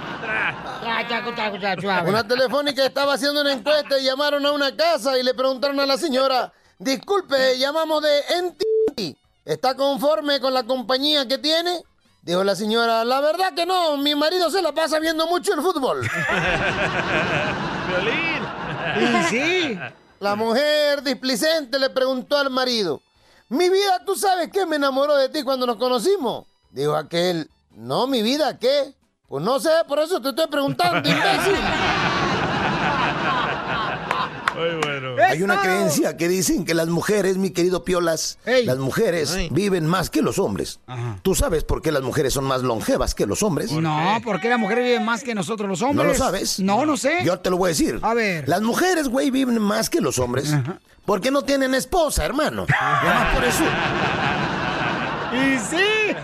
Una 2.07 2.27
telefónica 2.27 2.85
estaba 2.85 3.15
haciendo 3.15 3.41
una 3.41 3.53
encuesta 3.53 3.99
y 3.99 4.05
llamaron 4.05 4.45
a 4.47 4.53
una 4.53 4.77
casa 4.77 5.19
y 5.19 5.23
le 5.23 5.35
preguntaron 5.35 5.79
a 5.81 5.87
la 5.87 5.97
señora, 5.97 6.53
disculpe, 6.79 7.59
llamamos 7.59 8.03
de 8.03 8.21
NT, 8.43 9.17
¿está 9.45 9.75
conforme 9.75 10.41
con 10.41 10.55
la 10.55 10.65
compañía 10.65 11.27
que 11.29 11.39
tiene? 11.39 11.83
Dijo 12.23 12.45
la 12.45 12.55
señora, 12.55 13.05
la 13.05 13.21
verdad 13.21 13.55
que 13.55 13.65
no, 13.67 13.97
mi 13.97 14.15
marido 14.15 14.51
se 14.51 14.61
la 14.63 14.73
pasa 14.73 14.99
viendo 14.99 15.27
mucho 15.27 15.55
el 15.55 15.63
fútbol. 15.63 16.01
Violín. 17.89 18.41
Y 18.91 19.23
sí. 19.25 19.79
La 20.21 20.37
mujer 20.37 21.03
displicente 21.03 21.79
le 21.79 21.89
preguntó 21.89 22.37
al 22.37 22.51
marido, 22.51 23.01
mi 23.49 23.71
vida, 23.71 24.05
¿tú 24.05 24.15
sabes 24.15 24.51
qué 24.53 24.67
me 24.67 24.77
enamoró 24.77 25.17
de 25.17 25.31
ti 25.31 25.43
cuando 25.43 25.67
nos 25.67 25.77
conocimos? 25.77 26.45
Dijo 26.71 26.95
aquel, 26.95 27.49
no, 27.71 28.07
mi 28.07 28.21
vida, 28.21 28.59
¿qué? 28.59 28.95
Pues 29.27 29.43
no 29.43 29.59
sé, 29.59 29.71
por 29.89 29.99
eso 29.99 30.21
te 30.21 30.29
estoy 30.29 30.47
preguntando, 30.49 31.09
imbécil. 31.09 31.55
Muy 34.61 34.81
bueno. 34.83 35.17
Hay 35.23 35.43
una 35.43 35.61
creencia 35.61 36.17
que 36.17 36.29
dicen 36.29 36.65
que 36.65 36.75
las 36.75 36.89
mujeres, 36.89 37.37
mi 37.37 37.51
querido 37.51 37.85
Piolas, 37.85 38.39
las 38.45 38.79
mujeres 38.79 39.37
viven 39.51 39.87
más 39.87 40.11
que 40.11 40.23
los 40.23 40.39
hombres. 40.39 40.81
¿Tú 41.23 41.35
sabes 41.35 41.65
por 41.65 41.83
qué 41.83 41.93
las 41.93 42.03
mujeres 42.03 42.33
son 42.35 42.45
más 42.45 42.63
longevas 42.63 43.15
que 43.15 43.27
los 43.27 43.43
hombres? 43.43 43.73
No, 43.73 44.21
porque 44.25 44.49
la 44.49 44.59
mujer 44.59 44.79
vive 44.79 45.01
más 45.01 45.23
que 45.23 45.35
nosotros 45.35 45.69
los 45.69 45.81
¿No 45.81 45.89
hombres. 45.89 46.07
lo 46.09 46.15
sabes? 46.15 46.61
No, 46.61 46.85
no 46.85 46.97
sé. 46.97 47.19
Yo 47.25 47.39
te 47.41 47.51
lo 47.51 47.57
voy 47.57 47.69
a 47.69 47.71
decir. 47.71 47.99
A 48.03 48.15
ver. 48.15 48.49
Las 48.49 48.63
mujeres, 48.63 49.09
güey, 49.09 49.31
viven 49.31 49.59
más 49.61 49.89
que 49.91 50.01
los 50.01 50.19
hombres. 50.19 50.55
Porque 51.05 51.31
no 51.31 51.43
tienen 51.43 51.75
esposa, 51.75 52.25
hermano. 52.25 52.67
Nada 52.69 53.15
más 53.15 53.35
por 53.35 53.45
eso. 53.45 53.65
Y 55.33 55.59
sí. 55.59 56.15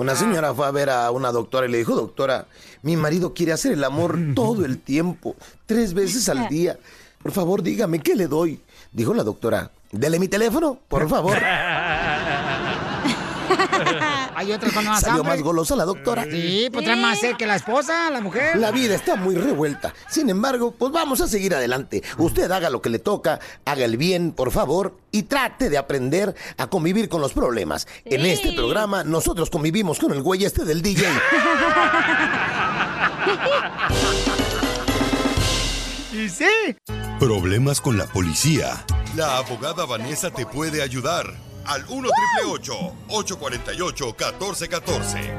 Una 0.00 0.14
señora 0.16 0.52
fue 0.54 0.66
a 0.66 0.70
ver 0.70 0.90
a 0.90 1.10
una 1.10 1.30
doctora 1.32 1.66
y 1.66 1.70
le 1.70 1.78
dijo, 1.78 1.94
doctora, 1.94 2.46
mi 2.82 2.96
marido 2.96 3.32
quiere 3.32 3.52
hacer 3.52 3.72
el 3.72 3.84
amor 3.84 4.18
todo 4.34 4.64
el 4.64 4.78
tiempo, 4.78 5.36
tres 5.66 5.94
veces 5.94 6.28
al 6.28 6.48
día. 6.48 6.78
Por 7.26 7.32
favor, 7.32 7.60
dígame, 7.60 7.98
¿qué 7.98 8.14
le 8.14 8.28
doy? 8.28 8.60
Dijo 8.92 9.12
la 9.12 9.24
doctora, 9.24 9.72
dele 9.90 10.20
mi 10.20 10.28
teléfono, 10.28 10.78
por 10.86 11.08
favor. 11.14 11.36
Hay 14.36 14.52
otras 14.52 14.72
con 14.72 14.84
más 14.84 15.00
¿Salió 15.00 15.22
hambre. 15.22 15.34
más 15.38 15.42
golosa 15.42 15.74
la 15.74 15.84
doctora? 15.84 16.22
Sí, 16.30 16.68
pues 16.72 16.84
trae 16.84 16.94
más 16.94 17.18
sed 17.18 17.34
que 17.34 17.44
la 17.44 17.56
esposa, 17.56 18.08
la 18.12 18.20
mujer. 18.20 18.56
La 18.58 18.70
vida 18.70 18.94
está 18.94 19.16
muy 19.16 19.34
revuelta. 19.34 19.92
Sin 20.08 20.30
embargo, 20.30 20.72
pues 20.78 20.92
vamos 20.92 21.20
a 21.20 21.26
seguir 21.26 21.52
adelante. 21.52 22.00
Usted 22.16 22.48
haga 22.52 22.70
lo 22.70 22.80
que 22.80 22.90
le 22.90 23.00
toca, 23.00 23.40
haga 23.64 23.84
el 23.84 23.96
bien, 23.96 24.30
por 24.30 24.52
favor, 24.52 24.96
y 25.10 25.24
trate 25.24 25.68
de 25.68 25.78
aprender 25.78 26.32
a 26.58 26.68
convivir 26.68 27.08
con 27.08 27.20
los 27.20 27.32
problemas. 27.32 27.88
En 28.04 28.24
este 28.24 28.52
programa, 28.52 29.02
nosotros 29.02 29.50
convivimos 29.50 29.98
con 29.98 30.12
el 30.12 30.22
güey 30.22 30.44
este 30.44 30.64
del 30.64 30.80
DJ. 30.80 31.08
Sí. 36.28 36.76
Problemas 37.18 37.80
con 37.80 37.96
la 37.96 38.06
policía. 38.06 38.84
La 39.14 39.38
abogada 39.38 39.84
Vanessa 39.86 40.30
te 40.30 40.44
puede 40.46 40.82
ayudar. 40.82 41.26
Al 41.64 41.84
1 41.88 42.08
848 42.46 44.06
1414 44.06 45.34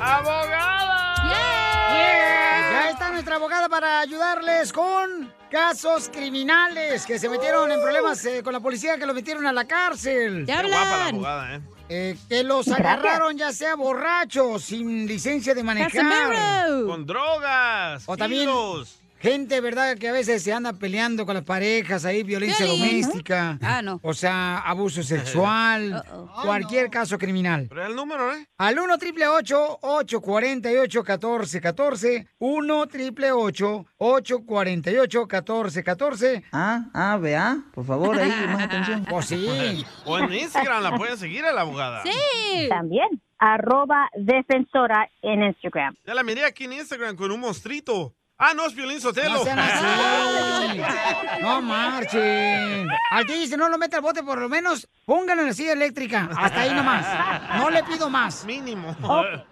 ¡Abogada! 0.00 1.14
Yeah. 1.24 2.70
Ya 2.72 2.90
está 2.90 3.10
nuestra 3.10 3.36
abogada 3.36 3.68
para 3.68 4.00
ayudarles 4.00 4.72
con 4.72 5.32
casos 5.50 6.10
criminales 6.12 7.06
que 7.06 7.18
se 7.18 7.28
metieron 7.28 7.70
en 7.70 7.80
problemas 7.80 8.24
eh, 8.24 8.42
con 8.42 8.52
la 8.52 8.60
policía, 8.60 8.98
que 8.98 9.06
los 9.06 9.14
metieron 9.14 9.46
a 9.46 9.52
la 9.52 9.66
cárcel. 9.66 10.44
Qué 10.46 10.52
guapa 10.52 10.68
la 10.68 11.06
abogada, 11.06 11.56
¿eh? 11.56 11.60
Eh, 11.90 12.16
que 12.28 12.44
los 12.44 12.68
agarraron 12.68 13.36
ya 13.38 13.52
sea 13.52 13.74
borrachos, 13.74 14.64
sin 14.64 15.06
licencia 15.06 15.54
de 15.54 15.62
manejar. 15.62 16.86
Con 16.86 17.06
drogas. 17.06 18.02
O 18.06 18.16
también 18.16 18.42
kilos. 18.42 18.98
Gente, 19.20 19.60
¿verdad? 19.60 19.96
Que 19.98 20.08
a 20.08 20.12
veces 20.12 20.42
se 20.42 20.52
anda 20.52 20.72
peleando 20.72 21.26
con 21.26 21.34
las 21.34 21.44
parejas, 21.44 22.04
ahí 22.04 22.22
violencia 22.22 22.66
doméstica. 22.66 23.58
Ah, 23.62 23.82
no. 23.82 24.00
O 24.02 24.14
sea, 24.14 24.58
abuso 24.58 25.02
sexual, 25.02 26.02
cualquier 26.42 26.90
caso 26.90 27.18
criminal. 27.18 27.66
Pero 27.68 27.86
el 27.86 27.94
número, 27.94 28.32
¿eh? 28.34 28.46
Al 28.58 28.78
1 28.78 28.98
triple 28.98 29.26
848 29.28 30.98
1414 31.00 32.26
1 32.38 32.86
triple 32.86 33.32
848 33.32 35.18
1414 35.20 36.44
Ah, 36.52 36.86
ah, 36.94 37.16
vea, 37.16 37.58
por 37.72 37.84
favor, 37.84 38.18
ahí, 38.18 38.30
más 38.52 38.62
atención. 38.62 39.04
Pues 39.08 39.26
sí. 39.26 39.84
O 40.04 40.18
en 40.18 40.32
Instagram 40.32 40.82
la 40.82 40.96
pueden 40.96 41.16
seguir 41.16 41.44
a 41.44 41.52
la 41.52 41.62
abogada. 41.62 42.02
También. 42.68 43.08
Arroba 43.38 44.08
defensora 44.16 45.08
en 45.22 45.44
Instagram. 45.44 45.94
Ya 46.04 46.14
la 46.14 46.22
miré 46.24 46.44
aquí 46.44 46.64
en 46.64 46.72
Instagram 46.72 47.14
con 47.14 47.30
un 47.30 47.40
monstruito. 47.40 48.14
Ah, 48.40 48.52
no, 48.54 48.66
es 48.66 48.74
Violín 48.74 49.00
Sotelo. 49.00 49.38
No 49.38 49.44
sean 49.44 49.58
así. 49.58 50.80
No 51.42 51.62
marchen. 51.62 52.88
Al 53.10 53.26
que 53.26 53.34
dice 53.34 53.56
no 53.56 53.68
lo 53.68 53.78
mete 53.78 53.96
al 53.96 54.02
bote, 54.02 54.22
por 54.22 54.38
lo 54.38 54.48
menos 54.48 54.88
pónganlo 55.04 55.42
en 55.42 55.48
la 55.48 55.54
silla 55.54 55.72
eléctrica. 55.72 56.28
Hasta 56.36 56.60
ahí 56.60 56.74
nomás. 56.74 57.06
No 57.58 57.70
le 57.70 57.82
pido 57.84 58.10
más. 58.10 58.44
Mínimo. 58.44 58.96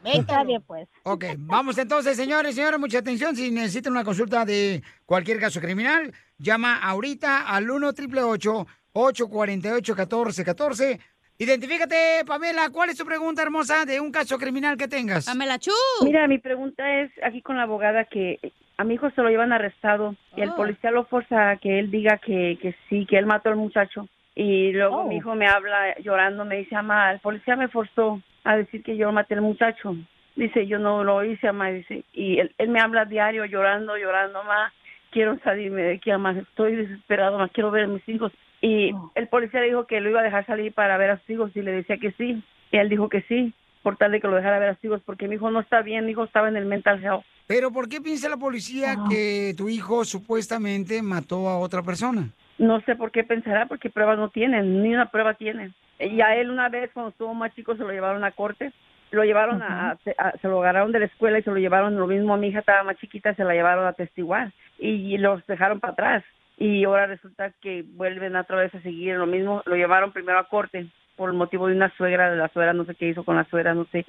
Está 0.04 0.44
bien, 0.44 0.62
pues. 0.62 0.88
Ok, 1.04 1.24
vamos 1.38 1.78
entonces, 1.78 2.16
señores, 2.16 2.54
señores, 2.54 2.78
mucha 2.78 2.98
atención. 2.98 3.34
Si 3.36 3.50
necesitan 3.50 3.92
una 3.92 4.04
consulta 4.04 4.44
de 4.44 4.82
cualquier 5.04 5.40
caso 5.40 5.60
criminal, 5.60 6.12
llama 6.38 6.76
ahorita 6.78 7.48
al 7.48 7.70
1 7.70 7.88
888 7.88 8.66
848 8.92 9.94
1414 9.94 11.00
Identifícate, 11.38 12.24
Pamela. 12.26 12.70
¿Cuál 12.70 12.90
es 12.90 12.96
tu 12.96 13.04
pregunta 13.04 13.42
hermosa 13.42 13.84
de 13.84 14.00
un 14.00 14.10
caso 14.10 14.38
criminal 14.38 14.78
que 14.78 14.88
tengas? 14.88 15.26
Pamela 15.26 15.58
Chu. 15.58 15.70
Mira, 16.02 16.26
mi 16.26 16.38
pregunta 16.38 16.82
es 17.00 17.10
aquí 17.22 17.42
con 17.42 17.58
la 17.58 17.64
abogada 17.64 18.06
que 18.06 18.38
a 18.78 18.84
mi 18.84 18.94
hijo 18.94 19.10
se 19.10 19.22
lo 19.22 19.28
llevan 19.30 19.52
arrestado 19.52 20.14
y 20.36 20.42
el 20.42 20.50
Oh. 20.50 20.56
policía 20.56 20.90
lo 20.90 21.04
forza 21.04 21.50
a 21.50 21.56
que 21.56 21.78
él 21.78 21.90
diga 21.90 22.18
que, 22.18 22.58
que 22.60 22.74
sí, 22.88 23.06
que 23.06 23.16
él 23.18 23.26
mató 23.26 23.48
al 23.48 23.56
muchacho. 23.56 24.06
Y 24.34 24.72
luego 24.72 24.98
Oh. 25.02 25.08
mi 25.08 25.16
hijo 25.16 25.34
me 25.34 25.46
habla 25.46 25.96
llorando, 26.00 26.44
me 26.44 26.56
dice, 26.56 26.74
mamá, 26.74 27.12
el 27.12 27.20
policía 27.20 27.56
me 27.56 27.68
forzó 27.68 28.20
a 28.44 28.56
decir 28.56 28.82
que 28.82 28.96
yo 28.96 29.10
maté 29.12 29.34
al 29.34 29.40
muchacho. 29.40 29.96
Dice, 30.34 30.66
yo 30.66 30.78
no 30.78 31.02
lo 31.04 31.24
hice, 31.24 31.46
mamá, 31.46 31.68
dice. 31.70 32.04
Y 32.12 32.38
él, 32.38 32.52
él 32.58 32.68
me 32.68 32.80
habla 32.80 33.06
diario 33.06 33.46
llorando, 33.46 33.96
llorando, 33.96 34.42
mamá, 34.42 34.72
quiero 35.10 35.38
salirme 35.38 35.82
de 35.82 35.94
aquí, 35.94 36.10
mamá, 36.10 36.32
estoy 36.38 36.76
desesperado, 36.76 37.38
mamá, 37.38 37.48
quiero 37.48 37.70
ver 37.70 37.84
a 37.84 37.88
mis 37.88 38.06
hijos. 38.08 38.30
Y 38.60 38.92
el 39.14 39.28
policía 39.28 39.60
le 39.60 39.66
dijo 39.68 39.86
que 39.86 40.00
lo 40.00 40.10
iba 40.10 40.20
a 40.20 40.24
dejar 40.24 40.44
salir 40.44 40.72
para 40.72 40.98
ver 40.98 41.10
a 41.10 41.18
sus 41.18 41.30
hijos 41.30 41.50
y 41.56 41.62
le 41.62 41.72
decía 41.72 41.96
que 41.96 42.10
sí. 42.12 42.42
Y 42.72 42.76
él 42.76 42.88
dijo 42.90 43.08
que 43.08 43.22
sí, 43.22 43.54
por 43.86 43.96
tal 43.96 44.10
de 44.10 44.20
que 44.20 44.26
lo 44.26 44.34
dejara 44.34 44.58
ver 44.58 44.70
a 44.70 44.74
sus 44.74 44.84
hijos, 44.86 45.00
porque 45.06 45.28
mi 45.28 45.36
hijo 45.36 45.48
no 45.52 45.60
está 45.60 45.80
bien, 45.80 46.06
mi 46.06 46.10
hijo 46.10 46.24
estaba 46.24 46.48
en 46.48 46.56
el 46.56 46.64
mental 46.66 47.00
health. 47.04 47.22
Pero 47.46 47.70
¿por 47.70 47.88
qué 47.88 48.00
piensa 48.00 48.28
la 48.28 48.36
policía 48.36 48.96
que 49.08 49.54
tu 49.56 49.68
hijo 49.68 50.04
supuestamente 50.04 51.02
mató 51.02 51.48
a 51.48 51.58
otra 51.60 51.82
persona? 51.84 52.30
No 52.58 52.80
sé 52.80 52.96
por 52.96 53.12
qué 53.12 53.22
pensará, 53.22 53.66
porque 53.66 53.88
pruebas 53.88 54.18
no 54.18 54.28
tienen, 54.30 54.82
ni 54.82 54.92
una 54.92 55.08
prueba 55.12 55.34
tienen. 55.34 55.72
Y 56.00 56.20
a 56.20 56.34
él 56.34 56.50
una 56.50 56.68
vez, 56.68 56.90
cuando 56.92 57.10
estuvo 57.10 57.32
más 57.32 57.54
chico, 57.54 57.76
se 57.76 57.84
lo 57.84 57.92
llevaron 57.92 58.24
a 58.24 58.32
corte. 58.32 58.72
Lo 59.12 59.22
llevaron 59.22 59.62
a, 59.62 59.92
a- 60.18 60.32
se 60.42 60.48
lo 60.48 60.60
agarraron 60.60 60.90
de 60.90 60.98
la 60.98 61.06
escuela 61.06 61.38
y 61.38 61.42
se 61.44 61.50
lo 61.52 61.58
llevaron, 61.58 61.94
lo 61.94 62.08
mismo 62.08 62.34
a 62.34 62.38
mi 62.38 62.48
hija 62.48 62.58
estaba 62.58 62.82
más 62.82 62.96
chiquita, 62.96 63.36
se 63.36 63.44
la 63.44 63.54
llevaron 63.54 63.86
a 63.86 63.92
testiguar 63.92 64.50
y 64.80 65.16
los 65.18 65.46
dejaron 65.46 65.78
para 65.78 65.92
atrás. 65.92 66.24
Y 66.58 66.82
ahora 66.82 67.06
resulta 67.06 67.52
que 67.62 67.84
vuelven 67.86 68.34
otra 68.34 68.56
vez 68.56 68.74
a 68.74 68.80
seguir 68.82 69.14
lo 69.14 69.26
mismo, 69.26 69.62
lo 69.64 69.76
llevaron 69.76 70.10
primero 70.10 70.40
a 70.40 70.48
corte 70.48 70.88
por 71.16 71.30
el 71.30 71.36
motivo 71.36 71.66
de 71.68 71.74
una 71.74 71.92
suegra, 71.96 72.30
de 72.30 72.36
la 72.36 72.48
suegra 72.48 72.72
no 72.72 72.84
sé 72.84 72.94
qué 72.94 73.08
hizo 73.08 73.24
con 73.24 73.36
la 73.36 73.44
suegra, 73.44 73.74
no 73.74 73.86
sé. 73.90 74.06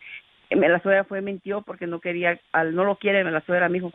Eh, 0.49 0.55
La 0.55 0.81
suegra 0.81 1.03
fue 1.03 1.21
mintió 1.21 1.61
porque 1.61 1.87
no 1.87 1.99
quería, 1.99 2.39
al 2.51 2.75
no 2.75 2.83
lo 2.83 2.95
quiere 2.97 3.23
la 3.23 3.41
suegra, 3.41 3.69
mi 3.69 3.79
hijo. 3.79 3.91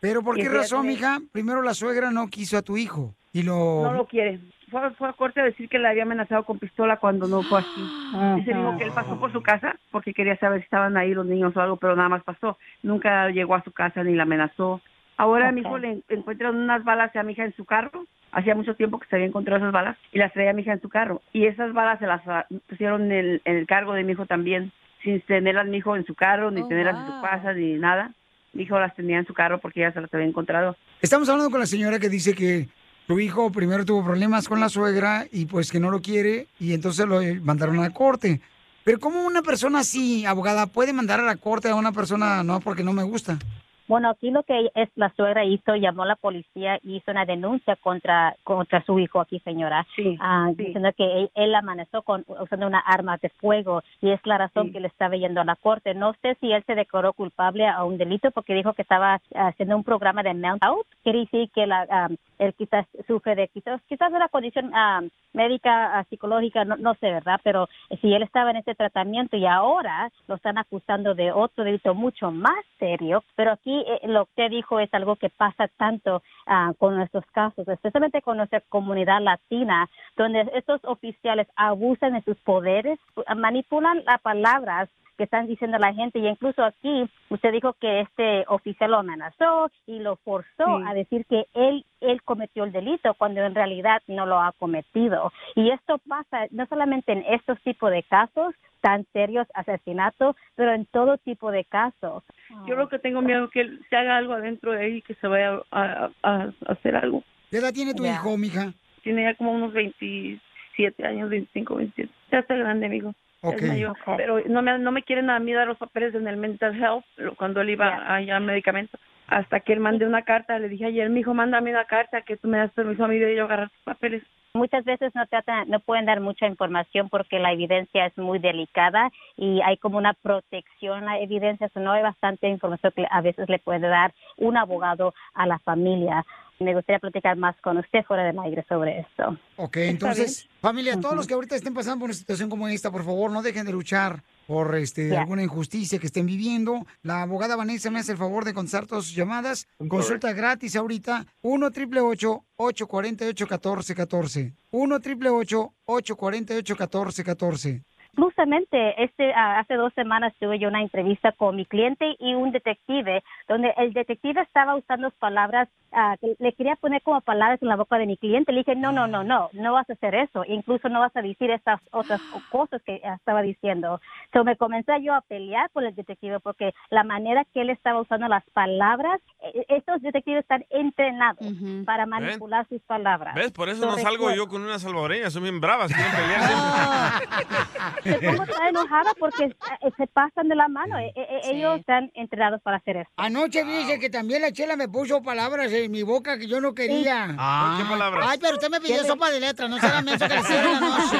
¿Pero 0.00 0.22
por 0.22 0.36
qué 0.36 0.48
razón, 0.48 0.86
mija? 0.86 1.18
Primero 1.32 1.62
la 1.62 1.72
suegra 1.72 2.10
no 2.10 2.28
quiso 2.28 2.58
a 2.58 2.62
tu 2.62 2.76
hijo 2.76 3.14
y 3.32 3.42
lo... 3.42 3.82
No 3.82 3.92
lo 3.94 4.06
quiere. 4.06 4.38
Fue, 4.70 4.90
fue 4.92 5.08
a 5.08 5.12
corte 5.12 5.40
a 5.40 5.44
decir 5.44 5.68
que 5.68 5.78
le 5.78 5.88
había 5.88 6.02
amenazado 6.02 6.44
con 6.44 6.58
pistola 6.58 6.98
cuando 6.98 7.26
no 7.26 7.42
fue 7.42 7.60
así. 7.60 8.36
Dice 8.36 8.52
dijo 8.52 8.76
que 8.76 8.84
él 8.84 8.92
pasó 8.94 9.18
por 9.18 9.32
su 9.32 9.40
casa 9.42 9.76
porque 9.90 10.12
quería 10.12 10.36
saber 10.36 10.60
si 10.60 10.64
estaban 10.64 10.96
ahí 10.96 11.14
los 11.14 11.24
niños 11.26 11.56
o 11.56 11.60
algo, 11.60 11.76
pero 11.76 11.96
nada 11.96 12.08
más 12.08 12.22
pasó. 12.22 12.58
Nunca 12.82 13.30
llegó 13.30 13.54
a 13.54 13.64
su 13.64 13.72
casa 13.72 14.02
ni 14.02 14.14
la 14.14 14.24
amenazó. 14.24 14.80
Ahora 15.16 15.48
a 15.48 15.52
mi 15.52 15.60
hijo 15.60 15.78
le 15.78 15.90
en- 15.92 16.04
encuentran 16.08 16.56
unas 16.56 16.84
balas 16.84 17.14
a 17.16 17.22
mi 17.22 17.32
hija 17.32 17.44
en 17.44 17.54
su 17.54 17.64
carro. 17.64 18.04
Hacía 18.32 18.54
mucho 18.56 18.74
tiempo 18.74 18.98
que 18.98 19.06
se 19.06 19.14
había 19.14 19.28
encontrado 19.28 19.58
esas 19.58 19.72
balas 19.72 19.96
y 20.12 20.18
las 20.18 20.32
traía 20.32 20.52
mi 20.52 20.62
hija 20.62 20.72
en 20.72 20.80
su 20.80 20.88
carro. 20.88 21.22
Y 21.32 21.46
esas 21.46 21.72
balas 21.72 22.00
se 22.00 22.06
las 22.06 22.20
ah, 22.26 22.46
pusieron 22.68 23.04
en 23.04 23.12
el, 23.12 23.42
en 23.44 23.56
el 23.56 23.66
cargo 23.66 23.92
de 23.94 24.02
mi 24.02 24.12
hijo 24.12 24.26
también, 24.26 24.72
sin 25.04 25.20
tenerlas 25.20 25.66
mi 25.68 25.76
hijo 25.76 25.94
en 25.94 26.04
su 26.04 26.14
carro, 26.14 26.50
ni 26.50 26.62
Oh, 26.62 26.66
tenerlas 26.66 26.96
en 26.96 27.06
su 27.14 27.20
casa, 27.22 27.52
ni 27.52 27.74
nada. 27.74 28.12
Mi 28.52 28.64
hijo 28.64 28.78
las 28.78 28.94
tenía 28.96 29.18
en 29.18 29.26
su 29.26 29.34
carro 29.34 29.58
porque 29.60 29.80
ella 29.80 29.92
se 29.92 30.00
las 30.00 30.12
había 30.12 30.26
encontrado. 30.26 30.76
Estamos 31.00 31.28
hablando 31.28 31.50
con 31.50 31.60
la 31.60 31.66
señora 31.66 31.98
que 32.00 32.08
dice 32.08 32.34
que 32.34 32.68
tu 33.06 33.20
hijo 33.20 33.52
primero 33.52 33.84
tuvo 33.84 34.04
problemas 34.04 34.48
con 34.48 34.58
la 34.58 34.68
suegra 34.68 35.26
y 35.30 35.46
pues 35.46 35.70
que 35.70 35.78
no 35.78 35.90
lo 35.90 36.00
quiere 36.00 36.48
y 36.58 36.72
entonces 36.74 37.06
lo 37.06 37.20
mandaron 37.42 37.78
a 37.78 37.82
la 37.82 37.90
corte. 37.90 38.40
Pero 38.82 38.98
¿cómo 38.98 39.24
una 39.24 39.42
persona 39.42 39.80
así, 39.80 40.26
abogada, 40.26 40.66
puede 40.66 40.92
mandar 40.92 41.20
a 41.20 41.24
la 41.24 41.36
corte 41.36 41.68
a 41.68 41.74
una 41.76 41.92
persona 41.92 42.42
no 42.42 42.58
porque 42.60 42.82
no 42.82 42.92
me 42.92 43.02
gusta? 43.04 43.38
Bueno, 43.86 44.10
aquí 44.10 44.30
lo 44.30 44.42
que 44.42 44.70
es 44.74 44.88
la 44.96 45.12
suegra 45.14 45.44
hizo, 45.44 45.76
llamó 45.76 46.04
a 46.04 46.06
la 46.06 46.16
policía 46.16 46.78
y 46.82 46.96
hizo 46.96 47.10
una 47.10 47.24
denuncia 47.24 47.76
contra 47.76 48.34
contra 48.42 48.82
su 48.84 48.98
hijo 48.98 49.20
aquí, 49.20 49.40
señora, 49.40 49.86
Ah, 50.20 50.50
diciendo 50.54 50.90
que 50.96 51.04
él, 51.04 51.30
él 51.34 51.54
amaneció 51.54 52.02
con, 52.02 52.24
usando 52.26 52.66
una 52.66 52.80
arma 52.80 53.16
de 53.18 53.28
fuego 53.28 53.82
y 54.00 54.10
es 54.10 54.20
la 54.24 54.38
razón 54.38 54.72
que 54.72 54.80
le 54.80 54.88
estaba 54.88 55.16
yendo 55.16 55.40
a 55.40 55.44
la 55.44 55.56
corte. 55.56 55.94
No 55.94 56.14
sé 56.22 56.36
si 56.40 56.52
él 56.52 56.62
se 56.66 56.74
declaró 56.74 57.12
culpable 57.12 57.66
a 57.66 57.84
un 57.84 57.98
delito 57.98 58.30
porque 58.30 58.54
dijo 58.54 58.72
que 58.72 58.82
estaba 58.82 59.20
haciendo 59.34 59.76
un 59.76 59.84
programa 59.84 60.22
de 60.22 60.34
mental 60.34 60.60
health. 60.62 60.86
Quiere 61.02 61.20
decir 61.20 61.50
que 61.54 61.66
la, 61.66 61.86
ah, 61.90 62.08
él 62.38 62.54
quizás 62.54 62.86
sufre 63.06 63.34
de 63.34 63.48
quizás, 63.48 63.80
quizás 63.88 64.12
una 64.12 64.28
condición 64.28 64.70
ah, 64.74 65.02
médica, 65.32 66.04
psicológica, 66.08 66.64
no, 66.64 66.76
no 66.76 66.94
sé, 66.94 67.10
¿verdad? 67.10 67.40
Pero 67.42 67.68
si 68.00 68.12
él 68.14 68.22
estaba 68.22 68.50
en 68.50 68.56
ese 68.56 68.74
tratamiento 68.74 69.36
y 69.36 69.46
ahora 69.46 70.10
lo 70.28 70.36
están 70.36 70.58
acusando 70.58 71.14
de 71.14 71.32
otro 71.32 71.64
delito 71.64 71.94
mucho 71.94 72.30
más 72.30 72.64
serio, 72.78 73.24
pero 73.36 73.52
aquí 73.52 73.73
eh, 73.76 74.00
lo 74.04 74.28
que 74.36 74.48
dijo 74.48 74.80
es 74.80 74.92
algo 74.92 75.16
que 75.16 75.30
pasa 75.30 75.68
tanto 75.76 76.22
ah, 76.46 76.72
con 76.78 76.96
nuestros 76.96 77.24
casos, 77.32 77.66
especialmente 77.68 78.22
con 78.22 78.36
nuestra 78.36 78.60
comunidad 78.60 79.20
latina, 79.20 79.88
donde 80.16 80.50
estos 80.54 80.80
oficiales 80.84 81.48
abusan 81.56 82.14
de 82.14 82.22
sus 82.22 82.36
poderes, 82.38 82.98
manipulan 83.36 84.04
las 84.04 84.20
palabras 84.20 84.88
que 85.16 85.24
están 85.24 85.46
diciendo 85.46 85.78
la 85.78 85.92
gente 85.94 86.18
y 86.18 86.26
incluso 86.26 86.64
aquí 86.64 87.08
usted 87.30 87.52
dijo 87.52 87.74
que 87.74 88.00
este 88.00 88.44
oficial 88.48 88.90
lo 88.92 88.98
amenazó 88.98 89.70
y 89.86 89.98
lo 90.00 90.16
forzó 90.16 90.44
Sí. 90.78 90.84
a 90.86 90.94
decir 90.94 91.24
que 91.26 91.46
él 91.54 91.84
él 92.00 92.22
cometió 92.22 92.64
el 92.64 92.72
delito 92.72 93.14
cuando 93.14 93.40
en 93.42 93.54
realidad 93.54 94.02
no 94.08 94.26
lo 94.26 94.40
ha 94.40 94.52
cometido 94.52 95.32
y 95.54 95.70
esto 95.70 95.98
pasa 96.08 96.46
no 96.50 96.66
solamente 96.66 97.12
en 97.12 97.24
estos 97.28 97.60
tipos 97.62 97.90
de 97.90 98.02
casos 98.02 98.54
tan 98.80 99.06
serios 99.12 99.46
asesinatos 99.54 100.36
pero 100.56 100.72
en 100.74 100.84
todo 100.86 101.16
tipo 101.18 101.50
de 101.50 101.64
casos 101.64 102.22
Yo 102.66 102.74
lo 102.76 102.88
que 102.88 102.98
tengo 102.98 103.22
miedo 103.22 103.44
es 103.46 103.50
que 103.50 103.60
él 103.62 103.80
se 103.88 103.96
haga 103.96 104.16
algo 104.16 104.34
adentro 104.34 104.72
de 104.72 104.86
él 104.86 104.96
y 104.96 105.02
que 105.02 105.14
se 105.14 105.26
vaya 105.26 105.60
a, 105.70 106.10
a- 106.22 106.32
a 106.32 106.52
hacer 106.72 106.94
algo. 106.96 107.22
¿Qué 107.50 107.58
edad 107.58 107.72
tiene 107.72 107.94
tu 107.94 108.04
Ya. 108.04 108.12
hijo, 108.14 108.36
mija? 108.36 108.72
Tiene 109.02 109.22
ya 109.24 109.34
como 109.34 109.52
unos 109.52 109.72
27 109.72 111.06
años, 111.06 111.30
25, 111.30 111.74
27. 111.76 112.12
Ya 112.32 112.38
está 112.40 112.54
grande, 112.56 112.86
amigo. 112.86 113.14
Mayor. 113.52 113.96
Pero 114.16 114.40
no 114.46 114.62
me, 114.62 114.78
no 114.78 114.92
me 114.92 115.02
quieren 115.02 115.30
a 115.30 115.38
mí 115.38 115.52
dar 115.52 115.66
los 115.66 115.78
papeles 115.78 116.14
en 116.14 116.26
el 116.26 116.36
mental 116.36 116.74
health 116.80 117.04
lo- 117.16 117.34
cuando 117.34 117.60
él 117.60 117.70
iba 117.70 118.14
allá 118.14 118.36
a 118.36 118.40
medicamentos. 118.40 119.00
Hasta 119.26 119.60
que 119.60 119.72
él 119.72 119.80
mande 119.80 120.06
una 120.06 120.22
carta, 120.22 120.58
le 120.58 120.68
dije 120.68 120.84
ayer, 120.86 121.08
mi 121.08 121.20
hijo, 121.20 121.32
mándame 121.32 121.70
una 121.70 121.86
carta 121.86 122.22
que 122.22 122.36
tú 122.36 122.46
me 122.48 122.58
das 122.58 122.70
permiso 122.72 123.04
a 123.04 123.08
mí 123.08 123.18
de 123.18 123.34
yo 123.34 123.44
agarrar 123.44 123.70
tus 123.70 123.82
papeles. 123.82 124.22
Muchas 124.56 124.84
veces 124.84 125.12
no 125.16 125.26
tratan, 125.26 125.68
no 125.68 125.80
pueden 125.80 126.04
dar 126.06 126.20
mucha 126.20 126.46
información 126.46 127.08
porque 127.08 127.40
la 127.40 127.50
evidencia 127.50 128.06
es 128.06 128.16
muy 128.16 128.38
delicada 128.38 129.10
y 129.36 129.60
hay 129.62 129.78
como 129.78 129.98
una 129.98 130.12
protección 130.12 131.02
a 131.08 131.14
la 131.14 131.20
evidencia, 131.20 131.68
so 131.70 131.80
no 131.80 131.90
hay 131.90 132.02
bastante 132.02 132.48
información 132.48 132.92
que 132.94 133.04
a 133.10 133.20
veces 133.20 133.48
le 133.48 133.58
puede 133.58 133.88
dar 133.88 134.12
un 134.36 134.56
abogado 134.56 135.12
a 135.34 135.46
la 135.46 135.58
familia. 135.58 136.24
Me 136.60 136.74
gustaría 136.74 137.00
platicar 137.00 137.36
más 137.36 137.56
con 137.60 137.78
usted 137.78 138.04
fuera 138.04 138.24
del 138.24 138.38
aire 138.38 138.64
sobre 138.68 139.00
esto. 139.00 139.36
Ok, 139.56 139.76
entonces, 139.78 140.48
familia, 140.60 140.98
todos 141.00 141.16
los 141.16 141.26
que 141.26 141.34
ahorita 141.34 141.56
estén 141.56 141.74
pasando 141.74 142.00
por 142.00 142.06
una 142.06 142.14
situación 142.14 142.48
como 142.48 142.68
esta, 142.68 142.90
por 142.90 143.04
favor, 143.04 143.30
no 143.30 143.42
dejen 143.42 143.66
de 143.66 143.72
luchar 143.72 144.22
por 144.46 144.74
este 144.76 145.16
alguna 145.16 145.42
injusticia 145.42 145.98
que 145.98 146.06
estén 146.06 146.26
viviendo. 146.26 146.86
La 147.02 147.22
abogada 147.22 147.56
Vanessa 147.56 147.90
me 147.90 147.98
hace 147.98 148.12
el 148.12 148.18
favor 148.18 148.44
de 148.44 148.54
contestar 148.54 148.86
todas 148.86 149.04
sus 149.04 149.14
llamadas. 149.14 149.66
Consulta 149.88 150.32
gratis 150.32 150.76
ahorita. 150.76 151.26
1 151.42 151.66
888 151.66 152.44
848 152.56 153.44
1414 153.44 154.52
1 154.70 154.94
888 154.94 155.74
848 155.86 156.74
1414 156.74 157.93
Justamente, 158.16 159.02
este, 159.02 159.32
ah, 159.34 159.58
hace 159.58 159.74
dos 159.74 159.92
semanas 159.94 160.32
tuve 160.38 160.58
yo 160.58 160.68
una 160.68 160.82
entrevista 160.82 161.32
con 161.32 161.56
mi 161.56 161.66
cliente 161.66 162.16
y 162.18 162.34
un 162.34 162.52
detective, 162.52 163.22
donde 163.48 163.74
el 163.76 163.92
detective 163.92 164.40
estaba 164.40 164.76
usando 164.76 165.10
palabras, 165.12 165.68
ah, 165.92 166.16
que 166.20 166.36
le 166.38 166.52
quería 166.52 166.76
poner 166.76 167.02
como 167.02 167.20
palabras 167.22 167.60
en 167.62 167.68
la 167.68 167.76
boca 167.76 167.98
de 167.98 168.06
mi 168.06 168.16
cliente. 168.16 168.52
Le 168.52 168.58
dije, 168.58 168.76
no, 168.76 168.92
no, 168.92 169.06
no, 169.06 169.24
no, 169.24 169.50
no 169.52 169.72
vas 169.72 169.88
a 169.90 169.94
hacer 169.94 170.14
eso. 170.14 170.44
Incluso 170.46 170.88
no 170.88 171.00
vas 171.00 171.14
a 171.16 171.22
decir 171.22 171.50
estas 171.50 171.80
otras 171.90 172.20
cosas 172.50 172.82
que 172.82 173.00
estaba 173.02 173.42
diciendo. 173.42 174.00
Entonces 174.26 174.46
me 174.46 174.56
comencé 174.56 174.92
yo 175.02 175.14
a 175.14 175.20
pelear 175.22 175.70
con 175.70 175.84
el 175.84 175.94
detective 175.94 176.40
porque 176.40 176.72
la 176.90 177.04
manera 177.04 177.44
que 177.52 177.62
él 177.62 177.70
estaba 177.70 178.00
usando 178.00 178.28
las 178.28 178.44
palabras, 178.50 179.20
eh, 179.40 179.64
estos 179.68 180.02
detectives 180.02 180.42
están 180.42 180.64
entrenados 180.70 181.46
para 181.84 182.06
manipular 182.06 182.66
sus 182.68 182.80
palabras. 182.82 183.34
¿Ves? 183.34 183.52
Por 183.52 183.68
eso 183.68 183.86
no 183.86 183.98
salgo 183.98 184.30
yo 184.32 184.48
con 184.48 184.62
una 184.62 184.78
salvadoreña, 184.78 185.30
son 185.30 185.42
bien 185.42 185.60
bravas, 185.60 185.92
quieren 185.92 186.12
pelear 186.12 186.42
siempre. 186.42 188.03
Me 188.04 188.18
pongo 188.18 188.46
tan 188.46 188.68
enojada 188.68 189.12
porque 189.18 189.44
eh, 189.44 189.90
se 189.96 190.06
pasan 190.06 190.48
de 190.48 190.54
la 190.54 190.68
mano. 190.68 190.98
Eh, 190.98 191.12
eh, 191.16 191.40
Ellos 191.44 191.80
están 191.80 192.10
entrenados 192.14 192.60
para 192.62 192.78
hacer 192.78 192.98
esto. 192.98 193.12
Anoche 193.16 193.64
dice 193.64 193.98
que 193.98 194.10
también 194.10 194.42
la 194.42 194.52
chela 194.52 194.76
me 194.76 194.88
puso 194.88 195.22
palabras 195.22 195.72
en 195.72 195.90
mi 195.90 196.02
boca 196.02 196.38
que 196.38 196.46
yo 196.46 196.60
no 196.60 196.74
quería. 196.74 197.34
Ah. 197.38 197.78
¿Qué 197.80 197.88
palabras? 197.88 198.26
Ay, 198.28 198.38
pero 198.40 198.54
usted 198.54 198.70
me 198.70 198.80
pidió 198.80 199.04
sopa 199.04 199.30
de 199.30 199.40
letra, 199.40 199.68
no 199.68 199.78
se 199.78 199.86
haga 199.86 200.02
menso 200.02 200.26
que 200.28 200.34
le 200.34 200.42
la 200.42 200.80
noche. 200.80 201.16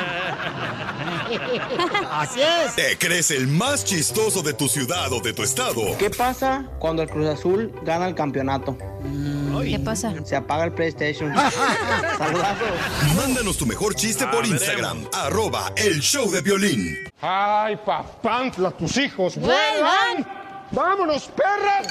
Así 2.11 2.41
es. 2.41 2.77
¿Te 2.77 2.97
crees 2.99 3.31
el 3.31 3.47
más 3.49 3.85
chistoso 3.85 4.43
de 4.43 4.53
tu 4.53 4.69
ciudad 4.69 5.13
o 5.13 5.21
de 5.21 5.33
tu 5.33 5.43
estado? 5.43 5.83
¿Qué 5.99 6.11
pasa 6.11 6.65
cuando 6.79 7.03
el 7.03 7.09
Cruz 7.09 7.27
Azul 7.29 7.73
gana 7.83 8.07
el 8.07 8.15
campeonato? 8.15 8.77
¿Qué 9.63 9.79
pasa? 9.79 10.13
Se 10.25 10.37
apaga 10.37 10.65
el 10.65 10.73
PlayStation. 10.73 11.33
Saludazos. 12.19 12.69
Mándanos 13.17 13.57
tu 13.57 13.67
mejor 13.67 13.95
chiste 13.95 14.27
por 14.27 14.47
Instagram, 14.47 15.07
arroba 15.13 15.73
el 15.77 16.01
show 16.01 16.31
de 16.31 16.41
violín. 16.41 16.97
Ay, 17.21 17.77
papantla, 17.77 18.71
tus 18.73 18.97
hijos 18.99 19.37
¡Vuelvan! 19.37 20.27
¡Vámonos, 20.71 21.31
perras! 21.37 21.87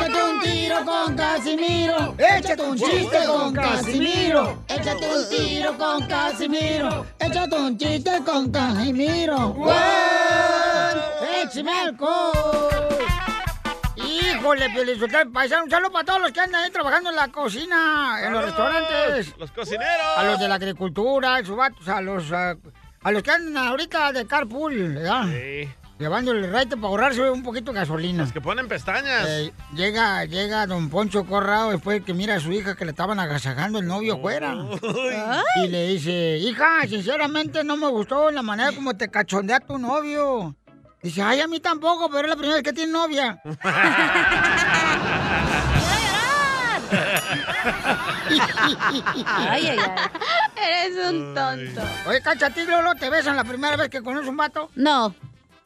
Échate 0.00 0.22
un 0.22 0.40
tiro 0.40 0.84
con 0.84 1.16
Casimiro. 1.16 2.14
Échate 2.18 2.62
un 2.62 2.76
chiste 2.78 3.18
con 3.26 3.52
Casimiro. 3.52 4.62
Échate 4.68 5.06
un 5.08 5.28
tiro 5.28 5.78
con 5.78 6.06
Casimiro. 6.06 7.06
Échate 7.18 7.56
un 7.56 7.78
chiste 7.78 8.10
con 8.24 8.50
Casimiro. 8.50 9.52
¡Wow! 9.54 9.70
¡Échame 11.42 11.72
alcohol! 11.80 12.79
Híjole, 14.30 14.70
Piolizotelo, 14.70 15.32
paisano, 15.32 15.64
un 15.64 15.70
saludo 15.70 15.92
para 15.92 16.04
todos 16.04 16.20
los 16.20 16.32
que 16.32 16.40
andan 16.40 16.64
ahí 16.64 16.70
trabajando 16.70 17.10
en 17.10 17.16
la 17.16 17.28
cocina, 17.28 18.18
en 18.22 18.32
los 18.32 18.44
restaurantes. 18.44 19.34
Los 19.38 19.50
cocineros. 19.50 20.06
A 20.16 20.24
los 20.24 20.38
de 20.38 20.48
la 20.48 20.54
agricultura, 20.54 21.36
a 21.36 21.96
a 21.96 22.00
los, 22.00 22.32
ah, 22.32 22.54
a 23.02 23.10
los 23.10 23.22
que 23.22 23.30
andan 23.30 23.66
ahorita 23.66 24.12
de 24.12 24.26
carpool, 24.26 24.94
¿verdad? 24.94 25.26
Llevando 25.98 26.32
el 26.32 26.50
raite 26.50 26.76
para 26.76 26.88
ahorrarse 26.88 27.28
un 27.28 27.42
poquito 27.42 27.72
de 27.72 27.80
gasolina. 27.80 28.22
Los 28.22 28.32
que 28.32 28.40
ponen 28.40 28.68
pestañas. 28.68 29.26
Eh, 29.28 29.52
llega, 29.74 30.24
llega 30.24 30.66
don 30.66 30.88
Poncho 30.88 31.26
Corrado 31.26 31.72
después 31.72 32.02
que 32.02 32.14
mira 32.14 32.36
a 32.36 32.40
su 32.40 32.52
hija 32.52 32.74
que 32.74 32.86
le 32.86 32.92
estaban 32.92 33.20
agasajando 33.20 33.80
el 33.80 33.86
novio 33.86 34.14
afuera. 34.14 34.56
Y 35.56 35.68
le 35.68 35.88
dice, 35.88 36.38
hija, 36.38 36.86
sinceramente 36.88 37.64
no 37.64 37.76
me 37.76 37.88
gustó 37.88 38.30
la 38.30 38.40
manera 38.40 38.72
como 38.72 38.96
te 38.96 39.10
cachondea 39.10 39.60
tu 39.60 39.76
novio. 39.76 40.56
Dice, 41.02 41.22
ay, 41.22 41.40
a 41.40 41.46
mí 41.48 41.60
tampoco, 41.60 42.10
pero 42.10 42.22
es 42.22 42.28
la 42.28 42.36
primera 42.36 42.56
vez 42.56 42.62
que 42.64 42.72
tiene 42.72 42.92
novia. 42.92 43.40
Ay, 49.26 49.66
ay, 49.66 49.78
ay. 49.78 49.78
Eres 50.56 51.06
un 51.10 51.34
tonto. 51.34 51.82
Oye, 52.06 52.20
Cacha, 52.22 52.46
¿a 52.46 52.50
ti, 52.50 52.64
Lolo, 52.64 52.94
te 52.94 53.10
besan 53.10 53.36
la 53.36 53.44
primera 53.44 53.76
vez 53.76 53.88
que 53.88 54.02
conoces 54.02 54.28
un 54.28 54.36
vato? 54.36 54.70
No. 54.74 55.14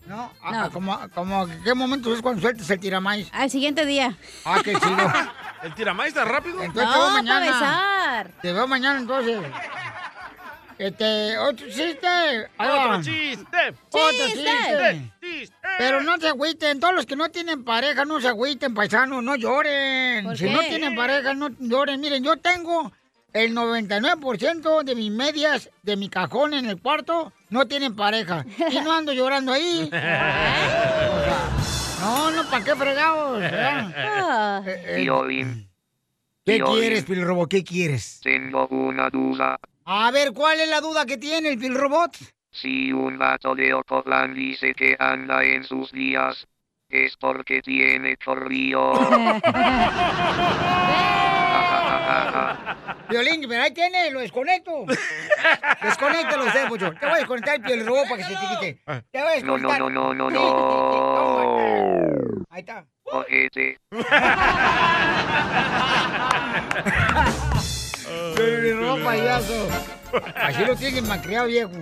¿No? 0.07 0.31
Ah, 0.43 0.69
como, 0.73 0.99
como, 1.15 1.47
¿qué 1.65 1.73
momento 1.75 2.15
es 2.15 2.21
cuando 2.21 2.43
sueltas 2.43 2.69
el 2.71 2.79
tiramais? 2.79 3.29
Al 3.33 3.51
siguiente 3.51 3.87
día. 3.87 4.17
Ah, 4.45 4.61
qué 4.63 4.75
chido. 4.75 5.13
¿El 5.63 5.75
tiramais 5.75 6.09
está 6.09 6.25
rápido? 6.27 6.63
Entonces 6.63 6.85
No, 6.85 6.93
te 6.93 6.99
veo 6.99 7.07
para 7.09 7.23
mañana. 7.23 7.47
besar. 7.47 8.31
Te 8.43 8.53
veo 8.53 8.67
mañana 8.67 8.99
entonces. 9.01 9.39
Este, 10.79 11.39
otro 11.39 11.67
chiste. 11.69 12.49
Otro 12.59 13.03
chiste. 13.03 13.75
Otro 13.91 14.27
Chiste. 14.27 15.11
chiste. 15.21 15.57
Pero 15.79 16.03
no 16.03 16.19
se 16.19 16.29
agüiten, 16.29 16.81
todos 16.81 16.95
los 16.95 17.07
que 17.07 17.17
no 17.17 17.29
tienen 17.31 17.65
pareja, 17.65 18.05
no 18.05 18.21
se 18.21 18.29
agüiten, 18.29 18.75
paisanos, 18.75 19.23
no 19.23 19.37
lloren. 19.37 20.25
¿Por 20.25 20.37
Si 20.37 20.49
no 20.49 20.61
tienen 20.61 20.95
pareja, 20.95 21.35
no 21.35 21.49
lloren. 21.59 22.01
Miren, 22.01 22.23
yo 22.25 22.37
tengo 22.37 22.93
el 23.33 23.55
99% 23.55 24.85
de 24.85 24.95
mis 24.95 25.11
medias 25.11 25.71
de 25.83 25.97
mi 25.97 26.09
cajón 26.09 26.55
en 26.55 26.67
el 26.67 26.81
cuarto, 26.81 27.33
no 27.51 27.67
tienen 27.67 27.97
pareja. 27.97 28.45
Y 28.71 28.81
no 28.81 28.93
ando 28.93 29.13
llorando 29.13 29.53
ahí. 29.53 29.91
O 29.95 31.25
sea, 31.25 31.51
no, 32.01 32.31
no, 32.33 32.51
¿para 32.51 32.65
qué 32.65 32.75
fregados? 32.77 33.43
Ah. 33.43 34.63
Eh, 34.67 34.85
eh, 34.89 34.97
Violín, 35.01 35.71
¿Qué 36.45 36.61
quieres, 36.61 37.05
Pilrobo? 37.05 37.49
¿Qué 37.49 37.65
quieres? 37.65 38.21
tengo 38.23 38.67
una 38.69 39.09
duda. 39.09 39.59
A 39.87 40.11
ver, 40.11 40.33
¿cuál 40.33 40.61
es 40.61 40.69
la 40.69 40.81
duda 40.81 41.05
que 41.07 41.17
tiene 41.19 41.51
el 41.51 41.59
Pilrobot? 41.59 42.17
Si 42.51 42.93
un 42.93 43.19
vato 43.19 43.55
de 43.55 43.75
Ocotlán 43.75 44.35
dice 44.35 44.73
que 44.75 44.97
anda 44.99 45.45
en 45.45 45.65
sus 45.65 45.93
días, 45.93 46.47
es 46.89 47.17
porque 47.17 47.61
tiene 47.61 48.17
chorrillo. 48.17 48.93
Violín, 53.09 53.45
pero 53.49 53.63
ahí 53.63 53.73
tiene, 53.75 54.11
lo 54.11 54.21
desconecto. 54.21 54.85
Desconéctalo 55.83 56.45
usted, 56.47 56.69
mucho. 56.69 56.93
Te 56.95 57.07
voy 57.07 57.15
a 57.15 57.19
desconectar 57.19 57.55
el 57.57 57.63
piel 57.63 57.87
robot 57.87 58.09
para 58.09 58.17
que 58.17 58.25
se 58.25 58.35
te 58.35 58.41
quite. 58.49 58.81
Te 59.11 59.23
voy 59.23 59.33
a 59.33 59.41
No, 59.43 59.59
no, 59.59 59.69
desconectar. 59.69 59.81
no, 59.81 59.91
no, 59.91 60.15
no, 60.15 60.31
no. 60.31 61.57
Ahí 62.51 62.61
está. 62.61 62.87
Ojete. 63.05 63.79
Piel 68.37 68.79
robot 68.79 69.05
payaso. 69.05 69.69
Así 70.37 70.65
lo 70.65 70.77
tienen 70.77 71.07
malcriado, 71.07 71.47
viejo. 71.47 71.73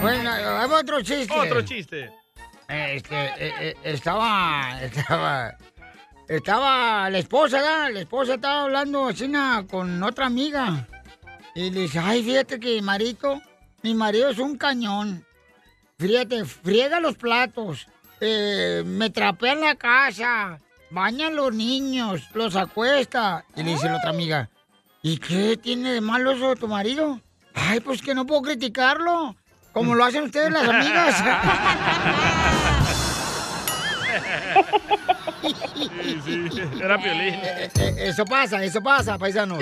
Bueno, 0.00 0.30
hay 0.30 0.70
otro 0.70 1.02
chiste. 1.02 1.34
Otro 1.34 1.62
chiste. 1.62 2.10
Este, 2.68 3.14
eh, 3.14 3.54
eh, 3.60 3.74
estaba, 3.84 4.80
estaba, 4.82 5.56
estaba 6.28 7.10
la 7.10 7.18
esposa, 7.18 7.58
¿verdad? 7.58 7.92
La 7.92 8.00
esposa 8.00 8.34
estaba 8.34 8.62
hablando 8.64 9.06
así 9.08 9.30
con 9.70 10.02
otra 10.02 10.26
amiga. 10.26 10.86
Y 11.54 11.70
le 11.70 11.82
dice, 11.82 12.00
ay, 12.00 12.22
fíjate 12.22 12.58
que 12.58 12.74
mi 12.74 12.82
marido, 12.82 13.40
mi 13.82 13.94
marido 13.94 14.30
es 14.30 14.38
un 14.38 14.56
cañón. 14.58 15.24
Fíjate, 15.98 16.44
friega 16.44 17.00
los 17.00 17.16
platos, 17.16 17.86
eh, 18.20 18.82
me 18.84 19.08
trapea 19.10 19.52
en 19.52 19.60
la 19.62 19.74
casa, 19.76 20.60
baña 20.90 21.28
a 21.28 21.30
los 21.30 21.54
niños, 21.54 22.28
los 22.34 22.56
acuesta. 22.56 23.44
Y 23.54 23.62
le 23.62 23.70
dice 23.70 23.88
la 23.88 23.96
otra 23.96 24.10
amiga, 24.10 24.50
¿y 25.06 25.18
qué 25.18 25.56
tiene 25.56 25.92
de 25.92 26.00
malo 26.00 26.32
eso 26.32 26.48
de 26.48 26.56
tu 26.56 26.66
marido? 26.66 27.20
Ay, 27.54 27.78
pues 27.78 28.02
que 28.02 28.12
no 28.12 28.26
puedo 28.26 28.42
criticarlo, 28.42 29.36
como 29.72 29.94
lo 29.94 30.04
hacen 30.04 30.24
ustedes 30.24 30.50
las 30.50 30.68
amigas. 30.68 31.24
Sí, 36.24 36.48
sí. 36.50 36.60
Era 36.82 36.98
Piolín. 36.98 37.34
Eh, 37.34 37.70
eh, 37.78 37.94
Eso 37.98 38.24
pasa, 38.24 38.62
eso 38.64 38.82
pasa, 38.82 39.18
paisanos. 39.18 39.58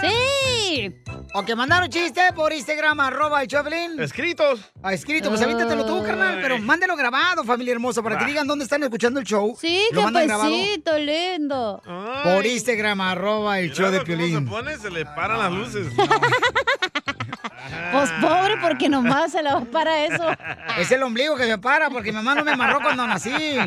¡Sí! 0.00 0.94
O 1.34 1.44
que 1.44 1.54
mandaron 1.54 1.88
chiste 1.88 2.20
por 2.34 2.52
Instagram, 2.52 3.00
arroba 3.00 3.42
el 3.42 3.48
Choplin. 3.48 4.00
Escritos. 4.00 4.60
Ah, 4.82 4.92
escrito, 4.94 5.28
pues 5.28 5.42
avíntatelo 5.42 5.84
tú, 5.84 6.02
carnal, 6.02 6.38
pero 6.40 6.58
mándelo 6.58 6.96
grabado, 6.96 7.44
familia 7.44 7.72
hermosa, 7.72 8.02
para 8.02 8.18
que 8.18 8.24
digan 8.26 8.46
dónde 8.46 8.64
están 8.64 8.82
escuchando 8.82 9.20
el 9.20 9.26
show. 9.26 9.56
Sí, 9.60 9.82
Lo 9.92 10.02
mandan 10.02 10.26
grabado 10.26 10.50
capacito, 10.50 10.98
lindo. 10.98 11.82
por 12.24 12.46
Instagram, 12.46 13.00
arroba 13.00 13.58
el 13.60 13.72
show 13.72 13.90
de 13.90 13.98
cómo 13.98 14.06
se 14.10 14.16
Piolín. 14.16 14.48
pone, 14.48 14.76
se 14.78 14.90
le 14.90 15.04
paran 15.04 15.38
las 15.38 15.52
luces. 15.52 15.86
Pues 17.92 18.10
pobre, 18.20 18.56
porque 18.62 18.88
nomás 18.88 19.32
se 19.32 19.42
le 19.42 19.52
va 19.52 19.60
para 19.64 20.04
eso. 20.04 20.24
Es 20.78 20.90
el 20.90 21.02
ombligo 21.02 21.36
que 21.36 21.46
me 21.46 21.58
para, 21.58 21.90
porque 21.90 22.10
mi 22.12 22.16
mamá 22.16 22.34
no 22.34 22.44
me 22.44 22.52
amarró 22.52 22.80
cuando 22.80 23.06
nací. 23.06 23.30
No 23.56 23.66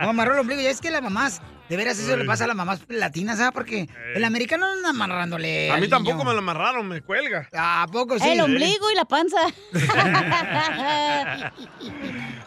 me 0.00 0.08
amarró 0.10 0.34
el 0.34 0.40
ombligo. 0.40 0.60
Y 0.60 0.66
es 0.66 0.80
que 0.80 0.90
las 0.90 1.02
mamás 1.02 1.40
De 1.72 1.76
veras, 1.78 1.98
eso 1.98 2.14
le 2.18 2.26
pasa 2.26 2.44
a 2.44 2.48
las 2.48 2.54
mamás 2.54 2.82
latinas, 2.90 3.38
¿sabes? 3.38 3.52
Porque 3.54 3.88
el 4.14 4.22
americano 4.24 4.66
anda 4.66 4.90
amarrándole. 4.90 5.70
A 5.70 5.78
mí 5.78 5.88
tampoco 5.88 6.18
niño. 6.18 6.26
me 6.26 6.32
lo 6.34 6.40
amarraron, 6.40 6.86
me 6.86 7.00
cuelga. 7.00 7.48
¿A 7.50 7.86
poco 7.90 8.18
sí? 8.18 8.28
El 8.28 8.42
ombligo 8.42 8.90
y 8.90 8.94
la 8.94 9.06
panza. 9.06 9.38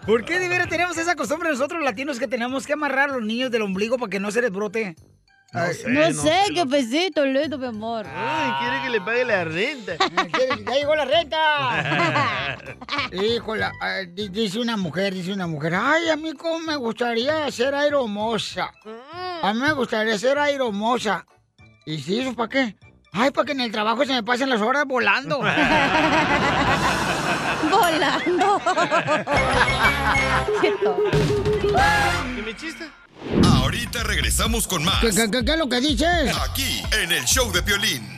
¿Por 0.05 0.25
qué 0.25 0.37
de 0.37 0.47
veras 0.47 0.69
tenemos 0.69 0.95
esa 0.99 1.15
costumbre 1.15 1.49
nosotros 1.49 1.83
latinos 1.83 2.19
que 2.19 2.27
tenemos 2.27 2.67
que 2.67 2.73
amarrar 2.73 3.09
a 3.09 3.13
los 3.13 3.23
niños 3.23 3.49
del 3.49 3.63
ombligo 3.63 3.97
para 3.97 4.11
que 4.11 4.19
no 4.19 4.29
se 4.29 4.43
les 4.43 4.51
brote? 4.51 4.95
No 5.87 6.11
sé, 6.13 6.43
qué 6.53 6.65
pesito, 6.65 7.25
lindo, 7.25 7.57
mi 7.57 7.65
amor. 7.67 8.05
Ay, 8.13 8.51
quiere 8.59 8.81
que 8.83 8.89
le 8.89 9.01
pague 9.01 9.23
la 9.25 9.43
renta. 9.45 9.93
Ya 10.65 10.73
llegó 10.73 10.95
la 10.95 11.05
renta. 11.05 11.37
Híjola, 13.11 13.71
ah, 13.81 13.99
di- 14.07 14.27
dice 14.29 14.59
una 14.59 14.75
mujer, 14.77 15.13
dice 15.13 15.31
una 15.31 15.47
mujer, 15.47 15.73
ay, 15.75 16.09
a 16.09 16.15
mí 16.17 16.33
cómo 16.33 16.59
me 16.59 16.75
gustaría 16.75 17.49
ser 17.51 17.73
aeromosa. 17.75 18.71
A 19.41 19.53
mí 19.53 19.59
me 19.61 19.71
gustaría 19.73 20.17
ser 20.17 20.37
aeromosa. 20.37 21.25
¿Y 21.85 21.99
si 21.99 22.19
eso 22.19 22.33
para 22.35 22.49
qué? 22.49 22.75
Ay, 23.13 23.31
para 23.31 23.45
que 23.45 23.51
en 23.53 23.61
el 23.61 23.71
trabajo 23.71 24.03
se 24.05 24.11
me 24.13 24.23
pasen 24.23 24.49
las 24.49 24.59
horas 24.61 24.85
volando. 24.85 25.37
volando. 27.71 28.61
¿Y 32.37 32.41
mi 32.41 32.53
chiste? 32.55 32.89
Ahorita 33.43 34.03
regresamos 34.03 34.67
con 34.67 34.83
más. 34.83 35.01
¿Qué, 35.01 35.09
qué- 35.09 35.29
qué- 35.31 35.45
qué 35.45 35.51
es 35.53 35.57
lo 35.57 35.67
que 35.69 35.81
dices? 35.81 36.35
Aquí, 36.49 36.81
en 37.01 37.11
el 37.11 37.23
show 37.25 37.51
de 37.51 37.61
Piolín. 37.63 38.15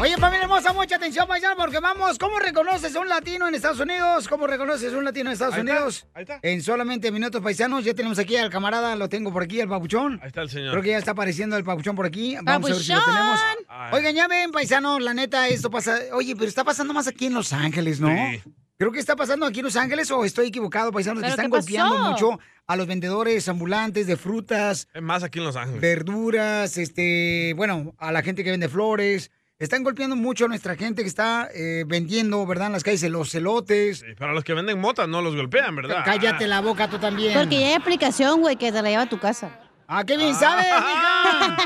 Oye, 0.00 0.16
familia 0.16 0.42
hermosa, 0.44 0.72
mucha 0.72 0.94
atención, 0.94 1.26
paisano, 1.26 1.56
porque 1.56 1.80
vamos, 1.80 2.18
¿cómo 2.18 2.38
reconoces 2.38 2.94
a 2.94 3.00
un 3.00 3.08
latino 3.08 3.48
en 3.48 3.56
Estados 3.56 3.80
Unidos? 3.80 4.28
¿Cómo 4.28 4.46
reconoces 4.46 4.94
a 4.94 4.96
un 4.96 5.04
latino 5.04 5.28
en 5.30 5.32
Estados 5.32 5.54
Ahí 5.56 5.60
está, 5.62 5.72
Unidos? 5.72 6.06
ahí 6.14 6.22
está. 6.22 6.38
En 6.42 6.62
solamente 6.62 7.10
minutos, 7.10 7.42
paisanos, 7.42 7.84
ya 7.84 7.94
tenemos 7.94 8.16
aquí 8.20 8.36
al 8.36 8.48
camarada, 8.48 8.94
lo 8.94 9.08
tengo 9.08 9.32
por 9.32 9.42
aquí, 9.42 9.58
el 9.60 9.68
papuchón. 9.68 10.20
Ahí 10.22 10.28
está 10.28 10.42
el 10.42 10.50
señor. 10.50 10.70
Creo 10.70 10.82
que 10.84 10.90
ya 10.90 10.98
está 10.98 11.10
apareciendo 11.12 11.56
el 11.56 11.64
papuchón 11.64 11.96
por 11.96 12.06
aquí. 12.06 12.36
Vamos 12.44 12.70
a 12.70 12.74
ver 12.74 12.82
si 12.82 12.92
lo 12.92 12.98
¡Papuchón! 13.00 13.16
tenemos. 13.16 13.40
Ay. 13.68 13.90
Oigan, 13.94 14.14
ya 14.14 14.28
ven, 14.28 14.52
paisanos, 14.52 15.02
la 15.02 15.14
neta, 15.14 15.48
esto 15.48 15.68
pasa. 15.68 15.98
Oye, 16.12 16.36
pero 16.36 16.46
está 16.48 16.62
pasando 16.62 16.94
más 16.94 17.08
aquí 17.08 17.26
en 17.26 17.34
Los 17.34 17.52
Ángeles, 17.52 17.98
¿no? 17.98 18.06
Sí. 18.08 18.40
Creo 18.78 18.92
que 18.92 19.00
está 19.00 19.16
pasando 19.16 19.44
aquí 19.44 19.58
en 19.58 19.64
Los 19.64 19.74
Ángeles 19.74 20.08
o 20.12 20.24
estoy 20.24 20.46
equivocado, 20.46 20.92
paisanos, 20.92 21.20
que 21.20 21.30
¿Pero 21.30 21.34
están 21.34 21.50
golpeando 21.50 21.98
mucho 21.98 22.38
a 22.64 22.76
los 22.76 22.86
vendedores 22.86 23.48
ambulantes 23.48 24.06
de 24.06 24.16
frutas, 24.16 24.86
Es 24.94 25.02
más 25.02 25.24
aquí 25.24 25.40
en 25.40 25.46
Los 25.46 25.56
Ángeles. 25.56 25.80
verduras, 25.80 26.78
este, 26.78 27.54
bueno, 27.56 27.96
a 27.98 28.12
la 28.12 28.22
gente 28.22 28.44
que 28.44 28.52
vende 28.52 28.68
flores. 28.68 29.32
Están 29.58 29.82
golpeando 29.82 30.14
mucho 30.14 30.44
a 30.44 30.48
nuestra 30.48 30.76
gente 30.76 31.02
que 31.02 31.08
está 31.08 31.48
eh, 31.52 31.82
vendiendo, 31.88 32.46
¿verdad? 32.46 32.68
En 32.68 32.74
las 32.74 32.84
calles, 32.84 33.02
los 33.10 33.32
celotes. 33.32 33.98
Sí, 33.98 34.06
Para 34.16 34.32
los 34.32 34.44
que 34.44 34.54
venden 34.54 34.78
motas 34.78 35.08
no 35.08 35.22
los 35.22 35.34
golpean, 35.34 35.74
¿verdad? 35.74 36.02
Cállate 36.04 36.46
la 36.46 36.60
boca 36.60 36.88
tú 36.88 37.00
también. 37.00 37.36
Porque 37.36 37.58
ya 37.58 37.66
hay 37.66 37.74
aplicación, 37.74 38.40
güey, 38.40 38.54
que 38.54 38.70
te 38.70 38.80
la 38.80 38.90
lleva 38.90 39.02
a 39.02 39.08
tu 39.08 39.18
casa. 39.18 39.58
Ah, 39.88 40.04
qué 40.04 40.16
bien 40.16 40.36
sabes, 40.36 40.66
mija. 40.66 41.56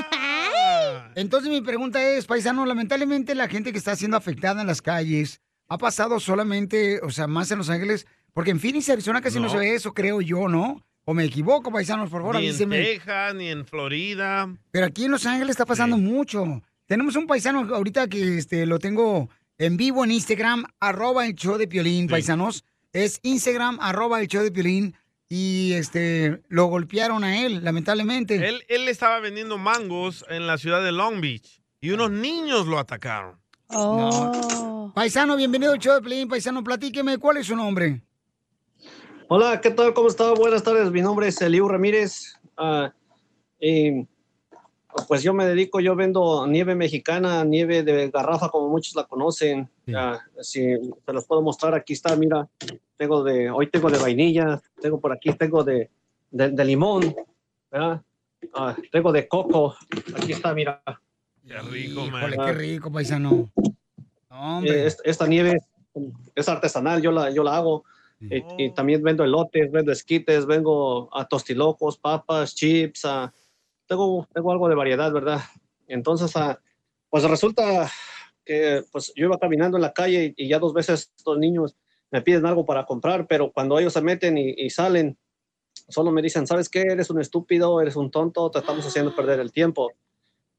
Entonces 1.15 1.51
mi 1.51 1.61
pregunta 1.61 2.03
es, 2.03 2.25
paisano, 2.25 2.65
lamentablemente 2.65 3.35
la 3.35 3.49
gente 3.49 3.71
que 3.73 3.79
está 3.79 3.95
siendo 3.97 4.17
afectada 4.17 4.63
en 4.63 4.67
las 4.67 4.81
calles 4.81 5.43
ha 5.73 5.79
pasado 5.79 6.21
solamente, 6.21 7.01
o 7.03 7.11
sea, 7.11 7.27
más 7.27 7.51
en 7.51 7.59
Los 7.59 7.71
Ángeles, 7.71 8.07
porque 8.33 8.51
en 8.51 8.61
Phoenix, 8.61 8.89
Arizona 8.91 9.21
casi 9.21 9.37
no, 9.39 9.47
No. 9.47 9.51
se 9.53 9.59
ve 9.59 9.75
eso, 9.75 9.95
creo 9.95 10.21
yo, 10.21 10.49
¿no? 10.49 10.85
O 11.05 11.15
me 11.15 11.25
equivoco, 11.25 11.73
paisanos, 11.73 12.11
por 12.11 12.21
favor, 12.21 12.37
Ni 12.37 12.43
en 12.45 12.49
avísenme. 12.51 12.83
Texas, 12.83 13.35
ni 13.35 13.49
en 13.49 13.67
Florida. 13.67 14.55
Pero 14.71 14.87
aquí 14.87 15.05
en 15.07 15.11
Los 15.11 15.27
Ángeles 15.27 15.51
está 15.51 15.67
pasando 15.67 15.97
mucho. 15.97 16.63
Tenemos 16.87 17.17
un 17.17 17.27
paisano 17.27 17.75
ahorita 17.75 18.07
que 18.09 18.39
este, 18.39 18.67
lo 18.67 18.79
tengo 18.79 19.29
en 19.59 19.77
vivo 19.77 20.05
en 20.05 20.13
Instagram, 20.13 20.65
arroba 20.79 21.27
el 21.27 21.35
show 21.35 21.57
de 21.59 21.67
Piolín, 21.69 22.07
paisanos. 22.07 22.65
Es 22.93 23.19
Instagram, 23.23 23.79
arroba 23.81 24.21
el 24.21 24.29
show 24.29 24.43
de 24.43 24.53
Piolín. 24.53 24.95
Y 25.29 25.73
este, 25.73 26.43
lo 26.49 26.67
golpearon 26.67 27.25
a 27.25 27.45
él, 27.47 27.65
lamentablemente. 27.65 28.47
Él, 28.47 28.65
él 28.69 28.87
estaba 28.89 29.19
vendiendo 29.19 29.57
mangos 29.57 30.25
en 30.29 30.47
la 30.47 30.59
ciudad 30.59 30.85
de 30.85 30.93
Long 30.93 31.21
Beach 31.23 31.63
y 31.81 31.91
unos 31.91 32.11
niños 32.11 32.67
lo 32.67 32.79
atacaron. 32.79 33.42
Oh. 33.75 34.93
Paisano, 34.95 35.37
bienvenido 35.37 35.73
al 35.73 35.79
show 35.79 35.95
de 35.95 36.03
Piolín. 36.03 36.29
Paisano, 36.29 36.63
platíqueme, 36.63 37.19
¿cuál 37.19 37.39
es 37.39 37.47
su 37.47 37.57
nombre? 37.57 38.03
Hola, 39.29 39.61
¿qué 39.61 39.71
tal? 39.71 39.95
¿Cómo 39.95 40.09
está? 40.09 40.33
Buenas 40.35 40.63
tardes. 40.63 40.91
Mi 40.91 41.01
nombre 41.01 41.29
es 41.29 41.41
Eliu 41.41 41.67
Ramírez. 41.69 42.39
Ah, 42.57 42.93
y, 43.59 44.07
pues 45.09 45.23
yo 45.23 45.33
me 45.33 45.47
dedico, 45.47 45.81
yo 45.81 45.97
vendo 45.97 46.47
nieve 46.47 46.75
mexicana, 46.75 47.45
nieve 47.45 47.83
de 47.83 48.11
garrafa, 48.11 48.51
como 48.51 48.69
muchos 48.69 48.95
la 48.95 49.05
conocen. 49.05 49.71
Ah, 49.95 50.21
si 50.41 50.61
te 51.07 51.13
los 51.13 51.25
puedo 51.25 51.41
mostrar, 51.41 51.75
aquí 51.75 51.95
está, 51.95 52.15
mira. 52.15 52.47
Tengo 52.99 53.25
de, 53.25 53.51
hoy 53.51 53.69
tengo 53.69 53.91
de 53.91 53.99
vainilla, 53.99 54.61
tengo 54.81 55.01
por 55.01 55.13
aquí, 55.13 55.33
tengo 55.33 55.65
de, 55.65 55.91
de, 56.31 56.51
de 56.51 56.65
limón, 56.65 57.15
¿verdad? 57.71 58.03
Ah, 58.55 58.77
tengo 58.91 59.13
de 59.13 59.27
coco, 59.27 59.75
aquí 60.15 60.33
está, 60.33 60.53
mira. 60.53 60.83
Qué 61.47 61.61
rico, 61.63 62.07
man. 62.07 62.31
Qué 62.47 62.53
rico, 62.53 62.91
paisano. 62.93 63.51
No, 64.31 64.59
hombre. 64.59 64.83
Eh, 64.83 64.87
esta, 64.87 65.03
esta 65.05 65.27
nieve 65.27 65.57
es, 65.57 66.03
es 66.35 66.49
artesanal, 66.49 67.03
yo 67.03 67.13
la, 67.13 67.31
yo 67.31 67.43
la 67.43 67.57
hago. 67.57 67.85
Y, 68.31 68.47
y 68.57 68.71
también 68.71 69.03
vendo 69.03 69.25
elotes, 69.25 69.71
vendo 69.71 69.93
esquites, 69.93 70.47
vengo 70.47 71.15
a 71.17 71.27
tostilocos, 71.27 71.99
papas, 71.99 72.55
chips, 72.55 73.05
a- 73.05 73.33
tengo, 73.87 74.27
tengo 74.33 74.53
algo 74.53 74.69
de 74.69 74.75
variedad, 74.75 75.13
¿verdad? 75.13 75.41
Entonces, 75.89 76.35
ah, 76.37 76.59
pues 77.11 77.25
resulta 77.25 77.91
que 78.45 78.83
pues 78.91 79.13
yo 79.15 79.27
iba 79.27 79.39
caminando 79.39 79.77
en 79.77 79.83
la 79.83 79.93
calle 79.93 80.35
y, 80.37 80.45
y 80.45 80.49
ya 80.49 80.59
dos 80.59 80.73
veces 80.73 81.13
estos 81.17 81.37
niños 81.39 81.77
me 82.11 82.23
piden 82.23 82.47
algo 82.47 82.65
para 82.65 82.87
comprar, 82.87 83.27
pero 83.27 83.53
cuando 83.53 83.79
ellos 83.79 83.93
se 83.93 84.01
meten 84.01 84.39
y, 84.39 84.51
y 84.57 84.71
salen, 84.71 85.19
solo 85.89 86.11
me 86.11 86.23
dicen, 86.23 86.47
¿sabes 86.47 86.69
qué? 86.69 86.81
Eres 86.83 87.11
un 87.11 87.21
estúpido, 87.21 87.81
eres 87.81 87.97
un 87.97 88.11
tonto, 88.11 88.51
te 88.51 88.61
estamos 88.61 88.87
haciendo 88.87 89.15
perder 89.15 89.41
el 89.41 89.53
tiempo. 89.53 89.93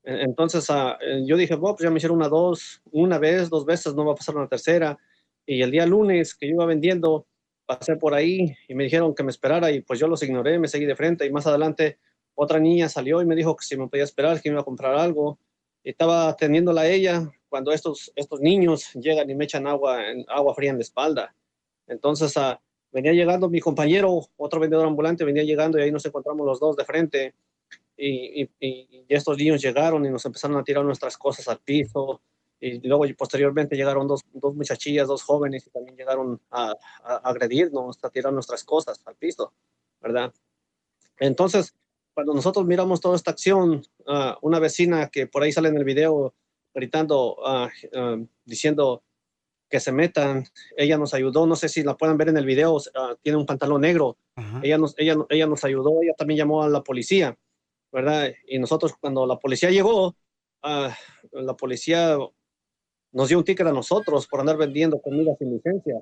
Entonces 0.04 0.70
ah, 0.70 0.98
eh, 1.02 1.24
yo 1.26 1.38
dije, 1.38 1.56
bueno, 1.56 1.76
pues 1.76 1.84
ya 1.86 1.90
me 1.92 1.98
hicieron 1.98 2.18
una 2.18 2.28
dos, 2.30 2.82
una 2.92 3.18
vez, 3.20 3.50
dos 3.50 3.66
veces, 3.66 3.96
no 3.96 4.06
va 4.06 4.14
a 4.14 4.16
pasar 4.16 4.36
una 4.36 4.48
tercera. 4.48 4.98
Y 5.46 5.62
el 5.62 5.72
día 5.72 5.86
lunes 5.86 6.36
que 6.36 6.48
yo 6.48 6.54
iba 6.56 6.66
vendiendo, 6.66 7.26
pasé 7.66 7.96
por 7.96 8.14
ahí 8.14 8.54
y 8.68 8.76
me 8.76 8.84
dijeron 8.84 9.16
que 9.16 9.24
me 9.24 9.30
esperara 9.32 9.72
y 9.72 9.82
pues 9.82 10.00
yo 10.00 10.08
los 10.08 10.22
ignoré, 10.24 10.60
me 10.60 10.68
seguí 10.68 10.86
de 10.86 10.96
frente 10.96 11.26
y 11.26 11.32
más 11.32 11.48
adelante 11.48 11.98
otra 12.36 12.60
niña 12.60 12.90
salió 12.90 13.22
y 13.22 13.26
me 13.26 13.36
dijo 13.36 13.56
que 13.56 13.64
si 13.66 13.78
me 13.78 13.88
podía 13.88 14.04
esperar, 14.04 14.42
que 14.42 14.50
me 14.50 14.56
iba 14.56 14.62
a 14.62 14.66
comprar 14.66 14.96
algo. 14.96 15.40
Y 15.84 15.92
estaba 15.92 16.30
atendiéndola 16.30 16.82
a 16.82 16.88
ella 16.88 17.30
cuando 17.50 17.72
estos, 17.72 18.12
estos 18.16 18.42
niños 18.42 18.92
llegan 18.96 19.30
y 19.30 19.36
me 19.36 19.46
echan 19.46 19.68
agua, 19.68 20.10
en- 20.10 20.26
agua 20.30 20.54
fría 20.56 20.72
en 20.72 20.78
la 20.78 20.82
espalda. 20.82 21.36
Entonces 21.88 22.36
ah, 22.38 22.60
venía 22.92 23.14
llegando 23.14 23.50
mi 23.50 23.60
compañero, 23.60 24.22
otro 24.38 24.60
vendedor 24.60 24.88
ambulante, 24.88 25.24
venía 25.26 25.44
llegando 25.44 25.78
y 25.78 25.84
ahí 25.84 25.92
nos 25.92 26.06
encontramos 26.06 26.46
los 26.46 26.60
dos 26.60 26.76
de 26.76 26.86
frente. 26.86 27.34
Y, 27.95 28.44
y- 28.44 28.49
y- 28.60 29.06
estos 29.10 29.38
niños 29.38 29.61
llegaron 29.61 30.06
y 30.06 30.10
nos 30.10 30.26
empezaron 30.26 30.57
a 30.57 30.64
tirar 30.64 30.84
nuestras 30.84 31.18
cosas 31.18 31.48
al 31.48 31.60
piso. 31.60 32.22
Y 32.60 32.86
luego 32.88 33.06
y 33.06 33.14
posteriormente 33.14 33.76
llegaron 33.76 34.07
dos, 34.07 34.22
dos 34.34 34.56
muchachillas, 34.56 35.07
dos 35.07 35.22
jóvenes, 35.22 35.68
y 35.68 35.70
también 35.70 35.98
llegaron 35.98 36.40
a, 36.49 36.74
a 37.03 37.15
agredirnos, 37.18 38.02
a 38.03 38.10
tirar 38.10 38.32
nuestras 38.32 38.64
cosas 38.64 39.02
al 39.06 39.15
piso, 39.15 39.52
¿verdad? 40.02 40.34
Entonces, 41.20 41.76
cuando 42.14 42.34
nosotros 42.34 42.65
miramos 42.65 43.02
toda 43.02 43.15
esta 43.15 43.32
acción, 43.32 43.86
ah, 44.07 44.38
una 44.41 44.60
vecina 44.60 45.10
que 45.10 45.28
por 45.28 45.44
ahí 45.44 45.52
sale 45.52 45.70
en 45.70 45.78
el 45.78 45.84
video 45.84 46.34
gritando, 46.74 47.38
ah, 47.45 47.70
ah, 47.95 48.18
diciendo 48.45 49.03
que 49.70 49.80
se 49.80 49.91
metan, 49.91 50.45
ella 50.78 50.98
nos 50.98 51.14
ayudó, 51.14 51.45
no 51.48 51.56
sé 51.56 51.68
si 51.68 51.84
la 51.84 51.98
pueden 51.98 52.15
ver 52.18 52.30
en 52.30 52.38
el 52.38 52.45
video, 52.45 52.78
tiene 53.24 53.38
un 53.40 53.45
pantalón 53.45 53.82
negro, 53.82 54.18
ella 54.61 54.78
nos, 54.78 54.94
ella, 54.99 55.15
ella 55.30 55.48
nos 55.48 55.64
ayudó, 55.64 56.02
ella 56.02 56.14
también 56.15 56.38
llamó 56.38 56.64
a 56.64 56.70
la 56.70 56.84
policía, 56.84 57.36
¿verdad? 57.94 58.32
Y 58.48 58.60
nosotros 58.60 58.94
cuando 58.99 59.26
la 59.26 59.38
policía 59.38 59.70
llegó, 59.70 60.15
ah, 60.64 60.94
la 61.32 61.53
policía 61.56 62.18
nos 63.11 63.30
dio 63.30 63.38
un 63.38 63.44
ticket 63.45 63.68
a 63.68 63.72
nosotros 63.72 64.28
por 64.28 64.40
andar 64.40 64.57
vendiendo 64.57 64.99
comida 64.99 65.32
sin 65.38 65.52
licencia. 65.53 65.99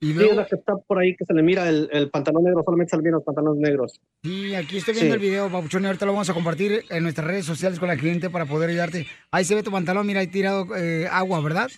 Y 0.00 0.06
Sí, 0.08 0.12
luego- 0.14 0.30
es 0.32 0.36
la 0.36 0.46
que 0.46 0.56
está 0.56 0.74
por 0.76 0.98
ahí 0.98 1.14
que 1.16 1.24
se 1.24 1.32
le 1.32 1.42
mira 1.42 1.68
el, 1.68 1.88
el 1.92 2.10
pantalón 2.10 2.42
negro, 2.42 2.62
solamente 2.64 2.90
se 2.90 2.96
le 2.96 3.02
miran 3.04 3.14
los 3.18 3.24
pantalones 3.24 3.60
negros. 3.60 4.00
Sí, 4.24 4.52
aquí 4.54 4.78
estoy 4.78 4.94
viendo 4.94 5.14
Sí. 5.14 5.20
el 5.22 5.30
video, 5.30 5.48
Papuchón, 5.50 5.84
y 5.84 5.86
ahorita 5.86 6.06
lo 6.06 6.12
vamos 6.12 6.28
a 6.28 6.34
compartir 6.34 6.84
en 6.90 7.02
nuestras 7.04 7.26
redes 7.26 7.46
sociales 7.46 7.78
con 7.78 7.86
la 7.88 7.96
gente 7.96 8.28
para 8.28 8.44
poder 8.44 8.70
ayudarte. 8.70 9.06
Ahí 9.30 9.44
se 9.44 9.54
ve 9.54 9.62
tu 9.62 9.70
pantalón, 9.70 10.04
mira, 10.06 10.18
ahí 10.20 10.26
tirado 10.26 10.66
eh, 10.76 11.06
agua, 11.08 11.40
¿verdad? 11.40 11.70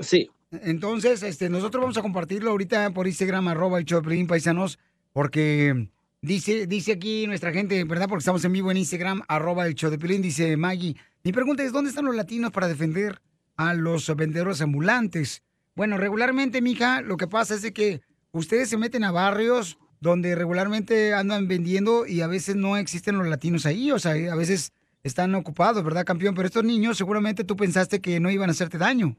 Sí. 0.00 0.28
Entonces, 0.50 1.22
este, 1.22 1.48
nosotros 1.48 1.80
vamos 1.82 1.96
a 1.96 2.02
compartirlo 2.02 2.50
ahorita 2.50 2.90
por 2.90 3.06
Instagram, 3.06 3.46
arroba 3.48 3.78
el 3.78 3.84
Choplin, 3.84 4.26
paisanos, 4.26 4.78
porque 5.12 5.88
dice, 6.22 6.66
dice 6.66 6.92
aquí 6.92 7.26
nuestra 7.26 7.52
gente, 7.52 7.84
¿verdad? 7.84 8.08
Porque 8.08 8.20
estamos 8.20 8.44
en 8.44 8.52
vivo 8.52 8.70
en 8.70 8.78
Instagram, 8.78 9.22
arroba 9.28 9.66
el 9.66 9.74
show 9.74 9.90
de 9.90 9.98
Piolín, 9.98 10.22
dice 10.22 10.56
Maggie. 10.56 10.96
Mi 11.24 11.32
pregunta 11.32 11.62
es, 11.62 11.72
¿dónde 11.72 11.90
están 11.90 12.06
los 12.06 12.16
latinos 12.16 12.52
para 12.52 12.68
defender 12.68 13.20
a 13.56 13.74
los 13.74 14.14
vendedores 14.16 14.60
ambulantes? 14.62 15.42
Bueno, 15.74 15.98
regularmente, 15.98 16.62
mija, 16.62 17.02
lo 17.02 17.16
que 17.16 17.26
pasa 17.26 17.54
es 17.54 17.62
de 17.62 17.72
que 17.72 18.00
ustedes 18.30 18.68
se 18.70 18.78
meten 18.78 19.04
a 19.04 19.10
barrios 19.10 19.78
donde 20.00 20.34
regularmente 20.34 21.14
andan 21.14 21.46
vendiendo 21.46 22.06
y 22.06 22.22
a 22.22 22.26
veces 22.26 22.56
no 22.56 22.76
existen 22.76 23.18
los 23.18 23.28
latinos 23.28 23.66
ahí, 23.66 23.92
o 23.92 23.98
sea, 23.98 24.12
a 24.32 24.36
veces 24.36 24.72
están 25.02 25.34
ocupados, 25.34 25.82
¿verdad, 25.84 26.04
campeón? 26.04 26.34
Pero 26.34 26.46
estos 26.46 26.64
niños 26.64 26.96
seguramente 26.96 27.44
tú 27.44 27.56
pensaste 27.56 28.00
que 28.00 28.20
no 28.20 28.30
iban 28.30 28.48
a 28.48 28.52
hacerte 28.52 28.78
daño. 28.78 29.16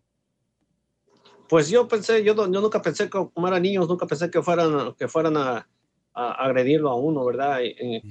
Pues 1.49 1.69
yo 1.69 1.87
pensé, 1.87 2.23
yo, 2.23 2.35
yo 2.35 2.61
nunca 2.61 2.81
pensé 2.81 3.05
que 3.05 3.11
como 3.11 3.59
niños, 3.59 3.87
nunca 3.87 4.07
pensé 4.07 4.29
que 4.29 4.41
fueran, 4.41 4.93
que 4.97 5.07
fueran 5.07 5.37
a, 5.37 5.67
a 6.13 6.31
agredirlo 6.45 6.89
a 6.89 6.95
uno, 6.95 7.23
¿verdad? 7.25 7.59
Y- 7.61 7.75
y 7.97 8.01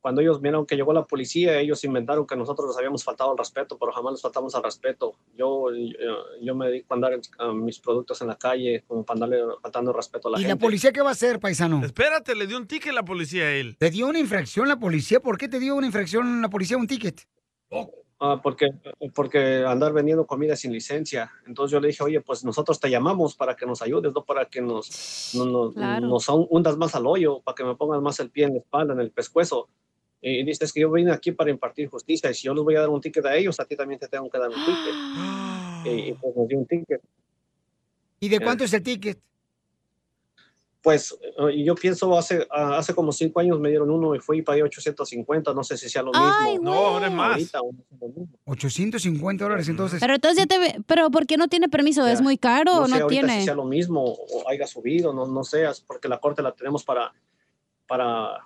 cuando 0.00 0.22
ellos 0.22 0.40
vieron 0.40 0.64
que 0.64 0.76
llegó 0.76 0.94
la 0.94 1.04
policía, 1.04 1.60
ellos 1.60 1.84
inventaron 1.84 2.26
que 2.26 2.34
nosotros 2.34 2.68
les 2.68 2.76
habíamos 2.78 3.04
faltado 3.04 3.32
al 3.32 3.36
respeto, 3.38 3.76
pero 3.78 3.92
jamás 3.92 4.12
les 4.14 4.22
faltamos 4.22 4.54
al 4.54 4.62
respeto. 4.62 5.12
Yo, 5.36 5.66
yo, 5.74 6.16
yo 6.40 6.54
me 6.54 6.68
dedico 6.68 6.94
a 6.94 6.96
andar 6.96 7.20
a 7.38 7.52
mis 7.52 7.78
productos 7.80 8.18
en 8.22 8.28
la 8.28 8.36
calle, 8.38 8.82
como 8.86 9.04
para 9.04 9.16
andarle 9.26 9.42
faltando 9.60 9.92
respeto 9.92 10.28
a 10.28 10.30
la 10.30 10.38
¿Y 10.38 10.42
gente. 10.44 10.54
la 10.54 10.58
policía 10.58 10.90
qué 10.92 11.02
va 11.02 11.10
a 11.10 11.12
hacer, 11.12 11.38
paisano? 11.38 11.84
Espérate, 11.84 12.34
le 12.34 12.46
dio 12.46 12.56
un 12.56 12.66
ticket 12.66 12.94
la 12.94 13.04
policía 13.04 13.44
a 13.44 13.52
él. 13.52 13.76
¿Te 13.78 13.90
dio 13.90 14.06
una 14.08 14.18
infracción 14.18 14.68
la 14.68 14.78
policía? 14.78 15.20
¿Por 15.20 15.36
qué 15.36 15.48
te 15.48 15.58
dio 15.58 15.74
una 15.76 15.86
infracción 15.86 16.40
la 16.40 16.48
policía, 16.48 16.78
un 16.78 16.86
ticket? 16.86 17.20
Ah, 18.22 18.38
porque, 18.42 18.68
porque 19.14 19.64
andar 19.66 19.94
vendiendo 19.94 20.26
comida 20.26 20.54
sin 20.54 20.72
licencia. 20.72 21.30
Entonces 21.46 21.72
yo 21.72 21.80
le 21.80 21.88
dije, 21.88 22.02
oye, 22.04 22.20
pues 22.20 22.44
nosotros 22.44 22.78
te 22.78 22.90
llamamos 22.90 23.34
para 23.34 23.56
que 23.56 23.64
nos 23.64 23.80
ayudes, 23.80 24.12
no 24.12 24.24
para 24.24 24.44
que 24.44 24.60
nos, 24.60 25.32
no- 25.34 25.46
no- 25.46 25.72
Claro. 25.72 26.06
nos 26.06 26.28
hundas 26.28 26.76
más 26.76 26.94
al 26.94 27.06
hoyo, 27.06 27.40
para 27.40 27.54
que 27.54 27.64
me 27.64 27.74
pongas 27.76 28.02
más 28.02 28.20
el 28.20 28.28
pie 28.30 28.44
en 28.44 28.52
la 28.52 28.58
espalda, 28.58 28.92
en 28.92 29.00
el 29.00 29.10
pescuezo. 29.10 29.68
Y 30.20 30.44
dices 30.44 30.70
que 30.70 30.80
yo 30.80 30.92
vine 30.92 31.12
aquí 31.12 31.32
para 31.32 31.50
impartir 31.50 31.88
justicia 31.88 32.30
y 32.30 32.34
si 32.34 32.42
yo 32.46 32.52
les 32.52 32.62
voy 32.62 32.76
a 32.76 32.80
dar 32.80 32.90
un 32.90 33.00
ticket 33.00 33.24
a 33.24 33.34
ellos, 33.34 33.58
a 33.58 33.64
ti 33.64 33.74
también 33.74 33.98
te 33.98 34.06
tengo 34.06 34.28
que 34.28 34.38
dar 34.38 34.50
un 34.50 34.54
ticket. 34.54 34.94
y, 35.86 36.10
y, 36.10 36.12
pues 36.12 36.36
nos 36.36 36.46
dio 36.46 36.58
un 36.58 36.66
ticket. 36.66 37.00
¿Y 38.20 38.28
de 38.28 38.36
Eh. 38.36 38.40
cuánto 38.40 38.64
es 38.64 38.72
el 38.74 38.82
ticket? 38.82 39.18
Pues 40.82 41.14
eh, 41.50 41.62
yo 41.62 41.74
pienso, 41.74 42.16
hace, 42.16 42.46
ah, 42.50 42.78
hace 42.78 42.94
como 42.94 43.12
cinco 43.12 43.40
años 43.40 43.60
me 43.60 43.68
dieron 43.68 43.90
uno 43.90 44.14
y 44.14 44.18
fui 44.18 44.38
y 44.38 44.42
pagué 44.42 44.62
850, 44.62 45.52
no 45.52 45.62
sé 45.62 45.76
si 45.76 45.90
sea 45.90 46.02
lo 46.02 46.10
mismo. 46.10 46.26
Ay, 46.40 46.58
No, 46.62 46.72
ahora 46.72 47.08
es 47.08 47.12
más. 47.12 47.32
Ahorita, 47.32 47.60
o 47.60 47.72
no 47.72 47.78
sé 47.86 47.96
lo 48.00 48.08
mismo. 48.08 48.38
850 48.46 49.44
dólares, 49.44 49.68
entonces. 49.68 50.00
Pero 50.00 50.14
entonces 50.14 50.38
ya 50.38 50.46
te 50.46 50.58
ve, 50.58 50.82
pero 50.86 51.10
¿por 51.10 51.26
qué 51.26 51.36
no 51.36 51.48
tiene 51.48 51.68
permiso? 51.68 52.06
¿Es 52.06 52.20
Ya. 52.20 52.22
muy 52.24 52.38
caro 52.38 52.72
o 52.72 52.86
sé 52.86 52.90
no 52.92 53.02
ahorita 53.02 53.08
tiene? 53.08 53.40
si 53.40 53.44
sea 53.44 53.54
lo 53.54 53.64
mismo 53.64 54.02
o 54.04 54.48
haya 54.48 54.66
subido, 54.66 55.12
no, 55.12 55.26
no 55.26 55.44
sé, 55.44 55.64
porque 55.86 56.08
la 56.08 56.18
corte 56.18 56.40
la 56.40 56.52
tenemos 56.52 56.82
para, 56.82 57.12
para 57.86 58.38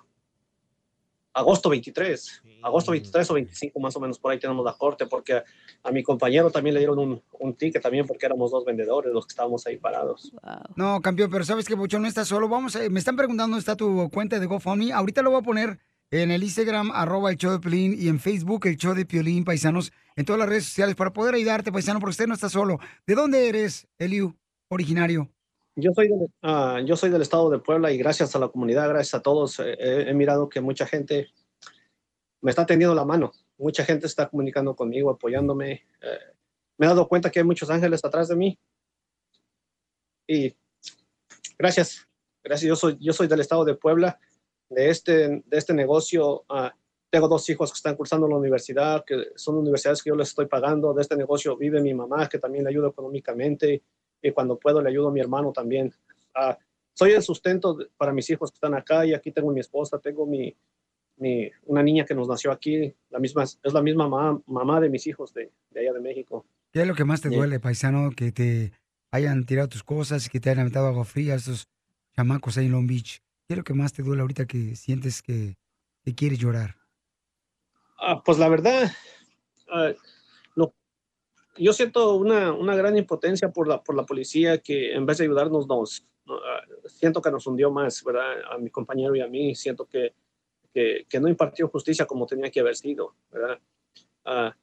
agosto 1.35 1.69
23, 1.69 2.43
agosto 2.63 2.91
23 2.91 3.29
o 3.29 3.33
25 3.33 3.79
más 3.79 3.95
o 3.95 3.99
menos 3.99 4.17
por 4.17 4.31
ahí 4.31 4.39
tenemos 4.39 4.63
la 4.63 4.73
corte, 4.73 5.05
porque 5.05 5.43
a, 5.83 5.91
mi 5.91 6.01
compañero 6.01 6.49
también 6.49 6.73
le 6.73 6.79
dieron 6.79 6.97
un, 6.97 7.21
un 7.39 7.53
ticket 7.53 7.81
también 7.81 8.07
porque 8.07 8.25
éramos 8.25 8.51
dos 8.51 8.63
vendedores 8.63 9.13
los 9.13 9.27
que 9.27 9.33
estábamos 9.33 9.67
ahí 9.67 9.77
parados. 9.77 10.31
No, 10.77 11.01
campeón, 11.01 11.29
pero 11.29 11.43
sabes 11.43 11.65
que 11.67 11.75
Bochón 11.75 12.03
no 12.03 12.07
está 12.07 12.23
solo. 12.23 12.47
Vamos 12.47 12.77
a, 12.77 12.89
me 12.89 12.99
están 12.99 13.17
preguntando 13.17 13.51
dónde 13.51 13.59
está 13.59 13.75
tu 13.75 14.09
cuenta 14.09 14.39
de 14.39 14.45
GoFundMe. 14.45 14.93
Ahorita 14.93 15.21
lo 15.21 15.31
voy 15.31 15.39
a 15.41 15.43
poner 15.43 15.79
en 16.11 16.31
el 16.31 16.43
Instagram, 16.43 16.91
arroba 16.91 17.31
el 17.31 17.37
show 17.37 17.51
de 17.51 17.59
Piolín, 17.59 17.95
y 17.99 18.07
en 18.07 18.19
Facebook, 18.19 18.67
el 18.67 18.77
show 18.77 18.93
de 18.93 19.05
Piolín, 19.05 19.43
paisanos, 19.43 19.91
en 20.15 20.23
todas 20.23 20.39
las 20.39 20.47
redes 20.47 20.65
sociales, 20.65 20.95
para 20.95 21.11
poder 21.11 21.35
ayudarte, 21.35 21.71
paisano, 21.71 21.99
porque 21.99 22.11
usted 22.11 22.27
no 22.27 22.33
está 22.33 22.47
solo. 22.47 22.79
¿De 23.05 23.15
dónde 23.15 23.49
eres, 23.49 23.87
Eliu, 23.97 24.37
originario? 24.69 25.29
Yo 25.77 25.91
soy, 25.93 26.07
del, 26.07 26.29
ah, 26.41 26.81
yo 26.85 26.95
soy 26.95 27.09
del 27.09 27.21
estado 27.21 27.49
de 27.49 27.59
Puebla 27.59 27.91
y 27.91 27.97
gracias 27.97 28.33
a 28.33 28.39
la 28.39 28.47
comunidad, 28.47 28.87
gracias 28.87 29.15
a 29.15 29.21
todos, 29.21 29.59
eh, 29.59 29.75
he, 29.77 30.13
mirado 30.13 30.47
que 30.47 30.61
mucha 30.61 30.87
gente 30.87 31.27
me 32.41 32.51
está 32.51 32.65
tendiendo 32.65 32.95
la 32.95 33.03
mano. 33.03 33.33
Mucha 33.57 33.83
gente 33.83 34.07
está 34.07 34.29
comunicando 34.29 34.73
conmigo, 34.73 35.09
apoyándome. 35.09 35.85
eh, 36.01 36.19
me 36.77 36.85
he 36.85 36.89
dado 36.89 37.07
cuenta 37.07 37.29
que 37.29 37.39
hay 37.39 37.45
muchos 37.45 37.69
ángeles 37.69 38.03
atrás 38.05 38.29
de 38.29 38.37
mí. 38.37 38.57
Y 40.27 40.55
gracias, 41.57 42.07
gracias. 42.41 42.67
Yo 42.69 42.75
soy, 42.77 42.97
yo 43.01 43.11
soy 43.11 43.27
del 43.27 43.41
estado 43.41 43.65
de 43.65 43.75
Puebla, 43.75 44.17
de 44.69 44.89
este, 44.89 45.43
de 45.45 45.57
este 45.57 45.73
negocio. 45.73 46.45
ah, 46.49 46.73
tengo 47.09 47.27
dos 47.27 47.49
hijos 47.49 47.71
que 47.71 47.77
están 47.77 47.95
cursando 47.95 48.27
la 48.27 48.37
universidad, 48.37 49.03
que 49.05 49.31
son 49.35 49.57
universidades 49.57 50.01
que 50.01 50.09
yo 50.09 50.15
les 50.15 50.29
estoy 50.29 50.47
pagando. 50.47 50.93
De 50.93 51.01
este 51.01 51.17
negocio 51.17 51.57
vive 51.57 51.81
mi 51.81 51.93
mamá, 51.93 52.29
que 52.29 52.39
también 52.39 52.63
le 52.63 52.69
ayuda 52.69 52.89
económicamente 52.89 53.83
y 54.27 54.31
cuando 54.31 54.57
puedo 54.57 54.81
le 54.81 54.89
ayudo 54.89 55.09
a 55.09 55.11
mi 55.11 55.19
hermano 55.19 55.51
también. 55.51 55.93
Ah, 56.33 56.57
soy 56.93 57.11
el 57.11 57.21
sustento 57.21 57.77
para 57.97 58.11
mis 58.13 58.29
hijos 58.29 58.51
que 58.51 58.55
están 58.55 58.73
acá 58.73 59.05
y 59.05 59.13
aquí 59.13 59.31
tengo 59.31 59.51
mi 59.51 59.59
esposa, 59.59 59.99
tengo 59.99 60.25
mi, 60.25 60.55
mi- 61.17 61.49
una 61.65 61.83
niña 61.83 62.05
que 62.05 62.15
nos 62.15 62.27
nació 62.27 62.51
aquí, 62.51 62.93
la 63.09 63.19
misma, 63.19 63.43
es 63.43 63.73
la 63.73 63.81
misma 63.81 64.07
mamá, 64.07 64.41
mamá 64.47 64.79
de 64.81 64.89
mis 64.89 65.05
hijos 65.07 65.33
de, 65.33 65.51
de 65.69 65.79
allá 65.79 65.93
de 65.93 65.99
México. 66.01 66.45
¿Qué 66.71 66.81
es 66.81 66.87
lo 66.87 66.95
que 66.95 67.05
más 67.05 67.21
te 67.21 67.29
duele, 67.29 67.59
paisano, 67.59 68.09
que 68.15 68.31
te 68.31 68.71
hayan 69.11 69.45
tirado 69.45 69.69
tus 69.69 69.83
cosas 69.83 70.25
y 70.25 70.29
que 70.29 70.39
te 70.39 70.49
hayan 70.49 70.61
aventado 70.61 70.87
agua 70.87 71.05
fría 71.05 71.35
esos 71.35 71.67
chamacos 72.15 72.57
ahí 72.57 72.65
en 72.65 72.71
Long 72.71 72.87
Beach? 72.87 73.19
¿Qué 73.47 73.53
es 73.53 73.57
lo 73.57 73.63
que 73.63 73.73
más 73.73 73.93
te 73.93 74.01
duele 74.03 74.21
ahorita 74.23 74.45
que 74.45 74.75
sientes 74.75 75.21
que, 75.21 75.55
que 76.03 76.15
quieres 76.15 76.39
llorar? 76.39 76.75
Ah, 77.97 78.21
pues 78.25 78.37
la 78.39 78.49
verdad, 78.49 78.91
lo- 79.67 79.95
yo 81.57 81.73
siento 81.73 82.15
una, 82.15 82.53
una 82.53 82.75
gran 82.75 82.97
impotencia 82.97 83.51
por 83.51 83.67
la, 83.67 83.83
por 83.83 83.95
la 83.95 84.05
policía 84.05 84.59
que 84.59 84.93
en 84.93 85.05
vez 85.05 85.17
de 85.17 85.25
ayudarnos 85.25 85.67
nos, 85.67 86.05
no, 86.25 86.35
ah, 86.35 86.61
siento 86.85 87.21
que 87.21 87.31
nos 87.31 87.47
hundió 87.47 87.71
más, 87.71 88.03
¿verdad? 88.03 88.41
A 88.51 88.57
mi 88.57 88.69
compañero 88.69 89.15
y 89.15 89.21
a 89.21 89.27
mí, 89.27 89.55
siento 89.55 89.85
que, 89.85 90.13
que, 90.73 91.05
que 91.09 91.19
no 91.19 91.27
impartió 91.27 91.67
justicia 91.69 92.05
como 92.05 92.25
tenía 92.25 92.51
que 92.51 92.59
haber 92.59 92.75
sido, 92.75 93.15
¿verdad? 93.31 93.59
Ah, 94.25 94.55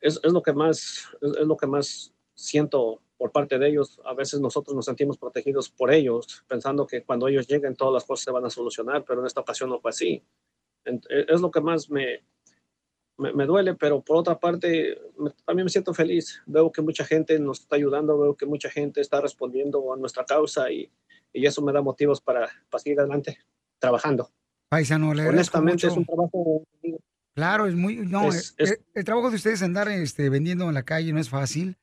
es, 0.00 0.20
es 0.22 0.32
lo 0.32 0.42
que 0.42 0.52
más, 0.52 1.08
es, 1.20 1.36
es 1.36 1.46
lo 1.46 1.56
que 1.56 1.66
más 1.66 2.12
siento 2.34 3.00
por 3.16 3.32
parte 3.32 3.58
de 3.58 3.68
ellos. 3.68 4.00
A 4.04 4.14
veces 4.14 4.40
nosotros 4.40 4.74
nos 4.74 4.84
sentimos 4.84 5.16
protegidos 5.16 5.70
por 5.70 5.92
ellos, 5.92 6.44
pensando 6.48 6.86
que 6.86 7.04
cuando 7.04 7.28
ellos 7.28 7.46
lleguen 7.46 7.76
todas 7.76 7.94
las 7.94 8.04
cosas 8.04 8.24
se 8.24 8.30
van 8.30 8.44
a 8.44 8.50
solucionar, 8.50 9.04
pero 9.04 9.20
en 9.20 9.26
esta 9.26 9.40
ocasión 9.40 9.70
no 9.70 9.80
fue 9.80 9.90
así. 9.90 10.22
E, 10.84 11.00
Es 11.28 11.40
lo 11.40 11.50
que 11.50 11.60
más 11.60 11.88
me, 11.88 12.22
me, 13.18 13.32
me 13.32 13.46
duele, 13.46 13.74
pero 13.74 14.02
por 14.02 14.16
otra 14.16 14.38
parte 14.38 14.98
me- 15.18 15.30
también 15.44 15.64
me 15.64 15.70
siento 15.70 15.94
feliz. 15.94 16.42
Veo 16.46 16.70
que 16.72 16.82
mucha 16.82 17.04
gente 17.04 17.38
nos 17.38 17.60
está 17.60 17.76
ayudando, 17.76 18.18
veo 18.18 18.36
que 18.36 18.46
mucha 18.46 18.68
gente 18.70 19.00
está 19.00 19.20
respondiendo 19.20 19.92
a 19.92 19.96
nuestra 19.96 20.24
causa 20.24 20.70
y, 20.70 20.90
y 21.32 21.46
eso 21.46 21.62
me 21.62 21.72
da 21.72 21.80
motivos 21.82 22.20
para, 22.20 22.48
para 22.70 22.82
seguir 22.82 22.98
adelante 23.00 23.38
trabajando. 23.78 24.30
Paisano, 24.68 25.14
le 25.14 25.28
Honestamente 25.28 25.86
mucho. 25.86 25.88
es 25.88 25.96
un 25.96 26.04
trabajo 26.06 26.64
Claro, 27.36 27.66
es 27.66 27.74
muy. 27.74 27.96
No, 27.96 28.28
Es- 28.28 28.54
el, 28.58 28.64
es- 28.66 28.70
el- 28.72 28.78
el 28.94 29.04
trabajo 29.04 29.30
de 29.30 29.36
ustedes 29.36 29.62
andar 29.62 29.88
este, 29.88 30.28
vendiendo 30.30 30.68
en 30.68 30.74
la 30.74 30.84
calle 30.84 31.12
no 31.12 31.18
es 31.20 31.28
fácil, 31.28 31.76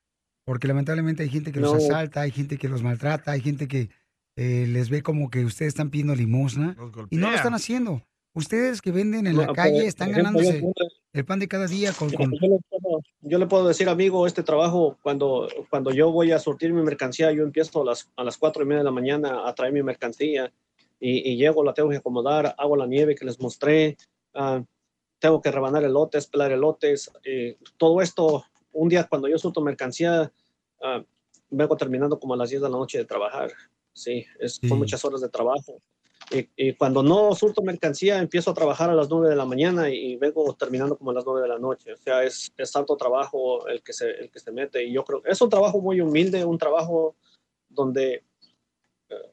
porque 0.46 0.68
lamentablemente 0.68 1.24
hay 1.24 1.30
gente 1.30 1.52
que 1.52 1.60
los 1.60 1.72
No. 1.74 1.78
asalta, 1.78 2.22
hay 2.22 2.32
gente 2.32 2.58
que 2.58 2.70
los 2.70 2.84
maltrata, 2.84 3.32
hay 3.32 3.42
gente 3.42 3.68
que 3.68 3.90
eh, 4.38 4.66
les 4.68 4.90
ve 4.90 5.02
como 5.04 5.30
que 5.30 5.44
ustedes 5.44 5.70
están 5.70 5.90
pidiendo 5.90 6.16
limosna 6.16 6.76
y 7.10 7.18
no 7.18 7.30
lo 7.30 7.36
están 7.36 7.54
haciendo. 7.54 8.02
Ustedes 8.36 8.82
que 8.82 8.92
venden 8.92 9.28
en 9.28 9.34
No, 9.36 9.42
la 9.42 9.48
por- 9.48 9.56
calle 9.58 9.80
por 9.80 9.88
están 9.88 10.10
ejemplo, 10.12 10.40
ganándose 10.40 10.62
yo- 10.62 10.88
el 11.14 11.26
pan 11.26 11.40
de 11.40 11.48
cada 11.50 11.68
día 11.68 11.92
con. 11.92 12.10
con- 12.12 12.32
Yo 12.32 12.48
le, 12.48 12.60
puedo, 12.70 13.02
yo 13.22 13.38
le 13.40 13.46
puedo 13.48 13.68
decir, 13.68 13.90
amigo, 13.90 14.26
este 14.26 14.42
trabajo, 14.42 14.98
cuando, 15.04 15.50
cuando 15.70 15.92
yo 15.92 16.12
voy 16.12 16.32
a 16.32 16.40
surtir 16.40 16.72
mi 16.72 16.82
mercancía, 16.82 17.32
yo 17.34 17.44
empiezo 17.44 17.82
a 17.82 17.86
las, 17.86 18.10
a 18.16 18.24
las 18.24 18.38
cuatro 18.38 18.64
y 18.64 18.66
media 18.68 18.80
de 18.80 18.84
la 18.86 18.92
mañana 18.92 19.48
a 19.48 19.54
traer 19.54 19.74
mi 19.74 19.84
mercancía 19.84 20.52
y, 21.00 21.30
y 21.30 21.36
llego, 21.36 21.62
la 21.64 21.74
tengo 21.74 21.90
que 21.90 21.98
acomodar, 21.98 22.56
hago 22.58 22.78
la 22.78 22.88
nieve 22.88 23.16
que 23.16 23.26
les 23.26 23.38
mostré, 23.42 23.98
ah, 24.34 24.64
tengo 25.20 25.42
que 25.42 25.52
rebanar 25.52 25.84
elotes, 25.84 26.26
pelar 26.28 26.54
elotes, 26.54 27.12
eh, 27.26 27.58
todo 27.78 28.02
esto, 28.02 28.46
un 28.72 28.88
día 28.88 29.04
cuando 29.10 29.28
yo 29.28 29.38
surto 29.38 29.60
mercancía, 29.60 30.32
ah, 30.82 31.04
vengo 31.50 31.76
terminando 31.76 32.18
como 32.18 32.34
a 32.36 32.38
las 32.38 32.50
10 32.50 32.62
de 32.62 32.70
la 32.70 32.78
noche 32.78 32.98
de 33.00 33.06
trabajar, 33.06 33.52
sí, 33.92 34.26
es, 34.40 34.56
Sí. 34.56 34.70
son 34.70 34.78
muchas 34.78 35.04
horas 35.04 35.20
de 35.20 35.28
trabajo. 35.28 35.82
Y, 36.32 36.50
y 36.56 36.74
cuando 36.74 37.04
no 37.04 37.36
surto 37.36 37.62
mercancía, 37.62 38.20
empiezo 38.20 38.52
a 38.52 38.54
trabajar 38.54 38.90
a 38.90 38.96
las 38.96 39.10
9 39.10 39.30
de 39.30 39.36
la 39.36 39.46
mañana 39.46 39.90
y, 39.90 40.16
vengo 40.16 40.54
terminando 40.54 40.98
como 40.98 41.12
a 41.12 41.14
las 41.14 41.26
9 41.26 41.42
de 41.42 41.48
la 41.48 41.60
noche. 41.60 41.94
O 41.94 41.98
sea, 41.98 42.24
es, 42.24 42.52
es 42.58 42.72
tanto 42.72 42.96
trabajo 42.96 43.68
el 43.68 43.82
que, 43.84 43.92
se, 43.94 44.10
el 44.12 44.30
que 44.30 44.40
se 44.40 44.52
mete. 44.52 44.84
Y 44.84 44.94
yo 44.94 45.04
creo 45.04 45.22
es 45.26 45.42
un 45.42 45.50
trabajo 45.50 45.82
muy 45.82 46.00
humilde, 46.00 46.46
un 46.46 46.58
trabajo 46.58 47.16
donde 47.68 48.24
eh, 49.10 49.32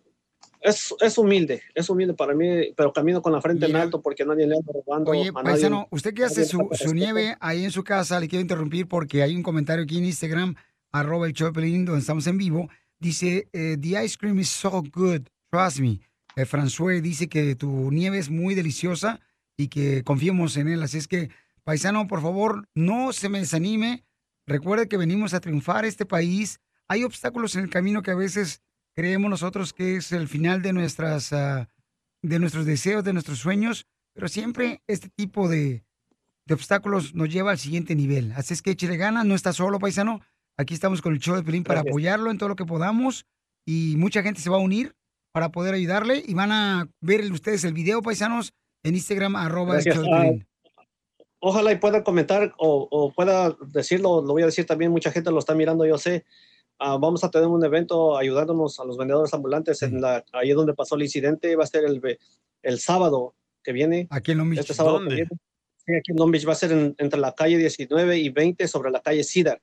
es, 0.60 0.94
es 1.00 1.18
humilde, 1.18 1.62
es 1.74 1.88
humilde 1.88 2.14
para 2.14 2.34
mí, 2.34 2.72
pero 2.76 2.92
camino 2.92 3.22
con 3.22 3.32
la 3.32 3.40
frente 3.40 3.66
en 3.66 3.72
Mira. 3.72 3.82
alto 3.82 4.02
porque 4.02 4.24
nadie 4.24 4.46
le 4.46 4.56
anda 4.56 4.72
robando. 4.72 5.10
Oye, 5.12 5.28
a 5.28 5.32
nadie- 5.32 5.52
paisano, 5.52 5.88
usted 5.90 6.14
que 6.14 6.24
hace 6.24 6.40
nadie 6.40 6.50
su, 6.50 6.68
su 6.72 6.94
nieve 6.94 7.36
ahí 7.40 7.64
en 7.64 7.70
su 7.70 7.84
casa, 7.84 8.18
le 8.18 8.28
quiero 8.28 8.42
interrumpir 8.42 8.88
porque 8.88 9.22
hay 9.22 9.36
un 9.36 9.42
comentario 9.42 9.84
aquí 9.84 9.98
en 9.98 10.06
Instagram, 10.06 10.56
arroba 10.90 11.26
el 11.26 11.34
Piolín, 11.34 11.84
donde 11.84 12.00
estamos 12.00 12.26
en 12.26 12.38
vivo. 12.38 12.68
Dice, 12.98 13.48
eh, 13.52 13.76
the 13.80 14.02
ice 14.04 14.16
cream 14.18 14.40
is 14.40 14.48
so 14.48 14.82
good, 14.92 15.22
trust 15.50 15.78
me. 15.78 16.00
Eh, 16.38 16.46
François 16.46 17.00
dice 17.00 17.28
que 17.28 17.56
tu 17.56 17.90
nieve 17.90 18.18
es 18.18 18.30
muy 18.30 18.54
deliciosa 18.54 19.20
y 19.56 19.66
que 19.68 20.04
confiemos 20.04 20.56
en 20.56 20.68
él. 20.68 20.82
Así 20.84 20.96
es 20.96 21.08
que, 21.08 21.30
paisano, 21.64 22.06
por 22.06 22.22
favor, 22.22 22.68
no 22.74 23.12
se 23.12 23.28
me 23.28 23.40
desanime. 23.40 24.04
Recuerde 24.46 24.88
que 24.88 24.96
venimos 24.96 25.34
a 25.34 25.40
triunfar 25.40 25.84
este 25.84 26.06
país. 26.06 26.60
Hay 26.86 27.02
obstáculos 27.02 27.56
en 27.56 27.64
el 27.64 27.70
camino 27.70 28.02
que 28.02 28.12
a 28.12 28.14
veces 28.14 28.62
creemos 28.94 29.28
nosotros 29.28 29.72
que 29.72 29.96
es 29.96 30.12
el 30.12 30.28
final 30.28 30.62
de 30.62 30.72
nuestras... 30.72 31.32
ah, 31.32 31.68
de 32.22 32.38
nuestros 32.38 32.66
deseos, 32.66 33.04
de 33.04 33.12
nuestros 33.12 33.38
sueños, 33.38 33.86
pero 34.12 34.28
siempre 34.28 34.82
este 34.88 35.08
tipo 35.08 35.48
de, 35.48 35.84
de 36.46 36.54
obstáculos 36.54 37.14
nos 37.14 37.28
lleva 37.28 37.52
al 37.52 37.58
siguiente 37.58 37.94
nivel. 37.94 38.32
Así 38.32 38.54
es 38.54 38.62
que 38.62 38.72
échele 38.72 38.96
ganas, 38.96 39.24
no 39.24 39.34
está 39.34 39.52
solo, 39.52 39.78
paisano. 39.78 40.20
Aquí 40.56 40.74
estamos 40.74 41.00
con 41.00 41.12
el 41.12 41.20
show 41.20 41.36
de 41.36 41.44
Pelín 41.44 41.62
para 41.62 41.80
Gracias. 41.80 41.92
apoyarlo 41.92 42.30
en 42.30 42.38
todo 42.38 42.48
lo 42.48 42.56
que 42.56 42.64
podamos 42.64 43.26
y 43.64 43.94
mucha 43.96 44.22
gente 44.22 44.40
se 44.40 44.50
va 44.50 44.56
a 44.56 44.60
unir 44.60 44.96
para 45.32 45.50
poder 45.50 45.74
ayudarle 45.74 46.22
y 46.26 46.34
van 46.34 46.52
a 46.52 46.88
ver 47.00 47.30
ustedes 47.32 47.64
el 47.64 47.72
video, 47.74 48.02
paisanos, 48.02 48.52
en 48.82 48.94
Instagram, 48.94 49.36
arroba 49.36 49.78
ojalá 51.40 51.72
y 51.72 51.76
pueda 51.76 52.02
comentar 52.02 52.54
o, 52.58 52.88
o 52.90 53.12
pueda 53.12 53.56
decirlo, 53.68 54.22
lo 54.22 54.32
voy 54.32 54.42
a 54.42 54.46
decir 54.46 54.66
también, 54.66 54.90
mucha 54.90 55.12
gente 55.12 55.30
lo 55.30 55.38
está 55.38 55.54
mirando, 55.54 55.86
yo 55.86 55.98
sé. 55.98 56.24
ah, 56.80 56.96
vamos 57.00 57.22
a 57.24 57.30
tener 57.30 57.46
un 57.48 57.64
evento 57.64 58.16
ayudándonos 58.16 58.78
a 58.80 58.84
los 58.84 58.96
vendedores 58.96 59.32
ambulantes 59.34 59.82
en 59.82 60.00
la, 60.00 60.24
ahí 60.32 60.50
donde 60.50 60.74
pasó 60.74 60.96
el 60.96 61.02
incidente. 61.02 61.54
Va 61.56 61.64
a 61.64 61.66
ser 61.66 61.84
el, 61.84 62.00
el 62.62 62.78
sábado 62.80 63.34
que 63.62 63.72
viene. 63.72 64.06
Aquí 64.10 64.32
en 64.32 64.38
Long 64.38 64.50
Beach. 64.50 64.60
Este 64.60 64.74
sábado 64.74 64.98
que 64.98 65.04
¿Dónde? 65.04 65.14
viene. 65.16 65.30
Sí, 65.84 65.92
aquí 65.96 66.10
en 66.12 66.16
Long 66.16 66.30
Beach 66.30 66.46
va 66.48 66.52
a 66.52 66.56
ser 66.56 66.72
en- 66.72 66.94
entre 66.98 67.20
la 67.20 67.32
calle 67.34 67.56
19 67.58 68.18
y 68.18 68.28
20 68.30 68.66
sobre 68.68 68.90
la 68.90 69.00
calle 69.00 69.22
Cedar. 69.24 69.60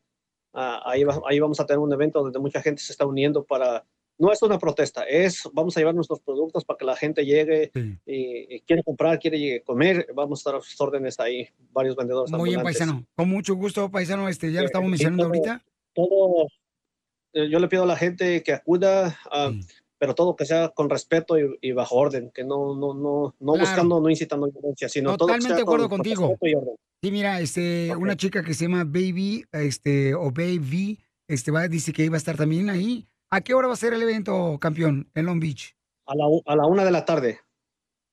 Ah, 0.53 0.81
ahí, 0.85 1.03
va- 1.03 1.21
ahí 1.27 1.39
vamos 1.39 1.59
a 1.59 1.65
tener 1.65 1.79
un 1.79 1.91
evento 1.91 2.21
donde 2.23 2.39
mucha 2.39 2.61
gente 2.61 2.81
se 2.81 2.93
está 2.93 3.05
uniendo 3.05 3.43
para... 3.43 3.85
No 4.17 4.31
es 4.31 4.41
una 4.41 4.57
protesta, 4.57 5.03
es 5.03 5.43
vamos 5.51 5.75
a 5.75 5.81
llevar 5.81 5.93
nuestros 5.93 6.21
productos 6.21 6.63
para 6.63 6.77
que 6.77 6.85
la 6.85 6.95
gente 6.95 7.25
llegue 7.25 7.69
y, 8.05 8.55
y 8.55 8.61
quiere 8.61 8.81
comprar, 8.83 9.19
quiere 9.19 9.61
comer. 9.63 10.07
Vamos 10.15 10.39
a 10.39 10.41
estar 10.41 10.55
a 10.55 10.61
sus 10.61 10.79
órdenes 10.79 11.19
ahí, 11.19 11.49
varios 11.73 11.97
vendedores 11.97 12.31
Muy 12.31 12.49
bien, 12.51 12.59
ambulantes. 12.59 12.79
paisano. 12.79 13.05
Con 13.15 13.29
mucho 13.29 13.55
gusto, 13.55 13.91
paisano. 13.91 14.29
Este, 14.29 14.51
ya 14.53 14.59
lo 14.61 14.63
Eh, 14.63 14.67
estamos 14.67 14.85
sí, 14.87 14.91
mencionando 14.91 15.23
todo- 15.23 15.27
ahorita. 15.33 15.65
todo, 15.93 16.47
eh, 17.33 17.49
yo 17.49 17.59
le 17.59 17.67
pido 17.67 17.83
a 17.83 17.87
la 17.87 17.97
gente 17.97 18.41
que 18.41 18.53
acuda, 18.53 19.19
ah, 19.29 19.51
pero 19.97 20.15
todo 20.15 20.35
que 20.37 20.45
sea 20.45 20.69
con 20.69 20.89
respeto 20.89 21.37
y, 21.37 21.57
y 21.61 21.71
bajo 21.73 21.95
orden, 21.95 22.31
que 22.33 22.45
no, 22.45 22.73
no, 22.75 22.93
no, 22.93 23.35
no 23.37 23.53
Claro. 23.53 23.67
buscando, 23.67 23.99
no 23.99 24.09
incitando 24.09 24.47
violencia, 24.49 24.87
sino 24.87 25.17
todo 25.17 25.27
que 25.27 25.33
Totalmente 25.33 25.47
sea 25.49 25.55
de 25.57 25.61
acuerdo 25.63 25.89
con- 25.89 25.97
con 25.99 26.13
contigo. 26.13 26.37
orden. 26.41 26.75
Sí, 27.03 27.11
mira, 27.11 27.41
este, 27.41 27.93
una 27.97 28.15
chica 28.15 28.43
que 28.43 28.53
se 28.53 28.63
llama 28.65 28.85
Baby, 28.85 29.43
este, 29.51 30.15
o 30.15 30.31
Baby, 30.31 30.99
este, 31.27 31.51
va, 31.51 31.67
dice 31.67 31.91
que 31.91 32.05
iba 32.05 32.15
a 32.15 32.17
estar 32.17 32.37
también 32.37 32.69
ahí. 32.69 33.07
¿A 33.31 33.41
qué 33.41 33.53
hora 33.53 33.67
va 33.67 33.73
a 33.73 33.77
ser 33.77 33.93
el 33.93 34.01
evento, 34.01 34.57
campeón, 34.59 35.09
en 35.13 35.25
Long 35.25 35.39
Beach? 35.39 35.75
A 36.05 36.15
la, 36.15 36.25
a 36.45 36.55
la 36.55 36.65
una 36.67 36.83
de 36.85 36.91
la 36.91 37.05
tarde. 37.05 37.39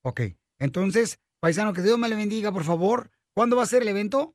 Ok. 0.02 0.20
Entonces, 0.58 1.20
paisano, 1.40 1.72
que 1.72 1.82
Dios 1.82 1.98
me 1.98 2.08
le 2.08 2.16
bendiga, 2.16 2.52
por 2.52 2.64
favor. 2.64 3.10
¿Cuándo 3.34 3.56
va 3.56 3.62
a 3.62 3.66
ser 3.66 3.82
el 3.82 3.88
evento? 3.88 4.34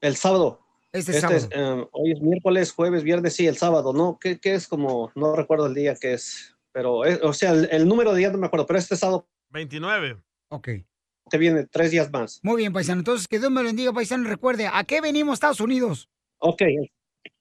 El 0.00 0.16
sábado. 0.16 0.60
Este 0.92 1.12
es, 1.12 1.20
sábado. 1.20 1.48
eh, 1.50 1.88
hoy 1.92 2.12
es 2.12 2.20
miércoles, 2.20 2.72
jueves, 2.72 3.02
viernes, 3.02 3.34
sí, 3.34 3.46
el 3.46 3.56
sábado, 3.56 3.92
¿no? 3.92 4.18
¿Qué, 4.20 4.38
qué 4.38 4.54
es 4.54 4.66
como, 4.66 5.10
no 5.14 5.34
recuerdo 5.36 5.66
el 5.66 5.74
día 5.74 5.94
que 5.94 6.14
es, 6.14 6.56
pero, 6.72 7.04
es- 7.04 7.20
o 7.22 7.32
sea, 7.32 7.50
el, 7.52 7.68
el 7.70 7.86
número 7.88 8.12
de 8.12 8.18
días 8.18 8.32
no 8.32 8.38
me 8.38 8.46
acuerdo, 8.46 8.66
pero 8.66 8.78
este 8.78 8.96
sábado 8.96 9.28
29. 9.50 10.22
Ok. 10.48 10.68
que 11.30 11.38
viene, 11.38 11.66
tres 11.66 11.90
días 11.90 12.10
más. 12.12 12.40
Muy 12.42 12.56
bien, 12.58 12.72
paisano. 12.72 13.00
Entonces, 13.00 13.26
que 13.28 13.38
Dios 13.38 13.50
me 13.50 13.60
lo 13.62 13.66
bendiga, 13.66 13.92
paisano. 13.92 14.28
Recuerde, 14.28 14.68
¿a 14.72 14.84
qué 14.84 15.00
venimos, 15.00 15.34
Estados 15.34 15.60
Unidos? 15.60 16.08
Ok. 16.38 16.62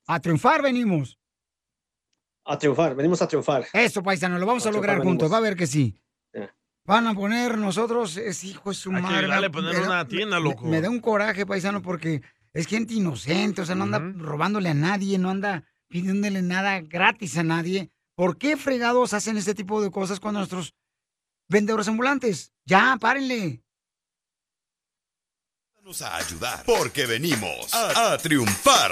A 0.08 0.20
triunfar 0.20 0.62
venimos. 0.62 1.18
A 2.46 2.58
triunfar, 2.58 2.96
venimos 2.96 3.22
a 3.22 3.28
triunfar. 3.28 3.66
Eso, 3.74 4.04
paisano, 4.04 4.38
lo 4.38 4.46
vamos 4.46 4.66
a, 4.66 4.70
A 4.70 4.72
lograr 4.72 4.98
juntos. 4.98 5.30
venimos. 5.30 5.32
Va 5.34 5.38
a 5.38 5.42
ver 5.42 5.56
que 5.56 5.68
sí. 5.68 6.00
Van 6.88 7.08
a 7.08 7.16
poner 7.16 7.58
nosotros, 7.58 8.16
es 8.18 8.44
hijo 8.44 8.70
de 8.70 8.76
su 8.76 8.92
Hay 8.92 8.98
que 8.98 9.02
madre. 9.02 9.18
ayudarle 9.18 9.46
a 9.48 9.50
me- 9.50 9.54
poner 9.54 9.74
me 9.74 9.80
da- 9.82 9.86
una 9.88 10.08
tienda, 10.08 10.40
me- 10.40 10.50
loco. 10.50 10.66
Me, 10.66 10.82
da 10.82 10.90
un 10.92 11.00
coraje, 11.00 11.44
paisano, 11.48 11.82
porque 11.82 12.22
es 12.54 12.68
gente 12.68 12.94
inocente, 12.94 13.62
o 13.62 13.66
sea, 13.66 13.74
no 13.74 13.86
anda 13.86 13.98
robándole 14.00 14.70
a 14.70 14.76
nadie, 14.76 15.18
no 15.18 15.32
anda 15.32 15.64
pidiéndole 15.88 16.44
nada 16.44 16.82
gratis 16.82 17.38
a 17.40 17.44
nadie. 17.44 17.90
¿Por 18.14 18.38
qué 18.38 18.56
fregados 18.56 19.14
hacen 19.16 19.36
este 19.38 19.56
tipo 19.56 19.82
de 19.82 19.90
cosas 19.90 20.20
con 20.20 20.36
nuestros 20.36 20.76
vendedores 21.50 21.88
ambulantes? 21.88 22.54
Ya, 22.66 22.96
párenle. 23.02 23.64
Vamos 25.78 26.02
a 26.04 26.16
ayudar 26.18 26.64
porque 26.66 27.08
venimos 27.08 27.74
a, 27.74 28.14
a 28.14 28.18
triunfar. 28.20 28.92